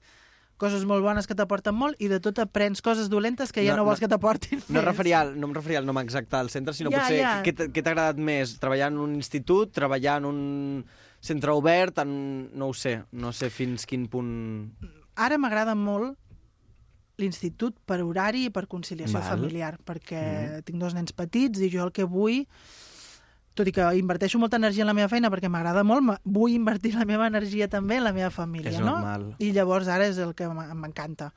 coses 0.58 0.84
molt 0.88 1.04
bones 1.06 1.26
que 1.30 1.36
t'aporten 1.38 1.76
molt 1.78 1.98
i 2.02 2.10
de 2.10 2.18
tot 2.20 2.38
aprens 2.42 2.82
coses 2.84 3.08
dolentes 3.08 3.52
que 3.54 3.64
ja 3.64 3.72
No, 3.76 3.82
no, 3.82 3.88
vols 3.88 4.00
no- 4.00 4.06
que 4.06 4.10
t'aportin 4.10 4.62
No, 4.68 4.80
més. 4.80 4.84
referia 4.84 5.22
al, 5.22 5.34
no 5.38 5.48
em 5.48 5.54
referia 5.56 5.78
al 5.80 5.86
nom 5.86 5.98
exacte 6.02 6.36
del 6.36 6.50
centre, 6.50 6.74
sinó 6.74 6.90
Ja, 6.90 7.00
potser 7.02 7.20
ja. 7.22 7.34
què 7.42 7.54
t'ha 7.82 7.92
agradat 7.94 8.18
més? 8.18 8.58
Treballar 8.58 8.90
en 8.92 8.98
un 8.98 9.14
institut, 9.14 9.72
treballar 9.72 10.18
en 10.22 10.28
un 10.28 10.40
centre 11.20 11.52
obert, 11.54 11.98
en... 12.04 12.50
no 12.54 12.68
ho 12.68 12.74
sé, 12.74 12.98
no 13.12 13.32
sé 13.32 13.50
fins 13.50 13.86
quin 13.86 14.06
punt... 14.10 14.74
Ara 15.18 15.38
m'agrada 15.38 15.74
molt 15.74 16.14
l'institut 17.18 17.74
per 17.86 18.00
horari 18.06 18.44
i 18.46 18.50
per 18.54 18.68
conciliació 18.70 19.18
Val. 19.18 19.32
familiar, 19.32 19.72
perquè 19.82 20.20
mm. 20.22 20.66
tinc 20.68 20.78
dos 20.78 20.94
nens 20.94 21.14
petits 21.16 21.58
i 21.58 21.70
jo 21.72 21.82
el 21.88 21.90
que 21.94 22.06
vull, 22.06 22.44
tot 23.58 23.68
i 23.68 23.74
que 23.74 23.84
inverteixo 23.98 24.38
molta 24.38 24.58
energia 24.60 24.84
en 24.84 24.90
la 24.90 24.94
meva 24.96 25.10
feina 25.10 25.30
perquè 25.32 25.50
m'agrada 25.50 25.82
molt, 25.86 26.20
vull 26.24 26.54
invertir 26.54 26.94
la 26.94 27.06
meva 27.08 27.26
energia 27.26 27.68
també 27.70 27.98
en 27.98 28.06
la 28.06 28.14
meva 28.14 28.30
família, 28.34 28.70
És 28.70 28.78
no? 28.78 28.94
normal. 28.94 29.32
I 29.42 29.50
llavors 29.56 29.90
ara 29.90 30.06
és 30.06 30.20
el 30.22 30.34
que 30.38 30.48
m'encanta. 30.48 31.32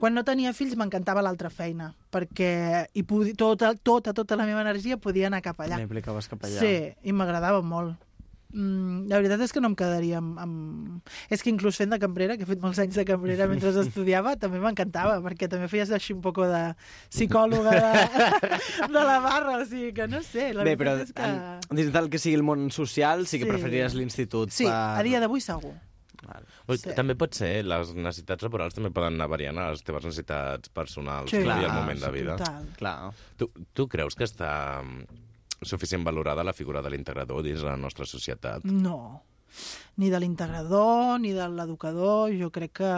Quan 0.00 0.16
no 0.16 0.24
tenia 0.26 0.52
fills 0.56 0.76
m'encantava 0.80 1.22
l'altra 1.22 1.50
feina, 1.54 1.92
perquè 2.10 2.86
hi 2.92 3.06
podi, 3.06 3.34
tota, 3.38 3.74
tota, 3.76 4.14
tota 4.16 4.38
la 4.40 4.48
meva 4.48 4.64
energia 4.66 4.98
podia 4.98 5.28
anar 5.30 5.42
cap 5.46 5.60
allà. 5.62 5.78
Li 5.78 5.88
aplicaves 5.88 6.28
cap 6.30 6.42
allà. 6.48 6.60
Sí, 6.60 6.74
i 7.02 7.14
m'agradava 7.14 7.62
molt. 7.62 7.96
Mm, 8.52 9.04
la 9.10 9.20
veritat 9.20 9.40
és 9.44 9.52
que 9.54 9.60
no 9.62 9.68
em 9.70 9.76
quedaria 9.78 10.18
amb, 10.18 10.38
amb... 10.42 11.10
És 11.30 11.42
que 11.44 11.52
inclús 11.52 11.76
fent 11.78 11.92
de 11.94 11.98
cambrera, 12.02 12.34
que 12.36 12.42
he 12.42 12.48
fet 12.48 12.62
molts 12.62 12.80
anys 12.82 12.96
de 12.98 13.04
cambrera 13.06 13.46
mentre 13.50 13.70
estudiava, 13.84 14.32
també 14.42 14.58
m'encantava, 14.62 15.20
perquè 15.22 15.46
també 15.50 15.68
feies 15.70 15.92
així 15.94 16.16
un 16.16 16.22
poco 16.24 16.48
de 16.50 16.62
psicòloga 17.12 17.76
de, 17.76 17.92
de 18.96 19.04
la 19.06 19.20
barra, 19.22 19.58
o 19.60 19.68
sigui 19.68 19.92
que 19.94 20.08
no 20.10 20.22
sé, 20.26 20.50
la 20.56 20.64
Bé, 20.66 20.74
veritat 20.74 20.80
però 20.80 20.96
és 21.06 21.12
que... 21.14 21.68
en, 21.70 21.78
dins 21.78 21.92
del 21.94 22.10
que 22.10 22.18
sigui 22.18 22.34
el 22.40 22.46
món 22.46 22.66
social 22.74 23.26
sí 23.26 23.38
que 23.38 23.46
Sí. 23.46 23.52
preferiries 23.54 23.94
l'institut. 23.94 24.50
Sí, 24.50 24.66
per... 24.66 24.74
a 24.74 25.02
dia 25.06 25.20
d'avui 25.22 25.40
segur. 25.44 25.76
Ui, 26.68 26.76
Sí. 26.78 26.92
També 26.94 27.14
pot 27.18 27.32
ser, 27.34 27.64
les 27.64 27.94
necessitats 27.96 28.44
laborals 28.44 28.74
també 28.76 28.90
poden 28.94 29.16
anar 29.16 29.26
variant 29.32 29.56
a 29.58 29.70
les 29.72 29.80
teves 29.82 30.04
necessitats 30.04 30.68
personals 30.74 31.30
Sí. 31.32 31.38
no? 31.40 31.42
i 31.42 31.46
Clar, 31.48 31.64
el 31.64 31.72
moment 31.74 32.02
de 32.02 32.10
vida. 32.14 32.36
Total. 32.36 32.66
Clar. 32.76 32.98
Tu, 33.40 33.48
tu 33.74 33.86
creus 33.90 34.14
que 34.14 34.26
està 34.28 34.52
suficient 35.62 36.04
valorada 36.04 36.44
la 36.44 36.56
figura 36.56 36.82
de 36.82 36.90
l'integrador 36.92 37.44
dins 37.44 37.64
la 37.66 37.76
nostra 37.76 38.06
societat? 38.06 38.64
No. 38.64 39.22
Ni 39.96 40.10
de 40.10 40.20
l'integrador, 40.22 41.18
ni 41.20 41.32
de 41.36 41.48
l'educador. 41.50 42.30
Jo 42.38 42.50
crec 42.54 42.78
que 42.80 42.92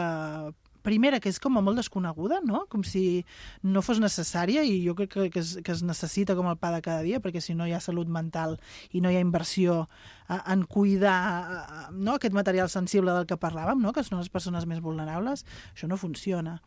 primera, 0.83 1.19
que 1.23 1.31
és 1.31 1.39
com 1.41 1.57
a 1.57 1.63
molt 1.63 1.79
desconeguda, 1.79 2.41
no? 2.45 2.65
Com 2.69 2.83
si 2.85 3.23
no 3.63 3.81
fos 3.85 4.01
necessària 4.03 4.65
i 4.67 4.75
jo 4.83 4.93
crec 4.99 5.13
que, 5.15 5.27
que, 5.33 5.41
es, 5.41 5.55
que 5.63 5.73
es 5.73 5.81
necessita 5.87 6.35
com 6.37 6.49
el 6.51 6.59
pa 6.59 6.73
de 6.75 6.81
cada 6.85 7.05
dia, 7.07 7.21
perquè 7.23 7.41
si 7.41 7.55
no 7.57 7.65
hi 7.65 7.73
ha 7.73 7.81
salut 7.81 8.11
mental 8.11 8.57
i 8.91 9.01
no 9.01 9.09
hi 9.09 9.17
ha 9.17 9.23
inversió 9.23 9.85
a, 10.27 10.41
en 10.53 10.67
cuidar 10.67 11.15
a, 11.15 11.87
no? 11.95 12.17
aquest 12.17 12.35
material 12.35 12.69
sensible 12.69 13.15
del 13.15 13.29
que 13.29 13.39
parlàvem, 13.39 13.81
no? 13.81 13.95
que 13.95 14.03
són 14.03 14.19
les 14.19 14.29
persones 14.29 14.67
més 14.69 14.83
vulnerables, 14.83 15.47
això 15.71 15.89
no 15.89 15.97
funciona. 15.97 16.59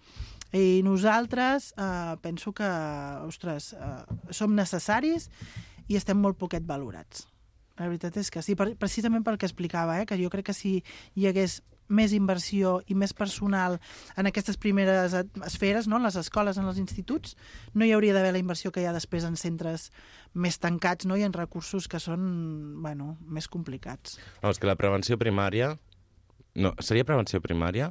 I 0.56 0.80
nosaltres 0.86 1.72
eh, 1.76 2.16
penso 2.24 2.54
que, 2.56 2.68
ostres, 3.28 3.74
eh, 3.76 4.32
som 4.32 4.54
necessaris 4.56 5.28
i 5.88 5.96
estem 5.98 6.18
molt 6.18 6.38
poquet 6.38 6.66
valorats. 6.66 7.26
La 7.76 7.88
veritat 7.90 8.16
és 8.16 8.30
que 8.32 8.40
sí, 8.42 8.56
per, 8.56 8.70
precisament 8.80 9.24
pel 9.24 9.36
que 9.36 9.48
explicava, 9.48 10.00
eh, 10.00 10.06
que 10.08 10.16
jo 10.20 10.30
crec 10.32 10.48
que 10.48 10.56
si 10.56 10.78
hi 11.14 11.26
hagués 11.28 11.60
més 11.88 12.12
inversió 12.16 12.80
i 12.90 12.96
més 12.98 13.12
personal 13.14 13.76
en 14.18 14.26
aquestes 14.26 14.58
primeres 14.58 15.14
esferes, 15.46 15.86
no? 15.86 16.00
en 16.00 16.06
les 16.08 16.16
escoles, 16.18 16.58
en 16.58 16.66
els 16.66 16.80
instituts, 16.82 17.36
no 17.74 17.86
hi 17.86 17.92
hauria 17.94 18.14
d'haver 18.16 18.32
la 18.34 18.42
inversió 18.42 18.72
que 18.72 18.82
hi 18.82 18.88
ha 18.90 18.94
després 18.96 19.26
en 19.28 19.36
centres 19.38 19.90
més 20.34 20.58
tancats 20.58 21.06
no? 21.06 21.18
i 21.18 21.22
en 21.26 21.36
recursos 21.36 21.86
que 21.86 22.00
són 22.02 22.82
bueno, 22.82 23.16
més 23.22 23.46
complicats. 23.46 24.18
No, 24.42 24.50
és 24.50 24.58
que 24.58 24.70
la 24.70 24.78
prevenció 24.78 25.20
primària... 25.20 25.76
No, 26.56 26.72
seria 26.80 27.04
prevenció 27.04 27.42
primària? 27.44 27.90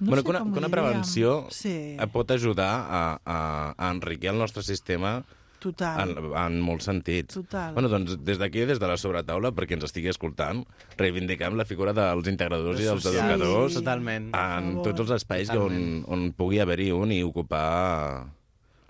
No 0.00 0.10
bueno, 0.10 0.22
sé 0.22 0.24
que 0.24 0.30
una, 0.32 0.40
que 0.42 0.58
una 0.58 0.68
prevenció 0.72 1.34
Sí, 1.54 1.74
pot 2.10 2.32
ajudar 2.34 2.72
a, 2.82 3.02
a, 3.22 3.40
a 3.76 3.90
enriquir 3.94 4.32
el 4.32 4.40
nostre 4.40 4.64
sistema 4.66 5.20
total. 5.60 6.14
en, 6.16 6.30
en 6.40 6.58
molts 6.64 6.88
sentits. 6.88 7.34
Total. 7.38 7.74
Bueno, 7.76 7.88
doncs, 7.92 8.16
des 8.26 8.38
d'aquí, 8.40 8.64
des 8.66 8.80
de 8.80 8.88
la 8.90 8.96
sobretaula, 9.00 9.52
perquè 9.56 9.76
ens 9.78 9.84
estigui 9.86 10.10
escoltant, 10.12 10.64
reivindiquem 10.98 11.56
la 11.58 11.64
figura 11.68 11.92
dels 11.96 12.26
integradors 12.32 12.80
i 12.80 12.88
dels 12.88 13.06
educadors 13.12 13.72
Sí. 13.74 13.78
Totalment. 13.80 14.30
en 14.34 14.82
tots 14.82 15.00
els 15.06 15.10
espais 15.20 15.50
on, 15.54 16.04
on 16.08 16.32
pugui 16.32 16.58
haver-hi 16.60 16.90
un 16.96 17.12
i 17.12 17.22
ocupar 17.22 18.26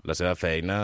la 0.03 0.15
seva 0.17 0.33
feina 0.35 0.79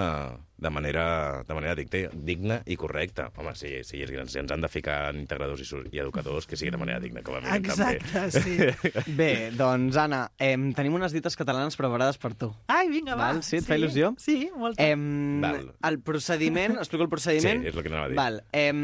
de 0.57 0.69
manera, 0.73 1.43
de 1.47 1.53
manera 1.53 1.75
digna, 1.77 2.09
digna 2.13 2.55
i 2.65 2.75
correcta. 2.75 3.27
Home, 3.38 3.51
si, 3.55 3.84
si, 3.85 3.99
és, 4.01 4.09
si 4.31 4.39
ens 4.41 4.51
han 4.51 4.61
de 4.63 4.69
ficar 4.73 5.11
en 5.11 5.19
integradors 5.21 5.61
i, 5.61 5.67
i 5.93 5.99
educadors, 6.01 6.47
que 6.49 6.57
sigui 6.57 6.71
de 6.73 6.79
manera 6.81 6.99
digna, 7.03 7.21
com 7.21 7.35
a 7.38 7.41
mínim 7.43 7.59
Exacte, 7.61 8.09
també. 8.09 8.31
sí. 8.41 9.11
Bé, 9.19 9.29
doncs, 9.53 9.99
Anna, 10.01 10.23
em, 10.41 10.71
tenim 10.73 10.95
unes 10.97 11.13
dites 11.13 11.38
catalanes 11.38 11.77
preparades 11.77 12.17
per 12.17 12.34
tu. 12.34 12.49
Ai, 12.73 12.88
vinga, 12.89 13.13
va. 13.13 13.34
Val, 13.34 13.43
sí, 13.45 13.59
et 13.61 13.67
fa 13.69 13.77
il·lusió? 13.77 14.15
Sí, 14.17 14.49
molta. 14.57 14.81
Em, 14.88 15.38
Val. 15.45 15.69
el 15.91 15.99
procediment, 16.01 16.77
explico 16.81 17.05
el 17.05 17.11
procediment. 17.13 17.61
Sí, 17.61 17.69
és 17.69 17.77
el 17.77 17.85
que 17.85 17.93
anava 17.93 18.07
a 18.07 18.09
dir. 18.09 18.17
Val, 18.17 18.41
em, 18.57 18.81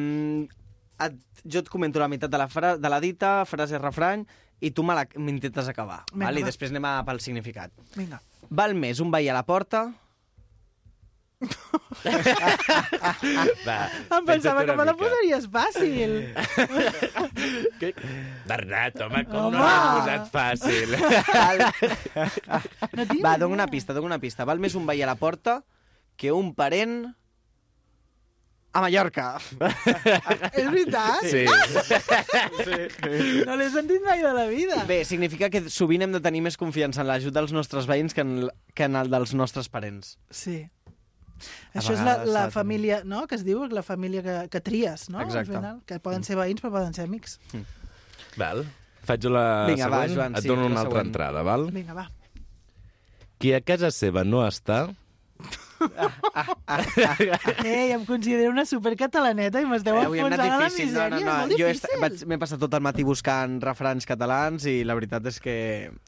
et, 1.07 1.17
jo 1.43 1.63
et 1.65 1.73
comento 1.73 1.99
la 2.03 2.07
meitat 2.11 2.29
de 2.31 2.37
la, 2.43 2.47
fra, 2.53 2.75
de 2.77 2.93
la 2.93 3.01
dita, 3.01 3.33
frase 3.49 3.81
refrany, 3.81 4.27
i 4.63 4.69
tu 4.71 4.85
me 4.85 4.93
la- 4.95 5.07
m'intentes 5.17 5.67
acabar. 5.73 6.03
Vinga, 6.13 6.29
val? 6.29 6.37
I 6.39 6.45
després 6.47 6.69
anem 6.71 6.85
a 6.87 6.93
pel 7.09 7.19
significat. 7.19 7.73
Vinga. 7.97 8.21
Val 8.53 8.77
més 8.77 9.01
un 9.01 9.09
veí 9.11 9.25
a 9.27 9.33
la 9.35 9.43
porta... 9.49 9.87
Va, 13.67 13.77
Em 14.17 14.25
pensava 14.27 14.63
que 14.65 14.75
me 14.75 14.85
la 14.85 14.93
mica. 14.93 15.03
posaries 15.03 15.47
fàcil. 15.51 16.11
Bernat, 18.49 19.01
home, 19.05 19.23
com 19.29 19.39
Home. 19.49 19.57
no 19.57 19.63
l'has 19.63 19.87
posat 19.97 20.23
fàcil? 20.33 20.89
No 22.93 23.03
Va, 23.23 23.37
dono 23.37 23.53
una 23.55 23.67
pista, 23.67 23.93
dono 23.93 24.07
una 24.11 24.19
pista. 24.19 24.45
Val 24.45 24.59
més 24.63 24.75
un 24.79 24.85
veí 24.89 25.01
a 25.03 25.09
la 25.09 25.15
porta 25.19 25.61
que 26.15 26.31
un 26.31 26.53
parent 26.55 27.03
a 28.73 28.81
Mallorca. 28.81 29.35
És 30.57 30.65
veritat? 30.65 31.21
Sí. 31.29 31.45
No 33.45 33.53
l'he 33.59 33.67
sentit 33.69 34.01
mai 34.05 34.23
de 34.23 34.31
la 34.33 34.47
vida. 34.49 34.79
Bé, 34.89 35.03
significa 35.05 35.49
que 35.53 35.61
sovint 35.69 36.01
hem 36.07 36.13
de 36.15 36.21
tenir 36.25 36.41
més 36.41 36.57
confiança 36.57 37.01
en 37.03 37.07
l'ajut 37.11 37.33
dels 37.35 37.53
nostres 37.53 37.85
veïns 37.89 38.13
que 38.17 38.21
en, 38.25 38.47
que 38.73 38.87
en 38.89 38.95
el 38.97 39.11
dels 39.13 39.35
nostres 39.37 39.69
parents. 39.69 40.15
Sí. 40.33 40.63
Això 41.73 41.95
és 41.95 42.03
la, 42.05 42.15
la 42.25 42.45
de 42.47 42.53
família, 42.53 43.01
no?, 43.03 43.25
que 43.27 43.35
es 43.39 43.43
diu, 43.45 43.65
la 43.71 43.83
família 43.85 44.23
que, 44.25 44.37
que 44.53 44.61
tries, 44.61 45.09
no? 45.09 45.21
Exacte. 45.23 45.55
Al 45.55 45.61
final, 45.61 45.81
que 45.89 45.99
poden 46.03 46.23
ser 46.27 46.37
veïns, 46.39 46.61
però 46.63 46.73
poden 46.77 46.93
ser 46.95 47.07
amics. 47.09 47.39
Val. 48.37 48.65
Faig 49.03 49.25
la 49.27 49.45
Vinga, 49.67 49.89
va, 49.91 50.03
següent, 50.03 50.15
Joan, 50.15 50.35
et 50.39 50.45
sí, 50.45 50.47
dono 50.47 50.67
una 50.69 50.79
altra 50.79 51.01
següent. 51.01 51.09
entrada, 51.11 51.41
val? 51.43 51.65
Vinga, 51.75 51.95
va. 51.97 52.05
Qui 53.43 53.51
a 53.51 53.59
casa 53.65 53.89
seva 53.91 54.23
no 54.23 54.45
està, 54.47 54.85
Ei, 57.63 57.91
em 57.93 58.03
considero 58.05 58.51
una 58.51 58.65
supercatalaneta 58.65 59.61
i 59.61 59.65
m'esteu 59.69 59.97
Eh, 59.99 60.05
enfonsant 60.05 60.33
a 60.39 60.47
la 60.57 60.67
difícil. 60.67 60.89
misèria. 60.91 61.09
No, 61.09 61.19
no, 61.19 61.47
no. 61.47 61.57
Jo 61.59 62.25
m'he 62.27 62.37
passat 62.41 62.59
tot 62.61 62.73
el 62.77 62.81
matí 62.85 63.03
buscant 63.07 63.59
refrans 63.63 64.05
catalans 64.09 64.65
i 64.69 64.83
la 64.87 64.95
veritat 64.97 65.25
és 65.29 65.39
que 65.43 65.55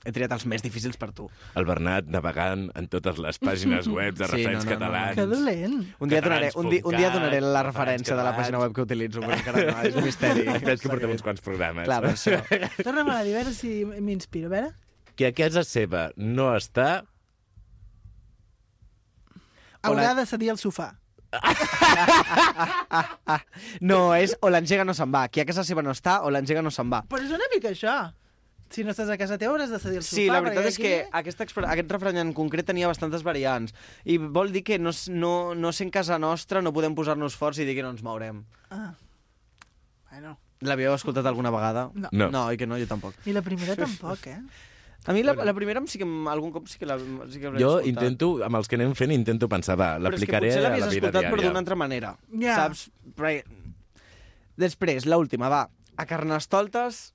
he 0.06 0.12
triat 0.16 0.32
els 0.36 0.46
més 0.46 0.64
difícils 0.64 0.98
per 0.98 1.12
tu. 1.12 1.30
el 1.56 1.66
Bernat 1.66 2.06
navegant 2.08 2.70
en 2.76 2.88
totes 2.88 3.18
les 3.18 3.40
pàgines 3.40 3.88
web 3.88 4.16
de 4.16 4.26
Sí, 4.26 4.32
referents 4.32 4.66
no, 4.66 4.72
no, 4.72 4.80
no, 4.80 4.86
no. 4.86 4.86
catalans. 4.86 5.16
Que 5.16 5.26
dolent. 5.26 5.78
Un 6.00 6.10
dia, 6.10 6.22
donaré, 6.22 6.52
un, 6.56 6.70
di, 6.70 6.82
un 6.84 6.96
dia 6.96 7.10
donaré 7.10 7.42
la 7.42 7.64
catalans 7.64 7.76
referència 7.76 8.16
de 8.16 8.24
la 8.24 8.36
pàgina 8.36 8.60
web 8.60 8.74
que 8.74 8.82
utilitzo, 8.82 9.20
però 9.22 9.34
encara 9.38 9.66
no, 9.72 9.82
és 9.90 9.96
un 10.00 10.04
misteri. 10.04 10.46
Veig 10.66 10.80
que 10.82 10.90
portem 10.90 11.12
uns 11.12 11.22
quants 11.26 11.42
programes. 11.42 11.86
Clar, 11.86 12.02
per 12.02 12.14
això. 12.16 12.40
Torna'm 12.84 13.10
a 13.10 13.22
dir, 13.24 13.36
a 13.36 13.40
veure 13.44 13.54
si 13.54 13.84
m'inspiro. 13.86 14.48
A 14.48 14.50
veure. 14.56 14.72
Qui 15.16 15.26
a 15.26 15.32
casa 15.32 15.64
seva 15.64 16.10
no 16.18 16.50
està, 16.56 17.06
Hola. 19.90 20.02
Haurà 20.12 20.16
de 20.22 20.26
cedir 20.30 20.50
el 20.54 20.58
sofà. 20.62 20.92
No, 23.82 24.14
és 24.16 24.36
o 24.42 24.50
l'engega 24.52 24.86
no 24.88 24.94
se'n 24.98 25.12
va. 25.14 25.26
Qui 25.32 25.42
a 25.42 25.46
casa 25.48 25.64
seva 25.68 25.84
no 25.86 25.92
està, 25.96 26.20
o 26.26 26.30
l'engega 26.34 26.62
no 26.66 26.72
se'n 26.74 26.90
va. 26.92 27.02
Però 27.10 27.24
és 27.24 27.32
una 27.36 27.48
mica 27.54 27.72
això. 27.74 27.96
Si 28.72 28.84
no 28.84 28.92
estàs 28.96 29.10
a 29.14 29.18
casa 29.20 29.38
teva 29.38 29.54
hauràs 29.54 29.70
de 29.70 29.78
cedir 29.80 30.00
el 30.02 30.04
sofà. 30.06 30.16
Sí, 30.18 30.26
la 30.32 30.40
veritat 30.42 30.66
és 30.72 30.78
que 30.82 30.94
aquest, 31.20 31.42
expre- 31.46 31.68
aquest 31.70 31.92
refrany 31.94 32.18
en 32.24 32.32
concret 32.34 32.66
tenia 32.68 32.88
bastantes 32.90 33.22
variants. 33.24 33.76
I 34.10 34.18
vol 34.18 34.50
dir 34.56 34.64
que 34.66 34.80
no, 34.82 34.92
no, 35.14 35.34
no 35.56 35.72
sent 35.76 35.92
casa 35.94 36.18
nostra 36.20 36.64
no 36.66 36.74
podem 36.74 36.96
posar-nos 36.98 37.38
forts 37.38 37.60
i 37.62 37.68
dir 37.68 37.76
que 37.78 37.84
no 37.86 37.92
ens 37.94 38.02
mourem. 38.04 38.42
Ah. 38.74 38.94
Bueno, 40.12 40.38
L'havíeu 40.66 40.94
escoltat 40.96 41.26
alguna 41.30 41.52
vegada? 41.54 41.90
No. 41.94 42.10
No. 42.16 42.30
No, 42.32 42.46
oi 42.50 42.58
que 42.58 42.66
no? 42.66 42.78
Jo 42.80 42.88
tampoc. 42.90 43.14
i 43.28 43.34
la 43.36 43.44
primera 43.46 43.76
tampoc, 43.86 44.26
eh? 44.32 44.40
A 45.06 45.14
mi 45.14 45.22
la, 45.22 45.36
la 45.38 45.54
primera 45.54 45.82
sí 45.86 46.00
que 46.02 46.06
algun 46.32 46.52
cop 46.52 46.68
sí 46.68 46.80
que 46.82 46.86
la 46.90 46.98
sí 46.98 47.40
que 47.40 47.52
jo 47.52 47.78
escoltat. 47.78 47.86
intento, 47.88 48.30
amb 48.44 48.58
els 48.58 48.68
que 48.68 48.76
anem 48.80 48.96
fent, 48.98 49.12
intento 49.14 49.48
pensar, 49.48 49.76
va, 49.78 49.96
Però 50.00 50.10
és 50.16 50.24
que 50.26 50.32
l'aplicaré 50.32 50.48
potser 50.50 50.62
a 50.62 50.70
l'havies 50.70 50.86
la 50.86 50.92
vida 50.94 51.08
escoltat 51.12 51.26
però 51.30 51.36
diària. 51.38 51.50
d'una 51.52 51.60
altra 51.62 51.76
manera. 51.78 52.16
Ja. 52.42 52.56
Saps? 52.64 52.88
Però... 53.16 53.34
Després, 54.58 55.06
l'última, 55.06 55.50
va. 55.52 55.66
A 55.98 56.06
Carnestoltes, 56.10 57.12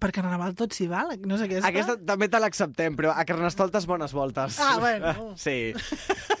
Per 0.00 0.08
Carnaval 0.08 0.54
tot 0.56 0.72
s'hi 0.72 0.86
val, 0.88 1.10
no 1.28 1.36
sé 1.36 1.44
què 1.50 1.58
és. 1.58 1.64
aquesta 1.68 1.98
també 2.08 2.24
te 2.32 2.38
l'acceptem, 2.40 2.94
però 2.96 3.10
a 3.12 3.26
Carnestoltes 3.28 3.84
bones 3.84 4.14
voltes. 4.16 4.56
Ah, 4.58 4.78
bueno. 4.80 5.12
Sí. 5.36 5.74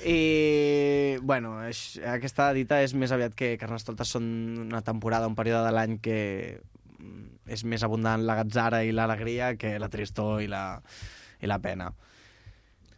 I, 0.08 1.18
bueno, 1.20 1.58
és, 1.68 1.98
aquesta 2.14 2.48
dita 2.56 2.78
és 2.82 2.94
més 2.96 3.12
aviat 3.12 3.34
que 3.36 3.58
Carnestoltes 3.60 4.08
són 4.16 4.24
una 4.70 4.80
temporada, 4.80 5.28
un 5.28 5.36
període 5.36 5.66
de 5.66 5.74
l'any 5.76 5.98
que 6.00 6.16
mm, 6.96 7.31
és 7.46 7.64
més 7.64 7.82
abundant 7.82 8.22
la 8.26 8.36
gatzara 8.42 8.84
i 8.86 8.92
l'alegria 8.94 9.54
que 9.58 9.78
la 9.82 9.88
tristor 9.92 10.42
i 10.42 10.48
la, 10.50 10.80
i 11.42 11.46
la 11.50 11.58
pena. 11.58 11.90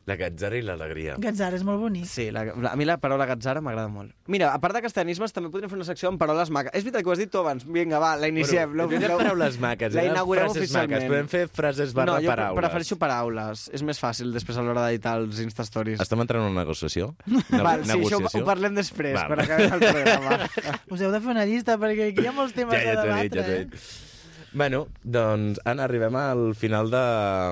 La 0.04 0.18
gatzara 0.20 0.58
i 0.58 0.60
l'alegria. 0.60 1.14
Gatzara 1.16 1.56
és 1.56 1.62
molt 1.64 1.78
bonic. 1.80 2.04
Sí, 2.04 2.26
la, 2.28 2.42
la, 2.60 2.74
a 2.74 2.76
mi 2.76 2.84
la 2.84 2.98
paraula 3.00 3.24
gatzara 3.24 3.62
m'agrada 3.64 3.88
molt. 3.88 4.10
Mira, 4.28 4.50
a 4.52 4.58
part 4.60 4.76
de 4.76 4.82
castellanismes, 4.84 5.32
també 5.32 5.48
podríem 5.48 5.70
fer 5.72 5.78
una 5.78 5.86
secció 5.88 6.10
amb 6.10 6.20
paraules 6.20 6.50
maques. 6.52 6.74
És 6.76 6.84
veritat 6.84 7.00
que 7.00 7.08
ho 7.08 7.14
has 7.14 7.22
dit 7.22 7.30
tu 7.32 7.40
abans. 7.40 7.64
Vinga, 7.64 7.96
va, 8.02 8.10
la 8.20 8.28
iniciem. 8.28 8.74
Bueno, 8.76 8.90
no 9.00 9.16
paraules 9.22 9.56
maques, 9.64 9.96
la 9.96 10.02
eren 10.04 10.12
inaugurem 10.12 10.44
frases 10.44 10.60
oficialment. 10.60 10.92
maques. 10.92 11.08
Podem 11.08 11.32
fer 11.32 11.42
frases 11.56 11.96
barra 11.96 12.12
no, 12.12 12.18
jo 12.20 12.28
paraules. 12.34 12.60
prefereixo 12.60 13.00
paraules. 13.00 13.64
És 13.80 13.86
més 13.88 14.02
fàcil 14.04 14.36
després 14.36 14.60
a 14.60 14.66
l'hora 14.68 14.84
d'editar 14.90 15.16
els 15.24 15.40
Instastories. 15.40 16.04
Estem 16.04 16.20
entrant 16.20 16.44
en 16.44 16.52
una 16.52 16.66
negociació? 16.66 17.14
Ne 17.24 17.64
Val, 17.64 17.88
sí, 17.88 17.96
això 17.96 17.96
ho, 17.96 18.20
negociació? 18.20 18.44
ho 18.44 18.48
parlem 18.52 18.76
després, 18.76 19.16
Val. 19.16 19.32
quan 19.32 19.46
acabem 19.48 19.72
el 19.72 19.88
programa. 19.88 20.52
Us 20.92 21.00
heu 21.00 21.16
de 21.16 21.24
fer 21.24 21.32
una 21.32 21.48
llista, 21.48 21.80
perquè 21.80 22.10
aquí 22.12 22.26
hi 22.26 22.28
ha 22.28 22.36
molts 22.36 22.52
temes 22.52 22.76
Ja, 22.76 22.90
ja 22.90 22.98
a 23.00 23.00
t'ho 23.00 23.08
he 23.08 23.14
debatre. 23.14 23.30
dit, 23.30 23.40
ja 23.40 23.48
t'ho 23.48 23.56
he 23.56 23.62
eh? 23.64 24.12
Bueno, 24.54 24.84
doncs, 25.02 25.58
Anna, 25.66 25.82
arribem 25.88 26.14
al 26.14 26.54
final 26.54 26.86
de, 26.92 27.02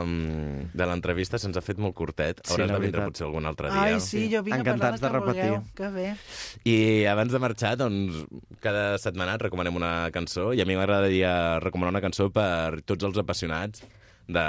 mm, 0.07 0.69
de 0.79 0.87
l'entrevista. 0.87 1.39
Se'ns 1.43 1.57
ha 1.59 1.63
fet 1.67 1.81
molt 1.83 1.97
curtet. 1.99 2.41
Sí, 2.45 2.53
Hauràs 2.55 2.71
la 2.71 2.77
de 2.79 2.85
vindre 2.85 3.01
veritat. 3.01 3.09
potser 3.11 3.27
algun 3.27 3.47
altre 3.51 3.73
dia. 3.73 3.83
Ai, 3.83 4.01
sí, 4.01 4.29
jo 4.31 4.43
vinc 4.47 4.61
Encantats 4.61 5.03
a 5.03 5.09
de 5.09 5.11
parlar 5.11 5.35
repetir. 5.35 5.61
Que, 5.75 5.83
que 5.83 5.91
bé. 5.91 6.17
I 6.65 6.77
abans 7.11 7.33
de 7.35 7.41
marxar, 7.43 7.75
doncs, 7.77 8.23
cada 8.63 8.99
setmana 9.03 9.35
et 9.35 9.43
recomanem 9.43 9.75
una 9.77 10.11
cançó 10.15 10.53
i 10.55 10.63
a 10.63 10.65
mi 10.69 10.79
m'agradaria 10.79 11.59
recomanar 11.59 11.91
una 11.97 12.05
cançó 12.05 12.31
per 12.31 12.83
tots 12.87 13.03
els 13.11 13.19
apassionats 13.19 13.83
de, 14.29 14.47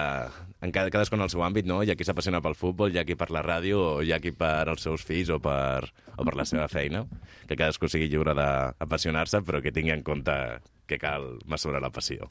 en 0.64 0.72
cada, 0.72 0.90
cadascun 0.90 1.20
al 1.22 1.30
seu 1.30 1.44
àmbit, 1.44 1.68
no? 1.68 1.82
Hi 1.84 1.92
ha 1.92 1.96
qui 2.00 2.06
s'apassiona 2.08 2.40
pel 2.42 2.56
futbol, 2.56 2.94
hi 2.94 3.02
ha 3.02 3.04
qui 3.04 3.18
per 3.20 3.30
la 3.36 3.42
ràdio, 3.44 3.82
o 3.98 4.02
hi 4.02 4.14
ha 4.16 4.20
qui 4.24 4.32
per 4.32 4.70
els 4.72 4.86
seus 4.86 5.04
fills 5.04 5.30
o 5.36 5.40
per, 5.44 5.84
o 6.16 6.24
per 6.24 6.36
la 6.40 6.46
seva 6.48 6.70
feina. 6.72 7.04
Que 7.50 7.58
cadascú 7.60 7.90
sigui 7.92 8.08
lliure 8.08 8.34
d'apassionar-se, 8.38 9.44
però 9.44 9.60
que 9.62 9.74
tingui 9.76 9.92
en 9.92 10.04
compte 10.08 10.34
que 10.88 10.98
cal 11.02 11.34
mesurar 11.52 11.84
la 11.84 11.92
passió. 11.92 12.30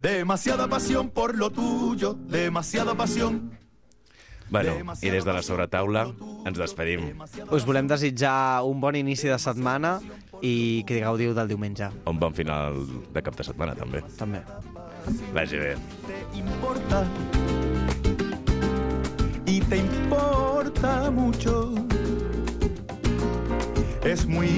Demasiada 0.00 0.68
pasión 0.68 1.10
por 1.10 1.34
lo 1.36 1.50
tuyo, 1.50 2.14
demasiada 2.28 2.94
pasión. 2.94 3.58
Bueno, 4.50 4.74
i 5.00 5.08
des 5.08 5.24
de 5.24 5.32
la 5.32 5.40
sobretaula 5.42 6.02
ens 6.44 6.58
despedim. 6.60 7.22
Us 7.50 7.64
volem 7.64 7.88
desitjar 7.88 8.62
un 8.68 8.78
bon 8.82 8.94
inici 8.94 9.26
de 9.26 9.38
setmana 9.40 9.96
i 10.44 10.84
que 10.86 11.00
gaudiu 11.00 11.32
del 11.34 11.48
diumenge, 11.48 11.88
Un 12.04 12.20
bon 12.20 12.34
final 12.36 12.76
de 13.14 13.22
cap 13.24 13.34
de 13.40 13.48
setmana, 13.48 13.74
també. 13.74 14.04
també. 14.18 14.44
Vagi 15.32 15.56
bé. 15.58 15.74
Te 16.06 16.20
importa 16.38 17.02
y 19.54 19.60
te 19.60 19.76
importa 19.76 21.12
mucho. 21.12 21.72
Es 24.02 24.26
muy 24.26 24.48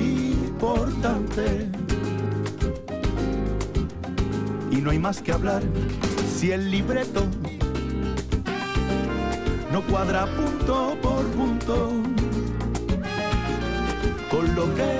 importante. 0.48 1.68
Y 4.70 4.76
no 4.76 4.90
hay 4.90 4.98
más 4.98 5.20
que 5.20 5.32
hablar 5.32 5.62
si 6.34 6.52
el 6.52 6.70
libreto 6.70 7.24
no 9.70 9.82
cuadra 9.82 10.24
punto 10.34 10.96
por 11.02 11.24
punto 11.26 11.92
con 14.30 14.54
lo 14.54 14.74
que 14.74 14.92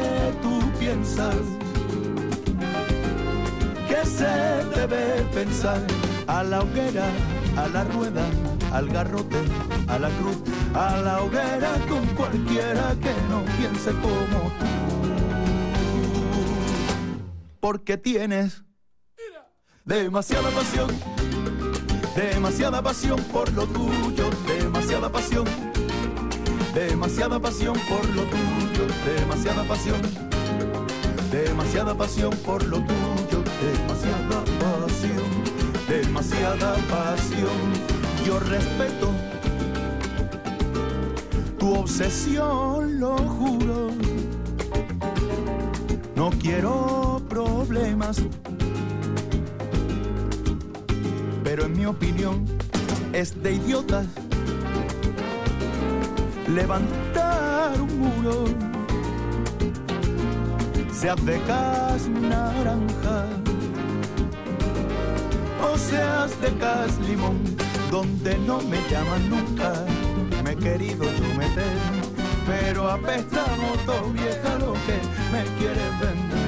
tú 0.43 0.61
piensas 0.79 1.37
que 3.89 4.05
se 4.05 4.35
debe 4.79 5.23
pensar 5.33 5.81
a 6.27 6.43
la 6.43 6.61
hoguera, 6.61 7.09
a 7.57 7.69
la 7.69 7.85
rueda, 7.85 8.25
al 8.73 8.89
garrote, 8.89 9.39
a 9.89 9.99
la 9.99 10.09
cruz, 10.11 10.37
a 10.75 10.97
la 10.99 11.23
hoguera 11.23 11.73
con 11.89 12.07
cualquiera 12.15 12.95
que 13.01 13.13
no 13.29 13.45
piense 13.57 13.91
como 13.93 14.51
tú. 14.59 14.67
Porque 17.61 17.97
tienes 17.97 18.63
demasiada 19.85 20.51
pasión, 20.51 20.91
demasiada 22.15 22.83
pasión 22.83 23.21
por 23.33 23.53
lo 23.53 23.67
tuyo, 23.67 24.31
demasiada 24.47 25.11
pasión, 25.11 25.45
demasiada 26.75 27.41
pasión 27.41 27.77
por 27.89 28.07
lo 28.11 28.23
tuyo, 28.23 28.87
demasiada 29.05 29.65
pasión 29.65 30.01
demasiada 31.31 31.95
pasión 31.95 32.31
por 32.45 32.63
lo 32.65 32.79
tuyo, 32.79 33.43
demasiada 33.61 34.45
pasión, 34.61 35.56
demasiada 35.89 36.75
pasión. 36.91 37.73
Yo 38.25 38.39
respeto 38.41 39.11
tu 41.59 41.75
obsesión, 41.75 43.01
lo 43.01 43.17
juro. 43.17 43.91
No 46.15 46.31
quiero 46.31 47.23
problemas, 47.29 48.23
pero 51.45 51.67
en 51.67 51.77
mi 51.77 51.87
opinión 51.87 52.45
es 53.13 53.41
de 53.43 53.53
idiotas 53.53 54.07
levantar 56.49 57.81
un 57.81 57.99
muro 57.99 58.45
se 60.93 61.11
hace 61.11 61.39
gas 61.47 62.09
seas 65.79 66.41
de 66.41 66.57
Cas 66.59 66.99
Limón, 67.01 67.39
donde 67.91 68.39
no 68.39 68.61
me 68.63 68.79
llaman 68.91 69.29
nunca. 69.29 69.73
Me 70.43 70.53
he 70.53 70.57
querido 70.57 71.05
yo 71.05 71.35
meter, 71.37 71.77
pero 72.47 72.89
apesta 72.89 73.45
moto 73.61 74.11
vieja 74.13 74.59
lo 74.59 74.73
que 74.73 75.01
me 75.33 75.45
quieres 75.59 76.01
vender. 76.01 76.47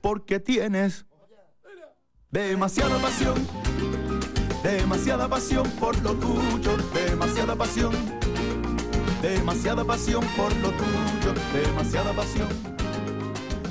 Porque 0.00 0.40
tienes 0.40 1.06
demasiada 2.30 2.96
pasión, 2.98 3.34
demasiada 4.62 5.28
pasión 5.28 5.70
por 5.78 5.96
lo 6.02 6.14
tuyo, 6.14 6.76
demasiada 6.92 7.54
pasión, 7.54 7.92
demasiada 9.20 9.84
pasión 9.84 10.24
por 10.36 10.54
lo 10.56 10.70
tuyo, 10.70 11.34
demasiada 11.52 12.12
pasión, 12.12 12.48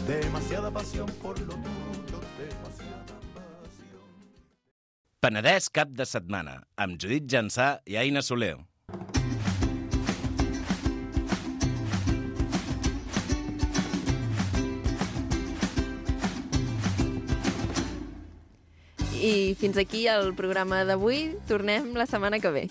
demasiada 0.08 0.72
pasión 0.72 1.08
por 1.22 1.40
lo 1.40 1.54
tuyo, 1.56 1.81
Penedès 5.22 5.68
cap 5.70 5.92
de 5.94 6.02
setmana, 6.10 6.56
amb 6.82 6.96
Judit 6.98 7.28
Jansà 7.30 7.76
i 7.86 7.94
Aina 8.02 8.24
Soler. 8.26 8.56
I 19.22 19.54
fins 19.62 19.78
aquí 19.78 20.08
el 20.10 20.34
programa 20.34 20.82
d'avui. 20.90 21.28
Tornem 21.46 21.94
la 21.94 22.10
setmana 22.10 22.42
que 22.42 22.58
ve. 22.58 22.66